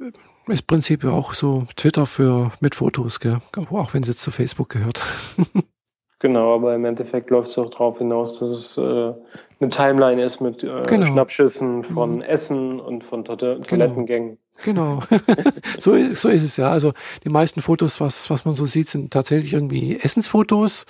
äh, 0.00 0.12
ist 0.52 0.66
Prinzip 0.66 1.04
ja 1.04 1.10
auch 1.10 1.34
so 1.34 1.66
Twitter 1.76 2.06
für 2.06 2.52
mit 2.60 2.74
Fotos, 2.74 3.20
gell? 3.20 3.38
auch 3.70 3.94
wenn 3.94 4.02
es 4.02 4.08
jetzt 4.08 4.22
zu 4.22 4.30
Facebook 4.30 4.68
gehört. 4.68 5.02
genau, 6.18 6.54
aber 6.54 6.74
im 6.74 6.84
Endeffekt 6.84 7.30
läuft 7.30 7.48
es 7.48 7.58
auch 7.58 7.70
darauf 7.70 7.98
hinaus, 7.98 8.38
dass 8.38 8.50
es 8.50 8.78
äh, 8.78 9.12
eine 9.60 9.68
Timeline 9.68 10.22
ist 10.22 10.40
mit 10.40 10.62
äh, 10.62 10.84
genau. 10.86 11.06
Schnappschüssen 11.06 11.82
von 11.82 12.10
mhm. 12.10 12.22
Essen 12.22 12.80
und 12.80 13.04
von 13.04 13.24
to 13.24 13.36
genau. 13.36 13.60
Toilettengängen. 13.62 14.28
Genau. 14.28 14.38
so, 15.78 15.92
so 16.14 16.28
ist 16.28 16.42
es 16.42 16.56
ja. 16.56 16.70
Also 16.70 16.92
die 17.24 17.28
meisten 17.28 17.62
Fotos, 17.62 18.00
was, 18.00 18.28
was 18.30 18.44
man 18.44 18.54
so 18.54 18.66
sieht, 18.66 18.88
sind 18.88 19.12
tatsächlich 19.12 19.52
irgendwie 19.52 19.98
Essensfotos. 20.00 20.86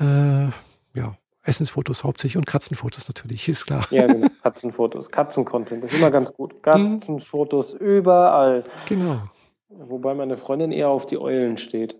Äh, 0.00 0.48
ja, 0.94 1.16
Essensfotos 1.42 2.04
hauptsächlich 2.04 2.36
und 2.36 2.46
Katzenfotos 2.46 3.08
natürlich, 3.08 3.48
ist 3.48 3.66
klar. 3.66 3.86
Ja, 3.90 4.06
genau. 4.06 4.28
Katzenfotos, 4.42 5.10
Katzencontent, 5.10 5.84
das 5.84 5.92
ist 5.92 5.98
immer 5.98 6.10
ganz 6.10 6.32
gut. 6.32 6.62
Katzenfotos 6.62 7.72
überall. 7.72 8.64
Genau. 8.88 9.20
Wobei 9.68 10.14
meine 10.14 10.36
Freundin 10.36 10.72
eher 10.72 10.88
auf 10.88 11.06
die 11.06 11.18
Eulen 11.18 11.56
steht. 11.56 11.96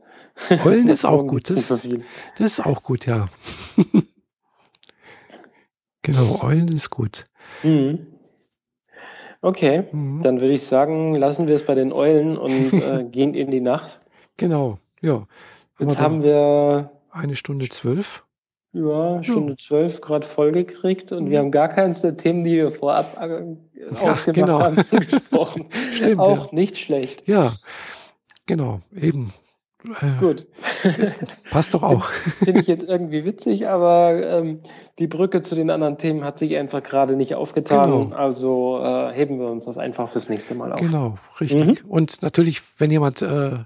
Eulen 0.65 0.89
ist 0.91 1.05
auch 1.05 1.27
gut. 1.27 1.51
Das, 1.51 1.69
das 1.69 1.85
ist 2.39 2.65
auch 2.65 2.83
gut, 2.83 3.07
ja. 3.07 3.29
genau, 6.03 6.43
Eulen 6.43 6.69
ist 6.69 6.91
gut. 6.91 7.27
Mhm. 7.63 8.07
Okay, 9.43 9.85
mhm. 9.93 10.23
dann 10.23 10.41
würde 10.41 10.55
ich 10.55 10.65
sagen, 10.65 11.15
lassen 11.15 11.49
wir 11.49 11.55
es 11.55 11.65
bei 11.65 11.75
den 11.75 11.93
Eulen 11.93 12.37
und 12.37 12.73
äh, 12.73 13.05
gehen 13.05 13.35
in 13.35 13.51
die 13.51 13.61
Nacht. 13.61 14.01
Genau, 14.37 14.79
ja. 15.01 15.27
Jetzt 15.79 16.01
haben 16.01 16.23
wir 16.23 16.91
eine 17.11 17.37
Stunde 17.37 17.69
zwölf. 17.69 18.25
Ja, 18.73 19.23
Stunde 19.23 19.57
zwölf 19.57 20.03
gerade 20.03 20.27
vollgekriegt 20.27 21.11
und 21.13 21.25
mhm. 21.25 21.31
wir 21.31 21.39
haben 21.39 21.51
gar 21.51 21.69
keins 21.69 22.03
der 22.03 22.17
Themen, 22.17 22.45
die 22.45 22.57
wir 22.57 22.71
vorab 22.71 23.17
äh, 23.19 23.57
ausgemacht 23.97 24.35
genau. 24.35 24.61
haben, 24.61 24.77
gesprochen. 24.91 25.67
Stimmt. 25.95 26.21
Auch 26.21 26.47
ja. 26.47 26.55
nicht 26.55 26.77
schlecht. 26.77 27.27
Ja, 27.27 27.55
genau, 28.45 28.81
eben. 28.95 29.33
Äh, 30.01 30.19
Gut. 30.19 30.47
Passt 31.51 31.75
doch 31.75 31.83
auch. 31.85 32.09
Finde 32.43 32.61
ich 32.61 32.67
jetzt 32.67 32.85
irgendwie 32.85 33.25
witzig, 33.25 33.69
aber 33.69 34.23
ähm, 34.23 34.61
die 34.99 35.07
Brücke 35.07 35.43
zu 35.43 35.55
den 35.55 35.71
anderen 35.71 35.99
Themen 35.99 36.25
hat 36.25 36.39
sich 36.39 36.57
einfach 36.57 36.83
gerade 36.83 37.17
nicht 37.17 37.35
aufgetan. 37.35 37.91
Genau. 37.91 38.17
Also 38.17 38.81
äh, 38.83 39.13
heben 39.13 39.39
wir 39.39 39.49
uns 39.49 39.67
das 39.67 39.79
einfach 39.79 40.09
fürs 40.09 40.29
nächste 40.29 40.55
Mal 40.55 40.73
auf. 40.73 40.81
Genau, 40.81 41.17
richtig. 41.41 41.85
Mhm. 41.85 41.89
Und 41.89 42.23
natürlich, 42.23 42.63
wenn 42.79 42.91
jemand 42.91 43.23
äh, 43.23 43.59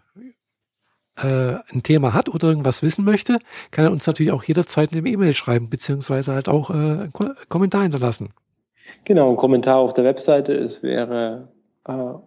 äh, 1.23 1.59
ein 1.73 1.83
Thema 1.83 2.15
hat 2.15 2.29
oder 2.29 2.49
irgendwas 2.49 2.83
wissen 2.83 3.05
möchte, 3.05 3.39
kann 3.71 3.85
er 3.85 3.93
uns 3.93 4.07
natürlich 4.07 4.33
auch 4.33 4.45
jederzeit 4.45 4.93
eine 4.93 5.07
E-Mail 5.07 5.35
schreiben, 5.35 5.69
beziehungsweise 5.71 6.33
halt 6.33 6.49
auch 6.49 6.71
äh, 6.71 6.75
einen 6.75 7.13
Kommentar 7.49 7.83
hinterlassen. 7.83 8.31
Genau, 9.05 9.31
ein 9.31 9.37
Kommentar 9.37 9.77
auf 9.77 9.95
der 9.95 10.05
Webseite. 10.05 10.55
Es 10.55 10.83
wäre 10.83 11.49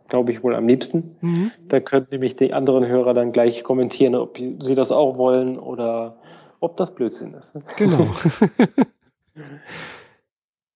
glaube 0.08 0.32
ich, 0.32 0.44
wohl 0.44 0.56
am 0.56 0.68
liebsten. 0.68 1.16
Mhm. 1.22 1.52
Da 1.68 1.80
können 1.80 2.08
nämlich 2.12 2.36
die 2.36 2.54
anderen 2.54 2.88
Hörer 2.88 3.14
dann 3.14 3.32
gleich 3.32 3.64
kommentieren, 3.64 4.16
ob 4.16 4.38
sie 4.38 4.76
das 4.76 4.92
auch 4.92 5.18
wollen 5.18 5.58
oder 5.60 6.18
ob 6.60 6.78
das 6.78 6.94
Blödsinn 6.94 7.34
ist. 7.34 7.54
Genau. 7.78 8.08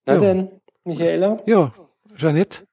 Na 0.05 0.13
ja. 0.13 0.19
denn, 0.19 0.49
Michaela? 0.83 1.37
Ja, 1.45 1.73
Jeanette. 2.15 2.67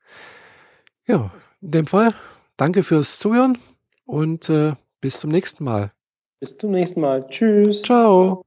Ja, 1.06 1.30
in 1.60 1.70
dem 1.70 1.86
Fall, 1.86 2.14
danke 2.56 2.82
fürs 2.82 3.18
Zuhören 3.18 3.58
und 4.06 4.48
äh, 4.48 4.72
bis 5.00 5.20
zum 5.20 5.30
nächsten 5.30 5.64
Mal. 5.64 5.92
Bis 6.40 6.56
zum 6.56 6.70
nächsten 6.72 7.00
Mal. 7.00 7.26
Tschüss. 7.28 7.82
Ciao. 7.82 8.43